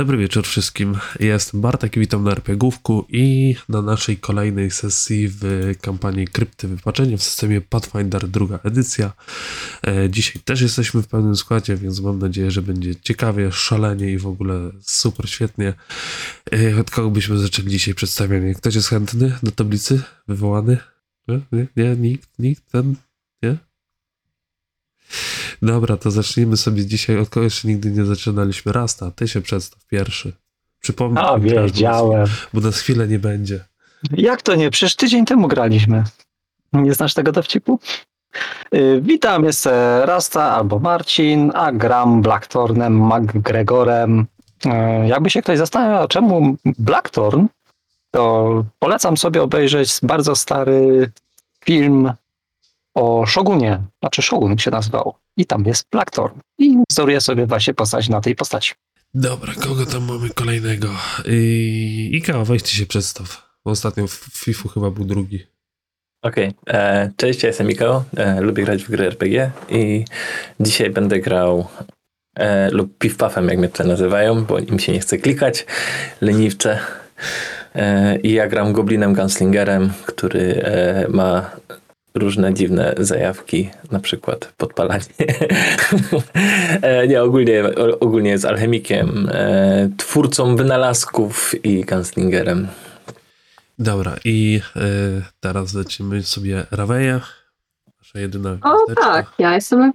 Dobry 0.00 0.18
wieczór 0.18 0.46
wszystkim. 0.46 0.98
Jestem 1.20 1.60
Bartek 1.60 1.96
i 1.96 2.00
witam 2.00 2.24
na 2.24 2.30
RPGówku 2.30 3.06
i 3.08 3.54
na 3.68 3.82
naszej 3.82 4.16
kolejnej 4.16 4.70
sesji 4.70 5.28
w 5.28 5.72
kampanii 5.80 6.28
Krypty 6.28 6.68
Wypaczenie 6.68 7.18
w 7.18 7.22
systemie 7.22 7.60
Pathfinder 7.60 8.28
druga 8.28 8.58
edycja. 8.64 9.12
E, 9.86 10.10
Dzisiaj 10.10 10.42
też 10.44 10.60
jesteśmy 10.60 11.02
w 11.02 11.08
pełnym 11.08 11.36
składzie, 11.36 11.76
więc 11.76 12.00
mam 12.00 12.18
nadzieję, 12.18 12.50
że 12.50 12.62
będzie 12.62 12.96
ciekawie, 12.96 13.52
szalenie 13.52 14.10
i 14.10 14.18
w 14.18 14.26
ogóle 14.26 14.70
super 14.82 15.30
świetnie. 15.30 15.74
E, 16.52 16.80
Od 16.80 16.90
kogo 16.90 17.10
byśmy 17.10 17.38
zaczęli 17.38 17.68
dzisiaj 17.68 17.94
przedstawianie? 17.94 18.54
Ktoś 18.54 18.74
jest 18.74 18.88
chętny 18.88 19.38
do 19.42 19.50
tablicy? 19.50 20.02
Wywołany? 20.28 20.78
Nie? 21.28 21.40
Nie? 21.52 21.66
nie? 21.76 21.96
Nikt? 21.96 22.28
Nikt? 22.38 22.72
Ten? 22.72 22.94
Nie? 23.42 23.56
Dobra, 25.62 25.96
to 25.96 26.10
zacznijmy 26.10 26.56
sobie 26.56 26.86
dzisiaj 26.86 27.18
od 27.18 27.28
kogo 27.28 27.44
jeszcze 27.44 27.68
nigdy 27.68 27.90
nie 27.90 28.04
zaczynaliśmy. 28.04 28.72
Rasta, 28.72 29.10
ty 29.10 29.28
się 29.28 29.40
przedstaw 29.40 29.86
pierwszy. 29.86 30.32
Przypomnij. 30.80 31.24
A, 31.24 31.38
wiedziałem. 31.38 32.26
Bo 32.52 32.60
nas 32.60 32.78
chwilę 32.78 33.08
nie 33.08 33.18
będzie. 33.18 33.64
Jak 34.12 34.42
to 34.42 34.54
nie? 34.54 34.70
Przecież 34.70 34.96
tydzień 34.96 35.24
temu 35.24 35.48
graliśmy. 35.48 36.04
Nie 36.72 36.94
znasz 36.94 37.14
tego 37.14 37.32
dowcipu? 37.32 37.80
Yy, 38.72 39.00
witam, 39.00 39.44
jestem 39.44 40.02
Rasta 40.04 40.50
albo 40.50 40.78
Marcin, 40.78 41.52
a 41.54 41.72
gram 41.72 42.22
Blackthornem, 42.22 43.06
McGregorem. 43.06 44.26
Yy, 44.64 44.72
jakby 45.08 45.30
się 45.30 45.42
ktoś 45.42 45.58
zastanawiał, 45.58 46.08
czemu 46.08 46.56
Blackthorn, 46.64 47.46
to 48.10 48.64
polecam 48.78 49.16
sobie 49.16 49.42
obejrzeć 49.42 49.98
bardzo 50.02 50.36
stary 50.36 51.10
film 51.64 52.12
o 52.94 53.26
Shogunie. 53.26 53.80
Znaczy 54.00 54.22
Shogun 54.22 54.58
się 54.58 54.70
nazywał. 54.70 55.14
I 55.40 55.46
tam 55.46 55.64
jest 55.66 55.86
Blackthorn. 55.92 56.40
I 56.58 56.76
wzoruję 56.90 57.20
sobie 57.20 57.46
właśnie 57.46 57.74
postać 57.74 58.08
na 58.08 58.20
tej 58.20 58.34
postaci. 58.34 58.74
Dobra, 59.14 59.54
kogo 59.54 59.86
tam 59.86 60.04
mamy 60.04 60.30
kolejnego? 60.30 60.88
I 61.26 62.10
Ika, 62.12 62.44
weź 62.44 62.62
ty 62.62 62.68
się 62.68 62.86
przedstaw. 62.86 63.50
Ostatnio 63.64 64.06
w 64.06 64.14
FIFU 64.14 64.68
chyba 64.68 64.90
był 64.90 65.04
drugi. 65.04 65.46
Okej, 66.22 66.52
e, 66.68 67.10
cześć, 67.16 67.42
ja 67.42 67.46
jestem 67.46 67.66
Miko, 67.66 68.04
e, 68.16 68.40
lubię 68.40 68.64
grać 68.64 68.84
w 68.84 68.90
gry 68.90 69.06
RPG 69.06 69.50
i 69.68 70.04
dzisiaj 70.60 70.90
będę 70.90 71.20
grał 71.20 71.68
e, 72.34 72.70
lub 72.70 72.98
piw-pafem, 72.98 73.48
jak 73.48 73.58
mnie 73.58 73.68
to 73.68 73.84
nazywają, 73.84 74.44
bo 74.44 74.58
im 74.58 74.78
się 74.78 74.92
nie 74.92 75.00
chce 75.00 75.18
klikać, 75.18 75.66
leniwcze. 76.20 76.78
E, 77.74 78.16
I 78.16 78.32
ja 78.32 78.48
gram 78.48 78.72
goblinem 78.72 79.14
gunslingerem, 79.14 79.92
który 80.06 80.62
e, 80.64 81.08
ma 81.08 81.50
różne 82.14 82.54
dziwne 82.54 82.94
zajawki, 82.98 83.70
na 83.90 84.00
przykład 84.00 84.52
podpalanie. 84.56 85.04
e, 86.82 87.08
nie, 87.08 87.22
ogólnie, 87.22 87.64
ogólnie 88.00 88.30
jest 88.30 88.44
alchemikiem, 88.44 89.28
e, 89.32 89.90
twórcą 89.96 90.56
wynalazków 90.56 91.64
i 91.64 91.84
gunslingerem. 91.84 92.68
Dobra, 93.80 94.16
i 94.24 94.60
y, 94.76 94.80
teraz 95.40 95.74
lecimy 95.74 96.22
sobie 96.22 96.66
Raweja. 96.70 97.20
Nasza 97.98 98.18
jedyna 98.18 98.50
O 98.50 98.54
gwiazdeczka. 98.54 99.12
tak, 99.12 99.26
ja 99.38 99.54
jestem. 99.54 99.92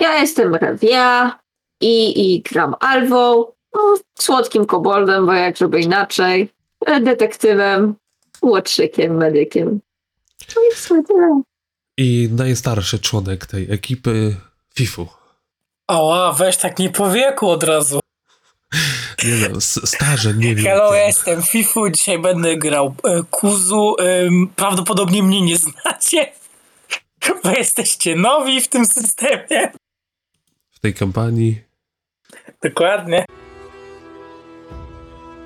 Ja 0.00 0.20
jestem 0.20 0.54
Rewia 0.54 1.38
i, 1.80 2.34
i 2.34 2.42
gram 2.42 2.74
Alwą, 2.80 3.44
no, 3.74 3.80
słodkim 4.18 4.66
koboldem, 4.66 5.26
bo 5.26 5.32
jak 5.32 5.56
żeby 5.56 5.80
inaczej, 5.80 6.48
e, 6.86 7.00
detektywem, 7.00 7.94
łotrzykiem, 8.42 9.16
medykiem. 9.16 9.80
No 10.56 10.62
i 10.72 10.74
w 10.74 10.78
sumie 10.78 11.02
tyle. 11.02 11.42
I 11.98 12.28
najstarszy 12.32 12.98
członek 12.98 13.46
tej 13.46 13.72
ekipy 13.72 14.36
FIFU. 14.74 15.08
Ała, 15.86 16.32
weź 16.32 16.56
tak 16.56 16.78
nie 16.78 16.90
po 16.90 17.10
wieku 17.10 17.50
od 17.50 17.62
razu. 17.62 18.00
Nie 19.24 19.48
no, 19.48 19.56
s- 19.56 19.80
starze, 19.88 20.34
nie 20.34 20.54
wiem. 20.54 20.64
Hello, 20.64 20.94
ja 20.94 21.06
jestem 21.06 21.42
Fifu, 21.42 21.90
dzisiaj 21.90 22.18
będę 22.18 22.56
grał 22.56 22.94
e, 23.04 23.22
Kuzu. 23.30 23.96
Ym, 24.00 24.48
prawdopodobnie 24.56 25.22
mnie 25.22 25.40
nie 25.42 25.56
znacie, 25.56 26.32
bo 27.44 27.50
jesteście 27.50 28.16
nowi 28.16 28.60
w 28.60 28.68
tym 28.68 28.86
systemie. 28.86 29.72
W 30.70 30.80
tej 30.80 30.94
kampanii. 30.94 31.60
Dokładnie. 32.62 33.24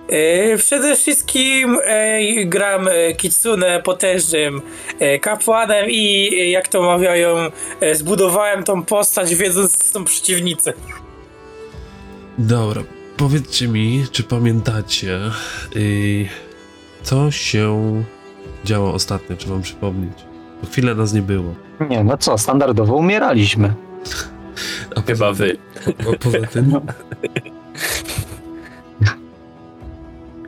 E, 0.09 0.57
Przede 0.57 0.97
wszystkim 0.97 1.79
e, 1.85 2.19
gram 2.45 2.89
e, 2.89 3.13
Kitsune 3.15 3.83
potężnym 3.85 4.63
e, 4.99 5.19
kapłanem 5.19 5.87
i 5.91 6.31
e, 6.35 6.51
jak 6.51 6.69
to 6.69 6.83
mawiają, 6.83 7.37
e, 7.81 7.95
zbudowałem 7.95 8.65
tą 8.65 8.83
postać 8.83 9.35
wiedząc, 9.35 9.77
co 9.77 9.85
są 9.99 10.05
przeciwnicy. 10.05 10.73
Dobra, 12.39 12.83
powiedzcie 13.17 13.69
mi, 13.69 14.05
czy 14.13 14.23
pamiętacie, 14.23 15.19
y, 15.77 16.29
co 17.03 17.31
się 17.31 18.03
działo 18.65 18.93
ostatnio, 18.95 19.37
czy 19.37 19.49
wam 19.49 19.63
przypomnieć? 19.63 20.13
Bo 20.63 20.69
chwilę 20.69 20.95
nas 20.95 21.13
nie 21.13 21.23
było. 21.23 21.55
Nie, 21.91 22.05
no 22.05 22.17
co, 22.19 22.39
standardowo 22.39 22.95
umieraliśmy. 22.97 23.75
A 24.97 25.01
Chyba 25.01 25.33
wy. 25.33 25.57
po, 26.05 26.13
poza 26.13 26.47
tym, 26.47 26.73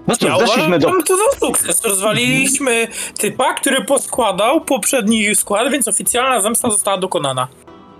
No 0.08 0.16
cóż, 0.16 0.28
Ja 0.28 0.36
uważam, 0.36 0.78
do... 0.78 0.90
to 1.06 1.16
za 1.16 1.38
sukces. 1.40 1.84
Rozwaliliśmy 1.84 2.88
typa, 3.18 3.54
który 3.54 3.84
poskładał 3.84 4.60
poprzedni 4.60 5.34
skład, 5.34 5.72
więc 5.72 5.88
oficjalna 5.88 6.40
zemsta 6.40 6.70
została 6.70 6.98
dokonana. 6.98 7.48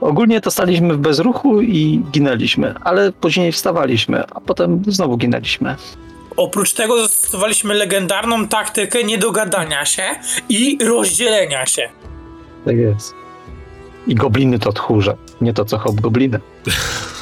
Ogólnie 0.01 0.41
to 0.41 0.51
staliśmy 0.51 0.95
w 0.95 0.99
bezruchu 0.99 1.63
i 1.63 2.03
ginęliśmy, 2.13 2.75
ale 2.85 3.13
później 3.13 3.53
wstawaliśmy, 3.53 4.25
a 4.35 4.41
potem 4.41 4.83
znowu 4.87 5.17
ginęliśmy. 5.17 5.77
Oprócz 6.37 6.73
tego 6.73 7.03
zastosowaliśmy 7.03 7.75
legendarną 7.75 8.49
taktykę 8.49 9.05
niedogadania 9.05 9.85
się 9.85 10.03
i 10.49 10.79
rozdzielenia 10.85 11.67
się. 11.67 11.89
Tak 12.65 12.77
jest. 12.77 13.15
I 14.07 14.15
gobliny 14.15 14.59
to 14.59 14.73
tchórze, 14.73 15.17
nie 15.41 15.53
to 15.55 15.65
co 15.65 15.79
hobgobliny. 15.79 16.41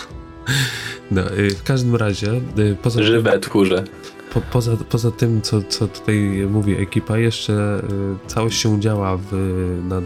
no, 1.10 1.22
y, 1.30 1.50
w 1.50 1.62
każdym 1.62 1.96
razie, 1.96 2.32
y, 2.58 2.76
poza, 2.82 3.02
Żywe 3.02 3.38
tchórze. 3.38 3.84
Po, 4.36 4.40
poza, 4.40 4.76
poza 4.76 5.10
tym, 5.10 5.42
co, 5.42 5.62
co 5.62 5.88
tutaj 5.88 6.46
mówi 6.50 6.76
ekipa, 6.76 7.18
jeszcze 7.18 7.82
y, 8.24 8.28
całość 8.28 8.60
się 8.60 8.80
działa 8.80 9.16
w, 9.16 9.32
na 9.88 10.02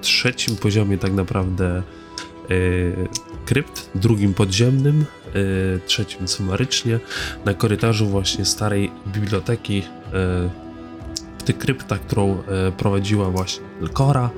trzecim 0.00 0.56
poziomie 0.56 0.98
tak 0.98 1.12
naprawdę 1.12 1.82
y, 2.50 3.08
krypt, 3.46 3.90
drugim 3.94 4.34
podziemnym, 4.34 5.04
y, 5.36 5.80
trzecim 5.86 6.28
sumarycznie, 6.28 7.00
na 7.44 7.54
korytarzu 7.54 8.06
właśnie 8.06 8.44
starej 8.44 8.90
biblioteki 9.06 9.82
y, 11.48 11.48
w 11.48 11.50
tych 11.50 11.58
kryptach, 11.58 12.00
którą 12.00 12.42
e, 12.42 12.72
prowadziła 12.72 13.30
właśnie 13.30 13.62
Kora 13.92 14.30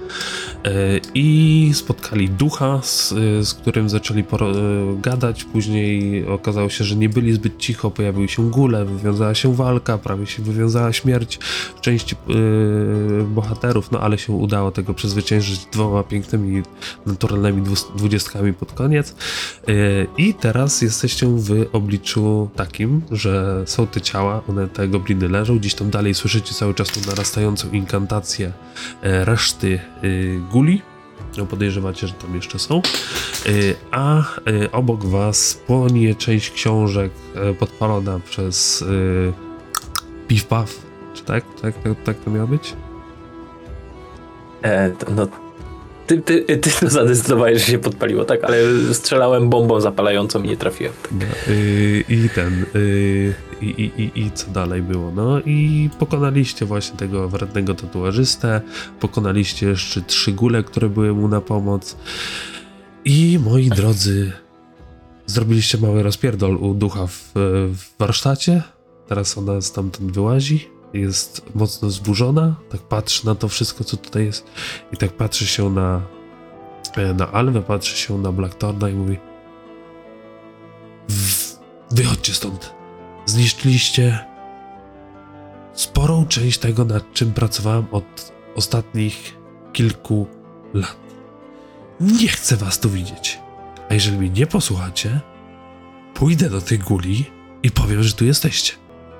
e, 0.64 0.70
i 1.14 1.70
spotkali 1.74 2.28
ducha, 2.28 2.80
z, 2.82 3.12
e, 3.12 3.44
z 3.44 3.54
którym 3.54 3.88
zaczęli 3.88 4.24
gadać. 5.02 5.44
Później 5.44 6.26
okazało 6.26 6.68
się, 6.68 6.84
że 6.84 6.96
nie 6.96 7.08
byli 7.08 7.32
zbyt 7.32 7.58
cicho, 7.58 7.90
pojawiły 7.90 8.28
się 8.28 8.50
góle, 8.50 8.84
wywiązała 8.84 9.34
się 9.34 9.54
walka, 9.54 9.98
prawie 9.98 10.26
się 10.26 10.42
wywiązała 10.42 10.92
śmierć 10.92 11.38
w 11.76 11.80
części 11.80 12.16
bohaterów, 13.26 13.90
no 13.90 14.00
ale 14.00 14.18
się 14.18 14.32
udało 14.32 14.70
tego 14.70 14.94
przezwyciężyć 14.94 15.66
dwoma 15.72 16.02
pięknymi, 16.02 16.62
naturalnymi 17.06 17.62
dwudziestkami 17.96 18.52
pod 18.52 18.72
koniec. 18.72 19.14
I 20.18 20.34
teraz 20.34 20.82
jesteście 20.82 21.26
w 21.26 21.66
obliczu 21.72 22.48
takim, 22.56 23.02
że 23.10 23.62
są 23.66 23.86
te 23.86 24.00
ciała, 24.00 24.42
one, 24.48 24.68
te 24.68 24.88
gobliny 24.88 25.28
leżą, 25.28 25.58
gdzieś 25.58 25.74
tam 25.74 25.90
dalej 25.90 26.14
słyszycie 26.14 26.54
cały 26.54 26.74
czas 26.74 26.88
tą 26.88 26.99
narastającą 27.06 27.70
inkantację 27.70 28.52
e, 29.02 29.24
reszty 29.24 29.80
y, 30.04 30.40
guli. 30.50 30.82
No, 31.36 31.46
podejrzewacie, 31.46 32.06
że 32.06 32.12
tam 32.12 32.34
jeszcze 32.34 32.58
są. 32.58 32.82
Y, 33.46 33.76
a 33.90 34.22
obok 34.72 35.04
was 35.04 35.54
płonie 35.66 36.14
część 36.14 36.50
książek 36.50 37.12
e, 37.34 37.54
podpalona 37.54 38.20
przez 38.20 38.84
Piw 40.28 40.46
Puff. 40.46 40.86
Czy 41.14 41.24
tak? 41.24 41.44
Tak, 41.62 41.74
tak? 41.82 41.92
tak 42.04 42.18
to 42.18 42.30
miało 42.30 42.46
być? 42.46 42.76
E, 44.62 44.92
no, 45.16 45.26
ty, 46.10 46.42
ty, 46.42 46.58
ty 46.58 46.70
to 46.80 46.90
zadecydowałeś, 47.00 47.58
że 47.58 47.72
się 47.72 47.78
podpaliło, 47.78 48.24
tak? 48.24 48.44
Ale 48.44 48.56
strzelałem 48.92 49.50
bombą 49.50 49.80
zapalającą 49.80 50.42
i 50.42 50.48
nie 50.48 50.56
trafiłem. 50.56 50.92
No, 51.12 51.26
y, 51.48 52.04
I 52.08 52.28
ten. 52.34 52.66
y, 52.74 53.34
I, 53.62 53.64
i, 53.66 54.20
i, 54.20 54.30
co 54.30 54.50
dalej 54.50 54.82
było? 54.82 55.10
No 55.10 55.40
i 55.40 55.90
pokonaliście 55.98 56.66
właśnie 56.66 56.98
tego 56.98 57.28
wrednego 57.28 57.74
tatuażystę. 57.74 58.60
Pokonaliście 59.00 59.68
jeszcze 59.68 60.02
trzy 60.02 60.32
gule, 60.32 60.62
które 60.62 60.88
były 60.88 61.12
mu 61.12 61.28
na 61.28 61.40
pomoc. 61.40 61.96
I 63.04 63.38
moi 63.44 63.68
drodzy, 63.68 64.32
zrobiliście 65.26 65.78
mały 65.78 66.02
rozpierdol 66.02 66.56
u 66.56 66.74
ducha 66.74 67.06
w, 67.06 67.32
w 67.34 67.98
warsztacie. 67.98 68.62
Teraz 69.08 69.38
ona 69.38 69.60
stamtąd 69.60 70.12
wyłazi. 70.12 70.79
Jest 70.92 71.42
mocno 71.54 71.90
zburzona. 71.90 72.54
Tak 72.70 72.80
patrzy 72.80 73.26
na 73.26 73.34
to 73.34 73.48
wszystko, 73.48 73.84
co 73.84 73.96
tutaj 73.96 74.24
jest. 74.24 74.46
I 74.92 74.96
tak 74.96 75.12
patrzy 75.12 75.46
się 75.46 75.70
na, 75.70 76.02
e, 76.96 77.14
na 77.14 77.32
Alwę, 77.32 77.62
patrzy 77.62 77.96
się 77.96 78.18
na 78.18 78.32
Blacktorna 78.32 78.88
i 78.88 78.94
mówi: 78.94 79.18
"W- 81.08 81.56
wychodźcie 81.90 82.34
stąd. 82.34 82.74
Zniszczyliście 83.26 84.18
sporą 85.72 86.26
część 86.26 86.58
tego, 86.58 86.84
nad 86.84 87.12
czym 87.12 87.32
pracowałem 87.32 87.86
od 87.92 88.32
ostatnich 88.56 89.36
kilku 89.72 90.26
lat. 90.74 90.96
Nie 92.00 92.28
chcę 92.28 92.56
was 92.56 92.80
tu 92.80 92.90
widzieć. 92.90 93.38
A 93.90 93.94
jeżeli 93.94 94.18
mnie 94.18 94.30
nie 94.30 94.46
posłuchacie, 94.46 95.20
pójdę 96.14 96.50
do 96.50 96.60
tych 96.60 96.82
guli 96.84 97.24
i 97.62 97.70
powiem, 97.70 98.02
że 98.02 98.12
tu 98.12 98.24
jesteście. 98.24 98.72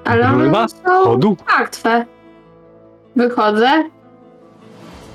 Ale 0.05 0.29
one 0.29 0.69
są 0.69 1.05
Chodu? 1.05 1.37
martwe. 1.59 2.07
Wychodzę 3.17 3.71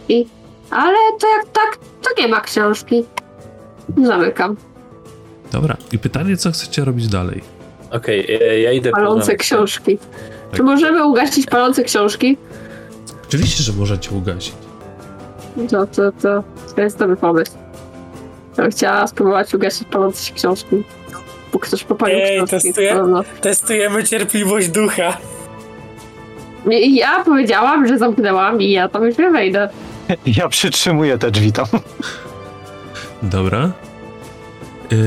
i... 0.10 0.28
Ale 0.72 0.98
to 1.20 1.28
jak 1.38 1.46
tak, 1.54 1.78
to 2.02 2.22
nie 2.22 2.28
ma 2.28 2.42
książki. 2.42 3.06
Zamykam. 4.04 4.56
Dobra, 5.52 5.78
i 5.92 6.00
pytanie, 6.00 6.38
co 6.38 6.52
chcecie 6.52 6.86
robić 6.86 7.08
dalej? 7.08 7.42
Okej, 7.92 8.28
e, 8.42 8.60
ja 8.60 8.72
idę 8.72 8.92
Palące 8.92 9.12
porozmawiać. 9.14 9.40
książki. 9.42 9.98
Tak. 9.98 10.58
Czy 10.58 10.64
możemy 10.64 11.08
ugasić 11.08 11.46
palące 11.46 11.84
książki? 11.84 12.38
Oczywiście, 13.28 13.64
że 13.64 13.74
możecie 13.74 14.12
ugasić. 14.12 14.54
To, 15.70 15.88
to, 15.88 16.12
to, 16.12 16.44
to 16.76 16.82
jest 16.82 17.00
dobry 17.00 17.16
pomysł. 17.16 17.52
Ja 18.58 18.64
bym 18.64 18.72
chciała 18.72 19.08
spróbować 19.08 19.54
ugasić 19.54 19.88
palące 19.88 20.24
się 20.26 20.34
książki. 20.34 20.84
Bo 21.56 21.60
ktoś 21.60 21.84
popalił 21.84 22.18
Ej, 22.22 22.46
książki. 22.48 22.74
to 22.74 23.08
no. 23.08 23.24
Testujemy 23.42 24.04
cierpliwość 24.04 24.68
ducha. 24.68 25.18
Ja 26.72 27.24
powiedziałam, 27.24 27.88
że 27.88 27.98
zamknęłam 27.98 28.62
i 28.62 28.72
ja 28.72 28.90
tam 28.90 29.04
już 29.06 29.18
nie 29.18 29.32
wejdę. 29.32 29.70
Ja 30.38 30.50
przytrzymuję 30.50 31.18
te 31.18 31.32
drzwi 31.32 31.52
tam. 31.52 31.66
Dobra. 33.24 33.72
Yy, 34.92 34.98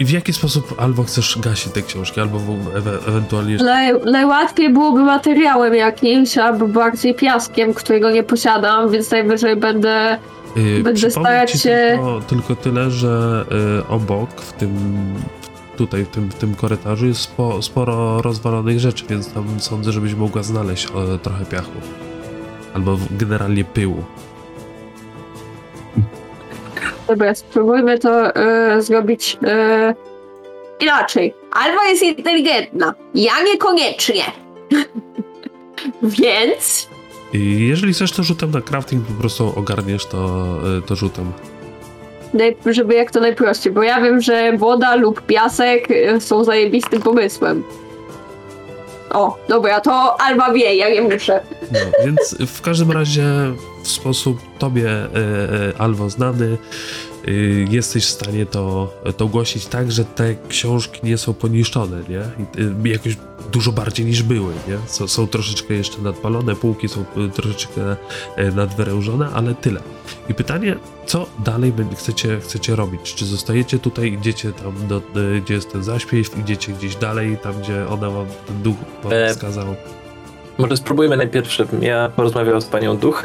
I 0.00 0.04
w 0.04 0.10
jaki 0.10 0.32
sposób 0.32 0.74
albo 0.78 1.02
chcesz 1.02 1.38
gasić 1.38 1.72
te 1.72 1.82
książki, 1.82 2.20
albo 2.20 2.38
ewe, 2.76 2.98
ewentualnie. 3.08 3.56
Naj, 3.56 3.92
najłatwiej 4.04 4.72
byłoby 4.72 5.00
materiałem 5.00 5.74
jakimś, 5.74 6.38
albo 6.38 6.68
bardziej 6.68 7.14
piaskiem, 7.14 7.74
którego 7.74 8.10
nie 8.10 8.22
posiadam, 8.22 8.90
więc 8.90 9.10
najwyżej 9.10 9.56
będę... 9.56 10.18
Yy, 10.56 10.82
Będę 10.82 11.10
starać 11.10 11.50
ci 11.52 11.58
się- 11.58 11.88
Tylko, 11.90 12.20
tylko 12.28 12.56
tyle, 12.56 12.90
że 12.90 13.44
yy, 13.50 13.86
obok, 13.88 14.30
w 14.40 14.52
tym. 14.52 14.70
Tutaj, 15.78 16.04
w 16.04 16.08
tym, 16.08 16.30
w 16.30 16.34
tym 16.34 16.54
korytarzu 16.54 17.06
jest 17.06 17.20
spo, 17.20 17.62
sporo 17.62 18.22
rozwalonych 18.22 18.80
rzeczy, 18.80 19.04
więc 19.08 19.32
tam 19.32 19.60
sądzę, 19.60 19.92
żebyś 19.92 20.14
mogła 20.14 20.42
znaleźć 20.42 20.86
e, 20.86 21.18
trochę 21.18 21.44
piachu. 21.44 21.80
Albo 22.74 22.98
generalnie 23.10 23.64
pyłu. 23.64 24.04
Dobra, 27.08 27.34
spróbujmy 27.34 27.98
to 27.98 28.36
e, 28.36 28.82
zrobić 28.82 29.38
e, 29.42 29.94
inaczej. 30.80 31.34
Alba 31.52 31.84
jest 31.84 32.02
inteligentna, 32.02 32.94
ja 33.14 33.42
niekoniecznie. 33.52 34.24
Więc 36.02 36.88
I 37.32 37.66
jeżeli 37.68 37.92
chcesz, 37.92 38.12
to 38.12 38.22
rzutem 38.22 38.50
na 38.50 38.60
crafting 38.60 39.06
po 39.06 39.12
prostu 39.12 39.52
ogarniesz 39.56 40.06
to, 40.06 40.54
yy, 40.74 40.82
to 40.82 40.96
rzutem. 40.96 41.32
Żeby 42.66 42.94
jak 42.94 43.10
to 43.10 43.20
najprościej, 43.20 43.72
bo 43.72 43.82
ja 43.82 44.00
wiem, 44.00 44.20
że 44.20 44.52
woda 44.56 44.94
lub 44.94 45.22
piasek 45.22 45.90
e, 45.90 46.20
są 46.20 46.44
zajebistym 46.44 47.02
pomysłem. 47.02 47.62
O, 49.10 49.36
dobra, 49.48 49.80
to 49.80 50.20
Alba 50.20 50.52
wie, 50.52 50.74
ja 50.74 50.90
nie 50.90 51.02
muszę. 51.02 51.40
No, 51.72 51.78
więc 52.04 52.36
w 52.46 52.62
każdym 52.62 52.92
razie 52.92 53.24
w 53.82 53.88
sposób 53.88 54.38
tobie, 54.58 54.90
e, 54.90 55.06
e, 55.14 55.80
Alwo, 55.80 56.10
znany, 56.10 56.56
jesteś 57.70 58.06
w 58.06 58.10
stanie 58.10 58.46
to, 58.46 58.94
to 59.16 59.26
głosić 59.26 59.66
tak, 59.66 59.92
że 59.92 60.04
te 60.04 60.34
książki 60.48 61.00
nie 61.02 61.18
są 61.18 61.34
poniszczone, 61.34 62.02
nie? 62.08 62.20
E, 62.20 62.88
jakoś 62.88 63.16
dużo 63.52 63.72
bardziej 63.72 64.06
niż 64.06 64.22
były, 64.22 64.52
nie? 64.68 64.78
Są, 64.86 65.08
są 65.08 65.26
troszeczkę 65.26 65.74
jeszcze 65.74 66.02
nadpalone, 66.02 66.56
półki 66.56 66.88
są 66.88 67.00
e, 67.00 67.28
troszeczkę 67.28 67.96
nadwyrężone, 68.54 69.28
ale 69.34 69.54
tyle. 69.54 69.80
I 70.28 70.34
pytanie, 70.34 70.76
co 71.06 71.26
dalej 71.44 71.72
chcecie, 71.96 72.40
chcecie 72.40 72.76
robić? 72.76 73.14
Czy 73.14 73.26
zostajecie 73.26 73.78
tutaj, 73.78 74.12
idziecie 74.12 74.52
tam, 74.52 74.88
do, 74.88 75.02
gdzie 75.44 75.54
jest 75.54 75.72
ten 75.72 75.82
zaśpiew, 75.82 76.38
idziecie 76.38 76.72
gdzieś 76.72 76.96
dalej, 76.96 77.38
tam 77.42 77.60
gdzie 77.60 77.88
ona 77.88 78.10
wam, 78.10 78.26
ten 78.46 78.62
duch 78.62 78.76
wam 79.02 79.12
E, 79.12 79.30
wskazał? 79.34 79.66
Może 80.58 80.76
spróbujmy 80.76 81.16
najpierw, 81.16 81.48
ja 81.80 82.08
porozmawiał 82.16 82.60
z 82.60 82.64
panią 82.64 82.96
duch. 82.96 83.24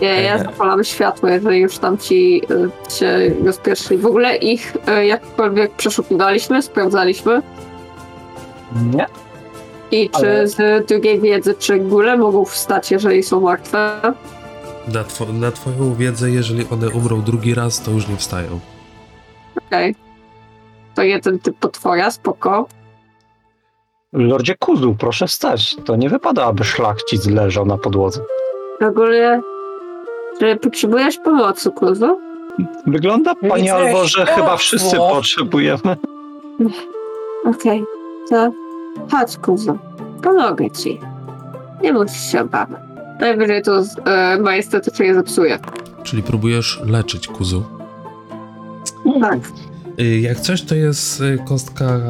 Nie, 0.00 0.22
ja 0.22 0.38
zapalam 0.38 0.84
światło, 0.84 1.28
jeżeli 1.28 1.60
już 1.60 1.78
tam 1.78 1.98
ci 1.98 2.42
e, 2.88 2.90
się 2.90 3.34
rozpieszli. 3.44 3.98
W 3.98 4.06
ogóle 4.06 4.36
ich 4.36 4.76
e, 4.86 5.06
jakkolwiek 5.06 5.72
przeszukiwaliśmy, 5.72 6.62
sprawdzaliśmy. 6.62 7.42
Nie? 8.94 9.06
I 9.90 10.10
czy 10.10 10.16
Ale- 10.16 10.48
z 10.48 10.86
drugiej 10.88 11.20
wiedzy, 11.20 11.54
czy 11.58 11.78
góle 11.78 12.16
mogą 12.16 12.44
wstać, 12.44 12.90
jeżeli 12.90 13.22
są 13.22 13.40
martwe? 13.40 14.00
Na, 14.94 15.04
two, 15.04 15.32
na 15.32 15.50
twoją 15.50 15.94
wiedzę, 15.94 16.30
jeżeli 16.30 16.66
one 16.70 16.90
umrą 16.90 17.22
drugi 17.22 17.54
raz, 17.54 17.80
to 17.82 17.90
już 17.90 18.08
nie 18.08 18.16
wstają. 18.16 18.60
Okej. 19.66 19.94
To 20.94 21.02
jeden 21.02 21.38
typ 21.38 21.58
potwora, 21.58 22.10
spoko. 22.10 22.66
Lordzie 24.12 24.54
Kuzu, 24.58 24.96
proszę 24.98 25.26
wstać. 25.26 25.76
To 25.84 25.96
nie 25.96 26.08
wypada, 26.08 26.44
aby 26.44 26.64
szlachcic 26.64 27.26
leżał 27.26 27.66
na 27.66 27.78
podłodze. 27.78 28.20
W 28.80 28.84
ogóle, 28.84 29.40
czy 30.40 30.56
potrzebujesz 30.56 31.18
pomocy, 31.18 31.70
Kuzu? 31.70 32.18
Wygląda, 32.86 33.34
pani 33.34 33.62
Widzę 33.62 33.74
Albo, 33.74 34.04
że 34.04 34.08
światło. 34.08 34.34
chyba 34.34 34.56
wszyscy 34.56 34.96
potrzebujemy. 34.96 35.96
Okej, 37.44 37.84
to 38.30 38.52
chodź, 39.10 39.36
Kuzu. 39.36 39.78
Pomogę 40.22 40.70
ci. 40.70 41.00
Nie 41.82 41.92
musisz 41.92 42.32
się 42.32 42.40
obawiać. 42.40 42.80
Najwyżej 43.20 43.62
to 43.62 43.82
e, 44.06 44.38
majestatycznie 44.40 45.14
zepsuje. 45.14 45.58
Czyli 46.02 46.22
próbujesz 46.22 46.80
leczyć 46.86 47.28
kuzu. 47.28 47.62
Tak. 49.20 49.38
Y, 50.00 50.20
Jak 50.20 50.40
coś, 50.40 50.62
to 50.62 50.74
jest 50.74 51.20
y, 51.20 51.38
kostka 51.48 52.00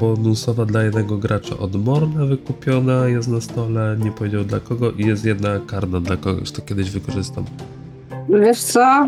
bonusowa 0.00 0.64
dla 0.64 0.82
jednego 0.82 1.16
gracza 1.16 1.58
od 1.58 1.74
Morna 1.84 2.24
wykupiona, 2.26 3.08
jest 3.08 3.28
na 3.28 3.40
stole, 3.40 3.96
nie 4.04 4.10
powiedział 4.12 4.44
dla 4.44 4.60
kogo 4.60 4.90
i 4.90 5.06
jest 5.06 5.24
jedna 5.24 5.48
karna 5.66 6.00
dla 6.00 6.16
kogoś, 6.16 6.50
to 6.50 6.62
kiedyś 6.62 6.90
wykorzystam. 6.90 7.44
Wiesz 8.28 8.60
co? 8.62 9.06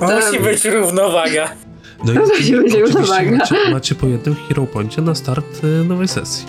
Musi 0.00 0.36
Em. 0.36 0.42
być 0.42 0.64
równowaga. 0.64 1.48
No 2.04 2.12
To 2.14 2.20
się 2.20 2.56
będzie 2.56 2.56
oczywiście 2.58 2.80
równowaga. 2.80 3.30
macie, 3.30 3.54
macie 3.72 3.94
po 3.94 4.06
jednym 4.06 4.34
hero 4.48 4.66
poincie 4.66 5.02
na 5.02 5.14
start 5.14 5.64
y, 5.64 5.84
nowej 5.84 6.08
sesji. 6.08 6.46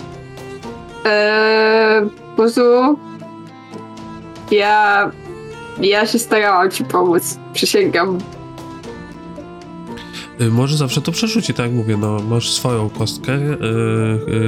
Eee, 1.04 2.02
Kuzu, 2.36 2.98
ja, 4.50 5.10
ja 5.80 6.06
się 6.06 6.18
starałam 6.18 6.70
ci 6.70 6.84
pomóc, 6.84 7.38
przysięgam. 7.52 8.18
Y, 10.40 10.50
Może 10.50 10.76
zawsze 10.76 11.00
to 11.00 11.12
przerzuci, 11.12 11.54
tak 11.54 11.66
jak 11.66 11.74
mówię, 11.74 11.96
no 11.96 12.18
masz 12.28 12.50
swoją 12.52 12.90
kostkę, 12.90 13.32
y, 13.32 13.38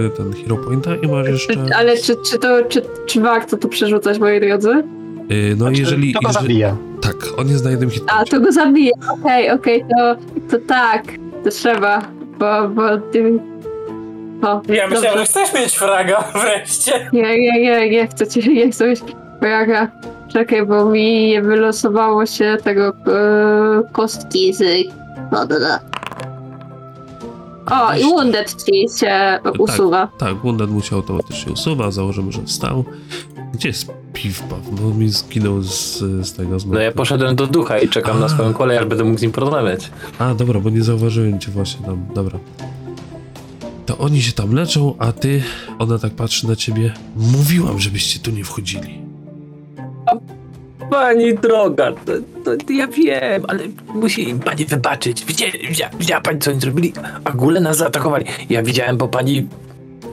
y, 0.06 0.10
ten 0.16 0.32
hero 0.32 0.56
pointa 0.56 0.96
i 0.96 1.08
masz 1.08 1.28
jeszcze... 1.28 1.54
Ale 1.76 1.96
czy, 1.98 2.16
czy 2.30 2.38
to, 2.38 2.64
czy, 2.68 2.82
czy 3.06 3.20
warto 3.20 3.56
to 3.56 3.68
przerzucać, 3.68 4.18
moi 4.18 4.40
drodzy? 4.40 4.70
y, 5.30 5.54
No 5.58 5.64
Znaczy, 5.64 5.80
jeżeli... 5.80 6.12
To 6.12 6.20
go 6.20 6.28
jeżeli. 6.28 6.64
Tak, 7.02 7.14
on 7.36 7.48
jest 7.48 7.64
na 7.64 7.70
jednym 7.70 7.90
hit 7.90 8.04
A, 8.06 8.24
to 8.24 8.40
go 8.40 8.52
zabiję. 8.52 8.90
Okej, 9.20 9.50
okej, 9.50 9.84
to, 9.98 10.16
to 10.50 10.64
tak, 10.68 11.02
to 11.44 11.50
trzeba, 11.50 12.02
bo, 12.38 12.68
bo 12.68 12.82
ty... 13.12 13.38
O, 14.42 14.62
Ja 14.68 14.86
myślałem, 14.88 14.90
dobrze. 15.02 15.18
że 15.18 15.24
chcesz 15.24 15.54
mieć 15.54 15.76
fraga 15.78 16.24
wreszcie. 16.42 17.10
Nie, 17.12 17.38
nie, 17.40 17.62
nie, 17.62 17.90
nie 17.90 18.06
chcę 18.06 18.26
ci, 18.26 18.54
nie 18.54 18.70
chcę 18.72 18.88
mieć 18.88 19.00
pojaga. 19.40 19.88
Czekaj, 20.32 20.66
bo 20.66 20.84
mi 20.84 21.26
nie 21.28 21.42
wylosowało 21.42 22.26
się 22.26 22.56
tego 22.64 22.88
e, 22.88 22.92
kostki 23.92 24.54
z... 24.54 24.86
No, 25.32 25.44
no, 25.50 25.56
no. 25.60 25.78
O, 27.76 27.94
i 27.96 28.02
Wounded 28.04 28.64
ci 28.64 28.86
się 29.00 29.38
usuwa. 29.58 30.08
Tak, 30.18 30.34
Wounded 30.36 30.70
mu 30.70 30.80
się 30.82 30.96
automatycznie 30.96 31.52
usuwa, 31.52 31.90
założymy, 31.90 32.32
że 32.32 32.42
wstał. 32.42 32.84
Gdzie 33.54 33.68
jest 33.68 33.86
piw-paw? 34.12 34.80
Bo 34.80 34.94
mi 34.94 35.08
zginął 35.08 35.62
z, 35.62 35.98
z 35.98 36.32
tego 36.32 36.58
z 36.58 36.66
No 36.66 36.80
ja 36.80 36.92
poszedłem 36.92 37.36
do 37.36 37.46
ducha 37.46 37.78
i 37.78 37.88
czekam 37.88 38.16
A. 38.16 38.20
na 38.20 38.28
swoją 38.28 38.54
kolej, 38.54 38.78
aż 38.78 38.86
będę 38.86 39.04
mógł 39.04 39.18
z 39.18 39.22
nim 39.22 39.32
porozmawiać. 39.32 39.90
A, 40.18 40.34
dobra, 40.34 40.60
bo 40.60 40.70
nie 40.70 40.82
zauważyłem 40.82 41.38
cię 41.38 41.50
właśnie 41.50 41.86
tam, 41.86 42.06
dobra. 42.14 42.38
To 43.86 43.98
oni 43.98 44.22
się 44.22 44.32
tam 44.32 44.52
leczą, 44.52 44.94
a 44.98 45.12
ty, 45.12 45.42
ona 45.78 45.98
tak 45.98 46.12
patrzy 46.12 46.48
na 46.48 46.56
ciebie. 46.56 46.92
Mówiłam, 47.16 47.78
żebyście 47.78 48.18
tu 48.20 48.30
nie 48.30 48.44
wchodzili. 48.44 48.98
Pani 50.90 51.34
droga, 51.34 51.92
to, 51.92 52.12
to 52.44 52.72
ja 52.72 52.86
wiem, 52.86 53.42
ale 53.48 53.60
musi 53.94 54.28
im 54.28 54.38
pani 54.40 54.64
wybaczyć. 54.64 55.24
Widzia, 55.24 55.46
widzia, 55.68 55.90
widziała 55.98 56.20
pani, 56.20 56.38
co 56.38 56.50
oni 56.50 56.60
zrobili? 56.60 56.92
A 57.24 57.32
góle 57.32 57.60
nas 57.60 57.76
zaatakowali. 57.76 58.24
Ja 58.50 58.62
widziałem, 58.62 58.96
bo 58.96 59.08
pani... 59.08 59.46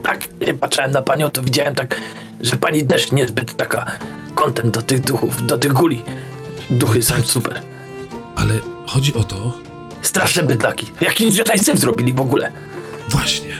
Tak, 0.04 0.28
nie 0.46 0.54
patrzyłem 0.54 0.90
na 0.90 1.02
panią, 1.02 1.30
to 1.30 1.42
widziałem 1.42 1.74
tak, 1.74 2.00
że 2.40 2.56
pani 2.56 2.86
też 2.86 3.12
niezbyt 3.12 3.56
taka 3.56 3.86
kontent 4.34 4.74
do 4.74 4.82
tych 4.82 5.00
duchów, 5.00 5.46
do 5.46 5.58
tych 5.58 5.72
guli. 5.72 6.02
Duchy 6.70 7.02
są 7.02 7.14
super. 7.22 7.60
Ale 8.36 8.54
chodzi 8.86 9.14
o 9.14 9.24
to, 9.24 9.52
Straszne 10.02 10.42
bydlaki. 10.42 10.86
Jakim 11.00 11.30
zwierzęcem 11.30 11.76
zrobili 11.78 12.12
w 12.12 12.20
ogóle? 12.20 12.52
właśnie, 13.08 13.54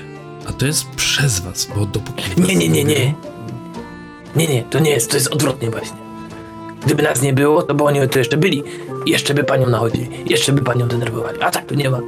A 0.49 0.53
to 0.53 0.67
jest 0.67 0.91
przez 0.91 1.41
was, 1.41 1.69
bo 1.77 1.87
dopóki... 1.87 2.25
Nie, 2.37 2.57
nie, 2.57 2.69
nie, 2.69 2.85
nie. 2.85 3.15
Nie, 4.37 4.47
nie, 4.47 4.63
to 4.63 4.79
nie 4.79 4.91
jest, 4.91 5.11
to 5.11 5.17
jest 5.17 5.29
odwrotnie 5.29 5.71
właśnie. 5.71 5.97
Gdyby 6.87 7.03
nas 7.03 7.23
nie 7.23 7.33
było, 7.33 7.63
to 7.63 7.75
by 7.75 7.85
oni 7.85 8.09
tu 8.09 8.19
jeszcze 8.19 8.37
byli. 8.37 8.63
Jeszcze 9.07 9.35
by 9.35 9.45
panią 9.45 9.69
nachodzili. 9.71 10.09
Jeszcze 10.27 10.53
by 10.53 10.63
panią 10.63 10.89
denerwowali. 10.89 11.43
A 11.43 11.51
tak, 11.51 11.67
tu 11.67 11.75
nie 11.75 11.91
ma. 11.91 12.01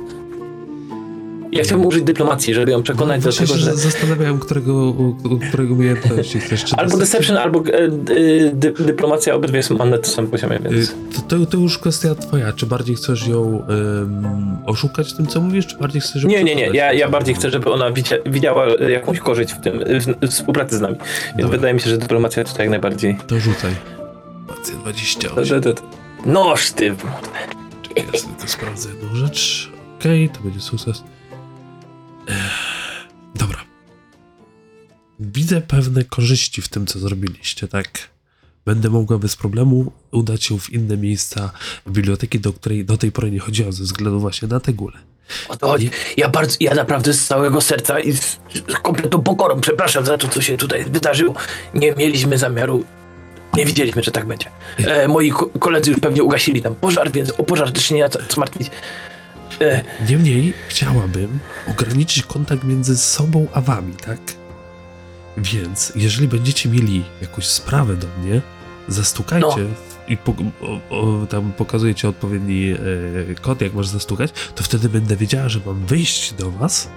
Ja 1.57 1.65
chciałbym 1.65 1.87
użyć 1.87 2.05
dyplomacji, 2.05 2.55
żeby 2.55 2.71
ją 2.71 2.83
przekonać 2.83 3.23
do 3.23 3.31
Właśnie 3.31 3.47
tego, 3.47 3.59
że... 3.59 3.75
zastanawiałem, 3.77 4.39
którego, 4.39 4.95
którego 5.49 5.75
umiejętności 5.75 6.41
chcesz. 6.41 6.65
Czy 6.65 6.71
to 6.71 6.79
Albo 6.79 6.97
deception, 6.97 7.37
albo 7.37 7.59
e, 7.61 7.79
e, 7.85 7.89
dy, 8.53 8.73
dyplomacja, 8.73 9.35
obydwie 9.35 9.63
są 9.63 9.77
na 9.79 9.99
tym 9.99 10.13
samym 10.13 10.31
poziomie, 10.31 10.59
więc... 10.63 10.91
Y, 10.91 10.95
To, 11.15 11.23
to, 11.39 11.47
to 11.47 11.57
już 11.59 11.79
kwestia 11.79 12.15
twoja. 12.15 12.53
Czy 12.53 12.67
bardziej 12.67 12.97
chcesz 12.97 13.27
ją 13.27 13.63
ym, 14.03 14.27
oszukać 14.67 15.13
tym, 15.13 15.27
co 15.27 15.41
mówisz, 15.41 15.67
czy 15.67 15.77
bardziej 15.77 16.01
chcesz 16.01 16.25
Nie, 16.25 16.45
nie, 16.45 16.55
nie. 16.55 16.67
Ja, 16.67 16.93
ja 16.93 17.09
bardziej 17.09 17.35
chcę, 17.35 17.51
żeby 17.51 17.71
ona 17.73 17.93
widzia, 17.93 18.17
widziała 18.27 18.67
jakąś 18.89 19.19
korzyść 19.19 19.53
w 19.53 19.61
tym, 19.61 19.79
w, 19.79 20.27
w 20.27 20.31
współpracy 20.31 20.77
z 20.79 20.81
nami. 20.81 20.97
Więc 21.27 21.37
Dobra. 21.37 21.49
wydaje 21.49 21.75
mi 21.75 21.81
się, 21.81 21.91
że 21.91 21.99
dyplomacja 21.99 22.45
tutaj 22.45 22.61
jak 22.67 22.71
najbardziej. 22.71 23.17
To 23.27 23.41
rzucaj. 23.41 23.73
Akcja 24.59 24.75
28. 24.77 25.61
Da, 25.61 25.61
da, 25.61 25.73
da. 25.73 25.83
Noż 26.27 26.71
ty. 26.71 26.95
Czekaj, 27.83 28.05
ja 28.13 28.19
sobie 28.21 28.35
tylko 28.35 28.53
sprawdzę 28.53 28.89
jedną 28.89 29.15
rzecz. 29.17 29.71
Okej, 30.01 30.29
to 30.29 30.41
będzie 30.41 30.61
sukces. 30.61 31.03
Dobra. 33.35 33.59
Widzę 35.21 35.61
pewne 35.61 36.05
korzyści 36.05 36.63
w 36.63 36.69
tym, 36.69 36.87
co 36.87 36.99
zrobiliście, 36.99 37.69
tak? 37.69 37.89
Będę 38.67 38.91
mogła 38.91 39.19
bez 39.19 39.37
problemu 39.37 39.93
udać 40.11 40.45
się 40.45 40.59
w 40.59 40.71
inne 40.73 40.97
miejsca 40.97 41.51
biblioteki, 41.89 42.41
do 42.41 42.53
której 42.53 42.85
do 42.85 42.97
tej 42.97 43.13
pory 43.13 43.31
nie 43.31 43.39
chodziłam, 43.39 43.73
ze 43.73 43.85
względu 43.85 44.21
właśnie 44.21 44.49
na 44.49 44.61
te 44.61 44.73
góle. 44.73 44.99
O 45.49 45.57
to 45.57 45.69
chodzi. 45.69 45.91
Ja 46.17 46.29
bardzo, 46.29 46.57
ja 46.61 46.75
naprawdę 46.75 47.13
z 47.13 47.27
całego 47.27 47.61
serca 47.61 48.01
i 48.01 48.13
z, 48.13 48.39
z 48.69 48.75
kompletną 48.83 49.23
pokorą 49.23 49.61
przepraszam 49.61 50.07
za 50.07 50.19
to, 50.19 50.29
co 50.29 50.43
się 50.43 50.57
tutaj 50.57 50.85
wydarzyło. 50.85 51.35
Nie 51.75 51.93
mieliśmy 51.93 52.39
zamiaru. 52.39 52.85
Nie 53.55 53.67
wiedzieliśmy, 53.67 54.03
że 54.03 54.11
tak 54.11 54.27
będzie. 54.27 54.51
E, 54.79 55.09
moi 55.09 55.31
ko- 55.31 55.47
koledzy 55.59 55.91
już 55.91 56.01
pewnie 56.01 56.23
ugasili 56.23 56.63
tam 56.63 56.75
pożar, 56.75 57.13
więc 57.13 57.31
o 57.31 57.43
pożar 57.43 57.73
też 57.73 57.91
nie 57.91 58.03
ma 58.03 58.09
co 58.09 58.41
martwić. 58.41 58.71
Niemniej 60.11 60.53
chciałabym 60.69 61.39
ograniczyć 61.71 62.23
kontakt 62.23 62.65
między 62.65 62.97
sobą 62.97 63.47
a 63.53 63.61
wami, 63.61 63.95
tak? 63.95 64.19
Więc 65.37 65.93
jeżeli 65.97 66.29
będziecie 66.29 66.69
mieli 66.69 67.05
jakąś 67.23 67.47
sprawę 67.47 67.97
do 67.97 68.07
mnie, 68.23 68.41
zastukajcie 68.89 69.47
No. 69.47 69.69
i 70.09 70.17
po, 70.17 70.35
o, 70.61 71.01
o, 71.23 71.27
tam 71.27 71.53
pokazujecie 71.53 72.09
odpowiedni 72.09 72.71
e, 73.31 73.35
kod, 73.41 73.61
jak 73.61 73.75
masz 73.75 73.89
zastukać, 73.89 74.31
to 74.55 74.65
wtedy 74.65 74.89
będę 74.89 75.17
wiedziała, 75.17 75.49
że 75.49 75.61
mam 75.67 75.87
wyjść 75.87 76.33
do 76.33 76.51
was 76.51 76.89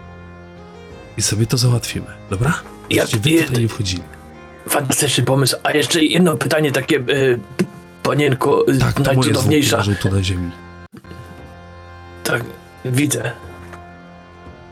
i 1.17 1.21
sobie 1.21 1.45
to 1.45 1.57
załatwimy, 1.57 2.05
dobra? 2.29 2.53
Ja- 2.89 3.05
Żebyście 3.05 3.19
wy 3.19 3.29
je- 3.29 3.43
tutaj 3.43 3.61
nie 3.61 3.67
wchodzili. 3.69 4.03
fantastyczny 4.69 5.23
pomysł. 5.23 5.55
A 5.63 5.71
jeszcze 5.71 6.03
jedno 6.03 6.37
pytanie 6.37 6.71
takie, 6.71 6.97
e, 6.97 7.01
panienko, 8.03 8.65
e, 8.67 8.77
Tak, 8.77 8.93
to 8.93 9.03
moje 9.03 9.15
najcudowniejsza. 9.15 9.83
tu 10.01 10.11
na 10.11 10.23
ziemi. 10.23 10.51
Tak, 12.29 12.43
widzę. 12.85 13.31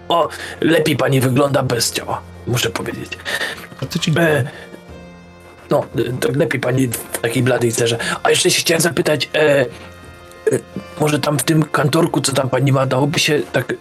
O, 0.09 0.29
lepiej 0.61 0.97
pani 0.97 1.21
wygląda 1.21 1.63
bez 1.63 1.91
ciała, 1.91 2.21
muszę 2.47 2.69
powiedzieć. 2.69 3.17
A 3.81 3.85
to 3.85 3.99
dziękuję. 3.99 4.27
E, 4.27 4.43
no, 5.69 5.85
e, 5.97 6.17
tak 6.19 6.35
lepiej 6.35 6.61
pani 6.61 6.87
w 6.87 7.17
takiej 7.21 7.43
bladej 7.43 7.71
cerze. 7.71 7.97
A 8.23 8.29
jeszcze 8.29 8.51
się 8.51 8.61
chciałem 8.61 8.81
zapytać, 8.81 9.29
e, 9.35 9.65
może 11.01 11.19
tam 11.19 11.39
w 11.39 11.43
tym 11.43 11.63
kantorku, 11.63 12.21
co 12.21 12.33
tam 12.33 12.49
pani 12.49 12.71
ma, 12.71 12.85
dałoby 12.85 13.19
się 13.19 13.41
tak 13.51 13.71
e, 13.71 13.75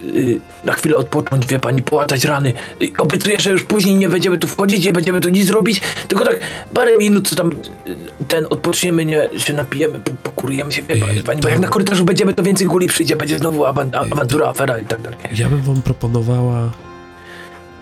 na 0.65 0.73
chwilę 0.73 0.97
odpocząć, 0.97 1.47
wie 1.47 1.59
pani, 1.59 1.83
połatać 1.83 2.25
rany. 2.25 2.53
I 2.81 2.93
obiecuję, 2.99 3.41
że 3.41 3.51
już 3.51 3.65
później 3.65 3.97
nie 3.97 4.09
będziemy 4.09 4.39
tu 4.39 4.47
wchodzić, 4.49 4.85
nie 4.85 4.93
będziemy 4.93 5.21
tu 5.21 5.29
nic 5.29 5.51
robić, 5.51 5.81
tylko 6.09 6.25
tak 6.25 6.41
parę 6.75 6.97
minut, 6.99 7.29
co 7.29 7.37
tam 7.37 7.51
e, 7.51 8.25
ten 8.29 8.47
odpoczniemy, 8.51 9.05
nie, 9.05 9.29
się 9.37 9.53
napijemy, 9.53 9.99
po- 10.01 10.11
pokurujemy 10.23 10.73
się, 10.73 10.83
wie 10.83 10.97
pani, 10.97 11.21
pani 11.23 11.41
bo 11.41 11.43
to- 11.43 11.49
jak 11.49 11.59
na 11.61 11.69
korytarzu 11.69 12.05
będziemy, 12.05 12.35
to 12.35 12.43
więcej 12.43 12.67
guli 12.67 12.87
przyjdzie, 12.87 13.17
będzie 13.17 13.39
znowu 13.39 13.65
awantura, 13.67 14.49
afera 14.49 14.79
i 14.79 14.85
tak 14.85 15.01
dalej. 15.03 15.19
Ja 15.35 15.49
bym 15.49 15.63
wam 15.63 15.83
proponowała 15.83 16.71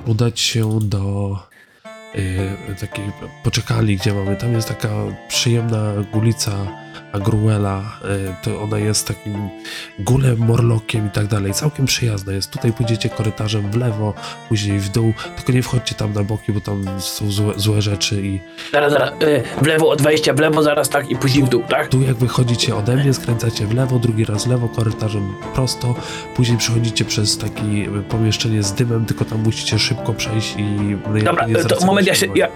udać 0.06 0.40
się 0.40 0.78
do 0.82 1.36
y, 2.14 2.74
takiej 2.80 3.04
poczekalni, 3.44 3.96
gdzie 3.96 4.14
mamy, 4.14 4.36
tam 4.36 4.52
jest 4.52 4.68
taka 4.68 4.88
przyjemna 5.28 5.92
gulica 6.12 6.52
Agruela, 7.14 7.82
y, 8.04 8.34
to 8.42 8.62
ona 8.62 8.78
jest 8.78 9.08
takim 9.08 9.48
gulem, 9.98 10.38
morlokiem 10.38 11.06
i 11.06 11.10
tak 11.10 11.26
dalej, 11.26 11.54
całkiem 11.54 11.86
przyjazna 11.86 12.32
jest. 12.32 12.50
Tutaj 12.50 12.72
pójdziecie 12.72 13.08
korytarzem 13.08 13.70
w 13.70 13.76
lewo, 13.76 14.14
później 14.48 14.78
w 14.78 14.88
dół, 14.88 15.12
tylko 15.36 15.52
nie 15.52 15.62
wchodźcie 15.62 15.94
tam 15.94 16.12
na 16.12 16.22
boki, 16.22 16.52
bo 16.52 16.60
tam 16.60 17.00
są 17.00 17.30
złe, 17.30 17.52
złe 17.56 17.82
rzeczy 17.82 18.22
i 18.22 18.40
Zaraz, 18.72 18.92
zaraz, 18.92 19.10
e, 19.10 19.62
w 19.62 19.66
lewo 19.66 19.90
od 19.90 20.02
wejścia, 20.02 20.34
w 20.34 20.38
lewo 20.38 20.62
zaraz 20.62 20.88
tak 20.88 21.10
i 21.10 21.16
później 21.16 21.44
w 21.44 21.48
dół, 21.48 21.62
tak? 21.68 21.88
tu 21.88 22.02
jak 22.02 22.16
wychodzicie 22.16 22.76
ode 22.76 22.96
mnie, 22.96 23.14
skręcacie 23.14 23.66
w 23.66 23.74
lewo, 23.74 23.98
drugi 23.98 24.24
raz 24.24 24.44
w 24.44 24.50
lewo, 24.50 24.68
korytarzem 24.68 25.34
prosto, 25.54 25.94
później 26.36 26.58
przechodzicie 26.58 27.04
przez 27.04 27.38
takie 27.38 27.88
pomieszczenie 28.08 28.62
z 28.62 28.72
dymem, 28.72 29.06
tylko 29.06 29.24
tam 29.24 29.42
musicie 29.42 29.78
szybko 29.78 30.14
przejść 30.14 30.54
i 30.58 30.96
Dobra, 31.24 31.46
to 31.68 31.86
moment, 31.86 32.06
ja 32.06 32.14
się, 32.14 32.26
ja, 32.34 32.48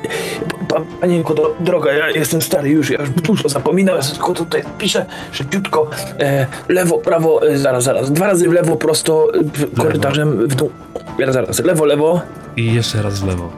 pa, 0.68 0.80
panienko, 1.00 1.34
do, 1.34 1.56
droga, 1.60 1.92
ja 1.92 2.10
jestem 2.10 2.42
stary 2.42 2.68
już, 2.68 2.90
ja 2.90 3.00
już 3.00 3.10
dużo 3.10 3.48
zapominam, 3.48 3.98
tylko 4.02 4.34
tutaj 4.48 4.62
piszę 4.78 5.06
szybciutko, 5.32 5.90
e, 6.20 6.46
lewo, 6.68 6.98
prawo, 6.98 7.48
e, 7.48 7.58
zaraz, 7.58 7.84
zaraz, 7.84 8.12
dwa 8.12 8.26
razy 8.26 8.48
w 8.48 8.52
lewo, 8.52 8.76
prosto, 8.76 9.26
w, 9.54 9.80
korytarzem 9.80 10.48
w 10.48 10.54
dół, 10.54 10.70
zaraz, 11.18 11.34
zaraz, 11.34 11.58
lewo, 11.64 11.84
lewo, 11.84 12.20
I 12.56 12.74
jeszcze 12.74 13.02
raz 13.02 13.18
w 13.20 13.26
lewo. 13.26 13.48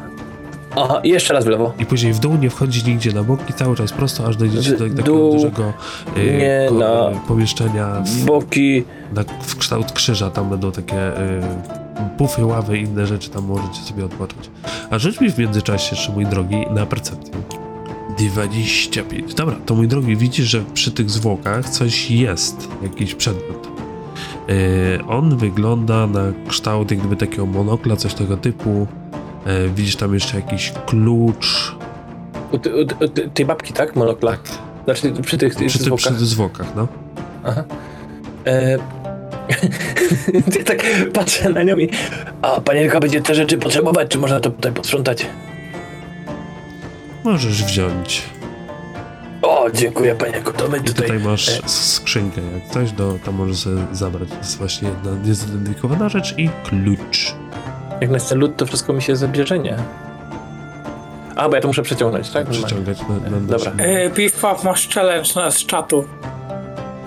aha, 0.77 1.01
i 1.05 1.09
jeszcze 1.09 1.35
raz 1.35 1.45
w 1.45 1.49
lewo. 1.49 1.73
I 1.79 1.87
później 1.87 2.13
w 2.13 2.19
dół 2.19 2.37
nie 2.37 2.51
wchodzi 2.51 2.91
nigdzie 2.91 3.13
na 3.13 3.23
boki, 3.23 3.53
cały 3.53 3.77
czas 3.77 3.93
prosto, 3.93 4.27
aż 4.27 4.37
dojdziecie 4.37 4.73
do 4.73 4.79
takiego 4.79 5.03
dół, 5.03 5.33
dużego 5.33 5.73
e, 6.17 6.21
nie 6.25 6.67
ko- 6.69 6.75
na- 6.75 6.87
e, 7.11 7.21
pomieszczenia 7.29 8.03
w, 8.07 8.25
Boki, 8.25 8.85
na, 9.15 9.25
w 9.43 9.57
kształt 9.57 9.93
krzyża. 9.93 10.31
Tam 10.31 10.51
będą 10.51 10.73
takie 10.73 10.97
e, 10.97 11.41
pufy, 12.19 12.45
ławy 12.45 12.79
i 12.79 12.83
inne 12.83 13.07
rzeczy, 13.07 13.31
tam 13.31 13.45
możecie 13.45 13.81
sobie 13.83 14.05
odpocząć. 14.05 14.51
A 14.91 14.99
rzuć 14.99 15.21
mi 15.21 15.31
w 15.31 15.39
międzyczasie 15.39 15.97
jeszcze, 15.97 16.13
mój 16.13 16.27
drogi, 16.27 16.67
na 16.71 16.87
percepcję. 16.87 17.35
25. 18.29 19.35
Dobra, 19.35 19.57
to 19.67 19.75
mój 19.75 19.89
drogi, 19.89 20.17
widzisz, 20.17 20.47
że 20.49 20.61
przy 20.75 20.91
tych 20.93 21.11
zwłokach 21.11 21.69
coś 21.69 22.11
jest, 22.11 22.69
jakiś 22.83 23.15
przedmiot. 23.15 23.69
E, 24.99 25.07
on 25.07 25.37
wygląda 25.37 26.07
na 26.07 26.21
kształt 26.49 26.91
jak 26.91 27.01
gdyby 27.01 27.17
takiego 27.17 27.47
monokla, 27.47 27.97
coś 27.97 28.15
tego 28.15 28.37
typu. 28.37 28.87
E, 29.47 29.69
widzisz 29.69 29.97
tam 29.97 30.15
jeszcze 30.15 30.37
jakiś 30.37 30.73
klucz. 30.87 31.75
u, 32.53 32.59
ty- 32.59 32.75
u, 32.77 33.09
ty- 33.09 33.31
tej 33.35 33.47
babki, 33.47 33.73
tak, 33.73 33.97
monokla? 33.97 34.31
Tak, 34.33 34.41
Znaczy 34.85 35.23
przy 35.23 35.39
tych, 35.39 35.55
tych 35.55 35.69
przy, 35.69 35.79
zwłokach. 35.79 36.15
przy 36.17 36.27
zwłokach, 36.27 36.67
no. 36.77 36.89
Aha. 37.45 37.65
E... 38.47 38.79
ja 40.59 40.65
tak 40.65 40.87
patrzę 41.13 41.49
na 41.49 41.63
nią 41.63 41.77
i... 41.77 41.89
A 42.43 42.61
panienka 42.61 43.01
będzie 43.01 43.21
te 43.21 43.35
rzeczy 43.35 43.59
potrzebować, 43.59 44.09
czy 44.11 44.19
można 44.19 44.41
to 44.41 44.51
tutaj 44.51 44.73
posprzątać? 44.73 45.27
Możesz 47.25 47.65
wziąć. 47.65 48.23
O, 49.43 49.67
dziękuję 49.75 50.15
panienko, 50.15 50.53
to 50.53 50.69
my 50.69 50.79
I 50.79 50.81
tutaj... 50.81 51.07
tutaj 51.07 51.19
masz 51.19 51.49
e, 51.49 51.69
skrzynkę, 51.69 52.41
jak 52.55 52.73
coś, 52.73 52.93
do, 52.93 53.15
tam 53.25 53.35
możesz 53.35 53.57
sobie 53.57 53.77
zabrać. 53.93 54.29
To 54.29 54.35
jest 54.37 54.59
właśnie 54.59 54.89
jedna 54.89 55.11
niezidentyfikowana 55.25 56.09
rzecz 56.09 56.35
i 56.39 56.51
klucz. 56.65 57.35
Jak 58.01 58.11
na 58.11 58.19
ten 58.21 58.39
lód, 58.39 58.57
to 58.57 58.67
wszystko 58.67 58.93
mi 58.93 59.03
się 59.03 59.17
zabierze, 59.17 59.59
nie? 59.59 59.77
A, 61.37 61.49
bo 61.49 61.55
ja 61.55 61.61
to 61.63 61.69
muszę 61.69 61.83
przeciągnąć, 61.83 62.31
tak? 62.31 62.47
Przyciągać 62.49 62.99
na, 63.01 63.31
na 63.31 63.41
Dobra. 63.41 63.75
na- 63.75 63.85
E, 63.85 64.11
Piw 64.11 64.41
Pap, 64.41 64.65
masz 64.65 64.89
challenge 64.89 65.29
na, 65.37 65.51
z 65.51 65.67
czatu. 65.67 66.05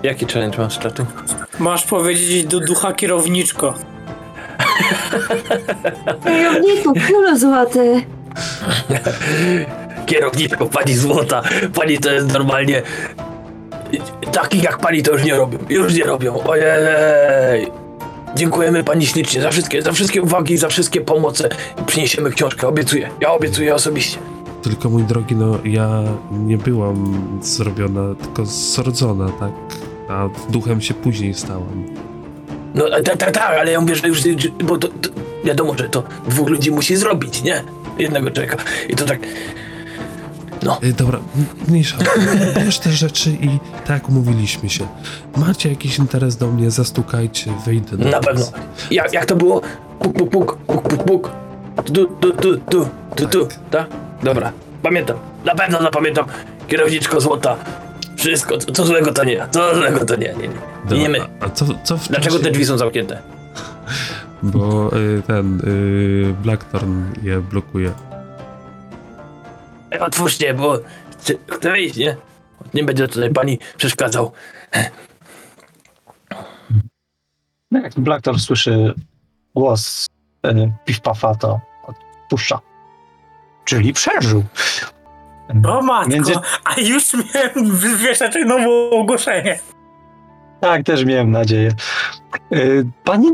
Jaki 0.03 0.25
challenge 0.25 0.57
masz, 0.57 0.79
czatu? 0.79 1.05
Masz 1.59 1.83
powiedzieć 1.85 2.45
do 2.45 2.59
ducha 2.59 2.93
kierowniczko. 2.93 3.73
Kierowniku, 6.25 6.93
królu 7.07 7.37
złoty. 7.37 8.01
Kierowniczko, 10.05 10.65
pani 10.65 10.93
złota, 10.93 11.41
pani 11.73 11.97
to 11.97 12.11
jest 12.11 12.33
normalnie... 12.33 12.81
Takich 14.31 14.63
jak 14.63 14.77
pani 14.77 15.03
to 15.03 15.11
już 15.11 15.23
nie 15.23 15.35
robią, 15.35 15.57
już 15.69 15.93
nie 15.93 16.03
robią, 16.03 16.43
ojej! 16.43 17.67
Dziękujemy 18.35 18.83
pani 18.83 19.05
ślicznie 19.05 19.41
za 19.41 19.49
wszystkie, 19.49 19.81
za 19.81 19.91
wszystkie 19.91 20.21
uwagi, 20.21 20.57
za 20.57 20.69
wszystkie 20.69 21.01
pomoce. 21.01 21.49
Przyniesiemy 21.85 22.31
książkę, 22.31 22.67
obiecuję. 22.67 23.09
Ja 23.21 23.31
obiecuję 23.31 23.75
osobiście. 23.75 24.17
Tylko 24.63 24.89
mój 24.89 25.03
drogi, 25.03 25.35
no 25.35 25.59
ja 25.63 26.03
nie 26.31 26.57
byłam 26.57 27.13
zrobiona, 27.41 28.15
tylko 28.21 28.45
zrodzona, 28.45 29.29
tak? 29.39 29.51
A 30.09 30.29
duchem 30.49 30.81
się 30.81 30.93
później 30.93 31.33
stałam. 31.33 31.85
No 32.75 32.89
tak, 33.03 33.17
tak, 33.17 33.31
tak, 33.31 33.57
ale 33.59 33.71
ja 33.71 33.81
mówię, 33.81 33.95
że 33.95 34.07
już, 34.07 34.21
bo 34.63 34.77
to, 34.77 34.87
to 34.87 35.09
wiadomo, 35.43 35.77
że 35.77 35.89
to 35.89 36.03
dwóch 36.27 36.49
ludzi 36.49 36.71
musi 36.71 36.95
zrobić, 36.95 37.43
nie? 37.43 37.63
Jednego 37.99 38.31
człowieka. 38.31 38.57
I 38.89 38.95
to 38.95 39.05
tak, 39.05 39.19
no, 40.63 40.79
Ej, 40.83 40.93
dobra, 40.93 41.19
mniejsza. 41.67 41.97
Bierz 42.65 42.79
te 42.79 42.91
rzeczy 42.91 43.29
i 43.31 43.59
tak 43.79 43.89
jak 43.89 44.09
umówiliśmy 44.09 44.69
się. 44.69 44.87
Macie 45.37 45.69
jakiś 45.69 45.97
interes 45.99 46.37
do 46.37 46.47
mnie, 46.47 46.71
zastukajcie, 46.71 47.51
wyjdę 47.65 47.97
do 47.97 48.05
na 48.05 48.11
was. 48.19 48.25
pewno. 48.25 48.45
Jak, 48.91 49.13
jak 49.13 49.25
to 49.25 49.35
było? 49.35 49.61
Puk, 49.99 50.13
puk, 50.17 50.29
puk, 50.31 50.57
puk, 50.57 50.81
puk, 50.89 51.03
puk. 51.03 51.31
Tu, 51.93 52.05
tu, 52.05 52.31
tu, 52.31 52.57
tu, 52.57 52.87
tu, 53.15 53.27
tu, 53.27 53.47
tak? 53.71 53.87
Dobra, 54.23 54.51
pamiętam. 54.83 55.17
Na 55.45 55.55
pewno 55.55 55.81
zapamiętam. 55.81 56.25
Kierowniczko 56.67 57.21
złota. 57.21 57.55
Wszystko, 58.17 58.57
co, 58.57 58.71
co 58.71 58.85
złego 58.85 59.13
to 59.13 59.23
nie. 59.23 59.47
Co 59.51 59.75
złego 59.75 60.05
to 60.05 60.15
nie. 60.15 60.33
Nie, 60.39 60.49
nie. 60.97 61.03
Nie 61.03 61.09
my. 61.09 61.19
A 61.39 61.49
co, 61.49 61.65
co 61.83 61.97
w 61.97 62.07
Dlaczego 62.07 62.35
czasie- 62.35 62.43
te 62.43 62.51
drzwi 62.51 62.65
są 62.65 62.77
zamknięte? 62.77 63.19
Bo 64.43 64.91
y, 64.97 65.21
ten 65.27 65.59
y, 65.67 66.33
Blackthorn 66.43 67.03
je 67.23 67.41
blokuje. 67.41 67.91
Otwórzcie, 69.99 70.53
bo 70.53 70.79
chcę, 71.11 71.33
chcę 71.51 71.71
wyjść, 71.71 71.97
nie? 71.97 72.17
Nie 72.73 72.83
będzie 72.83 73.07
tutaj 73.07 73.29
pani 73.33 73.59
przeszkadzał. 73.77 74.31
No 77.71 77.79
Jak 77.81 77.93
Blacktor 77.99 78.39
słyszy 78.39 78.93
głos 79.55 80.05
e, 80.45 80.71
Piff 80.85 81.01
Puffa, 81.01 81.35
to 81.35 81.59
odpuszcza. 81.87 82.59
Czyli 83.65 83.93
przeżył. 83.93 84.43
O 85.67 85.81
matko, 85.81 86.09
Między- 86.09 86.39
a 86.63 86.79
już 86.79 87.13
miałem 87.13 87.71
wywieszać 87.75 88.33
nowe 88.45 88.69
ogłoszenie. 88.91 89.59
Tak, 90.61 90.83
też 90.85 91.05
miałem 91.05 91.31
nadzieję. 91.31 91.71
Y, 92.53 92.85
Pani 93.03 93.27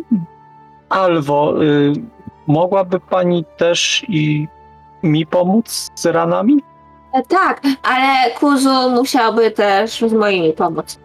Alwo, 0.89 1.63
y, 1.63 1.93
mogłaby 2.47 2.99
pani 2.99 3.45
też 3.57 4.05
i 4.07 4.47
mi 5.03 5.25
pomóc 5.25 5.87
z 5.95 6.05
ranami? 6.05 6.63
E, 7.13 7.23
Tak, 7.23 7.61
ale 7.83 8.31
Kuzu 8.31 8.89
musiałby 8.89 9.51
też 9.51 9.99
z 10.07 10.13
moimi 10.13 10.53
pomóc. 10.53 10.99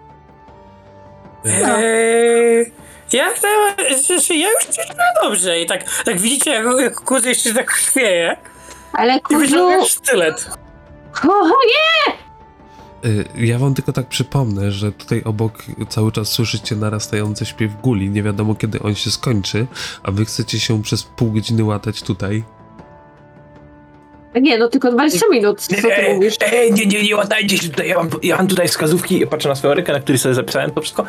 Eee, 1.45 2.73
jak 3.13 3.39
to, 3.39 3.47
ja 4.35 4.49
już 4.51 4.67
czuję 4.77 4.87
dobrze 5.23 5.61
i 5.61 5.67
tak, 5.67 6.03
tak 6.05 6.19
widzicie, 6.19 6.51
jak, 6.51 6.65
jak 6.81 7.01
kurde 7.01 7.29
jeszcze 7.29 7.55
tak 7.55 7.71
chwieje 7.71 8.37
Ale 8.93 9.17
i 9.17 9.21
Kuzu... 9.21 9.39
wyciągasz 9.41 9.91
sztylet. 9.91 10.49
O, 11.29 11.49
nie! 11.49 12.15
Y, 13.11 13.25
Ja 13.37 13.59
wam 13.59 13.75
tylko 13.75 13.93
tak 13.93 14.07
przypomnę, 14.07 14.73
że 14.73 14.93
tutaj 14.93 15.23
obok 15.25 15.53
cały 15.89 16.13
czas 16.13 16.29
słyszycie 16.29 16.77
narastający 16.77 17.47
śpiew 17.47 17.81
guli. 17.81 18.11
Nie 18.11 18.23
wiadomo 18.23 18.55
kiedy 18.55 18.83
on 18.83 18.95
się 18.95 19.11
skończy, 19.11 19.67
a 20.03 20.11
wy 20.11 20.25
chcecie 20.25 20.61
się 20.61 20.83
przez 20.83 21.03
pół 21.03 21.33
godziny 21.33 21.65
łatać 21.65 22.03
tutaj. 22.03 22.45
Nie, 24.41 24.59
no 24.59 24.69
tylko 24.69 24.93
20 24.93 25.27
minut, 25.31 25.61
co 25.61 25.77
ty 25.77 25.97
Ej, 25.97 26.15
mówisz? 26.15 26.37
ej, 26.53 26.73
nie, 26.73 26.87
nie, 26.87 27.03
nie 27.03 27.17
łatajcie 27.17 27.59
się 27.59 27.69
tutaj. 27.69 27.89
Ja 27.89 27.97
mam, 27.97 28.11
ja 28.23 28.37
mam 28.37 28.47
tutaj 28.47 28.69
wskazówki, 28.69 29.27
patrzę 29.27 29.49
na 29.49 29.55
swoją 29.55 29.75
rękę, 29.75 29.93
na 29.93 30.01
której 30.01 30.19
sobie 30.19 30.35
zapisałem 30.35 30.71
to 30.71 30.81
wszystko. 30.81 31.05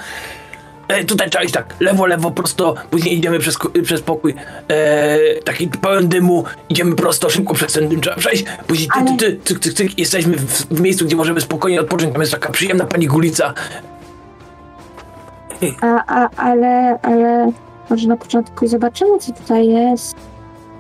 Ej, 0.90 1.06
tutaj 1.06 1.30
trzeba 1.30 1.44
iść 1.44 1.54
tak, 1.54 1.76
lewo, 1.80 2.06
lewo, 2.06 2.32
prosto, 2.32 2.76
później 2.92 3.18
idziemy 3.18 3.40
przez, 3.40 3.58
przez 3.84 4.02
pokój, 4.02 4.36
e, 4.68 5.18
taki 5.44 5.68
pełen 5.68 6.08
dymu, 6.08 6.44
idziemy 6.70 6.96
prosto, 6.96 7.30
szybko 7.30 7.54
przez 7.54 7.74
ten 7.74 7.90
dym 7.90 8.02
trzeba 8.02 8.16
przejść, 8.16 8.46
później 8.68 8.90
ty, 9.18 9.18
ty, 9.18 9.32
ty, 9.36 9.46
cyk, 9.46 9.60
cyk, 9.60 9.74
cyk, 9.74 10.00
jesteśmy 10.00 10.38
w, 10.38 10.66
w 10.66 10.82
miejscu, 10.82 11.06
gdzie 11.06 11.16
możemy 11.16 11.42
spokojnie 11.42 11.82
odpocząć, 11.82 12.14
tam 12.14 12.22
jest 12.22 12.34
taka 12.34 12.52
przyjemna 12.52 12.86
pani 12.86 13.08
gulica. 13.08 13.54
A, 15.82 16.04
a, 16.08 16.30
ale, 16.38 17.00
ale 17.02 17.52
może 17.90 18.08
na 18.08 18.18
początku 18.18 18.68
zobaczymy, 18.68 19.20
co 19.20 19.34
tutaj 19.34 19.68
jest. 19.68 20.16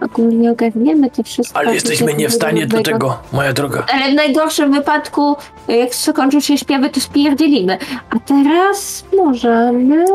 Ogólnie 0.01 0.51
ogarniemy 0.51 1.09
to 1.11 1.23
wszystko. 1.23 1.59
Ale 1.59 1.73
jesteśmy 1.73 2.13
nie 2.13 2.29
w 2.29 2.33
stanie 2.33 2.65
do 2.67 2.81
tego, 2.83 3.17
moja 3.33 3.53
droga. 3.53 3.85
Ale 3.93 4.11
w 4.11 4.15
najgorszym 4.15 4.71
wypadku, 4.73 5.35
jak 5.67 5.95
skończą 5.95 6.39
się 6.39 6.57
śpiewy, 6.57 6.89
to 6.89 6.99
spierdzielimy. 6.99 7.77
A 8.09 8.19
teraz 8.19 9.05
możemy 9.17 10.05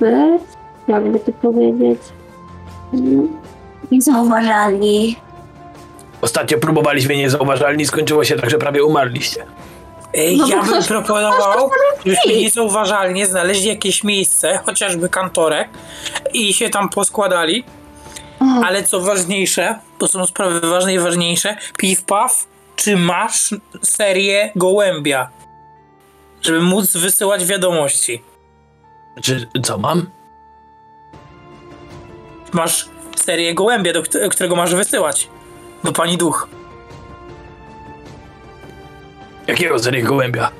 być, 0.00 0.42
jakby 0.88 1.18
to 1.18 1.32
powiedzieć, 1.32 1.98
mm, 2.94 3.28
niezauważalni. 3.92 5.16
Ostatnio 6.20 6.58
próbowaliśmy 6.58 7.16
niezauważalni, 7.16 7.86
skończyło 7.86 8.24
się 8.24 8.36
tak, 8.36 8.50
że 8.50 8.58
prawie 8.58 8.84
umarliście. 8.84 9.44
Ej, 10.14 10.36
No 10.36 10.48
ja 10.48 10.56
bym 10.62 10.66
ktoś- 10.72 10.86
proponował, 10.88 11.70
żebyśmy 12.06 12.32
niezauważalnie 12.36 13.26
znaleźli 13.26 13.68
jakieś 13.68 14.04
miejsce, 14.04 14.58
chociażby 14.66 15.08
kantorek 15.08 15.68
i 16.32 16.52
się 16.52 16.70
tam 16.70 16.88
poskładali, 16.88 17.64
ale 18.64 18.82
co 18.82 19.00
ważniejsze, 19.00 19.78
to 19.98 20.08
są 20.08 20.26
sprawy 20.26 20.60
ważne 20.60 20.94
i 20.94 20.98
ważniejsze, 20.98 21.56
piw 21.78 22.02
paw, 22.04 22.46
czy 22.76 22.96
masz 22.96 23.54
serię 23.82 24.52
gołębia, 24.56 25.28
żeby 26.42 26.60
móc 26.60 26.96
wysyłać 26.96 27.46
wiadomości? 27.46 28.22
Czy 29.22 29.48
co 29.62 29.78
mam? 29.78 30.06
Masz 32.52 32.88
serię 33.16 33.54
gołębia, 33.54 33.92
do 33.92 34.02
kt- 34.02 34.28
którego 34.30 34.56
masz 34.56 34.74
wysyłać. 34.74 35.28
Do 35.84 35.92
pani 35.92 36.16
duch. 36.18 36.48
Jakiego 39.46 39.78
serii 39.78 40.02
gołębia? 40.02 40.50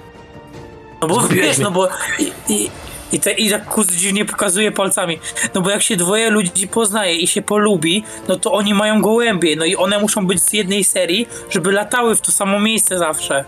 No 1.03 1.09
bo 1.09 1.15
Zgubiłeś 1.21 1.47
wiesz, 1.47 1.57
mnie. 1.59 1.65
no 1.65 1.71
bo 1.71 1.89
i, 2.19 2.33
i, 2.49 2.71
i, 3.12 3.21
te, 3.21 3.33
i 3.33 3.51
tak 3.51 3.64
kuz 3.64 3.87
dziwnie 3.87 4.25
pokazuje 4.25 4.73
palcami. 4.73 5.19
No 5.55 5.61
bo 5.61 5.71
jak 5.71 5.83
się 5.83 5.97
dwoje 5.97 6.31
ludzi 6.31 6.69
poznaje 6.69 7.14
i 7.16 7.27
się 7.27 7.42
polubi, 7.42 8.05
no 8.29 8.37
to 8.37 8.53
oni 8.53 8.75
mają 8.75 9.01
gołębie, 9.03 9.57
no 9.57 9.64
i 9.64 9.77
one 9.77 9.99
muszą 9.99 10.27
być 10.27 10.40
z 10.42 10.53
jednej 10.53 10.85
serii, 10.85 11.29
żeby 11.51 11.73
latały 11.73 12.16
w 12.16 12.21
to 12.21 12.33
samo 12.33 12.61
miejsce 12.61 12.99
zawsze. 12.99 13.45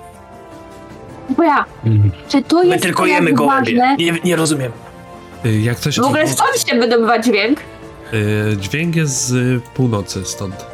bo 1.37 1.43
ja, 1.43 1.65
czy 2.29 2.43
to 2.43 2.57
My 2.57 2.67
jest 2.67 2.83
tylko 2.83 3.03
tak 3.03 3.11
jemy 3.13 3.33
gołębie. 3.33 3.77
ważne? 3.79 3.97
Nie, 3.97 4.13
nie 4.25 4.37
rozumiem. 4.37 4.73
Y, 5.47 5.61
Jak 5.61 5.79
coś... 5.79 5.97
W 6.01 6.05
ogóle 6.05 6.29
skąd 6.29 6.59
się 6.69 6.79
wydobywa 6.79 7.19
dźwięk? 7.19 7.61
Y, 8.15 8.57
Dźwięk 8.57 8.97
jest 8.97 9.29
z 9.29 9.63
północy 9.65 10.25
stąd. 10.25 10.67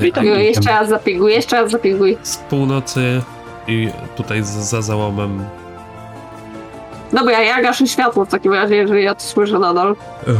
Witam. 0.00 0.24
Jo, 0.26 0.34
Jeszcze 0.34 0.70
raz 0.70 0.88
zapieguj, 0.88 1.32
jeszcze 1.32 1.56
raz 1.62 1.70
zapieguj. 1.70 2.18
Z 2.22 2.36
północy 2.36 3.22
i 3.68 3.88
tutaj 4.16 4.42
za 4.42 4.82
załomem. 4.82 5.44
Dobra, 7.12 7.42
ja 7.42 7.62
gaszę 7.62 7.86
światło 7.86 8.24
w 8.24 8.28
takim 8.28 8.52
razie, 8.52 8.76
jeżeli 8.76 9.04
ja 9.04 9.14
to 9.14 9.20
słyszę 9.20 9.58
nadal. 9.58 9.96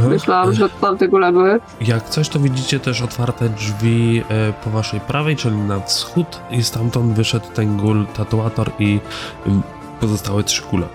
Myślałam, 0.09 0.53
że 0.53 0.69
tam 0.69 0.97
te 0.97 1.07
góle 1.07 1.31
były. 1.31 1.59
Jak 1.81 2.09
coś, 2.09 2.29
to 2.29 2.39
widzicie 2.39 2.79
też 2.79 3.01
otwarte 3.01 3.49
drzwi 3.49 4.23
e, 4.29 4.53
po 4.63 4.69
waszej 4.69 4.99
prawej, 4.99 5.35
czyli 5.35 5.55
na 5.57 5.79
wschód 5.79 6.39
i 6.51 6.63
stamtąd 6.63 7.13
wyszedł 7.13 7.45
ten 7.53 7.77
gul 7.77 8.05
tatuator 8.17 8.71
i 8.79 8.99
ym, 9.47 9.61
pozostałe 9.99 10.43
trzy 10.43 10.61
kule. 10.61 10.87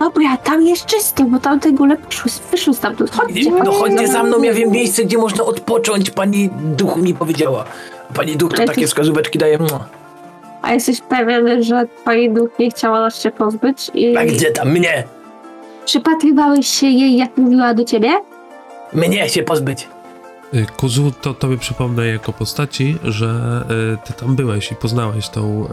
Dobra, 0.00 0.36
tam 0.36 0.62
jest 0.62 0.86
czysto, 0.86 1.24
bo 1.24 1.38
tam 1.38 1.60
te 1.60 1.72
góle 1.72 1.96
wyszły, 1.96 2.30
wyszły 2.50 2.74
stamtąd. 2.74 3.10
Chodźcie. 3.10 3.50
No 3.64 3.72
chodźcie 3.72 4.08
za 4.08 4.22
mną, 4.22 4.42
ja 4.42 4.52
wiem 4.54 4.70
miejsce, 4.70 5.04
gdzie 5.04 5.18
można 5.18 5.44
odpocząć, 5.44 6.10
pani 6.10 6.50
duch 6.52 6.96
mi 6.96 7.14
powiedziała. 7.14 7.64
Pani 8.14 8.36
duch 8.36 8.50
to 8.50 8.56
Ale 8.56 8.66
takie 8.66 8.80
ty- 8.80 8.86
wskazóweczki 8.86 9.38
daje. 9.38 9.58
mua. 9.58 9.84
A 10.62 10.74
jesteś 10.74 11.00
pewien, 11.00 11.62
że 11.62 11.86
pani 12.04 12.30
duch 12.30 12.50
nie 12.58 12.70
chciała 12.70 13.00
nas 13.00 13.22
się 13.22 13.30
pozbyć? 13.30 13.90
I 13.94 14.16
A 14.16 14.24
gdzie 14.24 14.50
tam? 14.50 14.70
Mnie! 14.70 15.04
przypatrywałeś 15.88 16.66
się 16.66 16.86
jej, 16.86 17.16
jak 17.16 17.36
mówiła 17.36 17.74
do 17.74 17.84
ciebie? 17.84 18.10
Mnie 18.92 19.28
się 19.28 19.42
pozbyć. 19.42 19.88
Y, 20.54 20.66
Kuzu, 20.76 21.12
to 21.20 21.34
tobie 21.34 21.58
przypomnę 21.58 22.06
jako 22.06 22.32
postaci, 22.32 22.98
że 23.04 23.26
y, 23.94 24.06
ty 24.06 24.12
tam 24.12 24.36
byłeś 24.36 24.72
i 24.72 24.74
poznałeś 24.74 25.28
tą 25.28 25.68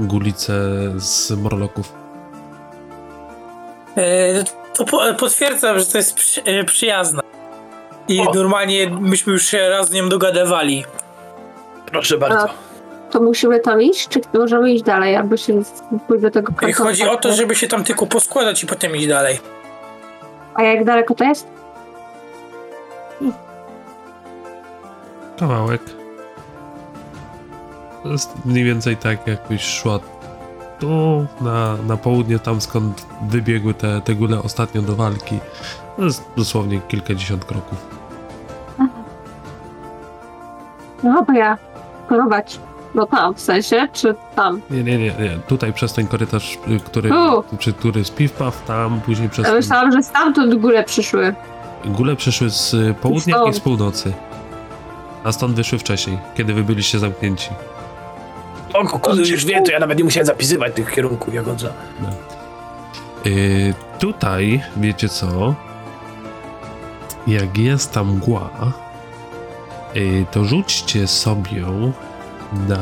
y, 0.00 0.04
gulicę 0.04 0.52
z 0.96 1.30
Morloków. 1.30 1.92
E, 3.96 4.44
to 4.74 4.84
po, 4.84 5.14
potwierdzam, 5.14 5.78
że 5.78 5.86
to 5.86 5.98
jest 5.98 6.14
przy, 6.14 6.42
e, 6.44 6.64
przyjazna. 6.64 7.22
I 8.08 8.20
O. 8.20 8.32
normalnie 8.34 8.90
myśmy 8.90 9.32
już 9.32 9.46
się 9.46 9.68
raz 9.68 9.88
z 9.88 9.92
nią 9.92 10.08
dogadywali. 10.08 10.84
Proszę 11.86 12.18
bardzo. 12.18 12.48
To 13.12 13.20
musimy 13.20 13.60
tam 13.60 13.82
iść, 13.82 14.08
czy 14.08 14.20
możemy 14.34 14.72
iść 14.72 14.84
dalej, 14.84 15.16
albo 15.16 15.36
się 15.36 15.62
pójść 16.08 16.22
do 16.22 16.30
tego 16.30 16.52
I 16.52 16.54
kantora? 16.54 16.90
chodzi 16.90 17.08
o 17.08 17.16
to, 17.16 17.32
żeby 17.32 17.54
się 17.54 17.68
tam 17.68 17.84
tylko 17.84 18.06
poskładać 18.06 18.62
i 18.62 18.66
potem 18.66 18.96
iść 18.96 19.06
dalej. 19.06 19.38
A 20.54 20.62
jak 20.62 20.84
daleko 20.84 21.14
to 21.14 21.24
jest? 21.24 21.46
Kawałek. 25.38 25.82
To 28.02 28.08
jest 28.08 28.30
mniej 28.44 28.64
więcej 28.64 28.96
tak, 28.96 29.26
jakbyś 29.26 29.62
szła 29.64 30.00
tu, 30.78 31.26
na, 31.40 31.76
na 31.76 31.96
południe, 31.96 32.38
tam 32.38 32.60
skąd 32.60 33.06
wybiegły 33.28 33.74
te, 33.74 34.00
te 34.00 34.14
gule 34.14 34.42
ostatnio 34.42 34.82
do 34.82 34.96
walki. 34.96 35.38
To 35.96 36.04
jest 36.04 36.24
dosłownie 36.36 36.80
kilkadziesiąt 36.88 37.44
kroków. 37.44 37.78
No 41.02 41.14
dobra, 41.14 41.58
prowadź. 42.08 42.60
No 42.94 43.06
tam, 43.06 43.34
w 43.34 43.40
sensie, 43.40 43.88
czy 43.92 44.14
tam? 44.36 44.60
Nie, 44.70 44.82
nie, 44.84 44.98
nie, 44.98 45.06
nie. 45.06 45.38
Tutaj 45.48 45.72
przez 45.72 45.92
ten 45.92 46.06
korytarz, 46.06 46.58
y, 46.68 46.80
który, 46.80 47.10
czy 47.58 47.72
który 47.72 47.98
jest 47.98 48.16
piw-paw, 48.16 48.52
tam 48.66 49.00
później 49.00 49.28
przez 49.28 49.44
Ja 49.44 49.50
ten... 49.50 49.60
myślałam, 49.60 49.92
że 49.92 50.02
stamtąd 50.02 50.54
góle 50.54 50.84
przyszły. 50.84 51.34
Gule 51.84 52.16
przyszły 52.16 52.50
z 52.50 52.74
y, 52.74 52.94
południa 53.00 53.36
i 53.36 53.40
Stąd. 53.40 53.56
z 53.56 53.60
północy. 53.60 54.12
A 55.24 55.32
stąd 55.32 55.54
wyszły 55.56 55.78
wcześniej, 55.78 56.18
kiedy 56.34 56.54
wy 56.54 56.64
byliście 56.64 56.98
zamknięci. 56.98 57.50
O, 58.74 58.84
kukuzy 58.86 59.22
już 59.32 59.44
wie, 59.44 59.62
to 59.62 59.72
ja 59.72 59.78
nawet 59.78 59.98
nie 59.98 60.04
musiałem 60.04 60.26
zapisywać 60.26 60.74
tych 60.74 60.90
kierunków, 60.92 61.34
jak 61.34 61.48
on 61.48 61.58
za. 61.58 61.68
Yy, 63.24 63.74
tutaj, 63.98 64.62
wiecie 64.76 65.08
co? 65.08 65.54
Jak 67.26 67.58
jest 67.58 67.92
ta 67.92 68.04
mgła, 68.04 68.50
y, 69.96 70.26
to 70.32 70.44
rzućcie 70.44 71.06
sobie 71.06 71.66
na, 72.68 72.78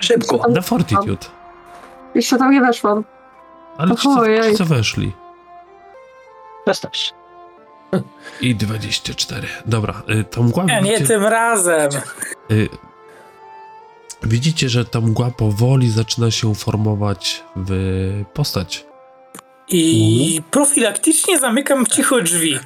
Szybko. 0.00 0.48
na 0.48 0.62
Fortitude. 0.62 1.26
Jeszcze 2.14 2.38
tam 2.38 2.50
nie 2.50 2.60
weszłam. 2.60 3.04
Ale 3.78 3.96
ci 3.96 4.02
co, 4.02 4.24
ci 4.50 4.56
co 4.56 4.64
weszli? 4.64 5.12
Jesteś. 6.66 7.12
I 8.40 8.54
24. 8.54 9.48
Dobra, 9.66 10.02
y, 10.10 10.24
ta 10.24 10.40
mgła 10.40 10.64
Nie, 10.64 10.80
nie 10.80 11.00
tym 11.00 11.24
razem. 11.24 11.90
y, 12.50 12.68
widzicie, 14.22 14.68
że 14.68 14.84
ta 14.84 15.00
mgła 15.00 15.30
powoli 15.30 15.90
zaczyna 15.90 16.30
się 16.30 16.54
formować 16.54 17.44
w 17.56 18.24
postać. 18.34 18.86
I 19.68 20.42
profilaktycznie 20.50 21.38
zamykam 21.38 21.86
cicho 21.86 22.20
drzwi. 22.20 22.58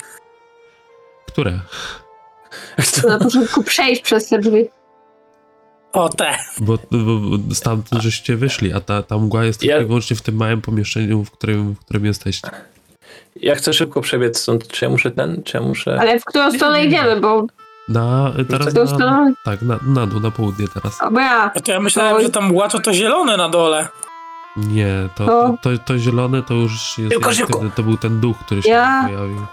Które? 1.26 1.60
Na 3.08 3.18
początku 3.18 3.62
przejść 3.62 4.02
przez 4.02 4.28
te 4.28 4.38
drzwi. 4.38 4.68
O 5.92 6.08
te. 6.08 6.38
Bo, 6.58 6.78
bo 6.90 7.54
stamtąd 7.54 8.02
żeście 8.02 8.36
wyszli, 8.36 8.72
a 8.72 8.80
ta, 8.80 9.02
ta 9.02 9.18
mgła 9.18 9.44
jest 9.44 9.62
Ja- 9.62 9.68
tylko 9.72 9.84
i 9.84 9.86
wyłącznie 9.86 10.16
w 10.16 10.22
tym 10.22 10.36
małym 10.36 10.60
pomieszczeniu, 10.62 11.24
w 11.24 11.30
którym, 11.30 11.74
w 11.74 11.78
którym 11.78 12.04
jesteście. 12.04 12.50
Ja 13.36 13.54
chcę 13.54 13.72
szybko 13.72 14.00
przebiec 14.00 14.38
stąd. 14.40 14.68
Czy 14.68 14.84
ja 14.84 14.90
muszę 14.90 15.10
ten, 15.10 15.42
czy 15.42 15.56
ja 15.56 15.62
muszę... 15.62 15.98
Ale 16.00 16.20
w 16.20 16.24
którą 16.24 16.52
stronę 16.52 16.84
idziemy, 16.84 17.20
bo 17.20 17.46
Na, 17.88 18.32
teraz 18.50 18.74
na, 18.74 18.86
stronę... 18.86 19.32
tak, 19.44 19.62
na, 19.62 19.78
na 19.86 20.06
dół, 20.06 20.20
na 20.20 20.30
południe 20.30 20.66
teraz. 20.74 21.02
A 21.02 21.10
bo 21.10 21.20
ja. 21.20 21.50
A 21.54 21.60
to 21.60 21.72
ja 21.72 21.80
myślałem, 21.80 22.22
że 22.22 22.30
tam 22.30 22.48
mgła 22.48 22.68
to 22.68 22.78
to 22.80 22.92
zielone 22.92 23.36
na 23.36 23.48
dole. 23.48 23.88
Nie, 24.56 25.08
to, 25.16 25.26
To- 25.26 25.54
to, 25.62 25.78
to, 25.78 25.98
zielone 25.98 26.42
to 26.42 26.54
już 26.54 26.98
jest. 26.98 27.12
Szybko, 27.14 27.32
szybko. 27.34 27.58
To, 27.58 27.70
to 27.76 27.82
był 27.82 27.96
ten 27.96 28.20
duch, 28.20 28.38
który 28.38 28.62
się 28.62 28.68
Ja- 28.70 29.04
pojawił. 29.06 29.46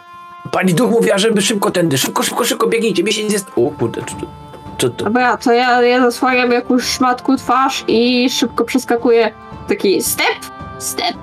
Pani 0.52 0.74
duch 0.74 0.92
mówiła, 0.92 1.18
żeby 1.18 1.42
szybko 1.42 1.72
tędy. 1.72 1.98
Szybko, 1.98 2.24
szybko, 2.24 2.46
szybko 2.46 2.68
biegnijcie. 2.68 3.04
Mi 3.04 3.14
się 3.14 3.24
nic 3.24 3.34
jest... 3.34 3.48
O 3.56 3.72
kurde, 3.72 4.02
to... 4.80 5.06
A 5.06 5.10
bo 5.10 5.20
ja, 5.20 5.38
to 5.38 5.54
ja, 5.54 5.82
ja 5.82 6.02
zasłaniam 6.12 6.52
jakąś 6.52 6.84
szmatku 6.84 7.38
twarz 7.38 7.84
i 7.88 8.30
szybko 8.30 8.64
przeskakuję. 8.64 9.32
Taki 9.68 10.04
step, 10.04 10.40
step. 10.80 11.16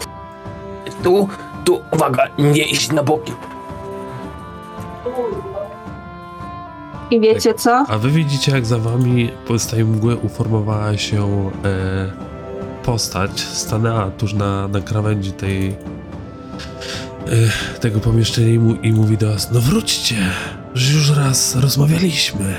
Tu, 1.02 1.28
tu, 1.64 1.80
uwaga, 1.92 2.26
nie 2.38 2.64
iść 2.64 2.92
na 2.92 3.02
boki. 3.02 3.32
I 7.10 7.20
wiecie 7.20 7.54
co? 7.54 7.84
A 7.88 7.98
wy 7.98 8.10
widzicie, 8.10 8.52
jak 8.52 8.66
za 8.66 8.78
wami 8.78 9.30
z 9.58 9.66
tej 9.66 9.84
mgły 9.84 10.16
uformowała 10.16 10.96
się 10.96 11.50
e, 11.64 12.26
postać. 12.84 13.40
Stanęła 13.40 14.10
tuż 14.10 14.34
na, 14.34 14.68
na 14.68 14.80
krawędzi 14.80 15.32
tej, 15.32 15.68
e, 15.68 15.74
tego 17.80 18.00
pomieszczenia 18.00 18.48
i, 18.48 18.58
mu, 18.58 18.74
i 18.74 18.92
mówi 18.92 19.18
do 19.18 19.32
was: 19.32 19.50
No 19.50 19.60
wróćcie, 19.60 20.16
że 20.74 20.92
już 20.92 21.10
raz 21.10 21.56
rozmawialiśmy. 21.56 22.54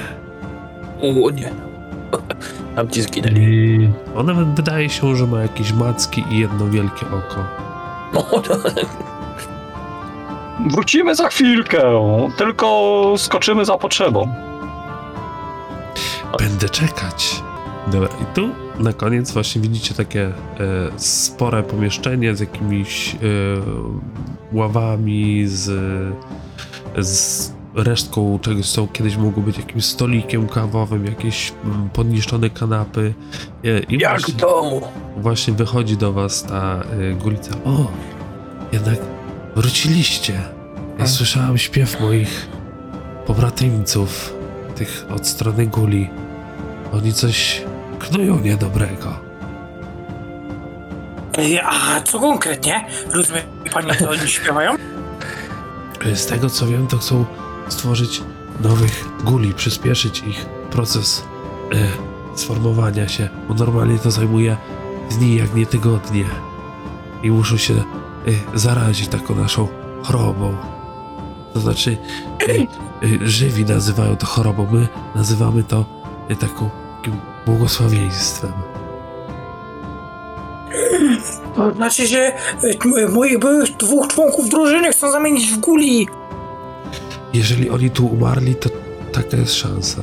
O 1.01 1.29
nie. 1.29 1.51
Tam 2.75 2.89
ci 2.89 3.01
zginęli. 3.01 3.43
I 3.43 3.89
Ona 4.15 4.33
wy- 4.33 4.45
wydaje 4.55 4.89
się, 4.89 5.15
że 5.15 5.27
ma 5.27 5.41
jakieś 5.41 5.73
macki 5.73 6.23
i 6.31 6.39
jedno 6.39 6.67
wielkie 6.67 7.05
oko. 7.05 7.43
No, 8.13 8.21
to, 8.41 8.57
wrócimy 10.69 11.15
za 11.15 11.27
chwilkę, 11.29 11.81
tylko 12.37 13.13
skoczymy 13.17 13.65
za 13.65 13.77
potrzebą. 13.77 14.27
Będę 16.39 16.69
czekać. 16.69 17.43
Dobra, 17.87 18.09
i 18.21 18.35
tu 18.35 18.49
na 18.79 18.93
koniec 18.93 19.31
właśnie 19.31 19.61
widzicie 19.61 19.93
takie 19.95 20.21
e, 20.25 20.31
spore 20.97 21.63
pomieszczenie 21.63 22.35
z 22.35 22.39
jakimiś 22.39 23.15
e, 23.15 23.17
ławami, 24.53 25.43
z, 25.47 25.63
z 26.97 27.51
resztką 27.77 28.39
czegoś, 28.39 28.69
co 28.69 28.87
kiedyś 28.87 29.17
mogło 29.17 29.43
być 29.43 29.57
jakimś 29.57 29.85
stolikiem 29.85 30.47
kawowym, 30.47 31.05
jakieś 31.05 31.53
mm, 31.65 31.89
podniszczone 31.89 32.49
kanapy. 32.49 33.13
E, 33.63 33.79
I 33.79 33.99
jak 33.99 34.17
w 34.17 34.21
właśnie, 34.21 34.33
domu. 34.33 34.81
właśnie 35.17 35.53
wychodzi 35.53 35.97
do 35.97 36.13
was 36.13 36.43
ta 36.43 36.81
e, 36.81 37.13
gulica. 37.13 37.51
O, 37.65 37.91
jednak 38.71 38.97
wróciliście. 39.55 40.41
Ja 40.99 41.07
słyszałam 41.07 41.57
śpiew 41.57 41.99
moich 42.01 42.47
pobratyńców, 43.25 44.33
tych 44.75 45.05
od 45.15 45.27
strony 45.27 45.67
guli. 45.67 46.09
Oni 46.93 47.13
coś 47.13 47.61
knują 47.99 48.39
niedobrego. 48.39 49.27
A 51.63 52.01
co 52.01 52.19
konkretnie? 52.19 52.85
Rozumie 53.13 53.41
pani, 53.73 53.87
co 53.99 54.09
oni 54.09 54.27
śpiewają? 54.29 54.75
Z 56.13 56.25
tego 56.25 56.49
co 56.49 56.67
wiem, 56.67 56.87
to 56.87 56.97
chcą 56.97 57.25
stworzyć 57.69 58.23
nowych 58.61 59.05
guli, 59.23 59.53
przyspieszyć 59.53 60.23
ich 60.27 60.45
proces 60.71 61.23
e, 61.73 61.87
sformowania 62.37 63.07
się, 63.07 63.29
bo 63.47 63.53
normalnie 63.53 63.99
to 63.99 64.11
zajmuje 64.11 64.57
dni, 65.11 65.35
jak 65.35 65.55
nie 65.55 65.65
tygodnie. 65.65 66.25
I 67.23 67.31
muszą 67.31 67.57
się 67.57 67.73
e, 67.73 67.83
zarazić 68.53 69.07
taką 69.07 69.35
naszą 69.35 69.67
chorobą. 70.03 70.57
To 71.53 71.59
znaczy, 71.59 71.97
e, 72.41 73.27
żywi 73.27 73.65
nazywają 73.65 74.15
to 74.15 74.25
chorobą, 74.25 74.67
my 74.71 74.87
nazywamy 75.15 75.63
to 75.63 75.85
taką, 76.39 76.69
takim 76.97 77.19
błogosławieństwem. 77.45 78.53
To 81.55 81.73
znaczy, 81.73 82.07
że 82.07 82.31
moich 83.09 83.39
byłych 83.39 83.77
dwóch 83.77 84.07
członków 84.07 84.49
drużyny 84.49 84.91
chcą 84.91 85.11
zamienić 85.11 85.51
w 85.51 85.57
guli. 85.57 86.07
Jeżeli 87.33 87.69
oni 87.69 87.89
tu 87.89 88.07
umarli, 88.07 88.55
to 88.55 88.69
taka 89.11 89.37
jest 89.37 89.53
szansa. 89.53 90.01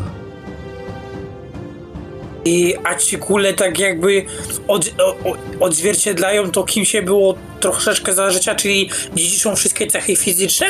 I, 2.44 2.74
a 2.84 2.94
ci 2.94 3.18
kule 3.18 3.54
tak 3.54 3.78
jakby 3.78 4.24
od, 4.68 4.90
o, 4.98 5.30
o- 5.30 5.36
odzwierciedlają 5.60 6.50
to, 6.50 6.64
kim 6.64 6.84
się 6.84 7.02
było 7.02 7.34
troszeczkę 7.60 8.12
za 8.14 8.30
życia, 8.30 8.54
czyli 8.54 8.90
dziedziczą 9.14 9.56
wszystkie 9.56 9.86
cechy 9.86 10.16
fizyczne? 10.16 10.66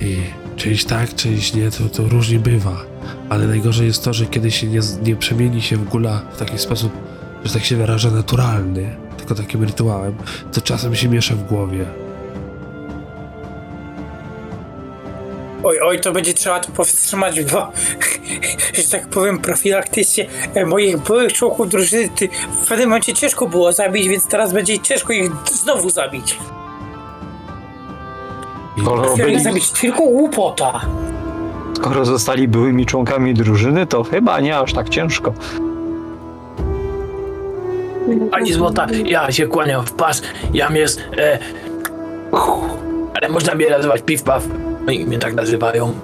I 0.00 0.16
część 0.56 0.84
tak, 0.84 1.14
część 1.14 1.54
nie, 1.54 1.70
to, 1.70 1.88
to 1.96 2.08
różnie 2.08 2.38
bywa. 2.38 2.84
Ale 3.28 3.46
najgorzej 3.46 3.86
jest 3.86 4.04
to, 4.04 4.12
że 4.12 4.26
kiedy 4.26 4.50
się 4.50 4.66
nie, 4.66 4.80
nie 5.02 5.16
przemieni 5.16 5.62
się 5.62 5.76
w 5.76 5.84
gula 5.84 6.22
w 6.34 6.38
taki 6.38 6.58
sposób, 6.58 6.92
że 7.44 7.52
tak 7.52 7.64
się 7.64 7.76
wyraża, 7.76 8.10
naturalny, 8.10 8.96
tylko 9.16 9.34
takim 9.34 9.64
rytuałem, 9.64 10.14
to 10.52 10.60
czasem 10.60 10.94
się 10.96 11.08
miesza 11.08 11.34
w 11.34 11.44
głowie. 11.48 11.86
Oj, 15.64 15.80
oj, 15.80 16.00
to 16.00 16.12
będzie 16.12 16.34
trzeba 16.34 16.60
to 16.60 16.72
powstrzymać, 16.72 17.44
bo, 17.44 17.72
że 18.76 18.82
tak 18.90 19.08
powiem, 19.08 19.38
profilaktycznie 19.38 20.26
e, 20.54 20.66
moich 20.66 20.98
byłych 20.98 21.32
członków 21.32 21.68
drużyny 21.68 22.08
ty, 22.08 22.28
w 22.62 22.68
pewnym 22.68 22.88
momencie 22.88 23.14
ciężko 23.14 23.46
było 23.46 23.72
zabić, 23.72 24.08
więc 24.08 24.26
teraz 24.26 24.52
będzie 24.52 24.78
ciężko 24.78 25.12
ich 25.12 25.30
znowu 25.52 25.90
zabić. 25.90 26.38
Skoro, 28.82 29.16
byli, 29.16 29.34
ich 29.34 29.40
zabić 29.40 29.70
tylko 29.70 30.02
głupota. 30.02 30.80
skoro 31.76 32.04
zostali 32.04 32.48
byłymi 32.48 32.86
członkami 32.86 33.34
drużyny, 33.34 33.86
to 33.86 34.04
chyba 34.04 34.40
nie 34.40 34.58
aż 34.58 34.72
tak 34.72 34.88
ciężko. 34.88 35.32
Pani 38.30 38.52
złota, 38.52 38.86
ja 39.04 39.32
się 39.32 39.46
kłaniam 39.46 39.86
w 39.86 39.92
pas. 39.92 40.22
Jam 40.52 40.76
jest... 40.76 41.00
E, 41.18 41.38
ale 43.14 43.28
można 43.28 43.54
mnie 43.54 43.70
nazywać 43.70 44.02
Piw 44.02 44.22
Paw. 44.22 44.44
Oni 44.88 45.06
mnie 45.06 45.18
tak 45.18 45.34
nazywają. 45.34 45.94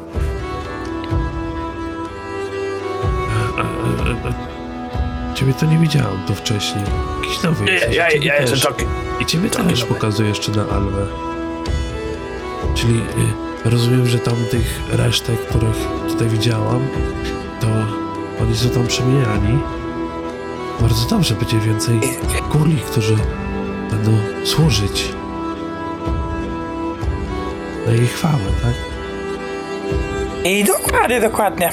ciebie 5.34 5.54
to 5.54 5.66
nie 5.66 5.78
widziałem 5.78 6.18
to 6.26 6.34
wcześniej. 6.34 6.84
Jakiś 7.22 7.42
nowy 7.42 7.64
Ja, 7.66 7.72
jesteś. 7.72 7.96
ja, 7.96 8.08
Ciebie 8.10 8.26
ja 8.26 8.40
jestem. 8.40 8.74
I 9.20 9.26
ciebie 9.26 9.50
też 9.50 9.80
nowy. 9.80 9.94
pokazuje 9.94 10.28
jeszcze 10.28 10.52
na 10.52 10.62
Alwę. 10.68 11.06
Czyli 12.74 12.98
y, 13.66 13.70
rozumiem, 13.70 14.06
że 14.06 14.18
tam 14.18 14.34
tych 14.50 14.80
resztek, 14.92 15.46
których 15.46 15.76
tutaj 16.08 16.28
widziałam, 16.28 16.80
to 17.60 17.66
oni 18.44 18.56
są 18.56 18.68
tam 18.70 18.86
przemieniani. 18.86 19.58
Bardzo 20.80 21.08
dobrze, 21.16 21.34
będzie 21.34 21.58
więcej 21.58 22.00
guli, 22.52 22.76
którzy 22.76 23.16
będą 23.90 24.10
służyć 24.44 25.12
na 27.86 27.92
jej 27.92 28.06
chwałę, 28.06 28.38
tak? 28.62 28.74
I 30.44 30.64
dokładnie, 30.64 31.20
dokładnie. 31.20 31.70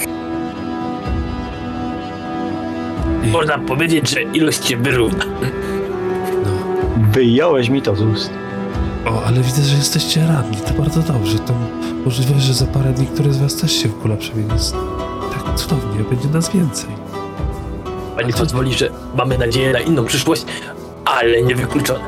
I, 3.24 3.26
Można 3.28 3.58
powiedzieć, 3.58 4.10
że 4.10 4.22
ilość 4.22 4.66
się 4.66 4.76
wyrówna. 4.76 5.24
no. 6.44 6.50
Wyjąłeś 7.12 7.68
mi 7.68 7.82
to 7.82 7.96
z 7.96 8.00
ust. 8.02 8.30
O, 9.06 9.24
ale 9.24 9.40
widzę, 9.40 9.62
że 9.62 9.76
jesteście 9.76 10.26
radni, 10.26 10.56
to 10.56 10.82
bardzo 10.82 11.00
dobrze. 11.12 11.38
To 11.38 11.54
możliwe, 12.04 12.40
że 12.40 12.54
za 12.54 12.66
parę 12.66 12.90
dni 12.92 13.06
któryś 13.06 13.32
z 13.32 13.38
was 13.38 13.56
też 13.56 13.72
się 13.72 13.88
w 13.88 14.02
gula 14.02 14.16
przemieni. 14.16 14.50
Tak 15.32 15.54
cudownie, 15.56 16.04
będzie 16.10 16.28
nas 16.28 16.52
więcej. 16.52 16.90
Pani 18.16 18.32
pozwoli, 18.32 18.74
że 18.74 18.90
mamy 19.16 19.38
nadzieję 19.38 19.72
na 19.72 19.80
inną 19.80 20.04
przyszłość, 20.04 20.44
ale 21.04 21.42
niewykluczone. 21.42 22.04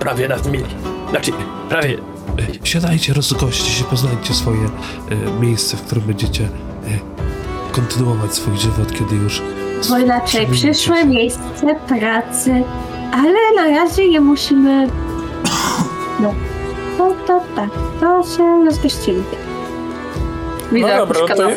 Prawie 0.00 0.28
nas 0.28 0.46
mieli. 0.46 0.64
Znaczy, 1.10 1.32
prawie... 1.68 1.98
E, 2.38 2.66
Siadajcie, 2.66 3.12
rozgoście 3.12 3.70
się, 3.70 3.84
poznajcie 3.84 4.34
swoje 4.34 4.60
e, 4.66 5.40
miejsce, 5.40 5.76
w 5.76 5.82
którym 5.82 6.04
będziecie 6.04 6.44
e, 6.44 6.48
kontynuować 7.72 8.34
swój 8.34 8.58
żywot, 8.58 8.92
kiedy 8.92 9.16
już... 9.16 9.42
Bo 9.88 9.98
inaczej 9.98 10.46
przyszłe 10.46 11.04
miejsce 11.04 11.76
pracy, 11.88 12.62
ale 13.12 13.38
na 13.56 13.80
razie 13.80 14.02
je 14.02 14.20
musimy. 14.20 14.88
No, 16.20 16.34
to, 16.98 17.14
to 17.26 17.40
tak, 17.56 17.70
to 18.00 18.22
się 18.36 18.64
rozgościli. 18.64 19.22
Widzę 20.72 20.88
No 20.88 21.06
dobra, 21.06 21.34
to-. 21.36 21.50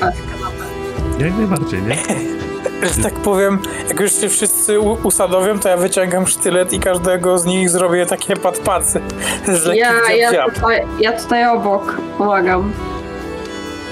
Jak 1.20 1.38
najbardziej, 1.38 1.82
nie? 1.82 1.98
Że 2.84 3.04
tak 3.04 3.13
powiem, 3.13 3.60
jak 3.89 3.99
już 3.99 4.12
się 4.12 4.30
wszyscy 4.30 4.80
usadowią, 4.80 5.60
to 5.60 5.69
ja 5.69 5.78
wyciągam 5.78 6.28
sztylet 6.28 6.73
i 6.73 6.80
każdego 6.80 7.38
z 7.38 7.45
nich 7.45 7.69
zrobię 7.69 8.06
takie 8.06 8.36
padpacy 8.36 9.02
z 9.45 9.65
lekkich 9.65 9.84
Ja, 10.19 10.32
ja, 10.32 10.49
tutaj, 10.49 10.82
ja 10.99 11.12
tutaj 11.21 11.47
obok 11.47 11.97
pomagam. 12.17 12.71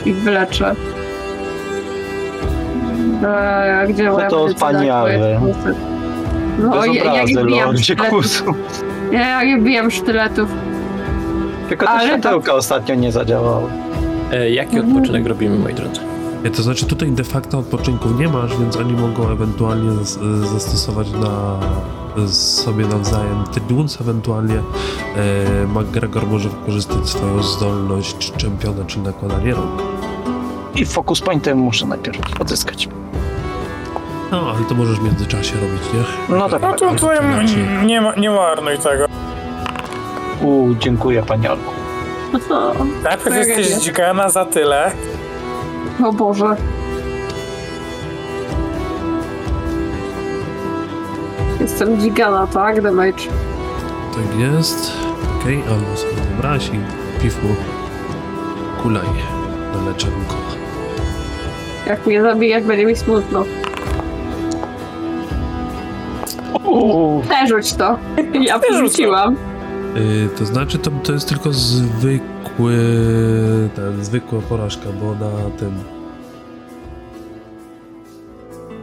I 0.06 0.14
wyleczę. 0.14 0.76
Eee, 3.26 3.94
gdzie 3.94 4.12
moja 4.12 4.30
to 4.30 4.42
od 4.42 4.48
medycyna? 4.48 4.72
pani 4.72 4.90
Alwy. 4.90 5.40
No, 6.60 6.70
Bez 6.70 6.96
ja, 6.96 7.02
obrazy, 7.02 7.84
sztyletów. 7.84 8.10
Kusu. 8.10 8.46
Ja, 9.12 9.20
ja 9.20 9.44
nie 9.44 9.58
wbijam 9.58 9.92
sztyletów. 9.92 10.50
Tylko 11.70 11.86
te 11.86 11.92
Ale 11.92 12.08
światełka 12.08 12.54
ostatnio 12.54 12.96
nie 12.96 13.12
zadziałały. 13.12 13.70
E, 14.32 14.50
jaki 14.50 14.80
odpoczynek 14.80 15.28
robimy, 15.28 15.60
moi 15.60 15.74
drodzy? 15.74 16.11
Nie, 16.44 16.52
To 16.52 16.64
znaczy 16.64 16.86
tutaj 16.86 17.12
de 17.12 17.24
facto 17.24 17.58
odpoczynków 17.60 18.20
nie 18.20 18.28
masz, 18.28 18.58
więc 18.58 18.78
oni 18.78 18.94
mogą 18.94 19.30
ewentualnie 19.30 19.90
zas- 19.92 20.20
zastosować 20.54 21.08
na 21.12 21.60
sobie 22.28 22.86
nawzajem 22.88 23.44
Triduns, 23.52 24.02
ewentualnie 24.02 24.56
e, 24.56 24.62
McGregor 25.68 26.28
może 26.28 26.50
wykorzystać 26.50 27.10
swoją 27.10 27.44
zdolność 27.44 28.32
czempiona, 28.38 28.86
czyli 28.88 29.02
nakładanie 29.02 29.54
rąk. 29.54 29.82
I 30.76 30.86
focus 30.86 31.22
pointem 31.22 31.58
muszę 31.58 31.86
najpierw 31.86 32.42
odzyskać. 32.42 32.90
No, 34.32 34.52
ale 34.56 34.66
to 34.66 34.76
możesz 34.76 35.00
w 35.00 35.04
międzyczasie 35.04 35.54
robić, 35.56 35.82
nie? 35.94 36.36
No 36.38 36.50
tak. 36.50 36.62
No 36.62 36.74
to, 36.74 36.96
to 36.96 37.14
Inaczej. 37.14 37.68
nie, 37.86 38.02
ma, 38.02 38.16
nie 38.16 38.30
marnuj 38.30 38.78
tego. 38.78 39.06
U, 40.42 40.68
dziękuję 40.80 41.24
pani 41.24 41.48
Olku. 41.48 41.72
Najpierw 43.04 43.24
Tragedia. 43.24 43.58
jesteś 43.58 43.84
dzikana 43.84 44.30
za 44.30 44.46
tyle. 44.46 44.92
O 46.04 46.14
Boże. 46.14 46.56
Jestem 51.60 51.98
gigana, 51.98 52.48
tak? 52.48 52.82
Damage. 52.82 53.24
Tak 54.16 54.40
jest. 54.40 54.92
Okej, 55.40 55.58
okay, 55.58 55.74
albo 55.74 55.98
sobie 55.98 56.14
zabrałaś 56.36 56.68
i 56.68 56.80
piw 57.22 57.44
mu 57.44 57.56
kulaj 58.84 59.08
na 59.74 59.90
leczonko. 59.90 60.36
Jak 61.88 62.08
mnie 62.08 62.22
zabijesz, 62.22 62.64
będzie 62.64 62.86
mi 62.86 62.96
smutno. 62.96 63.44
Uuu, 66.64 67.22
Przerzuć 67.22 67.74
to. 67.74 67.98
Ja 68.42 68.60
przerzuciłam. 68.60 69.36
Yy, 69.96 70.30
to 70.38 70.46
znaczy 70.46 70.80
to, 70.80 70.92
to 71.04 71.14
jest 71.14 71.30
tylko 71.30 71.54
zwykły 71.54 72.41
ten, 73.76 74.04
zwykła 74.06 74.40
porażka, 74.50 74.86
bo 75.02 75.16
na 75.16 75.50
tym 75.60 75.72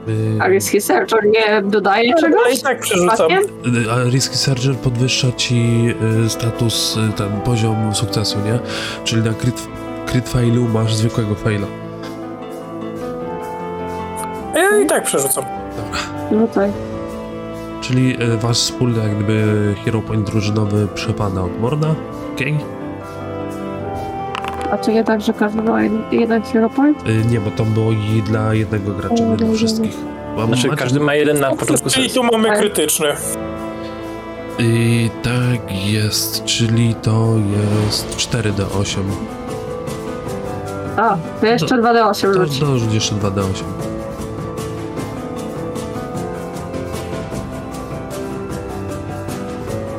yy, 0.06 0.42
A 0.42 0.48
Risky 0.48 0.80
Searcher 0.80 1.26
nie 1.26 1.62
dodaje 1.62 2.12
Ale 2.12 2.22
czegoś? 2.22 2.58
i 2.58 2.62
tak 2.62 2.80
przerzucam. 2.80 3.28
A 3.90 4.10
Risky 4.10 4.36
Surgeon 4.36 4.76
podwyższa 4.76 5.32
ci 5.32 5.84
yy, 5.84 6.28
status, 6.28 6.96
yy, 6.96 7.12
ten 7.12 7.40
poziom 7.40 7.94
sukcesu, 7.94 8.38
nie? 8.38 8.58
Czyli 9.04 9.22
na 9.22 9.34
crit, 9.34 9.68
crit 10.06 10.28
failu 10.28 10.68
masz 10.68 10.94
zwykłego 10.94 11.34
faila. 11.34 11.66
Ja 14.54 14.78
i 14.84 14.86
tak 14.86 15.04
przerzucam. 15.04 15.44
No 16.30 16.46
tak. 16.48 16.70
Czyli 17.80 18.08
yy, 18.18 18.38
wasz 18.38 18.56
wspólny 18.58 19.02
jak 19.02 19.14
gdyby 19.14 19.74
hero 19.84 20.02
point 20.02 20.30
drużynowy 20.30 20.88
przepada 20.94 21.40
od 21.42 21.60
Morna, 21.60 21.94
okej? 22.34 22.56
A 24.72 24.78
to 24.78 24.90
nie 24.90 25.04
tak, 25.04 25.20
że 25.20 25.32
każdy 25.32 25.62
ma 25.62 25.80
jeden, 26.10 26.42
hero 26.42 26.70
point? 26.70 27.06
Yy, 27.06 27.24
nie, 27.30 27.40
bo 27.40 27.50
to 27.50 27.64
było 27.64 27.92
i 27.92 28.22
dla 28.22 28.54
jednego 28.54 28.92
gracza, 28.92 29.24
nie 29.24 29.36
dla 29.36 29.54
wszystkich. 29.54 29.96
Mam- 30.36 30.46
Znaczy, 30.48 30.68
macie- 30.68 30.78
każdy 30.80 31.00
ma 31.00 31.14
jeden 31.14 31.40
na 31.40 31.50
początku 31.50 31.90
Czyli 31.90 32.08
sesji. 32.08 32.20
tu 32.20 32.26
mamy 32.32 32.48
Tak. 32.48 32.58
krytyczny. 32.58 33.06
I 34.58 35.10
tak 35.22 35.86
jest, 35.86 36.44
czyli 36.44 36.94
to 37.02 37.34
jest 37.84 38.16
4D8. 38.16 39.02
A, 40.96 41.16
to 41.40 41.46
jeszcze 41.46 41.74
2D8 41.78 42.34
To 42.34 42.44
rzuci. 42.46 42.60
dorzuć 42.60 42.94
jeszcze 42.94 43.14
2D8. 43.14 43.62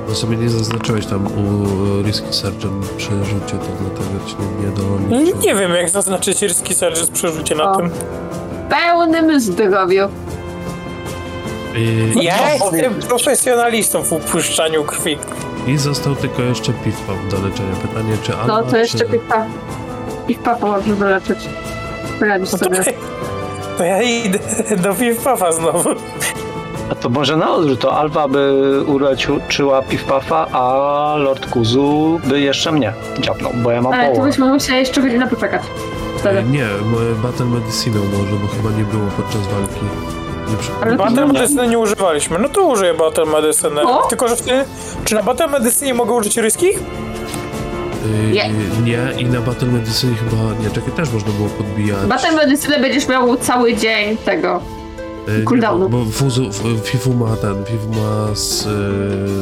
No 0.10 0.16
sobie 0.16 0.38
nie 0.38 0.50
zaznaczyłeś 0.50 1.06
tam 1.06 1.26
u 1.28 1.66
Risky 2.04 2.34
Surgeon 2.34 2.82
przy 2.98 3.10
rzucie, 3.10 3.58
to 3.58 3.66
dlatego 3.82 4.26
ci 4.28 4.36
nie 4.62 4.68
doliczyłem. 4.68 5.40
Nie 5.42 5.56
wiem, 5.56 5.72
jak 5.72 5.90
zaznaczyć 5.90 6.42
ryski 6.42 6.74
serce 6.76 7.06
z 7.06 7.10
przerzucie 7.10 7.56
na 7.56 7.72
O. 7.72 7.76
tym. 7.78 7.90
Pełnym 8.70 9.40
zdrowiu. 9.40 10.08
I, 11.76 12.14
Ja 12.24 12.36
No, 12.60 12.72
jestem 12.72 12.94
profesjonalistą 12.94 14.04
w 14.04 14.14
upuszczaniu 14.14 14.84
krwi. 14.84 15.18
I 15.68 15.78
został 15.78 16.16
tylko 16.16 16.42
jeszcze 16.42 16.74
Piwpap 16.74 17.18
do 17.32 17.38
leczenia. 17.48 17.76
Pytanie, 17.82 18.18
czy 18.24 18.32
No 18.48 18.64
to 18.64 18.78
jeszcze 18.78 18.98
czy... 18.98 19.06
pipa. 19.06 19.46
I 20.28 20.36
papa 20.36 20.68
może 20.68 20.94
wyleczyć. 20.94 21.40
Poradzisz 22.20 22.52
No 22.52 22.58
to, 22.58 22.66
sobie. 22.66 22.84
to 23.78 23.84
ja 23.84 24.02
idę 24.02 24.40
do 24.78 24.94
Piwpafa 24.94 25.52
znowu. 25.52 25.90
A 26.92 26.96
to 26.96 27.10
może 27.10 27.38
na 27.38 27.52
odwrót, 27.54 27.80
to 27.80 27.98
Alwa 27.98 28.28
by 28.28 28.54
uleczyła 28.88 29.82
Piwpafa, 29.82 30.48
a 30.52 31.16
Lord 31.18 31.50
Kuzu 31.50 32.20
by 32.24 32.40
jeszcze 32.40 32.72
mnie 32.72 32.94
dziabnął, 33.20 33.52
bo 33.56 33.72
ja 33.72 33.82
mam 33.82 33.94
Ale 33.94 34.04
to 34.08 34.12
połowę. 34.12 34.30
byśmy 34.30 34.46
musieli 34.46 34.80
jeszcze 34.80 35.02
godzinę 35.02 35.28
poczekać. 35.28 35.62
Wtedy. 36.18 36.44
Nie, 36.44 36.64
m- 36.64 37.16
Battle 37.24 37.46
Medicine 37.46 38.00
może, 38.00 38.36
bo 38.42 38.48
chyba 38.48 38.70
nie 38.78 38.84
było 38.84 39.06
podczas 39.18 39.42
walki. 39.48 39.86
Nie 40.52 40.58
przy... 40.58 40.72
Ale 40.82 40.92
to 40.98 41.04
Battle 41.04 41.26
Medycyny 41.28 41.68
nie 41.68 41.80
używaliśmy. 41.80 42.40
No 42.40 42.50
to 42.50 42.62
użyję 42.62 42.94
Battle 42.94 43.26
Medycyny. 43.26 43.82
O! 43.82 44.08
Tylko, 44.08 44.28
że 44.28 44.36
wtedy... 44.36 44.66
Czy 45.06 45.16
na 45.16 45.24
Battle 45.24 45.48
Medycynie 45.48 45.94
mogę 45.94 46.14
użyć 46.14 46.38
ryskich? 46.38 46.80
Yy, 48.24 48.32
Nie. 48.32 48.50
nie, 48.84 49.22
i 49.22 49.26
na 49.26 49.42
Battle 49.42 49.68
Medicine 49.68 50.14
chyba, 50.16 50.42
nie, 50.64 50.70
czekaj, 50.70 50.92
też 50.92 51.12
można 51.14 51.32
było 51.32 51.50
podbijać. 51.50 52.00
Battle 52.08 52.32
medycynę 52.32 52.80
będziesz 52.80 53.08
miał 53.08 53.38
cały 53.38 53.76
dzień 53.76 54.18
tego. 54.18 54.62
Nie, 55.38 55.44
cooldownu. 55.44 55.90
Bo, 55.90 55.98
bo 55.98 56.12
Fuzu, 56.12 56.44
F- 56.50 56.64
Fifu 56.90 57.14
ma 57.14 57.36
ten, 57.36 57.66
Fifu 57.66 57.90
ma 57.90 58.36
z, 58.36 58.66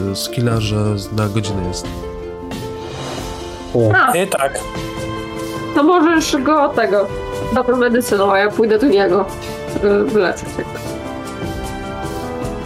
yy, 0.10 0.16
skilla, 0.16 0.60
że 0.62 1.00
z- 1.00 1.12
na 1.12 1.28
godzinę 1.30 1.68
jest. 1.68 1.88
A, 3.96 4.12
Nie 4.12 4.28
tak. 4.28 4.60
to 5.76 5.84
możesz 5.84 6.38
go 6.44 6.70
tego. 6.70 7.08
Battle 7.54 7.76
medycyną, 7.78 8.32
a 8.32 8.40
ja 8.40 8.52
pójdę 8.52 8.80
do 8.80 8.88
niego. 8.88 9.26
Wyleczyć. 10.06 10.46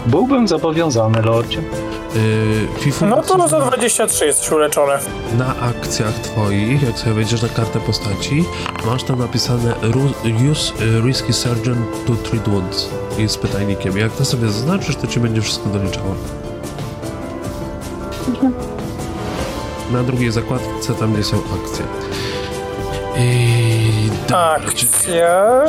Byłbym 0.05 0.47
zobowiązany, 0.47 1.21
Lordzie. 1.21 1.61
Yy, 2.15 2.67
Fifu 2.79 3.05
No 3.05 3.21
to 3.23 3.47
za 3.47 3.59
na- 3.59 3.65
23 3.65 4.25
jesteś 4.25 4.51
uleczony. 4.51 4.93
na 5.37 5.55
akcjach 5.59 6.13
twoich, 6.19 6.83
jak 6.83 6.99
sobie 6.99 7.13
wejdziesz 7.13 7.41
na 7.41 7.49
kartę 7.49 7.79
postaci, 7.79 8.45
masz 8.85 9.03
tam 9.03 9.19
napisane 9.19 9.73
Use 10.51 10.73
y, 10.83 11.01
Risky 11.05 11.33
Surgeon 11.33 11.85
to 12.07 12.13
treat 12.15 12.49
wounds 12.49 12.89
i 13.17 13.27
z 13.29 13.37
pytajnikiem. 13.37 13.97
Jak 13.97 14.11
to 14.11 14.25
sobie 14.25 14.47
zaznaczysz, 14.47 14.95
to 14.95 15.07
ci 15.07 15.19
będzie 15.19 15.41
wszystko 15.41 15.69
doliczało. 15.69 16.15
Na 19.91 20.03
drugiej 20.03 20.31
zakładce, 20.31 20.93
tam 20.99 21.13
gdzie 21.13 21.23
są 21.23 21.37
akcje. 21.37 21.85
I... 23.17 24.09
dobra, 24.21 24.37
Akcja. 24.67 25.61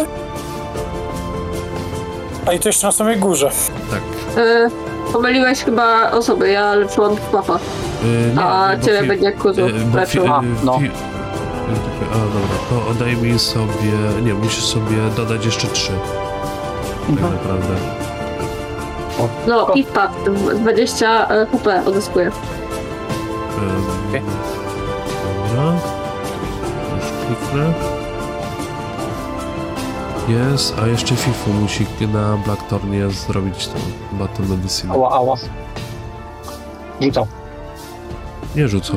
A 2.46 2.52
i 2.52 2.58
to 2.58 2.68
jeszcze 2.68 2.86
na 2.86 2.92
samej 2.92 3.16
górze. 3.16 3.50
Tak. 3.90 4.00
E, 4.36 4.68
pomyliłeś 5.12 5.64
chyba 5.64 6.10
osoby, 6.10 6.50
ja 6.50 6.74
leczyłam 6.74 7.16
papa. 7.32 7.56
Y, 8.04 8.34
nie, 8.36 8.42
A 8.44 8.76
bo 8.76 8.84
ciebie 8.86 9.00
fi- 9.00 9.08
będzie 9.08 9.32
kuzu 9.32 9.60
y, 9.66 9.72
bo 9.72 9.78
fi- 9.98 10.00
leczył. 10.00 10.26
A, 10.34 10.42
no. 10.64 10.72
fi- 10.78 10.84
y, 10.86 10.90
A, 12.12 12.14
dobra, 12.14 12.56
to 12.84 12.90
oddaj 12.90 13.16
mi 13.16 13.38
sobie... 13.38 13.92
Nie, 14.22 14.34
musisz 14.34 14.64
sobie 14.64 14.96
dodać 15.16 15.44
jeszcze 15.44 15.66
trzy. 15.68 15.92
Tak 17.00 17.10
Mhm. 17.10 17.32
naprawdę. 17.32 17.74
No 19.46 19.66
i 19.74 19.82
wpadł. 19.84 20.14
20 20.54 21.26
HP 21.52 21.82
odzyskuję. 21.86 22.26
Ym. 22.26 22.32
Dobra. 25.48 25.72
Już 26.96 27.04
kliknę. 27.26 27.72
Jest, 30.28 30.74
a 30.82 30.86
jeszcze 30.86 31.16
Fifu 31.16 31.50
musi 31.50 31.86
na 32.12 32.36
Blackthornie 32.36 33.10
zrobić 33.10 33.66
tą 33.68 33.74
Battle 34.12 34.46
Medicine. 34.46 34.92
Ała, 34.92 35.10
ała. 35.10 35.36
Rzucał. 37.00 37.26
Nie 38.56 38.68
rzucał. 38.68 38.96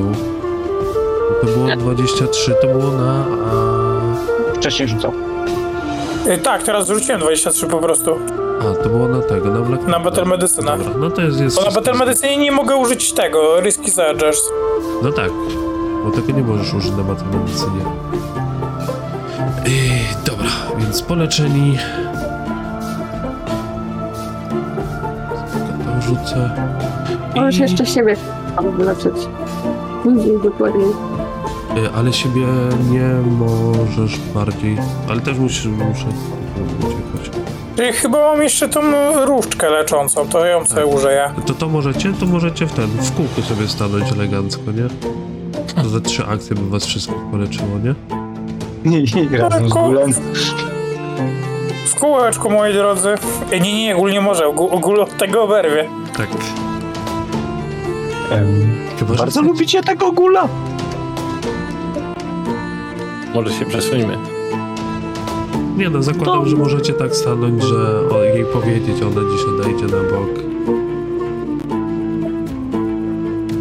To 1.40 1.46
było 1.46 1.76
23, 1.76 2.54
to 2.60 2.66
było 2.66 2.92
na... 2.92 3.24
A... 3.52 4.54
Wcześniej 4.54 4.88
rzucał. 4.88 5.12
Y, 6.26 6.38
tak, 6.38 6.62
teraz 6.62 6.90
wrzuciłem 6.90 7.20
23 7.20 7.66
po 7.66 7.78
prostu. 7.78 8.18
A, 8.60 8.82
to 8.82 8.88
było 8.88 9.08
na 9.08 9.22
tego, 9.22 9.50
na 9.50 9.60
Black 9.60 9.86
Na 9.86 10.00
Battle 10.00 10.24
Medycynę. 10.24 10.78
Dobra, 10.78 10.92
no 10.98 11.10
to 11.10 11.22
jest... 11.22 11.40
jest 11.40 11.56
Bo 11.56 11.64
na. 11.64 11.70
Battle 11.70 11.94
Medycynie 11.94 12.36
nie 12.36 12.52
mogę 12.52 12.76
użyć 12.76 13.12
tego, 13.12 13.60
Risky 13.60 13.90
Surgers. 13.90 14.40
No 15.02 15.12
tak, 15.12 15.30
bo 16.04 16.10
tego 16.10 16.32
nie 16.32 16.42
możesz 16.42 16.74
użyć 16.74 16.90
na 16.92 17.02
Battle 17.04 17.38
Medycynie. 17.38 17.84
Ej, 19.66 20.06
dobra, 20.26 20.46
więc 20.78 21.02
poleczeni. 21.02 21.78
To 25.84 26.02
rzucę. 26.02 26.50
Możesz 27.36 27.58
I- 27.58 27.62
jeszcze 27.62 27.86
siebie 27.86 28.16
tam 28.56 28.76
wyleczyć. 28.76 29.14
Później 30.02 30.38
dokładniej. 30.42 30.88
Y, 31.84 31.90
Ale 31.96 32.12
siebie 32.12 32.46
nie 32.90 33.08
możesz 33.30 34.18
bardziej. 34.34 34.76
Ale 35.10 35.20
też 35.20 35.38
musisz, 35.38 35.66
muszę 35.66 36.06
uciekać. 36.78 37.30
Czyli 37.76 37.92
chyba 37.92 38.18
mam 38.18 38.42
jeszcze 38.42 38.68
tą 38.68 38.80
różdżkę 39.26 39.70
leczącą, 39.70 40.28
to 40.28 40.46
ją 40.46 40.66
sobie 40.66 40.86
użyję. 40.86 41.30
To 41.46 41.54
to 41.54 41.68
możecie, 41.68 42.12
to 42.12 42.26
możecie 42.26 42.66
w 42.66 42.72
ten, 42.72 42.86
w 42.86 43.12
kółku 43.16 43.42
sobie 43.42 43.68
stanąć 43.68 44.12
elegancko, 44.12 44.62
nie? 44.72 44.88
To 45.82 45.88
ze 45.88 46.00
trzy 46.00 46.26
akcje 46.26 46.56
by 46.56 46.70
was 46.70 46.84
wszystkich 46.86 47.16
poleczyło, 47.30 47.68
nie? 47.84 47.94
I 48.94 49.36
razem 49.36 49.68
z 49.68 49.72
gulem. 49.72 50.12
W 51.86 51.94
kółeczku, 52.00 52.50
moi 52.50 52.72
drodzy. 52.72 53.08
Y, 53.52 53.60
Nie, 53.60 53.74
nie, 53.84 53.94
gól 53.94 54.10
nie 54.10 54.20
może, 54.20 54.44
gól 54.80 55.00
od 55.00 55.16
tego 55.16 55.42
oberwie. 55.42 55.88
Tak. 56.16 56.28
Em, 58.32 58.46
Chyba, 58.98 59.12
że 59.14 59.18
Bardzo 59.18 59.42
lubicie 59.42 59.82
tego 59.82 60.12
gula? 60.12 60.48
Może 63.34 63.52
się 63.52 63.64
przesuńmy. 63.64 64.18
Nie 65.76 65.90
no, 65.90 66.02
zakładam, 66.02 66.44
To- 66.44 66.48
że 66.50 66.56
możecie 66.56 66.92
tak 66.92 67.16
stanąć, 67.16 67.62
że 67.62 68.08
o, 68.10 68.22
jej 68.22 68.44
powiedzieć, 68.44 69.02
ona 69.02 69.20
dziś 69.32 69.44
odejdzie 69.60 69.84
na 69.84 70.02
bok. 70.02 70.46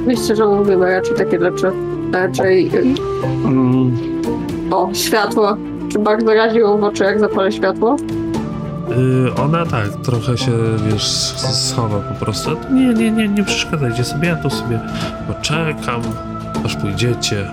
Myślę, 0.08 0.36
że 0.36 0.46
mówię, 0.46 0.78
bo 0.78 0.86
raczej 0.86 1.16
takie 1.16 1.40
rzeczy. 1.40 1.72
Raczej 2.14 2.68
y, 2.76 2.84
Mm, 3.46 3.98
o, 4.72 4.90
światło. 4.94 5.58
Czy 5.92 6.00
bardzo 6.00 6.34
raziło 6.34 6.78
w 6.78 6.84
oczy, 6.84 7.04
jak 7.04 7.20
zapalę 7.20 7.52
światło? 7.52 7.96
Yy, 8.90 9.44
ona 9.44 9.66
tak, 9.66 9.88
trochę 10.04 10.38
się, 10.38 10.52
wiesz, 10.90 11.08
schowa 11.38 12.00
po 12.00 12.26
prostu. 12.26 12.50
Nie, 12.72 12.94
nie, 12.94 13.12
nie, 13.12 13.28
nie 13.28 13.44
przeszkadzajcie 13.44 14.04
sobie, 14.04 14.28
ja 14.28 14.36
tu 14.36 14.50
sobie 14.50 14.80
poczekam, 15.28 16.02
aż 16.66 16.76
pójdziecie. 16.76 17.48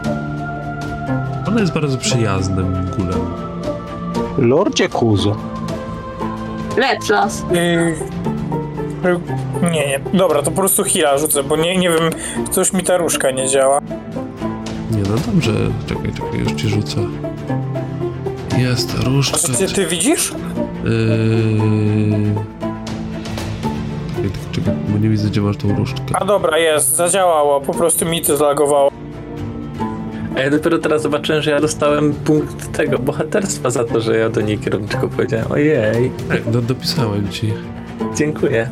Ona 1.49 1.61
jest 1.61 1.73
bardzo 1.73 1.99
przyjaznym 1.99 2.75
gulem. 2.97 3.21
Lordzie 4.39 4.89
Kuzo. 4.89 5.37
Lecz 6.77 7.09
las. 7.09 7.41
Y, 7.41 7.55
y, 9.09 9.21
Nie, 9.63 9.87
nie, 9.89 10.01
dobra, 10.15 10.43
to 10.43 10.51
po 10.51 10.57
prostu 10.57 10.85
heala 10.85 11.19
rzucę, 11.19 11.43
bo 11.43 11.57
nie, 11.57 11.77
nie 11.77 11.89
wiem, 11.91 12.11
coś 12.51 12.73
mi 12.73 12.83
ta 12.83 12.97
różka 12.97 13.31
nie 13.31 13.49
działa. 13.49 13.81
Nie 14.97 15.03
no 15.03 15.17
dobrze, 15.27 15.53
czekaj, 15.87 16.13
czekaj, 16.15 16.39
już 16.41 16.53
ci 16.53 16.69
rzucę. 16.69 16.97
Jest 18.59 18.97
A 19.01 19.05
różdżka. 19.09 19.39
co 19.39 19.53
ty, 19.53 19.67
ty 19.67 19.87
widzisz? 19.87 20.33
Yy... 20.85 20.91
Czekaj, 24.17 24.31
czekaj, 24.53 24.75
bo 24.89 24.99
nie 24.99 25.09
widzę, 25.09 25.29
gdzie 25.29 25.41
masz 25.41 25.57
tą 25.57 25.77
różdżkę. 25.77 26.05
A 26.15 26.25
dobra, 26.25 26.59
jest, 26.59 26.97
zadziałało, 26.97 27.61
po 27.61 27.75
prostu 27.75 28.07
mi 28.07 28.23
to 28.23 28.37
zlagowało. 28.37 28.91
A 30.37 30.41
ja 30.41 30.51
dopiero 30.51 30.79
teraz 30.79 31.03
zobaczyłem, 31.03 31.43
że 31.43 31.51
ja 31.51 31.61
dostałem 31.61 32.13
punkt 32.15 32.73
tego 32.73 32.99
bohaterstwa 32.99 33.71
za 33.71 33.85
to, 33.85 34.01
że 34.01 34.17
ja 34.17 34.31
do 34.31 34.41
niej 34.41 34.59
kierowniczko 34.59 35.09
powiedziałem. 35.09 35.53
Ojej, 35.53 36.11
Tak, 36.29 36.41
no 36.53 36.61
dopisałem 36.63 37.29
ci. 37.29 37.53
dziękuję. 38.17 38.71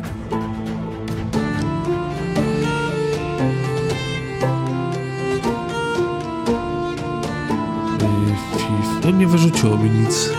Nie 9.21 9.27
wyrzuciło 9.27 9.77
mi 9.77 9.89
nic. 9.89 10.29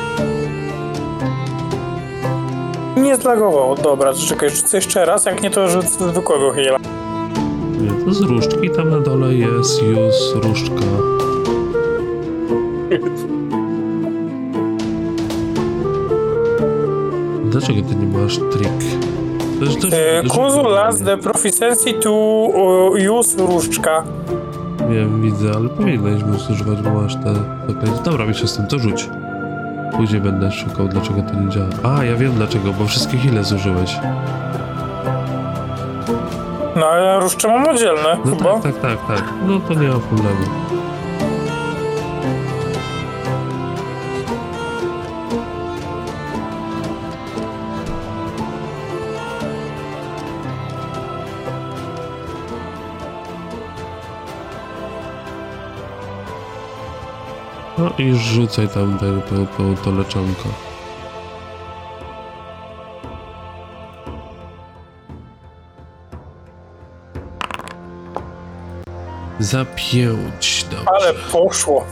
Nie 2.96 3.16
zlagowało, 3.16 3.74
dobra, 3.76 4.14
czekaj, 4.14 4.50
rzucę 4.50 4.76
jeszcze 4.76 5.04
raz, 5.04 5.24
jak 5.24 5.42
nie 5.42 5.50
to 5.50 5.68
rzucę 5.68 6.08
zwykłego 6.08 6.50
heala. 6.50 6.78
Nie, 7.80 8.04
to 8.04 8.14
z 8.14 8.20
różdżki, 8.20 8.70
tam 8.70 8.90
na 8.90 9.00
dole 9.00 9.34
jest 9.34 9.82
już 9.82 10.44
różdżka. 10.44 10.84
Dlaczego 17.44 17.82
ty 17.88 17.94
nie 17.96 18.18
masz 18.18 18.38
jest 18.52 18.98
też- 19.60 19.90
też- 19.90 20.32
Kuzu 20.32 20.62
last 20.62 21.04
the 21.04 21.16
proficiency 21.16 21.92
to 21.92 22.12
uh, 22.12 23.18
use 23.18 23.46
różdżka. 23.46 24.04
Wiem, 24.90 25.22
widzę, 25.22 25.50
ale 25.56 25.68
powinieneś 25.68 26.24
móc 26.24 26.50
używać, 26.50 26.82
bo 26.82 26.90
masz 27.02 27.14
te 27.16 27.34
zaklęcia. 27.68 28.02
Dobra, 28.04 28.26
mi 28.26 28.34
się 28.34 28.46
z 28.48 28.56
tym 28.56 28.66
to 28.66 28.78
rzuć. 28.78 29.08
Później 29.96 30.20
będę 30.20 30.52
szukał, 30.52 30.88
dlaczego 30.88 31.22
to 31.22 31.34
nie 31.34 31.48
działa. 31.48 31.66
A, 31.98 32.04
ja 32.04 32.16
wiem 32.16 32.32
dlaczego, 32.32 32.72
bo 32.72 32.86
wszystkie 32.86 33.18
heale 33.18 33.44
zużyłeś. 33.44 33.96
No 36.76 36.86
ale 36.86 37.20
różdżkę 37.20 37.48
mam 37.48 37.68
oddzielne, 37.68 38.16
No 38.24 38.36
chyba. 38.36 38.52
tak, 38.60 38.62
tak, 38.62 38.80
tak, 38.80 38.98
tak. 39.08 39.24
No 39.46 39.60
to 39.60 39.74
nie 39.74 39.88
ma 39.88 39.94
problemu. 39.98 40.40
I 58.02 58.14
rzucaj 58.14 58.68
tam 58.68 58.98
te, 58.98 59.20
to, 59.30 59.46
to, 59.56 59.82
to 59.84 59.90
leczonko. 59.90 60.48
Za 69.38 69.64
pięć, 69.64 70.64
dobrze. 70.70 70.86
Ale 70.86 71.14
poszło. 71.14 71.84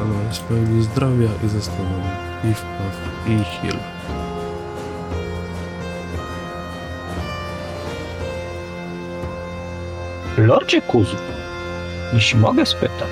Ale 0.00 0.24
jest 0.28 0.42
pełni 0.42 0.82
zdrowia 0.82 1.28
i 1.44 1.48
zastanowienia. 1.48 2.16
I 2.44 2.54
wpaw, 2.54 2.96
i 3.26 3.44
heal. 3.44 3.76
Lordzie 10.38 10.80
Kuzu, 10.80 11.16
jeśli 12.12 12.38
mogę 12.38 12.66
spytać, 12.66 13.08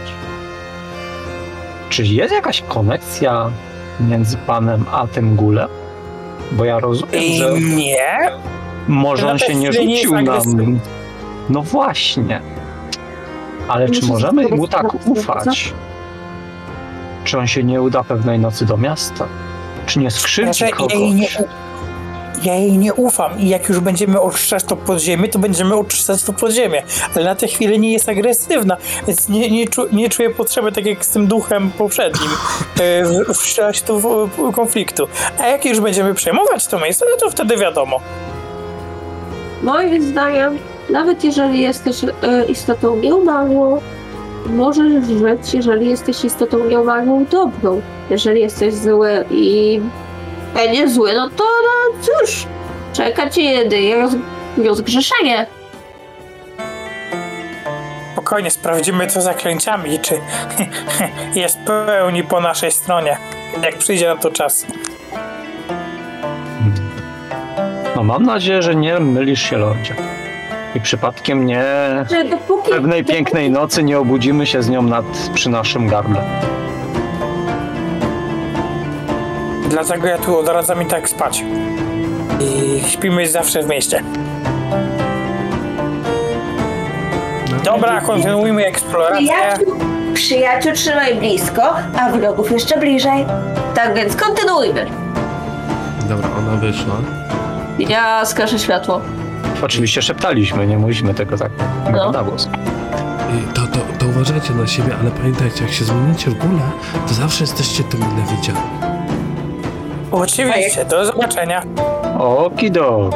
czy 1.88 2.04
jest 2.04 2.32
jakaś 2.34 2.62
konekcja 2.62 3.50
między 4.00 4.36
panem 4.36 4.84
a 4.92 5.06
tym 5.06 5.36
gulem? 5.36 5.68
Bo 6.52 6.64
ja 6.64 6.78
rozumiem, 6.78 7.22
że 7.38 7.58
I 7.58 7.64
nie? 7.76 8.30
może 8.88 9.30
on 9.30 9.38
się 9.38 9.54
nie 9.54 9.72
rzucił 9.72 10.20
nam. 10.20 10.80
No 11.50 11.62
właśnie. 11.62 12.40
Ale 13.68 13.88
czy 13.88 14.06
możemy 14.06 14.48
mu 14.48 14.68
tak 14.68 15.06
ufać? 15.06 15.74
Czy 17.24 17.38
on 17.38 17.46
się 17.46 17.64
nie 17.64 17.82
uda 17.82 18.04
pewnej 18.04 18.38
nocy 18.38 18.66
do 18.66 18.76
miasta? 18.76 19.26
Czy 19.86 19.98
nie 19.98 20.10
skrzywdzi 20.10 20.58
Znaczy, 20.58 20.72
kogoś? 20.76 21.38
Ja 22.42 22.54
jej 22.54 22.78
nie 22.78 22.94
ufam 22.94 23.40
i 23.40 23.48
jak 23.48 23.68
już 23.68 23.80
będziemy 23.80 24.20
oczyszczać 24.20 24.64
to 24.64 24.76
podziemie, 24.76 25.28
to 25.28 25.38
będziemy 25.38 25.74
oczyszczać 25.74 26.22
to 26.22 26.32
podziemie. 26.32 26.82
Ale 27.14 27.24
na 27.24 27.34
tę 27.34 27.46
chwilę 27.46 27.78
nie 27.78 27.92
jest 27.92 28.08
agresywna, 28.08 28.76
więc 29.06 29.28
nie, 29.28 29.50
nie, 29.50 29.68
czu, 29.68 29.86
nie 29.92 30.08
czuję 30.08 30.30
potrzeby, 30.30 30.72
tak 30.72 30.86
jak 30.86 31.04
z 31.04 31.10
tym 31.10 31.26
duchem 31.26 31.70
poprzednim, 31.70 32.30
e, 32.80 33.34
wszczęła 33.34 33.72
tu 33.86 34.00
w, 34.00 34.30
konfliktu. 34.54 35.08
A 35.38 35.46
jak 35.46 35.64
już 35.64 35.80
będziemy 35.80 36.14
przejmować 36.14 36.66
to 36.66 36.78
miejsce, 36.78 37.04
no 37.10 37.16
to 37.16 37.30
wtedy 37.30 37.56
wiadomo. 37.56 38.00
Moim 39.62 40.02
zdaniem, 40.02 40.58
nawet 40.90 41.24
jeżeli 41.24 41.60
jesteś 41.60 42.04
e, 42.04 42.44
istotą 42.48 42.96
nieumarłą, 42.96 43.80
możesz 44.46 45.04
żyć, 45.04 45.54
jeżeli 45.54 45.90
jesteś 45.90 46.24
istotą 46.24 46.64
nieumarłą 46.64 47.24
dobrą. 47.24 47.80
Jeżeli 48.10 48.40
jesteś 48.40 48.74
zły 48.74 49.24
i 49.30 49.80
będzie 50.58 50.88
zły, 50.88 51.14
no 51.14 51.28
to 51.28 51.44
no 51.44 52.02
cóż, 52.02 52.46
czeka 52.92 53.30
cię 53.30 53.42
jedynie 53.42 53.96
roz, 53.96 54.12
rozgrzeszenie. 54.64 55.46
Spokojnie, 58.12 58.50
sprawdzimy 58.50 59.06
to 59.06 59.20
zaklęciami, 59.20 59.98
czy 59.98 60.20
jest 61.40 61.58
pełni 61.58 62.24
po 62.24 62.40
naszej 62.40 62.72
stronie, 62.72 63.18
jak 63.62 63.78
przyjdzie 63.78 64.08
na 64.08 64.16
to 64.16 64.30
czas. 64.30 64.66
No 67.96 68.02
mam 68.02 68.22
nadzieję, 68.22 68.62
że 68.62 68.74
nie 68.74 69.00
mylisz 69.00 69.42
się, 69.42 69.58
Lordzie. 69.58 69.94
I 70.74 70.80
przypadkiem 70.80 71.46
nie 71.46 71.64
Że 72.10 72.24
dopóki, 72.24 72.70
pewnej 72.70 73.04
pięknej 73.04 73.50
nocy 73.50 73.82
nie 73.82 73.98
obudzimy 73.98 74.46
się 74.46 74.62
z 74.62 74.68
nią 74.68 74.82
nad, 74.82 75.04
przy 75.34 75.50
naszym 75.50 75.88
gardle. 75.88 76.24
Dlatego 79.70 80.06
ja 80.06 80.18
tu 80.18 80.38
odradzam 80.38 80.82
i 80.82 80.86
tak 80.86 81.08
spać. 81.08 81.44
I 82.40 82.80
śpimy 82.90 83.28
zawsze 83.28 83.62
w 83.62 83.66
mieście. 83.68 84.02
Dobra, 87.64 88.00
kontynuujmy 88.00 88.66
eksplorację. 88.66 89.26
Przyjaciół, 89.26 89.76
przyjaciół 90.14 90.72
trzymaj 90.72 91.14
blisko, 91.14 91.62
a 92.00 92.10
wrogów 92.10 92.50
jeszcze 92.50 92.78
bliżej. 92.80 93.26
Tak 93.74 93.94
więc 93.94 94.16
kontynuujmy. 94.16 94.86
Dobra, 96.08 96.28
ona 96.38 96.56
wyszła. 96.56 96.94
Ja 97.78 98.24
skażę 98.24 98.58
światło. 98.58 99.00
Oczywiście 99.62 100.02
szeptaliśmy, 100.02 100.66
nie 100.66 100.78
mówiliśmy 100.78 101.14
tego 101.14 101.38
tak 101.38 101.50
No. 101.92 102.10
na 102.12 102.22
głos. 102.22 102.46
Y, 102.46 103.54
To, 103.54 103.60
to, 103.60 103.78
to 103.98 104.06
uważajcie 104.06 104.52
na 104.52 104.66
siebie, 104.66 104.90
ale 105.00 105.10
pamiętajcie, 105.10 105.64
jak 105.64 105.72
się 105.72 105.84
zmienicie 105.84 106.30
w 106.30 106.34
górę, 106.34 106.62
to 107.08 107.14
zawsze 107.14 107.44
jesteście 107.44 107.84
tym 107.84 108.00
mile 108.00 108.36
widziani. 108.36 108.58
Oczywiście, 110.12 110.84
do 110.84 111.04
zobaczenia. 111.04 111.62
Okido. 112.18 113.10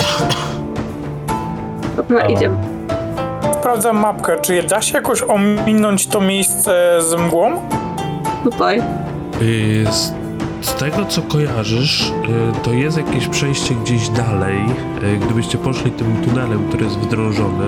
Dobra, 1.96 2.26
O. 2.26 2.28
idziemy. 2.28 2.56
Sprawdzam 3.60 3.96
mapkę, 3.98 4.36
czy 4.42 4.62
da 4.62 4.82
się 4.82 4.94
jakoś 4.98 5.22
ominąć 5.22 6.06
to 6.06 6.20
miejsce 6.20 6.98
z 7.02 7.14
mgłą? 7.14 7.50
Tutaj. 8.44 8.82
Y, 9.42 9.86
Z, 9.90 10.12
z 10.60 10.74
tego 10.74 11.04
co 11.04 11.22
kojarzysz, 11.22 12.10
y, 12.10 12.12
to 12.62 12.72
jest 12.72 12.96
jakieś 12.96 13.28
przejście 13.28 13.74
gdzieś 13.74 14.08
dalej. 14.08 14.56
Y, 15.02 15.16
Gdybyście 15.16 15.58
poszli 15.58 15.90
tym 15.90 16.16
tunelem, 16.24 16.68
który 16.68 16.84
jest 16.84 16.98
wdrążony 16.98 17.64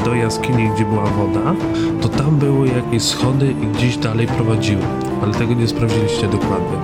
y, 0.00 0.04
do 0.04 0.14
jaskini, 0.14 0.70
gdzie 0.74 0.84
była 0.84 1.04
woda, 1.04 1.54
to 2.02 2.08
tam 2.08 2.36
były 2.36 2.68
jakieś 2.68 3.02
schody 3.02 3.46
i 3.62 3.66
gdzieś 3.66 3.96
dalej 3.96 4.26
prowadziły. 4.26 4.82
Ale 5.22 5.34
tego 5.34 5.54
nie 5.54 5.68
sprawdziliście 5.68 6.26
dokładnie. 6.28 6.78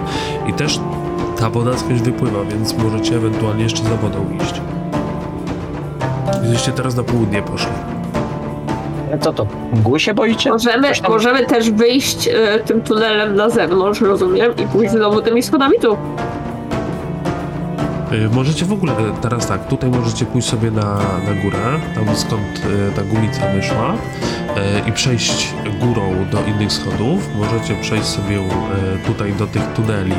I 0.48 0.52
też 0.52 0.80
ta 1.40 1.50
woda 1.50 1.78
skądś 1.78 2.00
wypływa, 2.00 2.44
więc 2.44 2.78
możecie 2.78 3.16
ewentualnie 3.16 3.62
jeszcze 3.62 3.82
za 3.82 3.96
wodą 3.96 4.26
iść. 4.44 4.60
Gdybyście 6.42 6.72
teraz 6.72 6.96
na 6.96 7.02
południe 7.02 7.42
poszli. 7.42 7.72
Co 9.20 9.32
to? 9.32 9.46
Mgły 9.72 10.00
się 10.00 10.14
boicie? 10.14 10.50
Możemy, 10.50 10.88
Coś 10.88 11.00
tam- 11.00 11.10
możemy 11.12 11.46
też 11.46 11.70
wyjść 11.70 12.28
e, 12.28 12.58
tym 12.58 12.80
tunelem 12.82 13.36
na 13.36 13.50
zewnątrz, 13.50 14.00
rozumiem, 14.00 14.52
i 14.56 14.66
pójść 14.66 14.92
znowu 14.92 15.22
tymi 15.22 15.42
schodami 15.42 15.78
tu. 15.82 15.92
Y, 18.12 18.28
Możecie 18.32 18.64
w 18.64 18.72
ogóle, 18.72 18.92
teraz 19.22 19.46
tak, 19.46 19.66
tutaj 19.68 19.90
możecie 19.90 20.24
pójść 20.26 20.48
sobie 20.48 20.70
na, 20.70 20.82
na 20.98 21.42
górę, 21.42 21.58
tam 21.94 22.16
skąd 22.16 22.42
y, 22.90 22.92
ta 22.96 23.02
gumica 23.02 23.40
wyszła 23.54 23.92
y, 24.86 24.88
i 24.88 24.92
przejść 24.92 25.54
górą 25.80 26.02
do 26.32 26.38
innych 26.46 26.72
schodów. 26.72 27.28
Możecie 27.36 27.74
przejść 27.82 28.04
sobie 28.04 28.36
y, 28.36 28.42
tutaj 29.06 29.32
do 29.32 29.46
tych 29.46 29.62
tuneli 29.76 30.12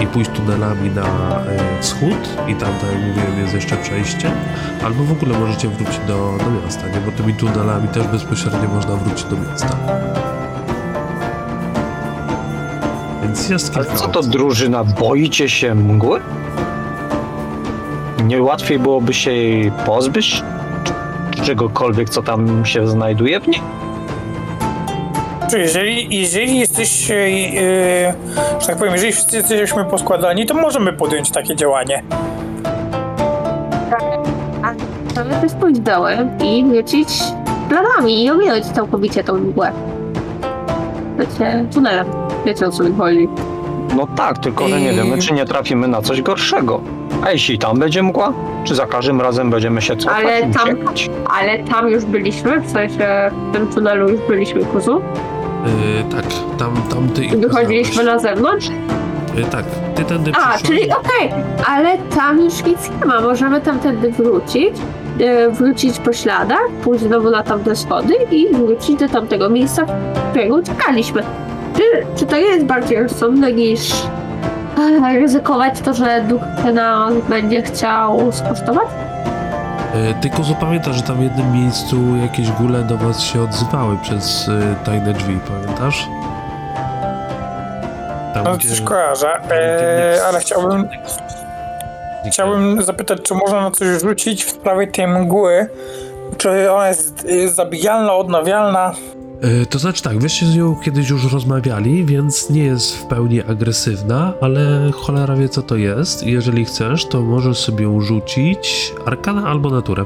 i 0.00 0.06
pójść 0.06 0.30
tunelami 0.30 0.90
na 0.90 1.02
y, 1.02 1.82
wschód 1.82 2.36
i 2.48 2.54
tam, 2.54 2.68
tak 2.80 2.92
jak 2.92 3.00
mówiłem, 3.00 3.38
jest 3.38 3.54
jeszcze 3.54 3.76
przejście. 3.76 4.30
Albo 4.84 5.04
w 5.04 5.12
ogóle 5.12 5.38
możecie 5.38 5.68
wrócić 5.68 5.98
do, 6.06 6.38
do 6.44 6.50
miasta, 6.62 6.88
nie? 6.88 7.00
Bo 7.00 7.12
tymi 7.12 7.34
tunelami 7.34 7.88
też 7.88 8.06
bezpośrednio 8.06 8.68
można 8.68 8.96
wrócić 8.96 9.24
do 9.24 9.36
miasta. 9.36 9.76
Więc 13.22 13.48
jest 13.48 13.76
Ale 13.76 13.84
kilka 13.84 14.00
co 14.00 14.08
to 14.08 14.22
drużyna? 14.22 14.84
Boicie 14.84 15.48
się 15.48 15.74
mgły? 15.74 16.20
Nie 18.24 18.42
łatwiej 18.42 18.78
byłoby 18.78 19.14
się 19.14 19.32
jej 19.32 19.72
pozbyć? 19.86 20.42
Czy 21.30 21.42
Czegokolwiek, 21.42 22.10
co 22.10 22.22
tam 22.22 22.66
się 22.66 22.88
znajduje 22.88 23.40
w 23.40 23.48
niej? 23.48 23.75
Czy 25.50 25.58
jeżeli, 25.58 26.20
jeżeli 26.20 26.58
jesteś, 26.58 27.10
e, 27.10 27.14
e, 27.14 28.14
że 28.60 28.66
tak 28.66 28.76
powiem, 28.76 28.92
jeżeli 28.92 29.12
wszyscy 29.12 29.36
jesteśmy 29.36 29.84
poskładani, 29.84 30.46
to 30.46 30.54
możemy 30.54 30.92
podjąć 30.92 31.30
takie 31.30 31.56
działanie. 31.56 32.02
Możemy 35.08 35.34
też 35.40 35.52
pójść 35.60 35.80
dołem 35.80 36.30
i 36.44 36.64
wrócić 36.64 37.08
planami 37.68 38.24
i 38.24 38.30
ominąć 38.30 38.66
całkowicie 38.66 39.24
tą 39.24 39.34
mgłę. 39.34 39.72
Wiecie, 41.18 41.64
tunelem. 41.74 42.06
Wiecie 42.46 42.66
o 42.66 42.70
co 42.70 42.84
mi 42.84 42.96
chodzi. 42.96 43.28
No 43.96 44.06
tak, 44.16 44.38
tylko 44.38 44.68
że 44.68 44.80
nie 44.80 44.92
I- 44.92 44.96
wiemy, 44.96 45.18
czy 45.18 45.32
nie 45.34 45.44
trafimy 45.44 45.88
na 45.88 46.02
coś 46.02 46.22
gorszego. 46.22 46.80
A 47.24 47.30
jeśli 47.30 47.58
tam 47.58 47.78
będzie 47.78 48.02
mgła? 48.02 48.32
Czy 48.64 48.74
za 48.74 48.86
każdym 48.86 49.20
razem 49.20 49.50
będziemy 49.50 49.82
się 49.82 49.96
cofać 49.96 50.16
Ale 50.24 50.40
i 50.40 50.52
tam- 50.52 50.68
uciekać? 50.68 51.10
Ale 51.40 51.58
tam 51.58 51.88
już 51.90 52.04
byliśmy, 52.04 52.60
w 52.60 52.70
sensie 52.70 53.30
w 53.50 53.52
tym 53.52 53.66
tunelu 53.68 54.08
już 54.08 54.20
byliśmy 54.20 54.64
kuzu. 54.64 55.00
Y, 55.66 56.04
tak, 56.14 56.24
tam, 56.58 56.74
tam 56.90 57.08
ty 57.08 57.36
wychodziliśmy 57.36 58.04
na 58.04 58.18
zewnątrz. 58.18 58.68
Y, 58.68 59.44
tak, 59.50 59.64
ty 59.94 60.04
tędy 60.04 60.32
A, 60.34 60.58
czyli 60.58 60.82
okej, 60.92 61.32
ale 61.66 61.98
tam 61.98 62.40
już 62.40 62.64
nic 62.64 62.90
nie 63.00 63.06
ma. 63.06 63.20
Możemy 63.20 63.60
tamtędy 63.60 64.10
wrócić, 64.10 64.74
e, 65.20 65.50
wrócić 65.50 65.98
po 65.98 66.12
śladach, 66.12 66.68
pójść 66.84 67.04
znowu 67.04 67.30
na 67.30 67.42
tamte 67.42 67.76
schody 67.76 68.14
i 68.30 68.54
wrócić 68.54 69.00
do 69.00 69.08
tamtego 69.08 69.50
miejsca, 69.50 69.86
którego 70.30 70.56
uciekaliśmy. 70.56 71.22
Czy, 71.76 71.82
czy 72.16 72.26
to 72.26 72.36
jest 72.36 72.66
bardziej 72.66 73.02
rozsądne 73.02 73.52
niż 73.52 73.92
e, 75.04 75.18
ryzykować 75.18 75.80
to, 75.80 75.94
że 75.94 76.24
duch 76.28 76.42
nas 76.74 77.14
będzie 77.28 77.62
chciał 77.62 78.32
skosztować? 78.32 78.86
Y, 79.96 80.14
Tylko 80.20 80.42
pamiętasz, 80.60 80.96
że 80.96 81.02
tam 81.02 81.16
w 81.16 81.22
jednym 81.22 81.52
miejscu 81.52 81.96
jakieś 82.22 82.50
góle 82.50 82.82
do 82.82 82.96
was 82.96 83.20
się 83.20 83.42
odzywały 83.42 83.96
przez 84.02 84.48
y, 84.48 84.60
tajne 84.84 85.12
drzwi, 85.12 85.40
pamiętasz? 85.48 86.08
Tam, 88.34 88.44
No 88.44 88.56
gdzie- 88.56 88.68
coś 88.68 88.80
kojarzę, 88.80 89.28
e, 89.50 90.20
ale 90.28 90.40
chciałbym, 90.40 90.88
chciałbym 92.30 92.82
zapytać, 92.82 93.18
czy 93.22 93.34
można 93.34 93.60
na 93.60 93.70
coś 93.70 93.88
rzucić 94.00 94.44
w 94.44 94.50
sprawie 94.50 94.86
tej 94.86 95.06
mgły? 95.06 95.66
Czy 96.38 96.72
ona 96.72 96.88
jest 96.88 97.26
e, 97.44 97.48
zabijalna, 97.48 98.14
odnawialna? 98.14 98.92
Y, 99.44 99.66
To 99.66 99.78
znaczy 99.78 100.02
tak, 100.02 100.18
wyście 100.18 100.46
z 100.46 100.56
nią 100.56 100.76
kiedyś 100.84 101.10
już 101.10 101.32
rozmawiali, 101.32 102.04
więc 102.04 102.50
nie 102.50 102.64
jest 102.64 102.96
w 102.96 103.04
pełni 103.06 103.42
agresywna, 103.42 104.32
ale 104.40 104.90
cholera 104.94 105.36
wie 105.36 105.48
co 105.48 105.62
to 105.62 105.76
jest. 105.76 106.26
Jeżeli 106.26 106.64
chcesz, 106.64 107.06
to 107.06 107.22
możesz 107.22 107.58
sobie 107.58 108.00
rzucić 108.00 108.94
arkana 109.06 109.46
albo 109.48 109.70
naturę. 109.70 110.04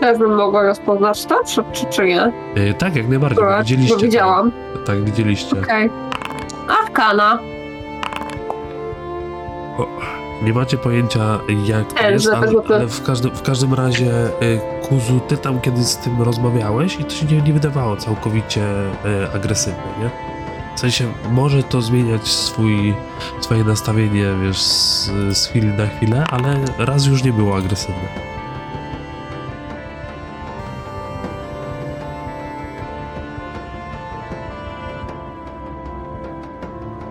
Też 0.00 0.18
bym 0.18 0.34
mogła 0.34 0.62
rozpoznać 0.62 1.24
to, 1.26 1.44
czy, 1.44 1.62
czy, 1.72 1.86
czy 1.86 2.06
nie? 2.06 2.32
Y, 2.56 2.74
Tak, 2.78 2.96
jak 2.96 3.08
najbardziej, 3.08 3.44
Bo 3.44 3.58
widzieliście. 3.58 3.96
widziałam. 3.96 4.50
Tak, 4.74 4.84
tak 4.86 5.04
widzieliście. 5.04 5.60
Okej. 5.62 5.90
Arkana. 6.84 7.38
Nie 10.42 10.52
macie 10.52 10.76
pojęcia 10.76 11.38
jak 11.66 11.92
to 11.92 12.10
jest, 12.10 12.28
ale, 12.28 12.52
ale 12.68 12.86
w, 12.86 13.02
każdym, 13.02 13.30
w 13.30 13.42
każdym 13.42 13.74
razie 13.74 14.26
y, 14.26 14.60
Kuzu, 14.82 15.20
ty 15.28 15.36
tam 15.36 15.60
kiedyś 15.60 15.84
z 15.84 15.96
tym 15.96 16.22
rozmawiałeś 16.22 17.00
i 17.00 17.04
to 17.04 17.10
się 17.10 17.26
nie, 17.26 17.42
nie 17.42 17.52
wydawało 17.52 17.96
całkowicie 17.96 18.62
y, 18.62 19.32
agresywne, 19.34 19.82
nie? 20.00 20.10
W 20.76 20.80
sensie 20.80 21.04
może 21.30 21.62
to 21.62 21.82
zmieniać 21.82 22.28
swój, 22.28 22.94
swoje 23.40 23.64
nastawienie, 23.64 24.24
wiesz, 24.42 24.58
z, 24.58 25.10
z 25.38 25.46
chwili 25.46 25.66
na 25.66 25.86
chwilę, 25.86 26.24
ale 26.30 26.64
raz 26.78 27.06
już 27.06 27.24
nie 27.24 27.32
było 27.32 27.56
agresywne. 27.56 28.08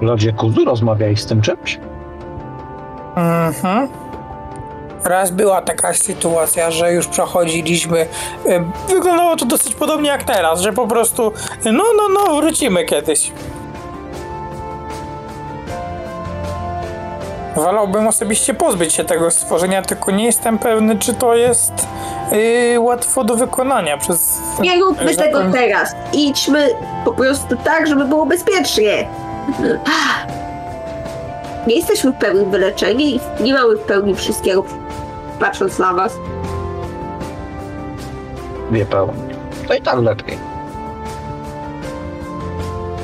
Lodzie 0.01 0.33
Kuzu, 0.33 0.65
rozmawiaj 0.65 1.17
z 1.17 1.25
tym 1.25 1.41
czymś? 1.41 1.79
Mhm. 3.19 3.87
Raz 5.03 5.31
była 5.31 5.61
taka 5.61 5.93
sytuacja, 5.93 6.71
że 6.71 6.93
już 6.93 7.07
przechodziliśmy. 7.07 8.07
e, 8.45 8.63
Wyglądało 8.87 9.35
to 9.35 9.45
dosyć 9.45 9.75
podobnie 9.75 10.09
jak 10.09 10.23
teraz, 10.23 10.61
że 10.61 10.73
po 10.73 10.87
prostu 10.87 11.31
no, 11.65 11.83
no, 11.97 12.03
no, 12.13 12.35
wrócimy 12.41 12.85
kiedyś. 12.85 13.31
Wolałbym 17.55 18.07
osobiście 18.07 18.53
pozbyć 18.53 18.93
się 18.93 19.03
tego 19.03 19.31
stworzenia, 19.31 19.81
tylko 19.81 20.11
nie 20.11 20.25
jestem 20.25 20.57
pewny, 20.59 20.97
czy 20.99 21.13
to 21.13 21.35
jest 21.35 21.73
yy, 22.71 22.79
łatwo 22.79 23.23
do 23.23 23.35
wykonania 23.35 23.97
przez. 23.97 24.37
Nie 24.59 24.79
róbmy 24.79 25.15
tak 25.15 25.25
tego 25.25 25.37
powiem- 25.37 25.53
teraz. 25.53 25.95
Idźmy 26.13 26.69
po 27.05 27.11
prostu 27.13 27.55
tak, 27.63 27.87
żeby 27.87 28.05
było 28.05 28.25
bezpiecznie. 28.25 29.07
Nie 31.67 31.75
jesteśmy 31.75 32.11
w 32.11 32.15
pełni 32.15 32.45
wyleczeni 32.45 33.15
i 33.15 33.43
nie 33.43 33.53
mamy 33.53 33.75
w 33.75 33.79
pełni 33.79 34.15
wszystkiego, 34.15 34.63
patrząc 35.39 35.79
na 35.79 35.93
was. 35.93 36.17
Wie 38.71 38.85
pełen. 38.85 39.15
To 39.67 39.73
i 39.73 39.81
tak 39.81 39.99
lepiej. 39.99 40.37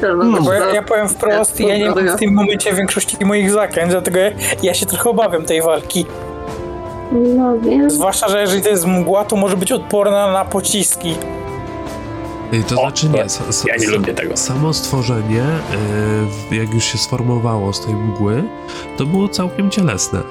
No, 0.02 0.42
Bo 0.42 0.54
ja, 0.54 0.74
ja 0.74 0.82
powiem 0.82 1.10
wprost, 1.10 1.60
ja 1.60 1.78
nie 1.78 1.90
mam 1.90 2.08
w 2.08 2.16
tym 2.16 2.34
momencie 2.34 2.74
większości 2.74 3.26
moich 3.26 3.52
zakręt, 3.52 3.92
dlatego 3.92 4.20
ja, 4.20 4.32
ja 4.64 4.74
się 4.74 4.86
trochę 4.86 5.10
obawiam 5.10 5.46
tej 5.46 5.62
walki. 5.62 6.06
no 7.12 7.58
wiem. 7.60 7.90
Zwłaszcza, 7.90 8.30
że 8.30 8.42
jeżeli 8.42 8.62
to 8.62 8.70
jest 8.70 8.86
mgła, 8.86 9.26
to 9.26 9.36
może 9.36 9.58
być 9.58 9.72
odporna 9.72 10.32
na 10.32 10.46
pociski. 10.46 11.16
Y, 12.54 12.64
To 12.64 12.76
O, 12.76 12.80
znaczy 12.82 13.10
nie, 13.10 13.24
s- 13.24 13.42
s- 13.50 13.66
Ja 13.68 13.76
nie 13.78 13.88
lubię 13.88 14.14
tego. 14.14 14.38
Samo 14.38 14.74
stworzenie, 14.74 15.44
y, 16.52 16.56
jak 16.56 16.74
już 16.74 16.84
się 16.84 16.98
sformowało 16.98 17.74
z 17.74 17.86
tej 17.86 17.94
mgły, 17.94 18.44
to 18.98 19.06
było 19.06 19.30
całkiem 19.30 19.72
cielesne. 19.72 20.22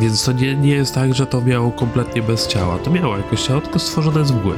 Więc 0.00 0.24
to 0.24 0.32
nie, 0.32 0.54
nie 0.56 0.72
jest 0.72 0.94
tak, 0.94 1.14
że 1.14 1.26
to 1.26 1.40
miało 1.40 1.70
kompletnie 1.70 2.22
bez 2.22 2.46
ciała. 2.48 2.78
To 2.78 2.90
miało 2.90 3.16
jakoś 3.16 3.42
ciało, 3.42 3.60
tylko 3.60 3.78
stworzone 3.78 4.24
z 4.24 4.32
mgły. 4.32 4.54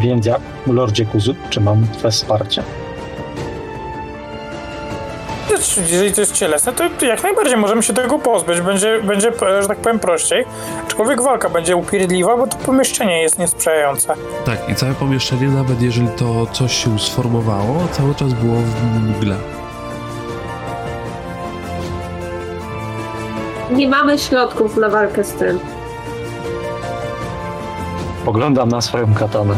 Więc 0.00 0.26
jak, 0.26 0.40
Lordzie 0.66 1.06
Kuzu, 1.06 1.34
czy 1.50 1.60
mam 1.60 1.86
twoje 1.88 2.12
wsparcie? 2.12 2.62
Jeżeli 5.76 6.12
to 6.12 6.20
jest 6.20 6.32
cielesne, 6.32 6.72
to, 6.72 7.06
jak 7.06 7.22
najbardziej 7.22 7.56
możemy 7.56 7.82
się 7.82 7.92
tego 7.92 8.18
pozbyć. 8.18 8.60
Będzie, 8.60 9.02
będzie, 9.02 9.32
że 9.60 9.68
tak 9.68 9.78
powiem, 9.78 9.98
prościej. 9.98 10.44
Aczkolwiek 10.86 11.22
walka 11.22 11.48
będzie 11.48 11.76
upierdliwa, 11.76 12.36
bo 12.36 12.46
to 12.46 12.56
pomieszczenie 12.56 13.22
jest 13.22 13.38
niesprzyjające. 13.38 14.14
Tak, 14.44 14.68
i 14.68 14.74
całe 14.74 14.94
pomieszczenie, 14.94 15.48
nawet 15.48 15.82
jeżeli 15.82 16.08
to 16.08 16.46
coś 16.46 16.84
się 16.84 16.98
sformowało, 16.98 17.88
cały 17.92 18.14
czas 18.14 18.32
było 18.32 18.56
w 18.56 19.00
mgle. 19.02 19.36
Nie 23.70 23.88
mamy 23.88 24.18
środków 24.18 24.76
na 24.76 24.88
walkę 24.88 25.24
z 25.24 25.32
tym. 25.32 25.60
Poglądam 28.24 28.68
na 28.68 28.80
swoją 28.80 29.14
katanę. 29.14 29.54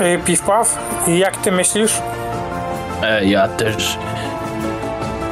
Yy, 0.00 0.18
Piw-paw, 0.18 0.66
jak 1.06 1.36
ty 1.36 1.52
myślisz? 1.52 1.92
E, 3.02 3.24
ja 3.24 3.48
też 3.48 3.98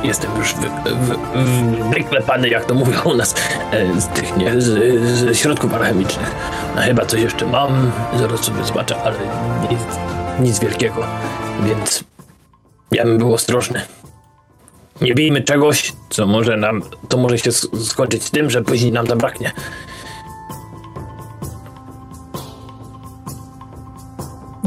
jestem 0.04 0.30
już 0.38 0.54
wy, 0.54 0.68
wy, 0.84 0.96
wy, 0.96 1.88
wyklepany, 1.94 2.48
jak 2.48 2.64
to 2.64 2.74
mówią 2.74 3.00
u 3.04 3.14
nas, 3.14 3.34
e, 3.72 4.00
z 4.00 4.08
tych, 4.08 4.36
nie, 4.36 4.60
z, 4.60 5.00
z 5.02 5.38
środków 5.38 5.74
alchemicznych. 5.74 6.34
No, 6.76 6.82
chyba 6.82 7.06
coś 7.06 7.20
jeszcze 7.20 7.46
mam, 7.46 7.92
zaraz 8.18 8.40
sobie 8.40 8.64
zobaczę, 8.64 8.96
ale 9.02 9.16
nic, 9.70 9.80
nic 10.40 10.58
wielkiego, 10.58 11.06
więc 11.66 12.04
ja 12.90 13.04
bym 13.04 13.18
był 13.18 13.34
ostrożny. 13.34 13.80
Nie 15.00 15.14
bijmy 15.14 15.42
czegoś, 15.42 15.92
co 16.10 16.26
może 16.26 16.56
nam, 16.56 16.82
to 17.08 17.16
może 17.16 17.38
się 17.38 17.52
skończyć 17.84 18.30
tym, 18.30 18.50
że 18.50 18.62
później 18.62 18.92
nam 18.92 19.06
zabraknie. 19.06 19.52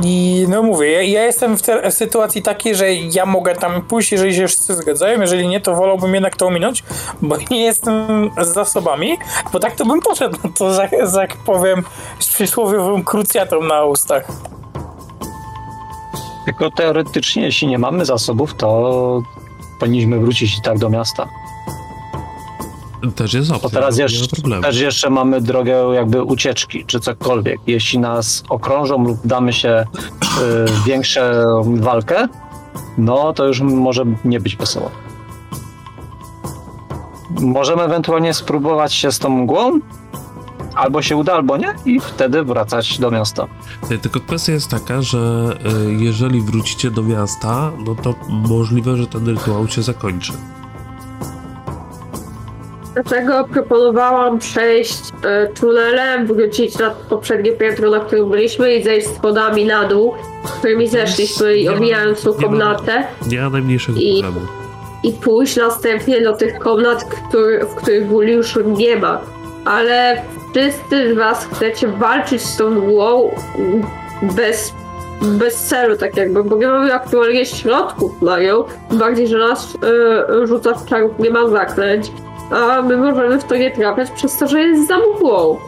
I 0.03 0.45
no 0.49 0.63
mówię, 0.63 0.91
ja, 0.91 1.01
ja 1.01 1.25
jestem 1.25 1.57
w, 1.57 1.61
w 1.61 1.93
sytuacji 1.93 2.41
takiej, 2.41 2.75
że 2.75 2.93
ja 2.93 3.25
mogę 3.25 3.55
tam 3.55 3.81
pójść, 3.81 4.11
jeżeli 4.11 4.35
się 4.35 4.47
wszyscy 4.47 4.75
zgadzają, 4.75 5.21
jeżeli 5.21 5.47
nie, 5.47 5.61
to 5.61 5.75
wolałbym 5.75 6.13
jednak 6.13 6.35
to 6.35 6.47
ominąć, 6.47 6.83
bo 7.21 7.37
nie 7.51 7.63
jestem 7.63 7.95
z 8.41 8.47
zasobami, 8.47 9.17
bo 9.53 9.59
tak 9.59 9.75
to 9.75 9.85
bym 9.85 10.01
poszedł, 10.01 10.37
no 10.43 10.49
to 10.57 10.73
za 11.07 11.21
jak 11.21 11.37
powiem, 11.37 11.83
z 12.19 12.27
przysłowiową 12.27 13.03
krucjatą 13.03 13.63
na 13.63 13.85
ustach. 13.85 14.27
Tylko 16.45 16.71
teoretycznie, 16.71 17.43
jeśli 17.43 17.67
nie 17.67 17.77
mamy 17.77 18.05
zasobów, 18.05 18.53
to 18.53 19.21
powinniśmy 19.79 20.19
wrócić 20.19 20.57
i 20.57 20.61
tak 20.61 20.77
do 20.79 20.89
miasta. 20.89 21.27
Też 23.15 23.33
jest 23.33 23.51
opcja, 23.51 23.69
teraz 23.69 23.97
jeszcze, 23.97 24.27
też 24.61 24.79
jeszcze 24.79 25.09
mamy 25.09 25.41
drogę 25.41 25.93
jakby 25.93 26.23
ucieczki, 26.23 26.85
czy 26.85 26.99
cokolwiek. 26.99 27.59
Jeśli 27.67 27.99
nas 27.99 28.43
okrążą 28.49 29.03
lub 29.03 29.17
damy 29.25 29.53
się 29.53 29.85
y, 29.85 30.85
większą 30.85 31.21
walkę, 31.65 32.27
no 32.97 33.33
to 33.33 33.47
już 33.47 33.61
może 33.61 34.05
nie 34.25 34.39
być 34.39 34.55
wesoło. 34.55 34.91
Możemy 37.41 37.83
ewentualnie 37.83 38.33
spróbować 38.33 38.93
się 38.93 39.11
z 39.11 39.19
tą 39.19 39.29
mgłą, 39.29 39.79
albo 40.75 41.01
się 41.01 41.15
uda, 41.15 41.33
albo 41.33 41.57
nie, 41.57 41.73
i 41.85 41.99
wtedy 41.99 42.43
wracać 42.43 42.99
do 42.99 43.11
miasta. 43.11 43.47
Nie, 43.91 43.97
Tylko 43.97 44.19
kwestia 44.19 44.51
jest 44.53 44.69
taka, 44.69 45.01
że 45.01 45.49
y, 45.89 45.93
jeżeli 45.93 46.41
wrócicie 46.41 46.91
do 46.91 47.03
miasta, 47.03 47.71
no 47.85 47.95
to 47.95 48.15
możliwe, 48.29 48.97
że 48.97 49.07
ten 49.07 49.27
rytuał 49.27 49.67
się 49.67 49.81
zakończy. 49.81 50.33
Dlatego 53.03 53.47
proponowałam 53.53 54.39
przejść 54.39 54.99
e, 55.23 55.47
tunelem, 55.47 56.27
wrócić 56.27 56.77
na 56.77 56.89
poprzednie 57.09 57.51
piętro, 57.51 57.89
na 57.91 57.99
którym 57.99 58.29
byliśmy 58.29 58.75
i 58.75 58.83
zejść 58.83 59.07
schodami 59.15 59.65
na 59.65 59.83
dół, 59.83 60.13
którymi 60.59 60.87
zeszliśmy 60.87 61.57
i 61.57 61.69
omijając 61.69 62.21
tą 62.23 62.33
komnatę 62.33 63.03
Nie 63.27 63.41
ma 63.41 63.49
najmniejszego 63.49 63.99
I- 63.99 64.21
problemu. 64.23 64.47
i 65.03 65.11
pójść 65.13 65.55
następnie 65.55 66.21
do 66.21 66.33
tych 66.33 66.59
komnat, 66.59 67.03
który, 67.03 67.65
w 67.65 67.75
których 67.75 68.11
już 68.11 68.55
nie 68.65 68.95
ma. 68.95 69.21
Ale 69.65 70.21
wszyscy 70.51 71.13
z 71.13 71.17
was 71.17 71.45
chcecie 71.53 71.87
walczyć 71.87 72.41
z 72.41 72.57
tą 72.57 72.69
mgłą 72.71 73.31
bez, 74.21 74.73
bez 75.21 75.55
celu, 75.55 75.97
tak 75.97 76.17
jakby, 76.17 76.43
bo 76.43 76.55
nie 76.55 76.67
mamy 76.67 76.93
aktualnie 76.93 77.45
środków 77.45 78.21
na 78.21 78.39
nią, 78.39 78.63
bardziej, 78.91 79.27
że 79.27 79.37
nas 79.37 79.77
e, 80.41 80.47
rzuca 80.47 80.73
w 80.73 80.85
czarów, 80.85 81.11
nie 81.19 81.29
ma 81.29 81.47
zaklęć, 81.49 82.11
a 82.51 82.81
my 82.81 82.97
możemy 82.97 83.39
w 83.39 83.43
to 83.43 83.57
nie 83.57 83.71
trafiać 83.71 84.11
przez 84.11 84.37
to, 84.37 84.47
że 84.47 84.61
jest 84.61 84.87
za 84.87 84.97
mgłą. 84.97 85.59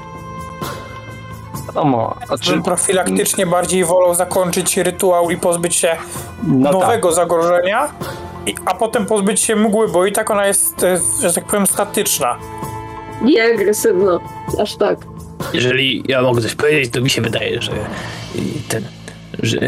Wiadomo, 1.68 2.16
a 2.30 2.38
czy, 2.38 2.52
Bym 2.52 2.64
profilaktycznie 2.64 3.46
bardziej 3.46 3.86
wolał 3.86 4.16
zakończyć 4.16 4.78
rytuał 4.78 5.32
i 5.32 5.38
pozbyć 5.38 5.76
się 5.76 5.98
no 6.44 6.72
tak, 6.72 6.82
nowego 6.82 7.12
zagrożenia, 7.12 7.90
i, 8.46 8.56
a 8.66 8.74
potem 8.74 9.06
pozbyć 9.06 9.40
się 9.40 9.56
mgły, 9.56 9.88
bo 9.88 10.06
i 10.06 10.12
tak 10.12 10.30
ona 10.30 10.48
jest, 10.48 10.84
e, 10.84 11.00
że 11.22 11.34
tak 11.34 11.46
powiem, 11.46 11.68
statyczna. 11.68 12.38
Nie 13.22 13.44
agresywno, 13.44 14.20
aż 14.62 14.76
tak. 14.76 15.00
Jeżeli 15.54 16.04
ja 16.08 16.22
mogę 16.22 16.42
coś 16.42 16.56
powiedzieć, 16.56 16.94
to 16.94 17.02
mi 17.02 17.10
się 17.10 17.22
wydaje, 17.22 17.62
że 17.62 17.72
i 18.36 18.62
ten, 18.70 18.84
że 19.44 19.60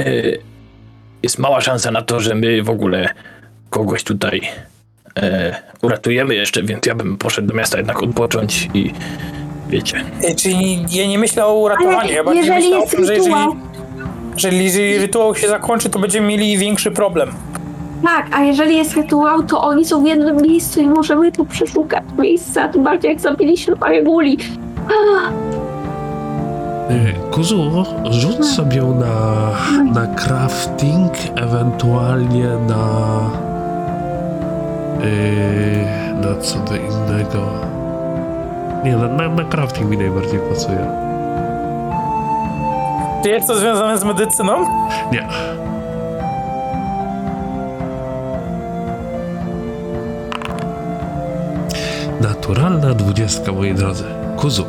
jest 1.23 1.39
mała 1.39 1.61
szansa 1.61 1.91
na 1.91 2.01
to, 2.01 2.19
że 2.19 2.35
my 2.35 2.63
w 2.63 2.69
ogóle 2.69 3.09
kogoś 3.69 4.03
tutaj 4.03 4.41
e, 4.43 4.70
uratujemy 5.81 6.35
jeszcze, 6.35 6.63
więc 6.63 6.85
ja 6.85 6.95
bym 6.95 7.17
poszedł 7.17 7.47
do 7.47 7.53
miasta 7.53 7.77
jednak 7.77 8.03
odpocząć 8.03 8.69
i 8.73 8.93
wiecie. 9.69 10.03
E, 10.23 10.35
Czyli 10.35 10.85
ja 10.91 11.07
nie 11.07 11.19
myślę 11.19 11.45
o 11.45 11.53
uratowaniu, 11.53 12.11
ja 12.13 12.23
bardziej 12.23 12.43
jeżeli 12.43 12.61
myślę 12.63 12.77
o 12.77 12.81
jest 12.81 12.91
tym, 12.95 13.05
że 13.05 13.13
jeżeli, 13.13 13.33
rytuał- 13.35 13.55
że 14.37 14.49
jeżeli 14.49 14.97
rytuał 14.97 15.35
się 15.35 15.47
zakończy, 15.47 15.89
to 15.89 15.99
będziemy 15.99 16.27
mieli 16.27 16.57
większy 16.57 16.91
problem. 16.91 17.31
Tak, 18.03 18.27
a 18.31 18.43
jeżeli 18.43 18.77
jest 18.77 18.95
rytuał, 18.95 19.43
to 19.43 19.61
oni 19.61 19.85
są 19.85 20.03
w 20.03 20.07
jednym 20.07 20.37
miejscu 20.41 20.81
i 20.81 20.87
możemy 20.87 21.31
tu 21.31 21.45
przeszukać 21.45 22.03
miejsca, 22.19 22.67
tym 22.67 22.83
bardziej 22.83 23.11
jak 23.11 23.19
zabiliśmy 23.19 23.75
parę 23.77 24.03
guli. 24.03 24.37
Y, 26.91 27.13
Kuzu, 27.31 27.85
rzuć 28.11 28.45
sobie 28.45 28.81
na, 28.81 29.51
na 29.93 30.07
crafting, 30.15 31.11
ewentualnie 31.35 32.45
na. 32.67 33.50
Yy, 35.01 36.13
na 36.21 36.41
co 36.41 36.59
do 36.59 36.75
innego. 36.75 37.47
Nie, 38.83 38.95
na, 38.97 39.07
na, 39.07 39.29
na 39.29 39.43
crafting 39.43 39.89
mi 39.89 39.97
najbardziej 39.97 40.39
pasuje. 40.39 40.87
Czy 43.23 43.29
jest 43.29 43.47
to 43.47 43.55
związane 43.55 43.97
z 43.97 44.03
medycyną? 44.03 44.65
Nie. 45.11 45.27
Naturalna 52.21 52.93
dwudziestka, 52.93 53.51
moi 53.51 53.73
drodzy. 53.73 54.03
Kuzu, 54.37 54.65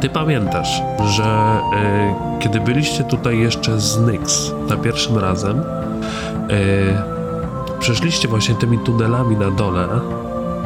ty 0.00 0.08
pamiętasz, 0.08 0.82
że 1.04 1.24
e, 1.24 2.14
kiedy 2.40 2.60
byliście 2.60 3.04
tutaj 3.04 3.38
jeszcze 3.38 3.80
z 3.80 4.00
Nyx 4.00 4.52
za 4.68 4.76
pierwszym 4.76 5.18
razem, 5.18 5.62
e, 6.50 7.19
przeszliście 7.80 8.28
właśnie 8.28 8.54
tymi 8.54 8.78
tunelami 8.78 9.36
na 9.36 9.50
dole. 9.50 9.88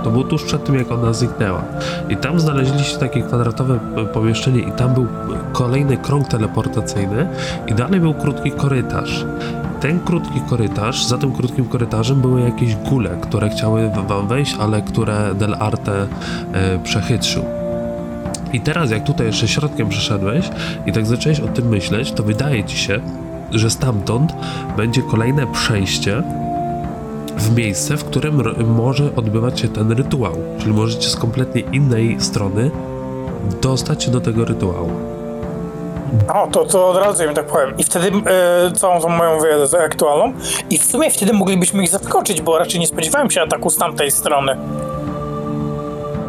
To 0.04 0.10
było 0.10 0.24
tuż 0.24 0.44
przed 0.44 0.64
tym, 0.64 0.74
jak 0.74 0.92
ona 0.92 1.12
zniknęła. 1.12 1.62
I 2.08 2.16
tam 2.16 2.40
znaleźliście 2.40 2.98
takie 2.98 3.22
kwadratowe 3.22 3.78
e, 3.96 4.06
pomieszczenie 4.06 4.60
i 4.60 4.72
tam 4.72 4.94
był 4.94 5.06
kolejny 5.52 5.96
krąg 5.96 6.28
teleportacyjny 6.28 7.28
i 7.66 7.74
dalej 7.74 8.00
był 8.00 8.14
krótki 8.14 8.50
korytarz. 8.50 9.24
Ten 9.80 10.00
krótki 10.00 10.40
korytarz, 10.50 11.04
za 11.04 11.18
tym 11.18 11.32
krótkim 11.32 11.64
korytarzem 11.64 12.20
były 12.20 12.40
jakieś 12.40 12.76
gule, 12.76 13.10
które 13.22 13.48
chciały 13.48 13.90
wam 14.08 14.28
wejść, 14.28 14.56
ale 14.60 14.82
które 14.82 15.34
Del 15.34 15.54
Arte 15.54 16.06
e, 16.52 16.78
przechytrzył. 16.78 17.44
I 18.52 18.60
teraz, 18.60 18.90
jak 18.90 19.04
tutaj 19.04 19.26
jeszcze 19.26 19.48
środkiem 19.48 19.88
przeszedłeś 19.88 20.50
i 20.86 20.92
tak 20.92 21.06
zacząłeś 21.06 21.40
o 21.40 21.48
tym 21.48 21.68
myśleć, 21.68 22.12
to 22.12 22.22
wydaje 22.22 22.64
ci 22.64 22.76
się, 22.76 23.00
że 23.50 23.70
stamtąd 23.70 24.32
będzie 24.76 25.02
kolejne 25.02 25.46
przejście 25.46 26.22
w 27.36 27.56
miejsce, 27.56 27.96
w 27.96 28.04
którym 28.04 28.42
może 28.66 29.16
odbywać 29.16 29.60
się 29.60 29.68
ten 29.68 29.92
rytuał. 29.92 30.32
Czyli 30.58 30.72
możecie 30.72 31.08
z 31.08 31.16
kompletnie 31.16 31.60
innej 31.60 32.16
strony 32.20 32.70
dostać 33.62 34.04
się 34.04 34.10
do 34.10 34.20
tego 34.20 34.44
rytuału. 34.44 34.90
O, 36.34 36.46
to, 36.46 36.64
to 36.64 36.88
od 36.88 36.96
razu 36.96 37.24
im 37.24 37.34
tak 37.34 37.46
powiem. 37.46 37.74
I 37.78 37.84
wtedy 37.84 38.12
e, 38.26 38.72
całą 38.72 39.00
tą 39.00 39.08
moją 39.08 39.38
wiedzę 39.40 39.84
aktualną. 39.84 40.32
I 40.70 40.78
w 40.78 40.84
sumie 40.84 41.10
wtedy 41.10 41.32
moglibyśmy 41.32 41.82
ich 41.82 41.90
zaskoczyć, 41.90 42.42
bo 42.42 42.58
raczej 42.58 42.80
nie 42.80 42.86
spodziewałem 42.86 43.30
się 43.30 43.42
ataku 43.42 43.70
z 43.70 43.76
tamtej 43.76 44.10
strony. 44.10 44.56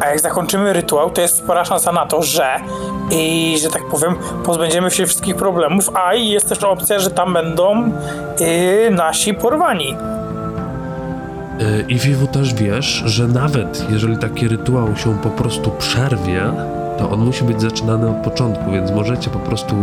A 0.00 0.08
jak 0.08 0.20
zakończymy 0.20 0.72
rytuał, 0.72 1.10
to 1.10 1.20
jest 1.20 1.36
spora 1.36 1.64
szansa 1.64 1.92
na 1.92 2.06
to, 2.06 2.22
że 2.22 2.60
i 3.10 3.56
że 3.62 3.68
tak 3.68 3.84
powiem, 3.84 4.16
pozbędziemy 4.44 4.90
się 4.90 5.06
wszystkich 5.06 5.36
problemów, 5.36 5.90
a 5.94 6.14
i 6.14 6.28
jest 6.28 6.48
też 6.48 6.64
opcja, 6.64 6.98
że 6.98 7.10
tam 7.10 7.32
będą 7.32 7.92
e, 8.40 8.90
nasi 8.90 9.34
porwani. 9.34 9.96
Y, 11.60 11.84
I 11.88 11.94
Vivu 11.98 12.26
też 12.26 12.54
wiesz, 12.54 13.02
że 13.06 13.28
nawet 13.28 13.86
jeżeli 13.90 14.18
taki 14.18 14.48
rytuał 14.48 14.96
się 14.96 15.18
po 15.18 15.28
prostu 15.30 15.70
przerwie, 15.70 16.42
to 16.98 17.10
on 17.10 17.20
musi 17.20 17.44
być 17.44 17.60
zaczynany 17.62 18.08
od 18.10 18.16
początku, 18.16 18.70
więc 18.70 18.90
możecie 18.90 19.30
po 19.30 19.38
prostu 19.38 19.74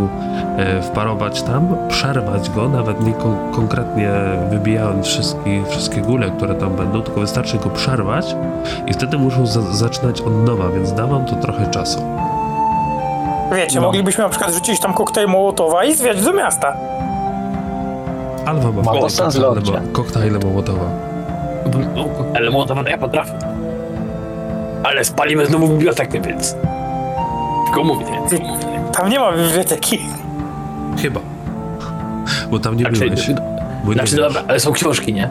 e, 0.58 0.82
wparować 0.82 1.44
tam, 1.44 1.76
przerwać 1.90 2.50
go, 2.50 2.70
nawet 2.70 3.06
nie 3.06 3.14
kon- 3.14 3.52
konkretnie 3.56 4.10
wybijając 4.50 5.06
wszystkie, 5.08 5.64
wszystkie 5.70 6.02
góle, 6.02 6.32
które 6.32 6.56
tam 6.56 6.76
będą, 6.76 7.02
tylko 7.02 7.22
wystarczy 7.22 7.58
go 7.58 7.70
przerwać 7.70 8.36
i 8.88 8.94
wtedy 8.94 9.18
muszą 9.18 9.46
za- 9.48 9.62
zaczynać 9.74 10.22
od 10.22 10.46
nowa, 10.46 10.70
więc 10.70 10.94
da 10.94 11.08
wam 11.08 11.26
to 11.26 11.36
trochę 11.36 11.68
czasu. 11.68 12.00
Wiecie, 13.56 13.80
No. 13.80 13.86
moglibyśmy 13.86 14.24
na 14.24 14.30
przykład 14.30 14.54
rzucić 14.54 14.80
tam 14.80 14.94
koktajl 14.94 15.28
Mołotowa 15.28 15.84
i 15.86 15.94
zwiać 15.94 16.22
do 16.22 16.34
miasta. 16.34 16.74
Alwa 18.46 18.72
ma 18.72 18.82
koktajle 19.92 20.40
Mołotowa. 20.40 21.13
Ale 22.36 22.50
młodowa 22.50 22.90
ja 22.90 22.98
potrafię. 22.98 23.34
Ale 24.84 25.06
spalimy 25.06 25.46
znowu 25.46 25.68
bibliotekę, 25.68 26.22
więc... 26.22 26.56
Tylko 27.66 27.84
mówię, 27.84 28.06
tylko 28.30 28.46
mówię. 28.46 28.66
Tam 28.94 29.10
nie 29.10 29.20
ma 29.20 29.32
biblioteki. 29.32 30.00
Chyba. 31.02 31.20
Bo 32.52 32.60
tam 32.60 32.78
nie 32.78 32.82
Znaczy, 32.82 33.00
byłeś. 33.00 33.30
Bo 33.84 33.90
nie 33.90 33.94
Znaczy, 33.94 34.16
dobra, 34.16 34.44
ale 34.48 34.60
są 34.60 34.72
książki, 34.72 35.14
nie? 35.14 35.30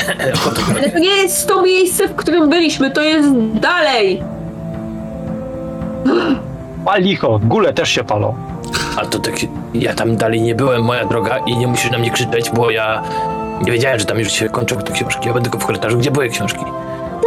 Ale 0.76 0.90
to 0.90 0.98
nie 0.98 1.16
jest 1.16 1.48
to 1.48 1.62
miejsce, 1.62 2.08
w 2.08 2.14
którym 2.14 2.50
byliśmy, 2.50 2.90
to 2.90 3.02
jest 3.02 3.28
dalej. 3.54 4.22
Pal 6.84 7.02
licho, 7.02 7.40
góle 7.44 7.72
też 7.72 7.88
się 7.88 8.04
palą. 8.04 8.34
A 8.96 9.06
to 9.06 9.18
tak, 9.18 9.34
ja 9.74 9.94
tam 9.94 10.16
dalej 10.16 10.42
nie 10.42 10.54
byłem, 10.54 10.82
moja 10.82 11.04
droga, 11.04 11.38
i 11.38 11.56
nie 11.56 11.66
musisz 11.66 11.90
na 11.90 11.98
mnie 11.98 12.10
krzyczeć, 12.10 12.50
bo 12.50 12.70
ja 12.70 13.02
nie 13.60 13.72
wiedziałem, 13.72 13.98
że 13.98 14.04
tam 14.04 14.18
już 14.18 14.32
się 14.32 14.48
kończą 14.48 14.76
te 14.76 14.92
książki. 14.92 15.26
Ja 15.28 15.34
będę 15.34 15.50
tylko 15.50 15.64
w 15.64 15.66
korytarzu, 15.66 15.98
gdzie 15.98 16.10
były 16.10 16.28
książki. 16.28 16.64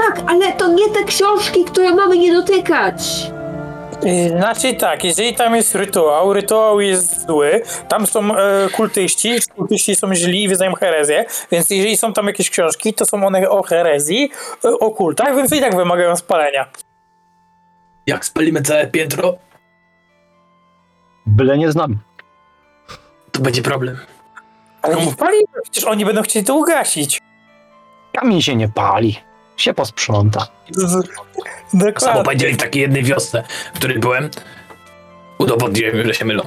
Tak, 0.08 0.24
ale 0.28 0.54
to 0.54 0.68
nie 0.68 0.90
te 0.90 1.04
książki, 1.04 1.66
które 1.66 1.96
mamy 1.96 2.18
nie 2.18 2.34
dotykać. 2.34 3.04
Yy, 4.04 4.30
Znaczy 4.30 4.74
tak, 4.74 5.04
jeżeli 5.04 5.36
tam 5.36 5.56
jest 5.56 5.76
rytuał, 5.76 6.34
rytuał 6.34 6.82
jest 6.82 7.28
zły, 7.28 7.62
tam 7.90 8.08
są 8.08 8.36
e, 8.38 8.70
kultyści, 8.70 9.32
kultyści 9.56 9.96
są 9.96 10.16
źli 10.16 10.44
i 10.44 10.48
wyznają 10.48 10.74
herezję, 10.74 11.26
więc 11.52 11.70
jeżeli 11.70 11.98
są 11.98 12.14
tam 12.14 12.28
jakieś 12.28 12.50
książki, 12.50 12.94
to 12.94 13.06
są 13.06 13.28
one 13.28 13.50
o 13.50 13.64
herezji, 13.64 14.32
e, 14.66 14.70
o 14.70 14.92
kultach, 14.92 15.36
więc 15.36 15.54
i 15.54 15.62
tak 15.62 15.76
wymagają 15.76 16.16
spalenia. 16.16 16.66
Jak 18.08 18.26
spalimy 18.26 18.62
całe 18.62 18.88
piętro, 18.88 19.34
Byle 21.26 21.58
nie 21.58 21.72
z 21.72 21.76
nami. 21.76 21.98
to 23.32 23.42
będzie 23.42 23.62
problem. 23.62 23.98
Ale 24.84 24.96
nie 24.96 25.12
spalimy, 25.12 25.44
przecież 25.64 25.84
oni 25.84 26.06
będą 26.06 26.22
chcieli 26.22 26.46
to 26.46 26.56
ugasić. 26.56 27.22
Kamień 28.16 28.42
się 28.42 28.56
nie 28.56 28.70
pali. 28.70 29.20
Się 29.58 29.74
posprząta. 29.74 30.48
Z- 30.72 30.92
Samo 30.92 31.90
Dokładnie. 31.92 32.24
powiedzieli 32.24 32.54
w 32.54 32.58
takiej 32.58 32.82
jednej 32.82 33.04
wiosce, 33.04 33.44
w 33.74 33.78
której 33.78 34.00
byłem, 34.00 34.30
udowodniłem, 35.38 36.08
że 36.08 36.14
się 36.14 36.26
mylą. 36.26 36.44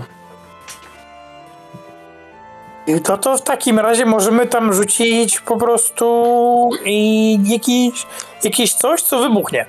I 2.86 3.00
To, 3.00 3.18
to 3.18 3.36
w 3.36 3.42
takim 3.42 3.78
razie 3.78 4.04
możemy 4.06 4.46
tam 4.46 4.72
rzucić 4.72 5.40
po 5.40 5.56
prostu 5.56 6.70
i 6.84 7.38
jakiś, 7.52 8.06
jakieś 8.44 8.74
coś, 8.74 9.02
co 9.02 9.18
wybuchnie. 9.18 9.66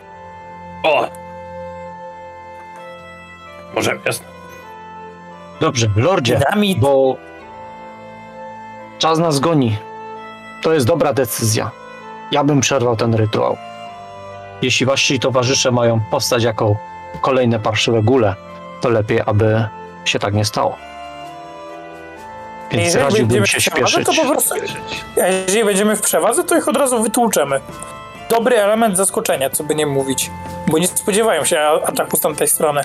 O! 0.83 1.07
Możemy, 3.75 3.99
jasne. 4.05 4.25
Dobrze, 5.59 5.87
Lordzie, 5.95 6.39
Dynamit. 6.39 6.79
bo 6.79 7.17
czas 8.97 9.19
nas 9.19 9.39
goni. 9.39 9.77
To 10.61 10.73
jest 10.73 10.85
dobra 10.85 11.13
decyzja. 11.13 11.71
Ja 12.31 12.43
bym 12.43 12.61
przerwał 12.61 12.95
ten 12.95 13.13
rytuał. 13.15 13.57
Jeśli 14.61 14.85
wasi 14.85 15.19
towarzysze 15.19 15.71
mają 15.71 15.99
powstać 16.11 16.43
jako 16.43 16.75
kolejne 17.21 17.59
parszywe 17.59 18.03
góle, 18.03 18.35
to 18.81 18.89
lepiej, 18.89 19.21
aby 19.25 19.65
się 20.05 20.19
tak 20.19 20.33
nie 20.33 20.45
stało. 20.45 20.75
Więc 22.71 22.83
Jeżeli 22.85 23.03
radziłbym 23.03 23.27
będziemy 23.27 23.47
się 23.47 23.59
w 23.59 23.61
przewadze, 23.63 23.87
śpieszyć. 23.91 24.17
to 24.17 24.23
po 24.23 24.31
prostu, 24.31 24.55
a 25.23 25.27
jeżeli 25.27 25.65
będziemy 25.65 25.95
w 25.95 26.01
przewadze, 26.01 26.43
to 26.43 26.57
ich 26.57 26.67
od 26.67 26.77
razu 26.77 27.03
wytłuczemy. 27.03 27.59
Dobry 28.29 28.57
element 28.57 28.97
zaskoczenia, 28.97 29.49
co 29.49 29.63
by 29.63 29.75
nie 29.75 29.85
mówić, 29.85 30.31
bo 30.67 30.77
nie 30.77 30.87
spodziewają 30.87 31.45
się 31.45 31.59
a- 31.59 31.87
ataku 31.87 32.17
z 32.17 32.19
tamtej 32.19 32.47
strony. 32.47 32.81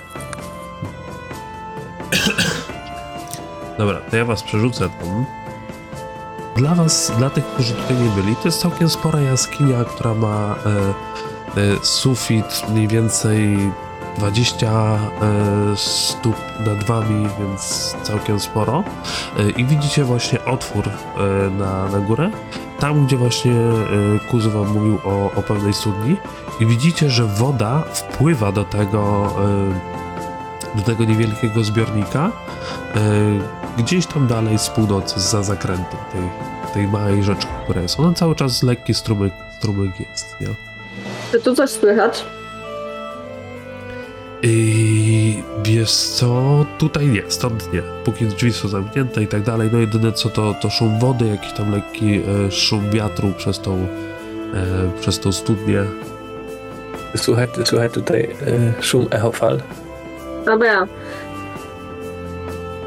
Dobra, 3.77 3.97
to 4.11 4.17
ja 4.17 4.25
was 4.25 4.43
przerzucę 4.43 4.89
tam. 4.89 5.25
Dla 6.55 6.75
was, 6.75 7.11
dla 7.17 7.29
tych, 7.29 7.45
którzy 7.45 7.73
tutaj 7.73 7.97
nie 7.97 8.09
byli, 8.09 8.35
to 8.35 8.41
jest 8.45 8.61
całkiem 8.61 8.89
spora 8.89 9.21
jaskinia, 9.21 9.83
która 9.83 10.13
ma 10.13 10.55
e, 11.55 11.59
e, 11.61 11.85
sufit 11.85 12.63
mniej 12.69 12.87
więcej 12.87 13.57
20 14.17 14.67
e, 14.67 14.97
stóp 15.75 16.35
nad 16.65 16.83
wami, 16.83 17.27
więc 17.39 17.95
całkiem 18.03 18.39
sporo. 18.39 18.83
E, 19.37 19.49
I 19.49 19.65
widzicie 19.65 20.03
właśnie 20.03 20.45
otwór 20.45 20.89
e, 20.89 21.49
na, 21.49 21.87
na 21.89 21.99
górę, 21.99 22.31
tam 22.79 23.05
gdzie 23.05 23.17
właśnie 23.17 23.53
e, 23.53 24.29
Kuzu 24.31 24.51
wam 24.51 24.73
mówił 24.73 24.99
o, 25.03 25.31
o 25.35 25.43
pewnej 25.43 25.73
studni. 25.73 26.17
I 26.59 26.65
widzicie, 26.65 27.09
że 27.09 27.25
woda 27.25 27.83
wpływa 27.93 28.51
do 28.51 28.63
tego, 28.63 29.33
e, 30.75 30.77
do 30.77 30.83
tego 30.83 31.03
niewielkiego 31.03 31.63
zbiornika. 31.63 32.31
E, 32.95 33.62
gdzieś 33.77 34.05
tam 34.05 34.27
dalej 34.27 34.59
z 34.59 34.69
północy, 34.69 35.19
za 35.19 35.43
zakrętem 35.43 35.99
tej, 36.11 36.21
tej 36.73 36.87
małej 36.87 37.23
rzeczki, 37.23 37.51
która 37.63 37.81
jest. 37.81 37.99
Ona 37.99 38.13
cały 38.13 38.35
czas 38.35 38.63
lekki 38.63 38.93
strumyk, 38.93 39.33
strumyk 39.57 39.99
jest, 39.99 40.35
nie? 40.41 40.47
Czy 41.31 41.39
tu 41.39 41.55
coś 41.55 41.69
słychać? 41.69 42.25
I 44.45 45.43
wiesz 45.63 45.91
co, 45.91 46.65
tutaj 46.77 47.07
nie, 47.07 47.23
stąd 47.27 47.73
nie. 47.73 47.81
Póki 48.03 48.25
drzwi 48.25 48.53
są 48.53 48.67
zamknięte 48.67 49.23
i 49.23 49.27
tak 49.27 49.41
dalej, 49.41 49.69
no 49.73 49.79
jedyne 49.79 50.11
co 50.11 50.29
to, 50.29 50.55
to 50.61 50.69
szum 50.69 50.99
wody, 50.99 51.27
jakiś 51.27 51.53
tam 51.53 51.71
lekki 51.71 52.21
e, 52.47 52.51
szum 52.51 52.89
wiatru 52.89 53.33
przez 53.37 53.59
tą, 53.59 53.87
e, 54.53 54.99
przez 54.99 55.19
tą 55.19 55.31
studnię. 55.31 55.83
Słuchaj, 57.15 57.47
słuchaj 57.65 57.89
tutaj 57.89 58.21
y, 58.21 58.83
szum 58.83 59.07
echofal. 59.11 59.61
Dobra, 60.45 60.87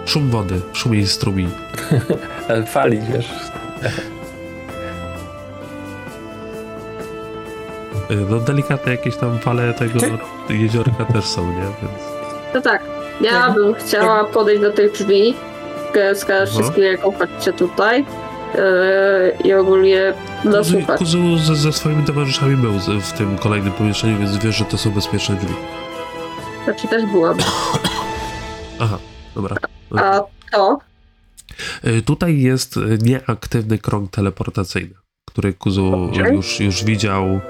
Szum 0.07 0.31
wody, 0.31 0.61
szum 0.73 0.95
jej 0.95 1.07
strumień. 1.07 1.51
Fali, 2.73 3.01
wiesz. 3.13 3.31
E, 8.11 8.15
no 8.31 8.39
delikatne 8.41 8.93
jakieś 8.93 9.17
tam 9.17 9.39
fale 9.39 9.75
tego 9.75 9.99
jeziorka 10.49 11.05
też 11.05 11.25
są, 11.25 11.47
nie? 11.53 11.61
Więc... 11.63 12.03
to 12.53 12.61
tak. 12.61 12.83
Ja 13.21 13.31
Mhm. 13.47 13.55
bym 13.55 13.75
chciała 13.75 14.25
podejść 14.25 14.63
do 14.63 14.73
tych 14.73 14.93
drzwi, 14.93 15.35
skazać 16.15 16.49
wszystkim, 16.51 16.83
jaką 16.85 17.13
chodźcie 17.13 17.53
tutaj 17.53 18.05
yy, 18.55 19.37
i 19.45 19.55
ogólnie 19.55 20.15
Kuzu, 20.43 20.57
nasłuchać. 20.57 20.99
Kuzu 20.99 21.39
ze, 21.39 21.57
ze 21.57 21.73
swoimi 21.73 22.05
towarzyszami 22.05 22.57
był 22.57 22.79
z- 22.81 22.89
w 22.89 23.13
tym 23.13 23.39
kolejnym 23.39 23.73
pomieszczeniu, 23.73 24.19
więc 24.19 24.37
wiesz, 24.37 24.57
że 24.57 24.65
to 24.65 24.79
są 24.79 24.91
bezpieczne 24.91 25.37
drzwi. 25.37 25.55
Znaczy 26.65 26.89
też 26.89 27.07
byłam. 27.07 27.37
Aha, 28.81 28.99
dobra. 29.35 29.57
A 29.91 30.21
to? 30.53 30.79
Y, 31.87 32.03
Tutaj 32.03 32.41
jest 32.41 32.77
y, 32.77 32.99
nieaktywny 33.03 33.79
krąg 33.79 34.11
teleportacyjny, 34.11 34.95
który 35.31 35.53
Kuzu 35.55 36.11
już, 36.33 36.61
już 36.61 36.85
widział. 36.85 37.41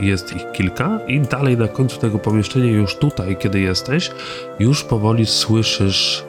Jest 0.00 0.36
ich 0.36 0.42
kilka, 0.52 0.98
i 1.08 1.20
dalej 1.20 1.56
na 1.56 1.68
końcu 1.68 1.98
tego 2.00 2.18
pomieszczenia, 2.18 2.70
już 2.70 2.96
tutaj, 2.96 3.36
kiedy 3.36 3.60
jesteś, 3.60 4.10
już 4.58 4.84
powoli 4.84 5.26
słyszysz. 5.26 6.24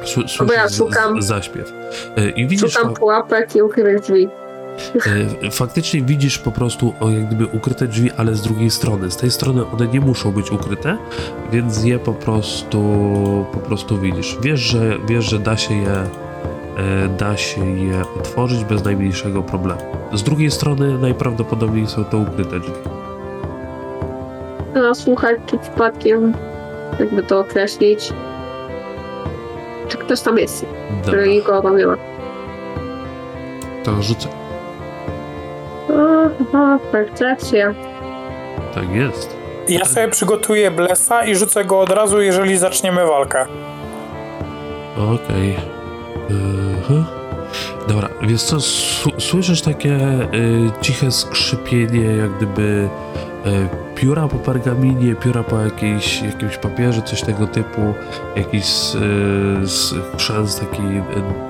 ja 0.00 0.06
Słyszysz 0.06 0.70
z- 0.70 0.76
szukam. 0.76 1.22
zaśpiew. 1.22 1.72
I 2.36 2.46
widzisz. 2.46 2.72
Szukam 2.72 2.94
pułapek 2.94 3.56
i 3.56 3.62
ukrywych 3.62 4.00
drzwi. 4.00 4.28
Y, 5.44 5.50
Faktycznie 5.50 6.02
widzisz 6.02 6.38
po 6.38 6.52
prostu 6.52 6.94
o, 7.00 7.10
jak 7.10 7.26
gdyby 7.26 7.46
ukryte 7.46 7.86
drzwi, 7.88 8.10
ale 8.16 8.34
z 8.34 8.42
drugiej 8.42 8.70
strony. 8.70 9.10
Z 9.10 9.16
tej 9.16 9.30
strony 9.30 9.66
one 9.66 9.86
nie 9.86 10.00
muszą 10.00 10.32
być 10.32 10.50
ukryte, 10.52 10.96
więc 11.52 11.84
je 11.84 11.98
po 11.98 12.12
prostu 12.12 12.80
po 13.52 13.58
prostu 13.58 13.98
widzisz. 13.98 14.38
Wiesz, 14.42 14.60
że, 14.60 14.98
wiesz, 15.08 15.24
że 15.24 15.38
da 15.38 15.56
się 15.56 15.74
je 15.74 15.92
e, 15.92 17.08
da 17.18 17.36
się 17.36 17.78
je 17.78 18.02
otworzyć 18.18 18.64
bez 18.64 18.84
najmniejszego 18.84 19.42
problemu. 19.42 19.80
Z 20.12 20.22
drugiej 20.22 20.50
strony 20.50 20.98
najprawdopodobniej 20.98 21.86
są 21.86 22.04
to 22.04 22.18
ukryte 22.18 22.60
drzwi. 22.60 22.72
Nasłuchać 24.74 25.36
czy 25.46 25.58
przypadkiem, 25.58 26.34
jakby 26.98 27.22
to 27.22 27.40
określić. 27.40 28.12
czy 29.88 29.96
ktoś 29.96 30.20
tam 30.20 30.38
jest, 30.38 30.66
tam 31.62 31.76
nie 31.76 31.86
ma. 31.86 31.96
to 33.84 34.02
rzucę. 34.02 34.28
Percepcja. 36.92 37.74
Tak 38.74 38.90
jest. 38.90 39.36
Ja 39.68 39.84
sobie 39.84 40.08
przygotuję 40.08 40.70
Blessa 40.70 41.24
i 41.24 41.36
rzucę 41.36 41.64
go 41.64 41.80
od 41.80 41.90
razu, 41.90 42.20
jeżeli 42.20 42.58
zaczniemy 42.58 43.06
walkę. 43.06 43.46
Okej. 44.96 45.56
Mhm. 46.30 47.04
Dobra, 47.88 48.08
więc 48.22 48.44
co, 48.44 48.60
słyszysz 49.18 49.62
takie 49.62 49.94
y, 50.34 50.70
ciche 50.80 51.10
skrzypienie, 51.10 52.16
jak 52.16 52.36
gdyby 52.36 52.88
pióra 53.94 54.28
po 54.28 54.36
pergaminie, 54.36 55.14
pióra 55.14 55.42
po 55.42 55.60
jakiejś, 55.60 56.22
jakimś 56.22 56.56
papierze, 56.56 57.02
coś 57.02 57.22
tego 57.22 57.46
typu, 57.46 57.80
jakiś 58.36 58.64
y, 58.64 59.66
z, 59.66 59.94
chrzęst 60.16 60.60
taki 60.60 60.82
y, 60.82 61.02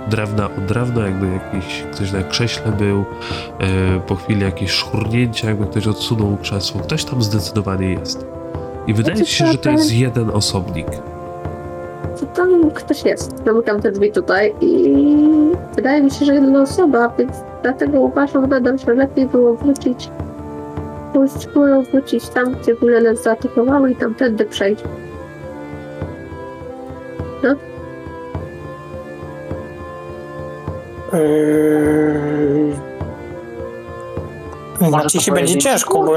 drewna 0.09 0.47
od 0.47 0.65
drewna, 0.65 1.07
jakby 1.07 1.27
jakiś 1.27 1.85
ktoś 1.93 2.13
na 2.13 2.23
krześle 2.23 2.73
był, 2.73 3.05
po 4.07 4.15
chwili 4.15 4.41
jakieś 4.41 4.71
szurnięcia, 4.71 5.49
jakby 5.49 5.67
ktoś 5.67 5.87
odsunął 5.87 6.37
krzesło. 6.43 6.81
Ktoś 6.81 7.05
tam 7.05 7.23
zdecydowanie 7.23 7.93
jest. 7.93 8.27
I 8.87 8.95
wydaje 8.95 9.25
ci 9.25 9.35
się, 9.35 9.47
że 9.47 9.59
to 9.59 9.71
jest 9.71 9.93
jeden 9.93 10.31
osobnik. 10.31 10.87
To 12.21 12.27
tam 12.27 12.71
ktoś 12.71 13.05
jest. 13.05 13.45
Zamykam 13.45 13.81
te 13.81 13.93
drzwi 13.93 14.13
tutaj 14.13 14.55
i 14.61 14.95
wydaje 15.77 16.03
mi 16.03 16.11
się, 16.11 16.25
że 16.25 16.35
jedna 16.35 16.63
osoba, 16.63 17.13
więc 17.19 17.33
dlatego 17.63 18.01
uważam, 18.01 18.49
nadal, 18.49 18.79
że 18.79 18.95
lepiej 18.95 19.27
było 19.27 19.55
wrócić. 19.55 20.11
Pójść 21.13 21.47
górą, 21.47 21.83
wrócić 21.83 22.29
tam, 22.29 22.55
gdzie 22.55 22.75
góle 22.75 23.01
nas 23.01 23.23
zaatakowały 23.23 23.91
i 23.91 23.97
tamtędy 23.97 24.45
przejść. 24.45 24.83
Yy... 31.13 32.75
Może 34.81 34.91
Marci 34.91 35.19
to 35.19 35.25
się 35.25 35.33
będzie 35.33 35.59
ciężko, 35.59 36.03
bo 36.03 36.13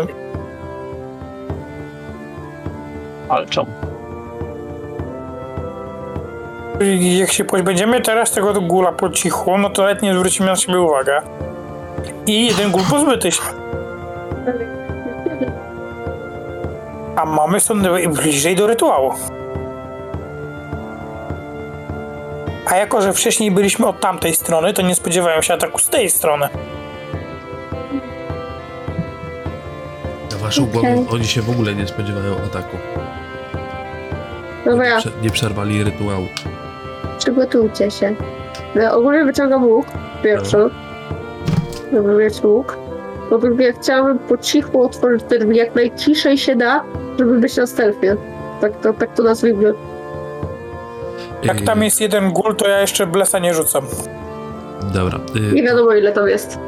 Walczą. 3.28 3.66
jak 7.20 7.32
się 7.32 7.46
pozbędziemy 7.46 8.02
teraz 8.02 8.32
tego 8.32 8.62
gula 8.62 8.92
po 8.92 9.10
cichu, 9.10 9.58
no 9.58 9.70
to 9.70 9.82
nawet 9.82 10.02
nie 10.02 10.14
zwrócimy 10.14 10.50
na 10.50 10.56
siebie 10.56 10.80
uwagę. 10.80 11.22
I 12.28 12.46
jeden 12.46 12.72
gul 12.72 12.82
pozbyty 12.90 13.32
się. 13.32 13.42
A 17.24 17.26
mamy 17.26 17.60
stąd 17.60 17.88
bliżej 18.08 18.56
do 18.56 18.68
rytuału. 18.68 19.14
A 22.72 22.76
jako, 22.76 23.02
że 23.02 23.14
wcześniej 23.14 23.52
byliśmy 23.52 23.88
od 23.88 24.00
tamtej 24.00 24.36
strony, 24.36 24.74
to 24.74 24.82
nie 24.82 24.96
spodziewają 24.96 25.42
się 25.42 25.54
ataku 25.54 25.80
z 25.80 25.90
tej 25.90 26.10
strony. 26.10 26.50
Na 30.32 30.38
waszą 30.38 30.64
Okej. 30.64 30.74
głowę 30.74 31.06
oni 31.12 31.26
się 31.28 31.42
w 31.42 31.50
ogóle 31.50 31.76
nie 31.76 31.88
spodziewają 31.88 32.36
ataku. 32.46 32.78
Dobra, 34.66 34.90
Nie, 34.96 35.02
prze- 35.02 35.12
nie 35.22 35.30
przerwali 35.30 35.84
rytuału. 35.84 36.28
przygotujcie 37.20 37.92
się. 37.92 38.16
Ja 38.76 38.94
ogólnie 38.96 39.26
wyciągam 39.26 39.64
łuk 39.64 39.86
pierwszy. 40.24 40.58
Żeby 41.94 42.14
mieć 42.16 42.44
łuk. 42.44 42.78
Po 43.34 43.40
drugie, 43.40 43.74
chciałabym 43.74 44.20
po 44.20 44.38
cichu 44.38 44.84
otworzyć 44.84 45.24
te 45.24 45.40
drzwi 45.40 45.58
jak 45.58 45.76
najciszej 45.76 46.38
się 46.38 46.56
da, 46.56 46.84
żeby 47.20 47.40
być 47.40 47.58
na 47.58 47.68
stealthie. 47.68 48.16
Tak 48.62 48.82
to, 48.82 48.94
tak 48.94 49.14
to 49.16 49.24
nazwijmy. 49.24 49.74
Jak 51.44 51.62
tam 51.62 51.84
jest 51.84 52.02
jeden 52.02 52.32
gul, 52.32 52.56
to 52.56 52.68
ja 52.68 52.82
jeszcze 52.82 53.08
blesa 53.08 53.40
nie 53.40 53.54
rzucam. 53.54 53.84
Dobra, 54.94 55.20
Nie 55.54 55.62
yy, 55.62 55.68
wiadomo 55.68 55.94
ile 55.94 56.12
tam 56.12 56.28
jest. 56.28 56.60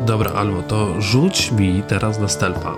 dobra, 0.00 0.30
Albo, 0.30 0.62
to 0.62 0.86
rzuć 1.00 1.52
mi 1.52 1.82
teraz 1.88 2.20
na 2.20 2.28
stealtha. 2.28 2.74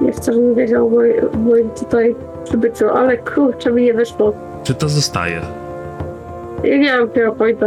Nie 0.00 0.12
chcę, 0.12 0.32
żeby 0.32 0.54
wiedział 0.54 0.86
o 0.86 0.90
moim, 0.90 1.14
moim 1.44 1.70
tutaj 1.70 2.14
przybyciu, 2.44 2.88
ale 2.90 3.18
kurczę 3.18 3.72
mi 3.72 3.82
nie 3.82 3.94
wyszło. 3.94 4.32
Czy 4.64 4.74
to 4.74 4.88
zostaje? 4.88 5.40
Ja 6.64 6.76
nie 6.78 6.96
mam 6.98 7.10
hero 7.10 7.32
pointa. 7.32 7.66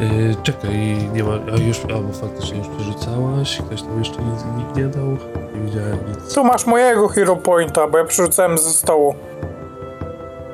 Yy, 0.00 0.36
czekaj, 0.42 0.96
nie 1.12 1.24
ma. 1.24 1.32
A 1.54 1.56
już, 1.56 1.78
a 1.84 1.88
bo 2.00 2.12
faktycznie 2.12 2.58
już 2.58 2.68
przerzucałaś. 2.68 3.58
Ktoś 3.66 3.82
tam 3.82 3.98
jeszcze 3.98 4.22
nic, 4.22 4.40
nikt 4.58 4.76
nie 4.76 4.84
dał. 4.84 5.06
Nie 5.54 5.60
widziałem 5.64 5.98
nic. 6.08 6.34
Tu 6.34 6.44
masz 6.44 6.66
mojego 6.66 7.08
hero 7.08 7.36
pointa, 7.36 7.86
bo 7.88 7.98
ja 7.98 8.04
przerzucałem 8.04 8.58
ze 8.58 8.70
stołu. 8.70 9.14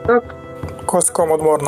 Tak. 0.07 0.35
Kostką 0.87 1.33
odmorną. 1.35 1.67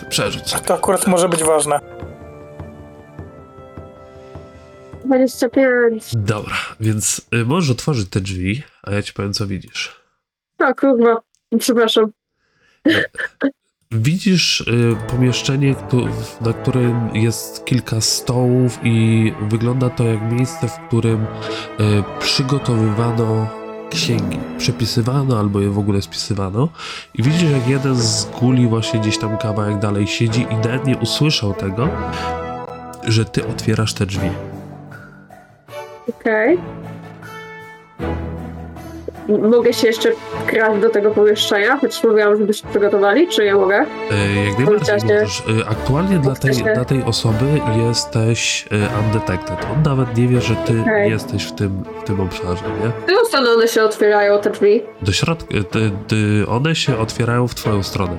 To 0.00 0.06
Przerzuć. 0.08 0.48
sobie. 0.48 0.64
To 0.64 0.74
akurat 0.74 1.06
może 1.06 1.28
być 1.28 1.42
ważne. 1.44 1.80
25. 5.04 6.12
Dobra, 6.16 6.56
więc 6.80 7.20
y, 7.34 7.44
możesz 7.44 7.70
otworzyć 7.70 8.08
te 8.10 8.20
drzwi, 8.20 8.62
a 8.82 8.90
ja 8.90 9.02
ci 9.02 9.12
powiem, 9.12 9.32
co 9.32 9.46
widzisz. 9.46 10.00
A 10.58 10.74
kurwa. 10.74 11.16
Przepraszam. 11.58 12.12
Widzisz 13.94 14.60
y, 14.60 14.96
pomieszczenie, 15.10 15.74
na 16.40 16.52
którym 16.52 17.10
jest 17.16 17.64
kilka 17.64 18.00
stołów 18.00 18.78
i 18.82 19.32
wygląda 19.40 19.90
to 19.90 20.04
jak 20.04 20.32
miejsce, 20.32 20.68
w 20.68 20.78
którym 20.88 21.22
y, 21.22 21.26
przygotowywano 22.20 23.46
księgi. 23.90 24.38
Przepisywano 24.58 25.38
albo 25.38 25.60
je 25.60 25.70
w 25.70 25.78
ogóle 25.78 26.02
spisywano. 26.02 26.68
I 27.14 27.22
widzisz, 27.22 27.50
jak 27.50 27.68
jeden 27.68 27.94
z 27.94 28.24
guli 28.40 28.66
właśnie 28.68 29.00
gdzieś 29.00 29.18
tam 29.18 29.38
kawałek 29.38 29.78
dalej 29.78 30.06
siedzi 30.06 30.46
i 30.50 30.54
nawet 30.54 30.86
nie 30.86 30.96
usłyszał 30.96 31.54
tego, 31.54 31.88
że 33.04 33.24
ty 33.24 33.46
otwierasz 33.46 33.94
te 33.94 34.06
drzwi. 34.06 34.28
Okej. 36.08 36.58
M- 38.00 38.33
Mogę 39.28 39.72
się 39.72 39.86
jeszcze 39.86 40.08
kraść 40.46 40.80
do 40.80 40.90
tego 40.90 41.10
pomieszczenia? 41.10 41.76
Chociaż 41.80 42.04
mówiłam, 42.04 42.36
żebyście 42.36 42.68
przygotowali, 42.68 43.28
czy 43.28 43.44
ja 43.44 43.54
mogę? 43.54 43.82
Y, 43.82 44.44
Jak 44.48 44.58
najbardziej 44.58 44.94
możesz. 45.14 45.40
Y, 45.40 45.66
Aktualnie 45.70 46.18
dla 46.18 46.34
tej, 46.34 46.50
dla 46.74 46.84
tej 46.84 47.02
osoby 47.02 47.44
jesteś 47.88 48.66
y, 48.72 49.04
undetected. 49.06 49.56
On 49.76 49.82
nawet 49.82 50.16
nie 50.16 50.28
wie, 50.28 50.40
że 50.40 50.54
ty 50.56 50.80
Okej. 50.80 51.10
jesteś 51.10 51.44
w 51.44 51.52
tym, 51.52 51.82
w 52.00 52.04
tym 52.06 52.20
obszarze, 52.20 52.62
nie? 52.84 52.88
W 52.90 53.04
którą 53.04 53.24
stronę 53.24 53.50
one 53.50 53.68
się 53.68 53.82
otwierają, 53.82 54.38
te 54.40 54.50
drzwi? 54.50 54.82
Do 55.02 55.12
środka, 55.12 55.54
ty, 56.08 56.44
one 56.48 56.74
się 56.74 56.98
otwierają 56.98 57.48
w 57.48 57.54
twoją 57.54 57.82
stronę. 57.82 58.16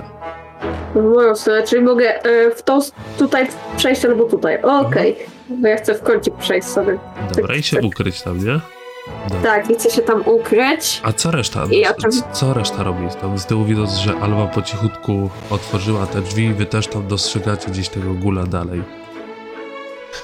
W 0.94 1.02
moją 1.14 1.34
stronę, 1.36 1.62
czyli 1.62 1.82
mogę 1.82 2.22
e, 2.24 2.50
w 2.50 2.62
tą, 2.62 2.78
tutaj 3.18 3.46
przejść 3.76 4.04
albo 4.04 4.24
tutaj. 4.24 4.62
Okej. 4.62 5.16
Bo 5.48 5.68
ja 5.68 5.76
chcę 5.76 5.94
w 5.94 6.02
kącik 6.02 6.34
przejść 6.34 6.68
sobie. 6.68 6.98
Dobra, 7.36 7.54
i 7.54 7.62
się 7.62 7.80
ukryć 7.80 8.22
tam, 8.22 8.44
nie? 8.44 8.60
Tak, 9.42 9.70
i 9.70 9.74
chcę 9.74 9.90
się 9.90 10.02
tam 10.02 10.22
ukryć. 10.26 11.00
A 11.02 11.12
co 11.12 11.30
reszta? 11.30 11.64
I 11.70 11.78
ja 11.78 11.94
tam- 11.94 12.10
Co 12.32 12.54
reszta 12.54 12.82
robi? 12.82 13.08
Tam 13.20 13.38
z 13.38 13.46
tyłu 13.46 13.64
widać, 13.64 13.90
że 13.90 14.14
Alba 14.20 14.46
po 14.46 14.62
cichutku 14.62 15.30
otworzyła 15.50 16.06
te 16.06 16.20
drzwi 16.22 16.44
i 16.44 16.54
wy 16.54 16.66
też 16.66 16.86
tam 16.86 17.08
dostrzegacie 17.08 17.70
gdzieś 17.70 17.88
tego 17.88 18.14
gula 18.14 18.46
dalej. 18.46 18.82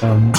Um, 0.03 0.32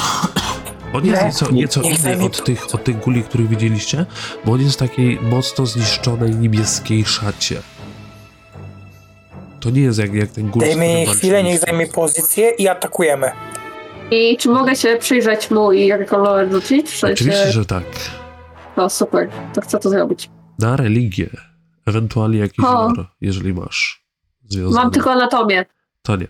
On 0.94 1.06
jest 1.06 1.22
Nie. 1.22 1.28
nieco, 1.28 1.52
nieco 1.52 1.82
inny 1.82 2.26
od 2.26 2.44
tych, 2.44 2.76
od 2.76 2.84
tych 2.84 3.00
guli, 3.00 3.24
których 3.24 3.48
widzieliście, 3.48 4.06
bo 4.46 4.52
on 4.52 4.62
jest 4.62 4.74
w 4.74 4.78
takiej 4.78 5.20
mocno 5.22 5.66
zniszczonej 5.66 6.36
niebieskiej 6.36 7.06
szacie. 7.06 7.62
To 9.60 9.70
nie 9.70 9.82
jest 9.82 10.00
jak, 10.00 10.14
jak 10.14 10.30
ten 10.30 10.50
gul, 10.50 10.62
Dajmy 10.62 11.06
chwilę, 11.06 11.44
niech 11.44 11.60
zajmie 11.60 11.88
pozycję 11.88 12.50
i 12.50 12.68
atakujemy. 12.68 13.32
I 14.12 14.38
czy 14.38 14.50
mogę 14.50 14.76
się 14.76 14.98
przyjrzeć 15.00 15.52
mu 15.52 15.72
i 15.72 15.88
jakkolwiek 15.88 16.52
rzucić? 16.52 16.90
W 16.90 17.00
sensie... 17.00 17.14
Oczywiście, 17.14 17.52
że 17.52 17.66
tak. 17.66 17.84
No 18.78 18.90
super, 18.90 19.30
to 19.54 19.62
chcę 19.62 19.80
to 19.80 19.90
zrobić. 19.90 20.30
Na 20.60 20.76
religię. 20.76 21.30
Ewentualnie 21.86 22.40
jakiś 22.40 22.66
O. 22.66 22.74
lore, 22.88 23.06
jeżeli 23.22 23.54
masz. 23.54 24.06
Związane. 24.50 24.84
Mam 24.84 24.92
tylko 24.92 25.12
anatomię, 25.12 25.66
To 26.02 26.16
nie, 26.16 26.28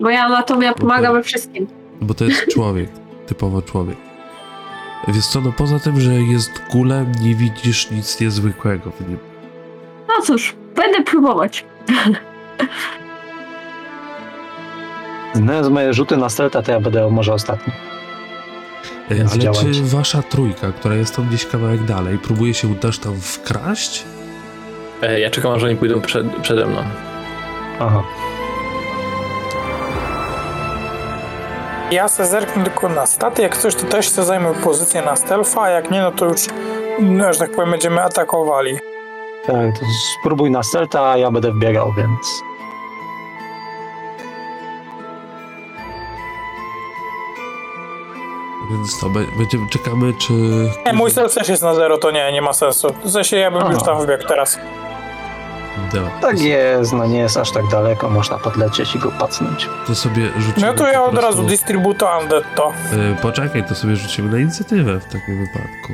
moja 0.00 0.24
anatomia 0.24 0.74
pomaga 0.74 1.12
we 1.12 1.22
wszystkim. 1.22 1.66
bo 2.00 2.14
to 2.14 2.24
jest 2.24 2.46
człowiek. 2.54 2.90
typowo 3.26 3.62
człowiek. 3.62 3.96
Wiesz 5.08 5.26
co, 5.26 5.40
no 5.40 5.52
poza 5.52 5.78
tym, 5.78 6.00
że 6.00 6.14
jest 6.14 6.62
gulem, 6.72 7.12
nie 7.22 7.34
widzisz 7.34 7.90
nic 7.90 8.20
niezwykłego 8.20 8.90
w 8.90 9.08
nim. 9.08 9.18
No 10.08 10.14
cóż, 10.24 10.56
będę 10.76 11.02
próbować. 11.02 11.64
znając 15.34 15.68
moje 15.68 15.94
rzuty 15.94 16.16
na 16.16 16.28
stealtha, 16.28 16.62
to 16.62 16.72
ja 16.72 16.80
będę 16.80 17.10
może 17.10 17.34
ostatni. 17.34 17.72
E, 19.10 19.26
Ale 19.32 19.54
czy 19.54 19.82
wasza 19.82 20.22
trójka, 20.22 20.72
która 20.72 20.94
jest 20.94 21.16
tam 21.16 21.28
gdzieś 21.28 21.46
kawałek 21.46 21.84
dalej, 21.84 22.18
próbuje 22.18 22.54
się 22.54 22.74
też 22.74 22.98
tam 22.98 23.20
wkraść? 23.20 24.04
E, 25.02 25.20
ja 25.20 25.30
czekam, 25.30 25.52
aż 25.52 25.62
oni 25.62 25.76
pójdą 25.76 26.00
przed, 26.00 26.26
przede 26.42 26.66
mną. 26.66 26.82
Aha. 27.80 28.02
Ja 31.90 32.08
se 32.08 32.26
zerknę 32.26 32.64
tylko 32.64 32.88
na 32.88 33.06
staty, 33.06 33.42
jak 33.42 33.56
coś 33.56 33.74
to 33.74 33.86
też 33.86 34.08
se 34.08 34.24
zajmę 34.24 34.54
pozycję 34.54 35.02
na 35.02 35.16
stealtha, 35.16 35.62
a 35.62 35.70
jak 35.70 35.90
nie, 35.90 36.00
no 36.00 36.12
to 36.12 36.26
już, 36.26 36.40
no, 37.00 37.32
że 37.32 37.38
tak 37.38 37.50
powiem, 37.50 37.70
będziemy 37.70 38.02
atakowali. 38.02 38.78
Tak, 39.46 39.78
to 39.78 39.86
spróbuj 40.20 40.50
na 40.50 40.62
Celta, 40.62 41.10
a 41.10 41.16
ja 41.16 41.30
będę 41.30 41.52
wbiegał, 41.52 41.92
więc... 41.92 42.49
Więc 48.70 49.00
to 49.00 49.06
będziemy, 49.38 49.68
czekamy, 49.68 50.12
czy... 50.14 50.32
Nie, 50.86 50.92
mój 50.92 51.10
stealth 51.10 51.34
też 51.34 51.48
jest 51.48 51.62
na 51.62 51.74
zero, 51.74 51.98
to 51.98 52.10
nie, 52.10 52.32
nie 52.32 52.42
ma 52.42 52.52
sensu. 52.52 52.94
W 53.04 53.10
sensie 53.10 53.36
ja 53.36 53.50
bym 53.50 53.62
Aha. 53.62 53.72
już 53.72 53.82
tam 53.82 54.02
wbiegł 54.02 54.24
teraz. 54.28 54.58
Dobra, 55.92 56.10
Tak 56.20 56.40
jest, 56.40 56.92
no 56.92 57.06
nie 57.06 57.18
jest 57.18 57.36
aż 57.36 57.50
tak 57.50 57.66
daleko, 57.68 58.10
można 58.10 58.38
podlecieć 58.38 58.94
i 58.94 58.98
go 58.98 59.10
pacnąć. 59.18 59.68
to 59.86 59.94
sobie 59.94 60.28
rzucimy 60.38 60.66
No 60.66 60.72
to 60.74 60.86
ja 60.86 61.02
od 61.04 61.18
razu 61.18 61.42
distributo 61.42 62.18
undead 62.22 62.44
to. 62.56 62.72
Y, 63.12 63.16
poczekaj, 63.22 63.64
to 63.68 63.74
sobie 63.74 63.96
rzucimy 63.96 64.30
na 64.32 64.38
inicjatywę 64.38 65.00
w 65.00 65.04
takim 65.04 65.38
wypadku. 65.46 65.92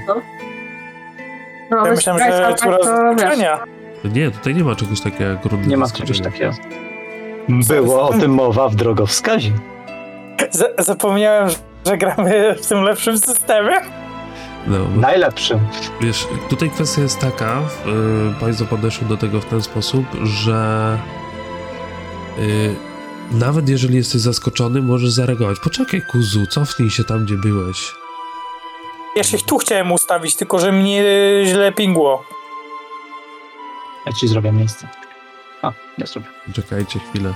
No, 1.71 1.77
Ja 1.77 1.83
bez 1.85 1.97
myślałem, 1.97 2.33
że 2.33 2.39
tak 2.39 2.59
zaskoczenia. 2.59 3.59
Nie, 4.05 4.31
tutaj 4.31 4.55
nie 4.55 4.65
ma 4.65 4.75
czegoś 4.75 5.01
takiego 5.01 5.25
jak 5.25 5.45
rundy 5.45 5.69
Nie 5.69 5.77
ma 5.77 5.91
czegoś 5.91 6.21
takiego. 6.21 6.53
Było 7.49 8.09
o 8.09 8.13
tym 8.13 8.31
mowa 8.35 8.69
w 8.69 8.75
drogowskazie. 8.75 9.51
Z- 10.51 10.85
zapomniałem, 10.87 11.49
że- 11.87 11.99
gramy 11.99 12.55
w 12.63 12.67
tym 12.67 12.83
lepszym 12.83 13.19
systemie. 13.19 13.81
No, 14.67 14.79
Najlepszym. 14.97 15.59
Wiesz, 16.01 16.27
tutaj 16.49 16.71
kwestia 16.71 17.03
jest 17.03 17.19
taka, 17.21 17.61
yy, 17.87 18.35
Państwo 18.41 18.65
podeszły 18.65 19.09
do 19.09 19.17
tego 19.17 19.41
w 19.41 19.45
ten 19.45 19.63
sposób, 19.63 20.05
że 20.23 20.99
yy, 22.39 22.75
nawet 23.31 23.69
jeżeli 23.69 23.97
jesteś 23.97 24.21
zaskoczony, 24.21 24.83
możesz 24.83 25.11
zareagować. 25.11 25.59
Poczekaj, 25.61 26.03
kuzu, 26.13 26.47
cofnij 26.47 26.91
się 26.91 27.05
tam, 27.05 27.25
gdzie 27.25 27.35
byłeś. 27.35 27.93
Ja 29.17 29.23
się 29.23 29.39
tu 29.39 29.59
chciałem 29.59 29.93
ustawić, 29.93 30.37
tylko 30.37 30.59
że 30.59 30.73
mnie 30.73 31.05
źle 31.47 31.73
pingło. 31.73 32.25
Ja 34.07 34.13
ci 34.13 34.29
zrobię 34.29 34.53
miejsce. 34.53 34.89
A, 35.63 35.73
nie 35.99 36.07
zrobię. 36.07 36.27
Czekajcie 36.55 36.99
chwilę. 36.99 37.35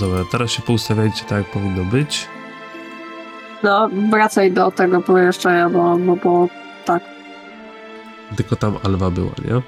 Dobra, 0.00 0.18
teraz 0.30 0.50
się 0.50 0.62
poustawiajcie 0.62 1.24
tak, 1.24 1.38
jak 1.38 1.50
powinno 1.50 1.84
być. 1.84 2.26
No, 3.64 3.88
wracaj 4.10 4.52
do 4.52 4.70
tego 4.70 5.00
pomieszczenia, 5.00 5.70
bo, 5.70 5.96
bo, 5.96 6.16
bo 6.16 6.48
tak. 6.84 7.02
Tylko 8.36 8.56
tam 8.56 8.78
Alwa 8.82 9.10
była, 9.10 9.30
nie? 9.44 9.62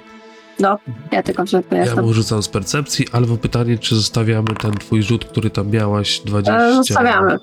No, 0.61 0.78
ja 1.12 1.22
tylko 1.22 1.44
w 1.44 1.49
rzeczy 1.49 1.76
Ja 1.97 2.03
mu 2.03 2.12
rzucam 2.12 2.42
z 2.42 2.49
percepcji. 2.49 3.07
Albo 3.12 3.36
pytanie, 3.36 3.78
czy 3.78 3.94
zostawiamy 3.94 4.55
ten 4.61 4.72
twój 4.72 5.03
rzut, 5.03 5.24
który 5.24 5.51
tam 5.51 5.70
miałaś, 5.70 6.20
20... 6.20 6.59
E, 6.59 6.74
Zostawiamy. 6.74 7.38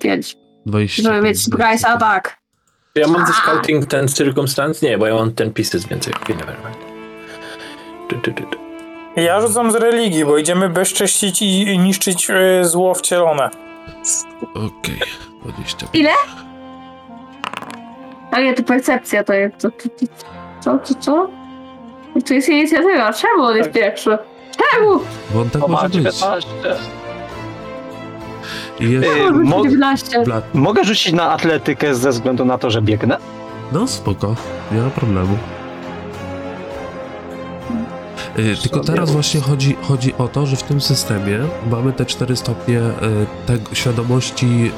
Pięć. 0.00 0.36
20 0.66 1.02
Żeby 1.02 1.22
mieć 1.22 1.38
Bryce'a, 1.38 1.98
tak. 1.98 2.40
Ja 2.94 3.06
mam 3.06 3.26
ze 3.26 3.32
scouting 3.32 3.86
ten 3.86 4.08
circumstance? 4.08 4.86
Nie, 4.86 4.98
bo 4.98 5.06
ja 5.06 5.14
mam 5.14 5.32
ten 5.32 5.52
pieces 5.52 5.86
więcej. 5.86 6.14
Tu, 8.08 8.16
tu. 8.16 8.32
Ja 9.16 9.40
rzucam 9.40 9.72
z 9.72 9.74
religii, 9.74 10.24
bo 10.24 10.38
idziemy 10.38 10.68
bezcześcić 10.68 11.42
i 11.42 11.62
i 11.62 11.78
niszczyć 11.78 12.30
e, 12.30 12.64
zło 12.64 12.94
wcielone. 12.94 13.69
Okej, 14.54 15.00
20. 15.44 15.86
Ile? 15.92 16.10
A 18.30 18.40
nie, 18.40 18.54
to 18.54 18.62
percepcja 18.62 19.24
to 19.24 19.32
jest. 19.32 19.56
To, 19.58 19.70
to, 19.70 19.88
to, 19.88 20.06
co, 20.60 20.78
co, 20.78 20.94
co? 20.94 21.28
To 22.26 22.34
jest 22.34 22.48
inicjatywa. 22.48 23.12
Czemu 23.12 23.42
on 23.42 23.56
jest 23.56 23.70
pierwszy? 23.70 24.18
Czemu? 24.56 25.00
Bo 25.30 25.40
on 25.40 25.50
tak 25.50 25.68
może 25.68 25.84
być. 25.88 25.92
19. 25.94 26.48
I 28.80 28.90
jest... 28.90 29.06
Yy, 29.06 29.14
Czemu 29.24 29.44
mo- 29.44 29.62
19? 29.62 30.22
Bla... 30.24 30.42
Mogę 30.54 30.84
rzucić 30.84 31.12
na 31.12 31.30
atletykę 31.30 31.94
ze 31.94 32.10
względu 32.10 32.44
na 32.44 32.58
to, 32.58 32.70
że 32.70 32.82
biegnę? 32.82 33.16
No 33.72 33.86
spoko, 33.86 34.34
nie 34.72 34.80
ma 34.80 34.90
problemu. 34.90 35.38
Y, 38.40 38.56
Tylko 38.62 38.80
teraz 38.80 39.10
właśnie 39.10 39.40
chodzi, 39.40 39.76
chodzi 39.82 40.14
o 40.18 40.28
to, 40.28 40.46
że 40.46 40.56
w 40.56 40.62
tym 40.62 40.80
systemie 40.80 41.38
mamy 41.70 41.92
te 41.92 42.06
cztery 42.06 42.36
stopnie 42.36 42.78
y, 42.78 42.92
tego, 43.46 43.74
świadomości 43.74 44.72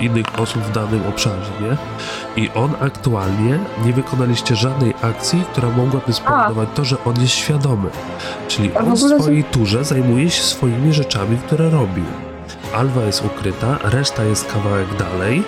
y, 0.00 0.04
innych 0.04 0.40
osób 0.40 0.62
w 0.62 0.72
danym 0.72 1.06
obszarze, 1.06 1.50
nie? 1.60 1.76
I 2.44 2.50
on 2.54 2.70
aktualnie 2.80 3.58
nie 3.84 3.92
wykonaliście 3.92 4.56
żadnej 4.56 4.94
akcji, 5.02 5.44
która 5.52 5.70
mogłaby 5.70 6.12
spowodować 6.12 6.68
to, 6.74 6.84
że 6.84 7.04
on 7.04 7.20
jest 7.20 7.34
świadomy. 7.34 7.90
Czyli 8.48 8.74
on 8.74 8.94
w 8.94 8.98
swojej 8.98 9.44
turze 9.44 9.84
zajmuje 9.84 10.30
się 10.30 10.42
swoimi 10.42 10.92
rzeczami, 10.92 11.38
które 11.46 11.70
robił. 11.70 12.04
Alwa 12.74 13.04
jest 13.04 13.24
ukryta, 13.24 13.78
reszta 13.82 14.24
jest 14.24 14.52
kawałek 14.52 14.96
dalej, 14.98 15.42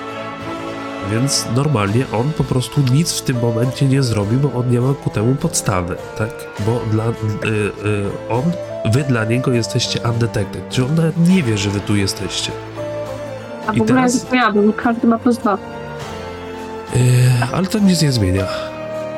więc 1.12 1.46
normalnie 1.56 2.04
on 2.12 2.32
po 2.32 2.44
prostu 2.44 2.80
nic 2.92 3.12
w 3.12 3.22
tym 3.22 3.40
momencie 3.40 3.86
nie 3.86 4.02
zrobi, 4.02 4.36
bo 4.36 4.52
on 4.58 4.70
nie 4.70 4.80
ma 4.80 4.94
ku 4.94 5.10
temu 5.10 5.34
podstawy, 5.34 5.96
tak? 6.18 6.30
Bo 6.66 6.80
dla, 6.90 7.04
y, 7.04 7.08
y, 7.08 8.04
on, 8.30 8.42
wy 8.92 9.02
dla 9.04 9.24
niego 9.24 9.52
jesteście 9.52 10.00
undetected, 10.10 10.68
czyli 10.70 10.86
on 10.88 10.94
nawet 10.94 11.28
nie 11.28 11.42
wie, 11.42 11.58
że 11.58 11.70
wy 11.70 11.80
tu 11.80 11.96
jesteście. 11.96 12.52
A 13.66 13.72
w 13.72 13.76
I 13.76 13.80
ogóle 13.80 13.94
teraz- 13.96 14.26
ja 14.32 14.52
bo 14.52 14.72
każdy 14.72 15.06
ma 15.06 15.18
plus 15.18 15.38
dwa. 15.38 15.54
Y, 16.96 16.98
ale 17.54 17.66
to 17.66 17.78
nic 17.78 18.02
nie 18.02 18.12
zmienia. 18.12 18.44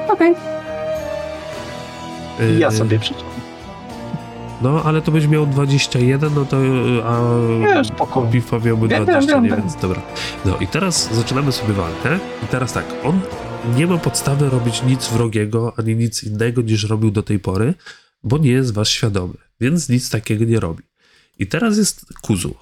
Okej. 0.09 0.34
Y, 2.41 2.59
Ja 2.59 2.70
sobie 2.70 2.99
przeczytam. 2.99 3.28
No, 4.62 4.82
ale 4.84 5.02
to 5.02 5.11
byś 5.12 5.26
miał 5.26 5.46
21, 5.46 6.34
no 6.34 6.44
to 6.44 6.56
y, 6.64 7.04
a 7.04 7.20
Nie. 7.59 8.30
Bifa 8.30 8.59
miałby 8.59 8.88
Wiem, 8.88 9.04
20, 9.04 9.32
wiem, 9.32 9.42
nie, 9.44 9.50
wiem. 9.50 9.61
więc 9.61 9.76
dobra. 9.76 10.02
No 10.44 10.56
i 10.59 10.66
teraz 10.66 11.14
zaczynamy 11.14 11.52
sobie 11.52 11.74
walkę 11.74 12.18
i 12.44 12.46
teraz 12.46 12.72
tak, 12.72 12.84
on 13.04 13.20
nie 13.76 13.86
ma 13.86 13.98
podstawy 13.98 14.50
robić 14.50 14.82
nic 14.82 15.09
wrogiego, 15.09 15.72
ani 15.76 15.96
nic 15.96 16.24
innego 16.24 16.62
niż 16.62 16.84
robił 16.84 17.11
do 17.11 17.22
tej 17.22 17.38
pory, 17.38 17.74
bo 18.22 18.38
nie 18.38 18.50
jest 18.50 18.74
was 18.74 18.88
świadomy, 18.88 19.34
więc 19.61 19.88
nic 19.88 20.11
takiego 20.11 20.44
nie 20.44 20.61
robi. 20.61 20.82
I 21.38 21.46
teraz 21.46 21.78
jest 21.78 22.04
Kuzu. 22.22 22.54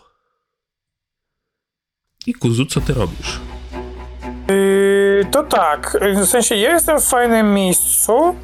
I 2.26 2.34
Kuzu, 2.34 2.66
co 2.66 2.80
ty 2.80 2.94
robisz? 2.94 3.40
Yy, 4.48 5.26
to 5.30 5.42
tak, 5.42 5.98
w 6.22 6.26
sensie 6.26 6.56
ja 6.56 6.72
jestem 6.74 7.00
w 7.00 7.04
fajnym 7.04 7.54
miejscu 7.54 8.34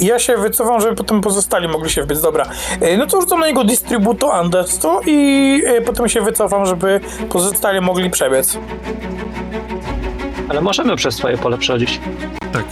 i 0.00 0.06
ja 0.06 0.18
się 0.18 0.36
wycofam, 0.36 0.80
żeby 0.80 0.94
potem 0.94 1.20
pozostali 1.20 1.68
mogli 1.68 1.90
się 1.90 2.02
wbiec. 2.02 2.20
Dobra, 2.20 2.46
yy, 2.80 2.98
no 2.98 3.06
to 3.06 3.20
rzucam 3.20 3.40
na 3.40 3.46
niego 3.46 3.64
distributo 3.64 4.40
undead 4.42 4.80
i 5.06 5.12
yy, 5.64 5.80
potem 5.80 6.08
się 6.08 6.20
wycofam, 6.20 6.66
żeby 6.66 7.00
pozostali 7.28 7.80
mogli 7.80 8.10
przebiec. 8.10 8.58
Ale 10.48 10.60
możemy 10.60 10.96
przez 10.96 11.16
twoje 11.16 11.38
pole 11.38 11.58
przechodzić. 11.58 12.00
Tak, 12.52 12.64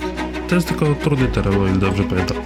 to 0.48 0.54
jest 0.54 0.68
tylko 0.68 0.86
trudny 1.04 1.28
teren, 1.28 1.62
o 1.62 1.66
ile 1.66 1.78
dobrze 1.78 2.02
pamiętam. 2.02 2.36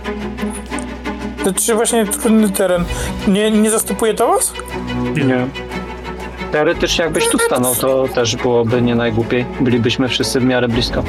To 1.45 1.53
czy 1.53 1.75
właśnie 1.75 2.07
trudny 2.07 2.49
teren 2.49 2.85
nie, 3.29 3.51
nie 3.51 3.71
zastępuje 3.71 4.15
to 4.15 4.27
was? 4.27 4.53
Nie. 5.27 5.47
Teoretycznie 6.53 7.05
jakbyś 7.05 7.29
tu 7.29 7.39
stanął, 7.39 7.75
to 7.75 8.09
też 8.09 8.37
byłoby 8.37 8.83
nie 8.83 8.95
najgłupiej. 8.95 9.47
Bylibyśmy 9.61 10.09
wszyscy 10.09 10.41
w 10.41 10.45
miarę 10.45 10.69
blisko. 10.69 11.03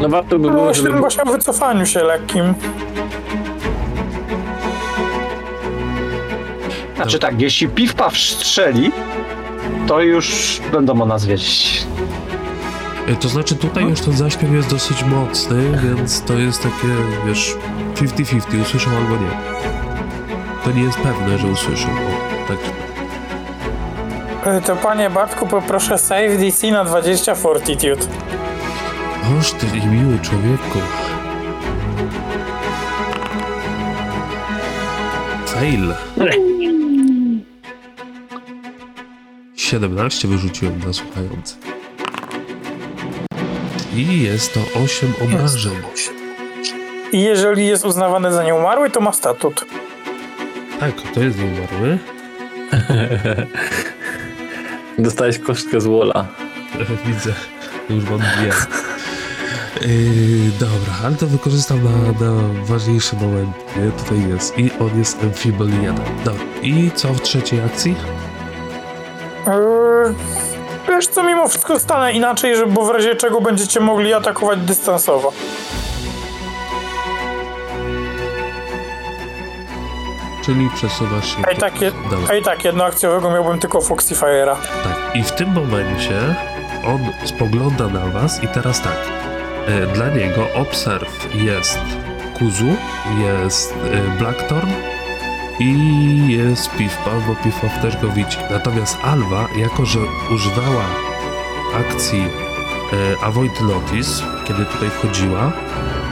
No 0.00 0.08
warto 0.08 0.38
by 0.38 0.46
No, 0.46 0.52
było, 0.52 0.64
myślałem 0.66 0.86
żeby... 0.92 1.00
właśnie 1.00 1.22
o 1.22 1.26
wycofaniu 1.26 1.86
się 1.86 2.02
lekkim. 2.02 2.54
Znaczy 6.96 7.18
tak, 7.18 7.40
jeśli 7.40 7.68
piw-paw 7.68 8.10
strzeli, 8.16 8.92
to 9.86 10.00
już 10.00 10.60
będą 10.72 11.02
o 11.02 11.06
nas 11.06 11.24
wiedzieć. 11.26 11.86
E, 13.08 13.16
To 13.16 13.28
znaczy 13.28 13.56
tutaj 13.56 13.84
już 13.84 14.00
ten 14.00 14.16
zaśpiew 14.16 14.52
jest 14.52 14.70
dosyć 14.70 15.04
mocny, 15.04 15.78
więc 15.84 16.22
to 16.22 16.32
jest 16.34 16.62
takie, 16.62 16.88
wiesz, 17.26 17.54
50-50, 17.94 18.62
usłyszą 18.62 18.90
albo 18.90 19.10
nie. 19.24 19.30
To 20.64 20.70
nie 20.70 20.82
jest 20.82 20.98
pewne, 20.98 21.38
że 21.38 21.46
usłyszą. 21.46 21.88
O, 21.88 22.48
tak. 22.48 22.58
Yy, 24.54 24.60
To 24.62 24.76
panie 24.76 25.10
Bartku, 25.10 25.46
poproszę 25.46 25.98
save 25.98 26.38
DC 26.38 26.70
na 26.70 26.84
20 26.84 27.34
Fortitude. 27.34 28.06
Oż 29.34 29.52
ty 29.52 29.66
miły 29.66 30.18
człowieku. 30.18 30.78
Fail. 35.46 35.94
17 39.56 40.28
wyrzuciłem 40.28 40.78
na 40.86 40.92
słuchający. 40.92 41.56
I 43.94 44.22
jest 44.22 44.54
to 44.54 44.60
8 44.84 45.12
obrażeń. 45.24 45.72
I 47.12 47.22
jeżeli 47.22 47.66
jest 47.66 47.84
uznawany 47.84 48.32
za 48.32 48.44
nieumarły, 48.44 48.90
to 48.90 49.00
ma 49.00 49.12
statut. 49.12 49.64
Tak, 50.80 50.92
to 51.14 51.20
jest 51.20 51.38
nieumarły. 51.38 51.98
Dostałeś 54.98 55.38
kostkę 55.38 55.80
z 55.80 55.86
Wola. 55.86 56.26
Widzę. 57.06 57.32
Już 57.90 58.04
mam 58.04 58.18
dwie. 58.18 58.52
Yy, 59.80 60.50
dobra, 60.60 60.94
ale 61.04 61.16
to 61.16 61.26
wykorzystam 61.26 61.84
na, 61.84 61.90
na 62.26 62.64
ważniejszy 62.64 63.16
moment. 63.16 63.56
Nie? 63.76 63.90
Tutaj 63.90 64.28
jest. 64.28 64.58
I 64.58 64.70
on 64.80 64.98
jest 64.98 65.22
Amphibol 65.22 65.68
1. 65.68 65.94
Dobra. 66.24 66.42
I 66.62 66.90
co 66.94 67.08
w 67.14 67.20
trzeciej 67.20 67.60
akcji? 67.60 67.96
Eee, 69.46 70.14
wiesz 70.88 71.06
co, 71.06 71.22
mimo 71.22 71.48
wszystko 71.48 71.78
stanę 71.80 72.12
inaczej, 72.12 72.56
żeby, 72.56 72.72
bo 72.72 72.84
w 72.86 72.90
razie 72.90 73.16
czego 73.16 73.40
będziecie 73.40 73.80
mogli 73.80 74.14
atakować 74.14 74.58
dystansowo. 74.58 75.32
Czyli 80.44 80.70
przesuwasz 80.74 81.36
się. 81.36 81.42
A 81.46 81.50
i 81.50 81.56
tak, 81.56 81.80
je, 81.80 81.92
a 82.30 82.34
i 82.34 82.42
tak 82.42 82.64
jednoakcjowego 82.64 83.30
miałbym 83.30 83.58
tylko 83.58 83.80
Foxy 83.80 84.14
Fire'a. 84.14 84.56
Tak, 84.84 85.16
i 85.16 85.22
w 85.22 85.32
tym 85.32 85.52
momencie 85.52 86.34
on 86.86 86.98
spogląda 87.24 87.88
na 87.88 88.06
was 88.06 88.42
i 88.42 88.48
teraz 88.48 88.82
tak. 88.82 88.96
E, 89.66 89.86
Dla 89.86 90.08
niego 90.08 90.48
obserw 90.54 91.34
jest 91.34 91.78
Kuzu, 92.38 92.76
jest 93.24 93.74
e, 93.92 94.18
Blackthorn 94.18 94.70
i 95.60 95.72
jest 96.28 96.70
Piwpaw, 96.70 97.26
bo 97.26 97.34
Piwpaw 97.34 97.82
też 97.82 97.96
go 97.96 98.08
widzi. 98.08 98.38
Natomiast 98.50 98.98
Alwa, 99.02 99.48
jako 99.56 99.86
że 99.86 99.98
używała 100.34 100.84
akcji 101.74 102.20
e, 102.92 103.24
Avoid 103.24 103.60
Notice, 103.60 104.24
kiedy 104.44 104.64
tutaj 104.64 104.90
wchodziła, 104.90 105.52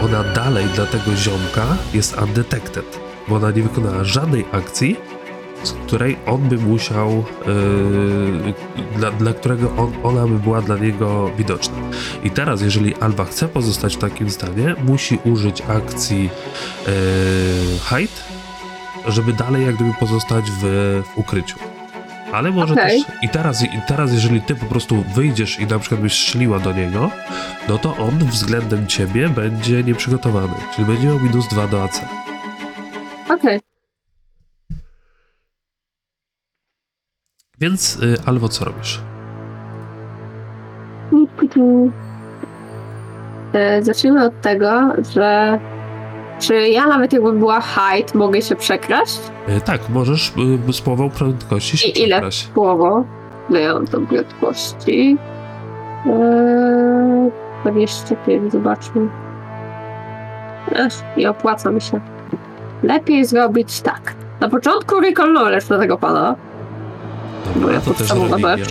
ona 0.02 0.24
dalej 0.24 0.64
dla 0.66 0.86
tego 0.86 1.16
ziomka 1.16 1.66
jest 1.94 2.16
undetected, 2.22 3.00
bo 3.28 3.36
ona 3.36 3.50
nie 3.50 3.62
wykonała 3.62 4.05
żadnej 4.05 4.44
akcji, 4.52 4.96
z 5.64 5.72
której 5.72 6.16
on 6.26 6.40
by 6.40 6.56
musiał, 6.56 7.24
yy, 7.46 8.54
dla, 8.96 9.10
dla 9.10 9.32
którego 9.32 9.70
on, 9.76 9.92
ona 10.02 10.26
by 10.26 10.38
była 10.38 10.62
dla 10.62 10.76
niego 10.76 11.30
widoczna. 11.38 11.74
I 12.24 12.30
teraz, 12.30 12.62
jeżeli 12.62 12.94
Alba 12.94 13.24
chce 13.24 13.48
pozostać 13.48 13.96
w 13.96 13.98
takim 13.98 14.30
stanie, 14.30 14.74
musi 14.84 15.18
użyć 15.24 15.62
akcji 15.68 16.22
yy, 16.22 16.90
hide, 17.88 18.22
żeby 19.08 19.32
dalej 19.32 19.66
jak 19.66 19.74
gdyby 19.74 19.90
pozostać 20.00 20.44
w, 20.50 20.62
w 21.14 21.18
ukryciu. 21.18 21.58
Ale 22.32 22.50
może 22.50 22.74
Okej. 22.74 23.04
też. 23.04 23.14
I 23.22 23.28
teraz, 23.28 23.62
I 23.62 23.80
teraz, 23.88 24.12
jeżeli 24.12 24.40
ty 24.40 24.54
po 24.54 24.66
prostu 24.66 25.04
wyjdziesz 25.14 25.60
i 25.60 25.66
na 25.66 25.78
przykład 25.78 26.00
byś 26.00 26.12
strzeliła 26.12 26.58
do 26.58 26.72
niego, 26.72 27.10
no 27.68 27.78
to 27.78 27.96
on 27.96 28.18
względem 28.18 28.86
ciebie 28.86 29.28
będzie 29.28 29.82
nieprzygotowany. 29.82 30.54
Czyli 30.74 30.86
będzie 30.86 31.06
miał 31.06 31.20
minus 31.20 31.48
2 31.48 31.66
do 31.66 31.82
AC. 31.82 32.00
Okej. 33.28 33.73
Więc 37.64 37.96
y, 38.02 38.16
Albo 38.26 38.48
co 38.48 38.64
robisz? 38.64 39.00
E, 43.52 43.82
Zacznijmy 43.82 44.24
od 44.26 44.40
tego, 44.40 44.70
że 45.14 45.58
czy 46.40 46.68
ja 46.68 46.86
nawet 46.86 47.12
jakbym 47.12 47.38
była 47.38 47.60
height, 47.60 48.14
mogę 48.14 48.42
się 48.42 48.56
przekraść? 48.56 49.20
E, 49.48 49.60
Tak, 49.60 49.80
możesz 49.88 50.32
y, 50.68 50.72
z 50.72 50.80
połową 50.80 51.10
prędkości 51.10 51.76
się 51.76 51.88
I 51.88 51.98
ile? 52.02 52.08
przekraść. 52.16 52.46
Połową. 52.46 53.04
Mam 53.50 53.86
tam 53.86 54.06
prędkości? 54.06 55.16
Eee, 56.06 57.30
25, 57.64 58.52
zobaczmy. 58.52 59.08
Ech, 60.72 60.92
nie 61.16 61.30
opłaca 61.30 61.70
mi 61.70 61.80
się. 61.80 62.00
Lepiej 62.82 63.24
zrobić 63.24 63.80
tak. 63.80 64.14
Na 64.40 64.48
początku 64.48 65.00
recall 65.00 65.30
knowledge 65.30 65.68
do 65.68 65.78
tego 65.78 65.98
pana. 65.98 66.36
Dobra, 67.45 67.80
to 67.80 67.95
też 67.95 68.11
religia. 68.11 68.66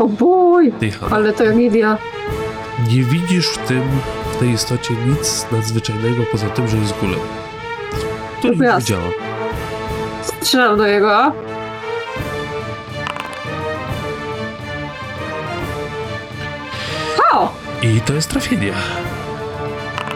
O 0.00 0.08
bój, 0.08 0.72
ale 1.10 1.32
to 1.32 1.38
tragedia. 1.38 1.98
Nie 2.88 3.02
widzisz 3.02 3.48
w 3.48 3.58
tym, 3.58 3.82
w 4.32 4.36
tej 4.36 4.50
istocie 4.50 4.94
nic 5.06 5.46
nadzwyczajnego 5.52 6.22
poza 6.32 6.48
tym, 6.50 6.68
że 6.68 6.76
jest 6.76 6.98
gulem. 7.00 7.20
To 8.42 8.48
nie 8.48 8.78
widziała. 8.78 9.10
Strzelam 10.22 10.78
do 10.78 10.86
jego. 10.86 11.32
O! 17.32 17.52
I 17.82 18.00
to 18.00 18.12
jest 18.12 18.30
trafienie. 18.30 18.72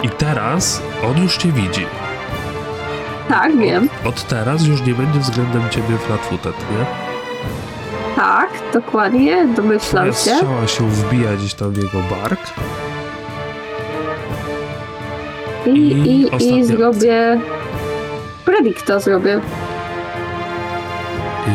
I 0.02 0.08
teraz 0.08 0.82
on 1.10 1.22
już 1.22 1.36
cię 1.36 1.52
widzi. 1.52 1.86
Tak, 3.32 3.56
wiem. 3.56 3.88
Od 4.04 4.26
teraz 4.26 4.66
już 4.66 4.82
nie 4.82 4.94
będzie 4.94 5.20
względem 5.20 5.62
ciebie 5.70 5.98
flatfooted, 5.98 6.54
nie? 6.58 6.86
Tak, 8.16 8.48
dokładnie. 8.72 9.46
Domyślam 9.56 10.12
Twoja 10.12 10.12
się. 10.12 10.36
strzała 10.36 10.66
się 10.66 10.88
wbija 10.88 11.32
gdzieś 11.36 11.54
tam 11.54 11.70
w 11.72 11.76
jego 11.76 11.98
bark. 12.10 12.40
I, 15.66 15.70
I 15.70 16.22
i, 16.44 16.58
i 16.58 16.64
zrobię. 16.64 17.40
Predicta 18.44 19.00
zrobię. 19.00 19.40
I 21.46 21.50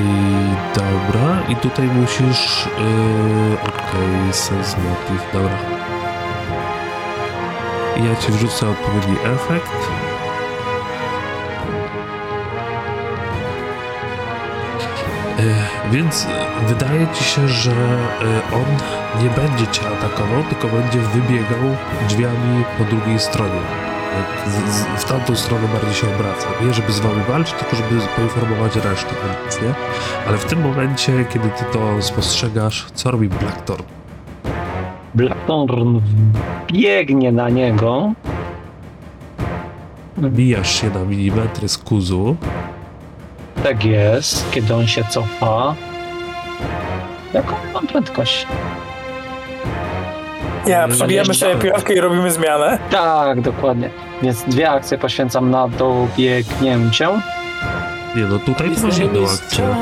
dobra, 0.75 1.37
i 1.49 1.55
tutaj 1.55 1.85
musisz. 1.85 2.65
Yy, 2.77 3.57
Okej, 3.63 4.33
sense 4.33 4.77
motive, 4.77 5.33
dobra. 5.33 5.57
I 7.97 8.05
ja 8.05 8.15
ci 8.15 8.31
wrzucę 8.31 8.69
odpowiedni 8.69 9.15
efekt. 9.35 9.71
Więc 15.91 16.23
yy, 16.23 16.67
wydaje 16.67 17.07
ci 17.13 17.23
się, 17.23 17.47
że 17.47 17.71
yy, 17.71 18.55
on 18.55 18.65
nie 19.23 19.29
będzie 19.29 19.67
cię 19.71 19.81
atakował, 19.87 20.43
tylko 20.43 20.67
będzie 20.67 20.99
wybiegał 20.99 21.75
drzwiami 22.07 22.63
po 22.77 22.83
drugiej 22.83 23.19
stronie. 23.19 23.61
Tak, 24.13 24.49
z, 24.51 24.75
z, 24.75 25.03
w 25.03 25.05
tamtą 25.05 25.35
stronę 25.35 25.67
bardziej 25.67 25.93
się 25.93 26.07
obraca. 26.15 26.47
Nie 26.65 26.73
żeby 26.73 26.91
z 26.91 26.99
wami 26.99 27.21
walczyć, 27.27 27.55
tylko 27.55 27.75
żeby 27.75 28.01
poinformować 28.15 28.75
resztę 28.75 29.15
nic, 29.45 29.61
nie? 29.61 29.73
Ale 30.27 30.37
w 30.37 30.45
tym 30.45 30.61
momencie, 30.61 31.25
kiedy 31.33 31.49
ty 31.49 31.65
to 31.73 32.01
spostrzegasz, 32.01 32.85
co 32.93 33.11
robi 33.11 33.29
Blackthorn? 33.29 33.83
Blackthorn 35.15 35.99
biegnie 36.67 37.31
na 37.31 37.49
niego. 37.49 38.11
Bijasz 40.17 40.81
się 40.81 40.89
na 40.89 40.99
milimetry 40.99 41.67
z 41.67 41.77
kuzu. 41.77 42.35
Tak 43.63 43.85
jest, 43.85 44.51
kiedy 44.51 44.75
on 44.75 44.87
się 44.87 45.03
cofa. 45.03 45.75
Jaką 47.33 47.55
mam 47.73 47.87
prędkość? 47.87 48.47
Ja, 50.67 50.87
przybijamy 50.87 51.33
sobie 51.33 51.55
piłkę 51.55 51.93
i 51.93 52.01
robimy 52.01 52.31
zmianę. 52.31 52.79
Tak, 52.91 53.41
dokładnie. 53.41 53.89
Więc 54.21 54.43
dwie 54.43 54.69
akcje 54.69 54.97
poświęcam 54.97 55.51
na 55.51 55.67
dobiegnięcie. 55.67 57.09
Nie 58.15 58.23
no, 58.23 58.39
tutaj 58.39 58.69
masz 58.83 58.97
jedną 58.97 59.23
akcję. 59.23 59.75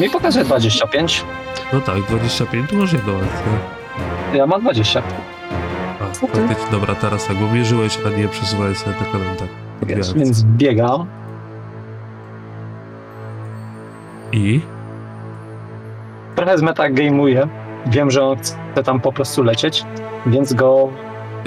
Mi 0.00 0.10
pokazuje 0.10 0.44
25. 0.44 1.24
No 1.72 1.80
tak, 1.80 2.02
25 2.02 2.70
to 2.70 2.76
masz 2.76 2.92
jedną 2.92 3.12
akcję. 3.14 3.52
Ja 4.34 4.46
mam 4.46 4.60
20. 4.60 5.02
A, 6.00 6.14
faktycznie, 6.14 6.70
dobra, 6.70 6.94
teraz 6.94 7.26
tak, 7.26 7.36
bo 7.36 7.54
mierzyłeś, 7.54 7.98
a 8.06 8.18
nie 8.18 8.28
przesuwałeś 8.28 8.78
sobie 8.78 8.96
tak, 8.96 9.08
tak. 9.38 9.48
więc 10.16 10.42
biegam. 10.42 11.06
I? 14.32 14.60
Trochę 16.36 16.56
zmetagame'uję. 16.58 17.48
Wiem, 17.86 18.10
że 18.10 18.22
on 18.24 18.36
chce 18.72 18.82
tam 18.84 19.00
po 19.00 19.12
prostu 19.12 19.42
lecieć, 19.42 19.84
więc 20.26 20.52
go 20.52 20.88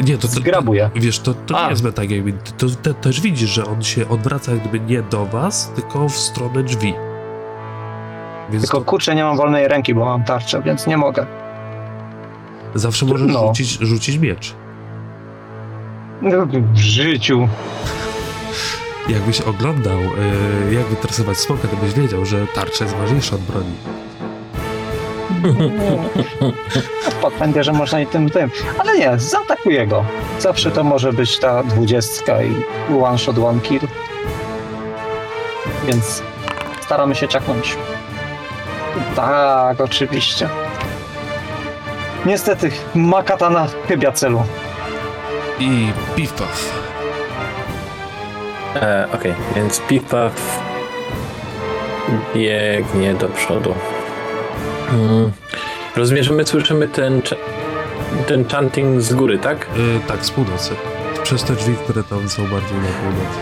Nie, 0.05 0.15
to, 0.17 0.21
to, 0.21 0.27
zgrabuję. 0.27 0.89
Wiesz, 0.95 1.19
to, 1.19 1.34
to 1.34 1.59
A. 1.59 1.63
nie 1.63 1.69
jest 1.69 1.84
metagaming. 1.84 2.41
Ty, 2.43 2.51
to, 2.51 2.75
te, 2.82 2.93
też 2.93 3.21
widzisz, 3.21 3.49
że 3.49 3.65
on 3.65 3.84
się 3.84 4.09
odwraca 4.09 4.51
jak 4.51 4.61
gdyby 4.61 4.80
nie 4.80 5.01
do 5.01 5.25
was, 5.25 5.71
tylko 5.75 6.09
w 6.09 6.15
stronę 6.17 6.63
drzwi. 6.63 6.93
Więc 8.49 8.63
Tylko 8.63 8.77
to 8.77 8.84
kurczę, 8.86 9.15
nie 9.15 9.23
mam 9.23 9.38
wolnej 9.38 9.67
ręki, 9.67 9.93
bo 9.93 10.05
mam 10.05 10.23
tarczę, 10.23 10.61
więc 10.61 10.88
nie 10.88 10.97
mogę. 10.97 11.25
zawsze 12.75 13.05
możesz 13.05 13.34
No. 13.34 13.47
rzucić, 13.47 13.69
rzucić 13.82 14.17
miecz. 14.17 14.55
W 16.73 16.77
życiu. 16.77 17.47
Jakbyś 19.10 19.41
oglądał, 19.41 19.99
yy, 19.99 20.74
jak 20.74 20.86
wytresować 20.86 21.38
smoka, 21.38 21.68
to 21.68 21.76
byś 21.76 21.93
wiedział, 21.93 22.26
że 22.26 22.47
tarcza 22.47 22.84
jest 22.84 22.97
ważniejsza 22.97 23.36
od 23.36 23.41
broni. 23.41 23.74
Podpędzę, 27.22 27.64
że 27.64 27.74
można 27.74 28.01
i 28.01 28.07
tym, 28.07 28.30
tym. 28.30 28.51
Ale 28.78 28.97
nie, 28.97 29.12
zaatakuję 29.18 29.88
go. 29.88 30.05
Zawsze 30.39 30.72
to 30.72 30.84
może 30.84 31.14
być 31.14 31.39
ta 31.39 31.64
dwudziestka 31.64 32.43
i 32.43 32.55
one 33.03 33.18
shot, 33.18 33.38
one 33.38 33.60
kill. 33.60 33.82
Więc 35.88 36.24
staramy 36.82 37.16
się 37.16 37.28
ciaknąć. 37.28 37.78
Tak, 39.16 39.82
oczywiście. 39.82 40.49
Niestety, 42.26 42.72
ma 42.95 43.24
katana 43.24 43.68
chybia 43.88 44.12
celu. 44.12 44.43
I 45.60 45.93
piw. 46.16 46.34
E, 48.76 49.07
Okej, 49.13 49.34
więc 49.55 49.80
Pipaw 49.80 50.59
biegnie 52.36 53.13
do 53.13 53.28
przodu. 53.28 53.76
Mm. 54.93 55.32
Rozumiem, 55.95 56.24
że 56.24 56.34
my 56.34 56.45
słyszymy 56.45 56.88
ten, 56.88 57.22
ten 58.28 58.45
chanting 58.45 59.01
z 59.01 59.13
góry, 59.13 59.39
tak? 59.39 59.67
Y, 59.78 60.07
tak, 60.07 60.26
z 60.26 60.32
północy. 60.32 60.76
Przez 61.24 61.43
te 61.43 61.53
drzwi, 61.53 61.76
które 61.76 62.03
tam 62.03 62.30
są 62.30 62.41
bardziej 62.41 62.78
na 62.78 62.88
północ. 62.88 63.34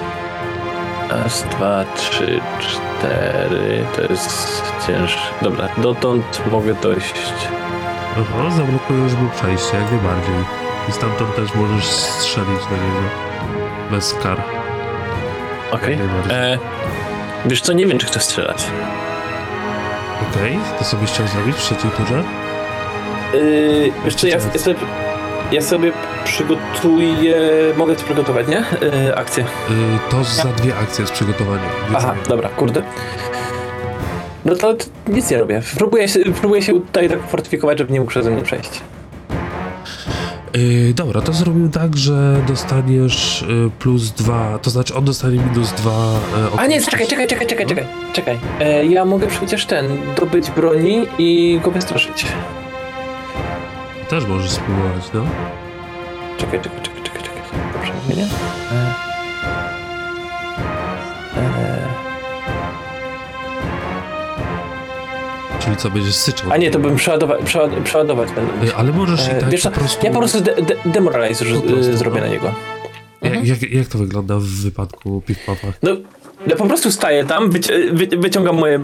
Raz, 1.09 1.43
dwa, 1.43 1.85
trzy, 1.95 2.39
cztery. 2.59 3.85
To 3.95 4.01
jest 4.01 4.61
cięższe. 4.87 5.33
Dobra, 5.41 5.69
dotąd 5.77 6.41
mogę 6.51 6.73
dojść. 6.73 7.13
Aha, 8.11 8.49
zablokujesz 8.57 9.13
mu 9.13 9.29
przejście, 9.29 9.77
jak 9.77 9.91
najbardziej. 9.91 10.35
I 10.89 10.91
stamtąd 10.91 11.35
też 11.35 11.55
możesz 11.55 11.85
strzelić 11.85 12.59
do 12.69 12.75
niego. 12.75 13.03
Bez 13.91 14.13
kar. 14.23 14.56
Okej. 15.71 15.97
Najbardziej. 15.97 16.37
E, 16.37 16.57
Wiesz 17.45 17.61
co, 17.61 17.73
nie 17.73 17.85
wiem, 17.85 17.97
czy 17.97 18.05
chcę 18.05 18.19
strzelać. 18.19 18.65
Okej, 20.31 20.59
to 20.79 20.85
co 20.85 20.97
byś 20.97 21.09
chciał 21.11 21.27
zrobić 21.27 21.55
w 21.55 21.59
trzeciej 21.59 21.91
turze? 21.91 22.23
Yy, 23.33 23.91
wiesz 24.05 24.15
co, 24.15 24.27
ja, 24.27 24.37
ja, 24.53 24.59
sobie, 24.59 24.75
ja 25.51 25.61
sobie 25.61 25.91
przygotuję... 26.23 27.35
Mogę 27.77 27.95
to 27.95 28.03
przygotować, 28.03 28.47
nie? 28.47 28.63
Yy, 29.05 29.15
akcję. 29.15 29.43
Y, 29.43 29.45
to 30.11 30.23
za 30.23 30.43
dwie 30.49 30.75
akcje 30.77 31.07
z 31.07 31.11
przygotowaniem. 31.11 31.69
Aha, 31.95 32.15
dobra, 32.27 32.49
kurde. 32.49 32.81
No 34.45 34.55
to 34.55 34.73
t- 34.73 34.85
nic 35.07 35.29
nie 35.31 35.37
robię. 35.37 35.61
Próbuję 35.77 36.07
się, 36.07 36.19
próbuję 36.39 36.61
się 36.61 36.73
tutaj 36.73 37.09
tak 37.09 37.27
fortyfikować, 37.27 37.77
żeby 37.77 37.93
nie 37.93 37.99
mógł 37.99 38.09
przeze 38.11 38.31
mnie 38.31 38.41
przejść. 38.41 38.81
Yy, 40.57 40.93
dobra, 40.93 41.21
to 41.21 41.33
zrobił 41.33 41.69
tak, 41.69 41.97
że 41.97 42.41
dostaniesz 42.47 43.41
y, 43.41 43.69
plus 43.79 44.11
dwa, 44.11 44.59
to 44.59 44.69
znaczy 44.69 44.95
on 44.95 45.05
dostanie 45.05 45.37
minus 45.37 45.71
dwa. 45.71 46.19
y, 46.55 46.59
A 46.59 46.67
nie, 46.67 46.81
czekaj, 46.81 47.07
czekaj, 47.07 47.27
czekaj, 47.27 47.47
czekaj, 47.47 47.65
czekaj. 47.65 47.85
czekaj. 48.13 48.39
E, 48.59 48.85
ja 48.85 49.05
mogę 49.05 49.27
przecież 49.27 49.65
ten, 49.65 49.85
dobyć 50.19 50.51
broni 50.51 51.05
i 51.17 51.59
go 51.63 51.71
wystraszyć. 51.71 52.25
Też 54.09 54.25
możesz 54.25 54.51
spróbować, 54.51 55.03
no. 55.13 55.25
Czekaj, 56.37 56.61
czekaj, 56.61 56.81
czekaj, 56.81 57.03
czekaj, 57.03 57.21
czekaj. 57.23 57.41
Dobrze 57.73 58.21
nie? 58.21 58.27
Czyli 65.67 65.77
co, 65.77 65.89
będziesz 65.89 66.15
syczał. 66.15 66.51
a 66.51 66.57
nie, 66.57 66.71
to 66.71 66.79
bym 66.79 66.95
przeładować, 66.95 67.41
przeład, 67.45 67.71
przeładować 67.83 68.29
będę. 68.31 68.75
Ale 68.75 68.91
możesz 68.91 69.27
E, 69.29 69.37
i 69.37 69.41
tak 69.41 69.49
wiesz 69.49 69.61
po 69.63 69.71
prostu... 69.71 70.05
ja 70.05 70.11
po 70.11 70.19
prostu 70.19 70.41
de, 70.41 70.55
de, 70.55 70.75
demoralize 70.85 71.45
Po 71.45 71.51
prostu, 71.51 71.77
y, 71.77 71.97
zrobię 71.97 72.19
no. 72.19 72.25
na 72.25 72.31
niego. 72.33 72.51
Jak, 73.21 73.45
jak, 73.47 73.71
jak 73.71 73.87
to 73.87 73.97
wygląda 73.97 74.35
w 74.37 74.43
wypadku 74.43 75.21
Pick-Papa? 75.27 75.67
No, 75.83 75.91
ja 76.47 76.55
po 76.55 76.65
prostu 76.65 76.91
staję 76.91 77.25
tam, 77.25 77.49
wyci- 77.49 77.91
wy, 77.93 78.17
wyciągam 78.17 78.55
moje, 78.55 78.79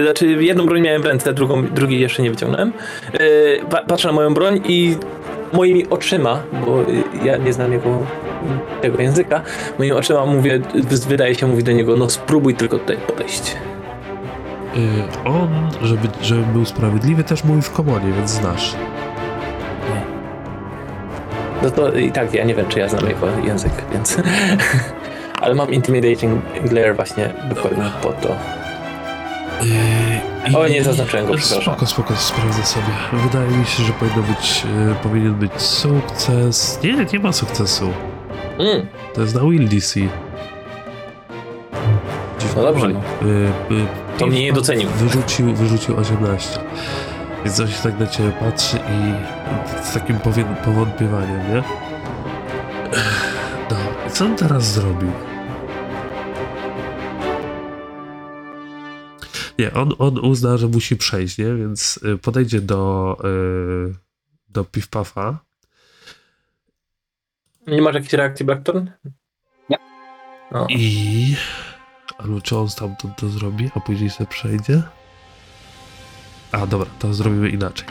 y, 0.00 0.02
znaczy 0.04 0.26
jedną 0.44 0.66
broń 0.66 0.80
miałem 0.80 1.02
w 1.02 1.04
ręce, 1.04 1.32
drugą, 1.34 1.66
drugiej 1.66 2.00
jeszcze 2.00 2.22
nie 2.22 2.30
wyciągnąłem. 2.30 2.72
Y, 3.20 3.60
pa, 3.70 3.82
patrzę 3.82 4.08
na 4.08 4.14
moją 4.14 4.34
broń 4.34 4.60
i 4.68 4.96
moimi 5.52 5.86
oczyma, 5.90 6.42
bo 6.66 6.82
y, 6.82 7.02
ja 7.24 7.36
nie 7.36 7.52
znam 7.52 7.72
jego 7.72 7.98
tego 8.82 9.02
języka, 9.02 9.42
moimi 9.78 9.92
oczyma 9.92 10.26
mówię, 10.26 10.60
wy- 10.74 11.08
wydaje 11.08 11.34
się 11.34 11.46
mówić 11.46 11.66
do 11.66 11.72
niego, 11.72 11.96
no 11.96 12.10
spróbuj 12.10 12.54
tylko 12.54 12.78
tutaj 12.78 12.96
podejść. 12.96 13.56
Y, 14.76 15.28
on, 15.28 15.48
żeby, 15.82 16.08
żeby 16.22 16.42
był 16.42 16.64
sprawiedliwy, 16.64 17.24
też 17.24 17.44
mówi 17.44 17.62
w 17.62 17.72
komonie, 17.72 18.12
więc 18.12 18.30
znasz. 18.30 18.74
No 21.62 21.70
to 21.70 21.92
i 21.92 22.12
tak, 22.12 22.34
ja 22.34 22.44
nie 22.44 22.54
wiem, 22.54 22.66
czy 22.68 22.78
ja 22.78 22.88
znam 22.88 23.08
jego 23.08 23.26
język, 23.44 23.72
więc... 23.92 24.16
Ale 25.42 25.54
mam 25.54 25.72
Intimidating 25.72 26.42
Glare 26.64 26.94
właśnie 26.94 27.34
dokładnie 27.48 27.84
po 28.02 28.12
to. 28.12 28.28
Yy, 29.62 30.58
O, 30.58 30.68
nie 30.68 30.84
zaznaczyłem 30.84 31.26
go, 31.26 31.34
przepraszam. 31.34 31.62
Spoko, 31.74 31.86
spoko, 31.86 32.16
sprawdzę 32.16 32.62
sobie. 32.62 32.86
Wydaje 33.12 33.50
mi 33.50 33.66
się, 33.66 33.82
że 33.82 33.92
powinno 33.92 34.22
być, 34.22 34.64
yy, 34.64 34.94
powinien 35.02 35.34
być 35.34 35.52
sukces. 35.62 36.80
Nie, 36.84 37.06
nie 37.12 37.18
ma 37.18 37.32
sukcesu. 37.32 37.92
Mm, 38.58 38.86
To 39.14 39.20
jest 39.20 39.34
na 39.34 39.40
Will 39.40 39.68
DC. 39.68 40.00
no 42.56 42.62
dobrze, 42.62 42.88
no. 42.88 43.00
Yy, 43.28 43.86
To 44.18 44.26
mnie 44.26 44.42
nie 44.42 44.52
docenił. 44.52 44.88
Wyrzucił, 44.88 45.54
wyrzucił 45.54 45.96
18. 45.96 46.60
Więc 47.44 47.60
on 47.60 47.68
się 47.68 47.82
tak 47.82 47.98
na 47.98 48.06
ciebie 48.06 48.32
patrzy 48.32 48.76
i 48.76 49.14
z 49.84 49.92
takim 49.92 50.18
powątpiewaniem, 50.64 51.54
nie? 51.54 51.62
No, 53.70 53.76
i 54.08 54.10
co 54.10 54.24
on 54.24 54.36
teraz 54.36 54.72
zrobił? 54.72 55.10
Nie, 59.58 59.72
on, 59.72 59.92
on 59.98 60.18
uzna, 60.18 60.56
że 60.56 60.68
musi 60.68 60.96
przejść, 60.96 61.38
nie? 61.38 61.54
Więc 61.54 62.00
y, 62.14 62.18
podejdzie 62.18 62.60
do, 62.60 63.16
y, 63.24 63.94
do 64.48 64.64
Piff-Puffa. 64.64 65.34
Nie 67.66 67.82
masz 67.82 67.94
jakiejś 67.94 68.12
reakcji 68.12 68.46
Blackthorn? 68.46 68.90
Nie. 69.70 69.78
O. 70.50 70.66
I... 70.68 71.36
Albo 72.18 72.40
czy 72.40 72.56
on 72.56 72.68
stamtąd 72.68 73.16
to 73.16 73.28
zrobi, 73.28 73.70
a 73.74 73.80
później 73.80 74.10
sobie 74.10 74.26
przejdzie? 74.26 74.82
A, 76.52 76.66
dobra, 76.66 76.86
to 76.98 77.14
zrobimy 77.14 77.50
inaczej. 77.50 77.88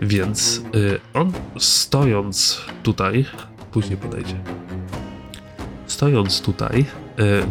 Więc 0.00 0.62
y, 0.74 1.00
on 1.14 1.32
stojąc 1.58 2.60
tutaj, 2.82 3.24
później 3.72 3.96
podejdzie. 3.96 4.40
Stojąc 5.86 6.40
tutaj, 6.40 6.80
y, 6.80 6.84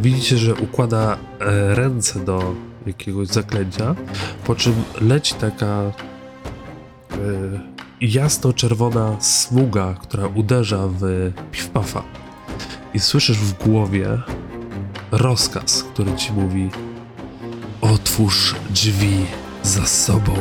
widzicie, 0.02 0.38
że 0.38 0.56
układa 0.56 1.14
y, 1.16 1.76
ręce 1.76 2.26
do 2.26 2.56
jakiegoś 2.86 3.28
zaklęcia, 3.28 3.96
po 4.46 4.56
czym 4.56 4.74
leci 5.02 5.36
taka 5.36 5.82
y, 7.12 7.60
jasno-czerwona 8.02 9.22
smuga, 9.22 9.94
która 9.94 10.28
uderza 10.28 10.88
w 10.88 11.32
Piff-Puffa. 11.52 12.02
I 12.94 13.00
słyszysz 13.00 13.38
w 13.38 13.64
głowie 13.64 14.08
rozkaz, 15.12 15.84
który 15.94 16.16
ci 16.16 16.34
mówi: 16.34 16.70
Otwórz 17.82 18.56
drzwi 18.70 19.26
za 19.64 19.86
sobą. 19.86 20.34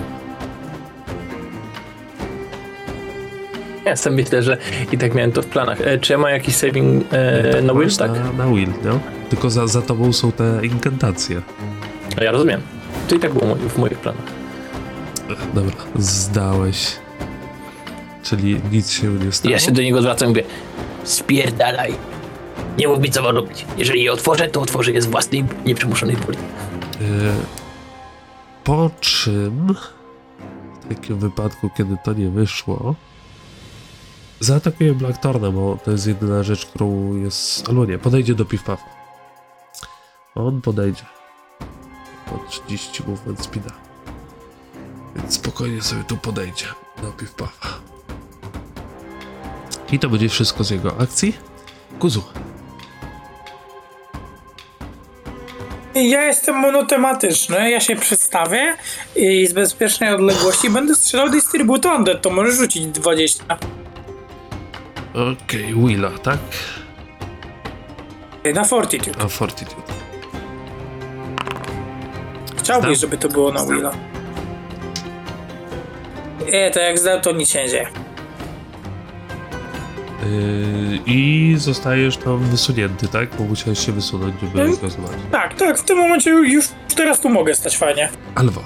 Ja 3.84 3.96
sam 3.96 4.14
myślę, 4.14 4.42
że 4.42 4.58
i 4.92 4.98
tak 4.98 5.14
miałem 5.14 5.32
to 5.32 5.42
w 5.42 5.46
planach. 5.46 5.80
E, 5.80 5.98
czy 5.98 6.12
ja 6.12 6.18
mam 6.18 6.30
jakiś 6.30 6.56
saving 6.56 7.04
e, 7.12 7.52
Tak, 7.52 7.64
na 7.64 7.74
Will? 7.74 7.96
Tak. 7.96 8.10
Na, 8.10 8.44
na 8.44 8.46
Will, 8.54 8.72
no. 8.84 9.00
Tylko 9.30 9.50
za, 9.50 9.66
za 9.66 9.82
tobą 9.82 10.12
są 10.12 10.32
te 10.32 10.60
inkantacje. 10.62 11.42
No 12.16 12.22
ja 12.22 12.30
rozumiem. 12.30 12.60
To 13.08 13.14
i 13.14 13.18
tak 13.18 13.32
było 13.32 13.54
w 13.54 13.78
moich 13.78 13.98
planach. 13.98 14.24
Dobra, 15.54 15.76
zdałeś. 15.98 16.96
Czyli 18.22 18.60
nic 18.72 18.90
się 18.90 19.06
nie 19.06 19.32
stało. 19.32 19.52
Ja 19.52 19.58
się 19.58 19.72
do 19.72 19.82
niego 19.82 20.00
zwracam 20.00 20.26
i 20.26 20.28
mówię 20.28 20.44
spierdalaj. 21.04 21.94
Nie 22.78 22.88
mów 22.88 22.98
mi, 23.00 23.10
co 23.10 23.22
mam 23.22 23.36
robić. 23.36 23.66
Jeżeli 23.76 24.02
je 24.02 24.12
otworzę, 24.12 24.48
to 24.48 24.60
otworzę 24.60 24.92
je 24.92 25.02
z 25.02 25.06
własnej 25.06 25.44
nieprzymuszonej 25.66 26.16
woli. 26.16 26.38
E, 26.38 27.34
Po 28.64 28.90
czym, 29.00 29.74
w 30.84 30.88
takim 30.88 31.18
wypadku, 31.18 31.70
kiedy 31.76 31.96
to 32.04 32.12
nie 32.12 32.28
wyszło, 32.30 32.94
zaatakuje 34.40 34.94
Blacktorna, 34.94 35.50
bo 35.50 35.78
to 35.84 35.90
jest 35.90 36.06
jedyna 36.06 36.42
rzecz, 36.42 36.66
którą 36.66 37.16
jest. 37.16 37.68
Albo 37.68 37.84
nie, 37.84 37.98
podejdzie 37.98 38.34
do 38.34 38.44
Piff-Puffa. 38.44 38.76
On 40.34 40.60
podejdzie. 40.60 41.02
Po 42.26 42.38
30 42.50 43.02
movement 43.08 43.42
speeda. 43.44 43.70
Więc 45.16 45.34
spokojnie 45.34 45.82
sobie 45.82 46.04
tu 46.04 46.16
podejdzie 46.16 46.66
do 47.02 47.10
Piff-Puffa. 47.10 47.68
I 49.92 49.98
to 49.98 50.08
będzie 50.08 50.28
wszystko 50.28 50.64
z 50.64 50.70
jego 50.70 51.00
akcji. 51.00 51.36
Kuzu. 51.98 52.22
Ja 55.96 56.24
jestem 56.24 56.54
monotematyczny, 56.56 57.70
ja 57.70 57.80
się 57.80 57.96
przedstawię 57.96 58.76
i 59.16 59.46
z 59.46 59.52
bezpiecznej 59.52 60.14
odległości 60.14 60.70
będę 60.70 60.94
strzelał 60.94 61.28
dystrybutor 61.30 61.96
undead, 61.96 62.22
to 62.22 62.30
możesz 62.30 62.54
rzucić 62.54 62.86
20. 62.86 63.44
Okej, 65.14 65.74
Willa, 65.74 66.10
tak? 66.22 66.38
Na 68.54 68.64
Fortitude. 68.64 69.22
A 69.24 69.28
Fortitude. 69.28 69.82
Chciałbyś, 72.58 72.98
Znam. 72.98 73.10
żeby 73.10 73.16
to 73.18 73.28
było 73.28 73.52
na 73.52 73.66
Willa. 73.66 73.90
Nie, 76.52 76.70
to 76.70 76.80
jak 76.80 76.98
zdał, 76.98 77.20
to 77.20 77.32
nic 77.32 77.50
się 77.50 77.62
nie 77.62 77.68
dzieje. 77.68 77.86
Yy, 80.30 80.98
I 81.06 81.54
zostajesz 81.58 82.16
tam 82.16 82.38
wysunięty, 82.38 83.08
tak? 83.08 83.28
Bo 83.38 83.44
musiałeś 83.44 83.86
się 83.86 83.92
wysunąć, 83.92 84.34
żeby 84.40 84.60
Mm. 84.60 84.76
go 84.80 84.90
zobaczyć. 84.90 85.18
Tak, 85.32 85.54
tak, 85.54 85.78
w 85.78 85.84
tym 85.84 85.98
momencie 85.98 86.30
już 86.30 86.64
teraz 86.96 87.20
tu 87.20 87.28
mogę 87.28 87.54
stać 87.54 87.76
fajnie. 87.78 88.08
Alwo, 88.34 88.60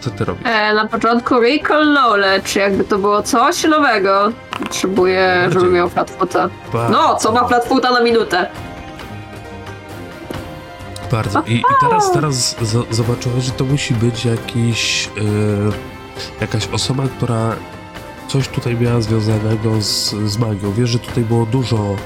co 0.00 0.10
ty 0.10 0.24
robisz? 0.24 0.46
E, 0.46 0.74
na 0.74 0.88
początku 0.88 1.40
Recall 1.40 1.82
Knowledge, 1.96 2.56
jakby 2.56 2.84
to 2.84 2.98
było 2.98 3.22
coś 3.22 3.64
nowego. 3.64 4.32
Potrzebuję, 4.58 5.48
żeby 5.52 5.70
miał 5.70 5.88
flatfoota. 5.88 6.48
No, 6.90 7.16
co 7.16 7.32
ma 7.32 7.48
flatfoota 7.48 7.90
na 7.90 8.00
minutę? 8.02 8.46
Bardzo. 11.12 11.42
I, 11.46 11.54
i 11.54 11.62
teraz, 11.80 12.12
teraz 12.12 12.34
z- 12.60 12.86
zobaczyłem, 12.90 13.40
że 13.40 13.50
to 13.50 13.64
musi 13.64 13.94
być 13.94 14.24
jakiś, 14.24 15.06
e, 15.06 16.40
jakaś 16.40 16.68
osoba, 16.72 17.02
która 17.16 17.56
coś 18.30 18.48
tutaj 18.48 18.76
miała 18.76 19.00
związanego 19.00 19.82
z, 19.82 20.10
z 20.10 20.38
magią. 20.38 20.72
Wiesz, 20.72 20.90
że 20.90 20.98
tutaj 20.98 21.24
było 21.24 21.46
dużo 21.46 21.96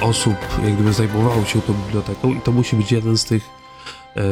osób, 0.00 0.34
jak 0.64 0.74
gdyby 0.74 0.92
zajmowało 0.92 1.44
się 1.44 1.62
tą 1.62 1.72
biblioteką 1.72 2.34
i 2.34 2.40
to 2.40 2.52
musi 2.52 2.76
być 2.76 2.92
jeden 2.92 3.18
z 3.18 3.24
tych 3.24 3.42
e, 4.16 4.22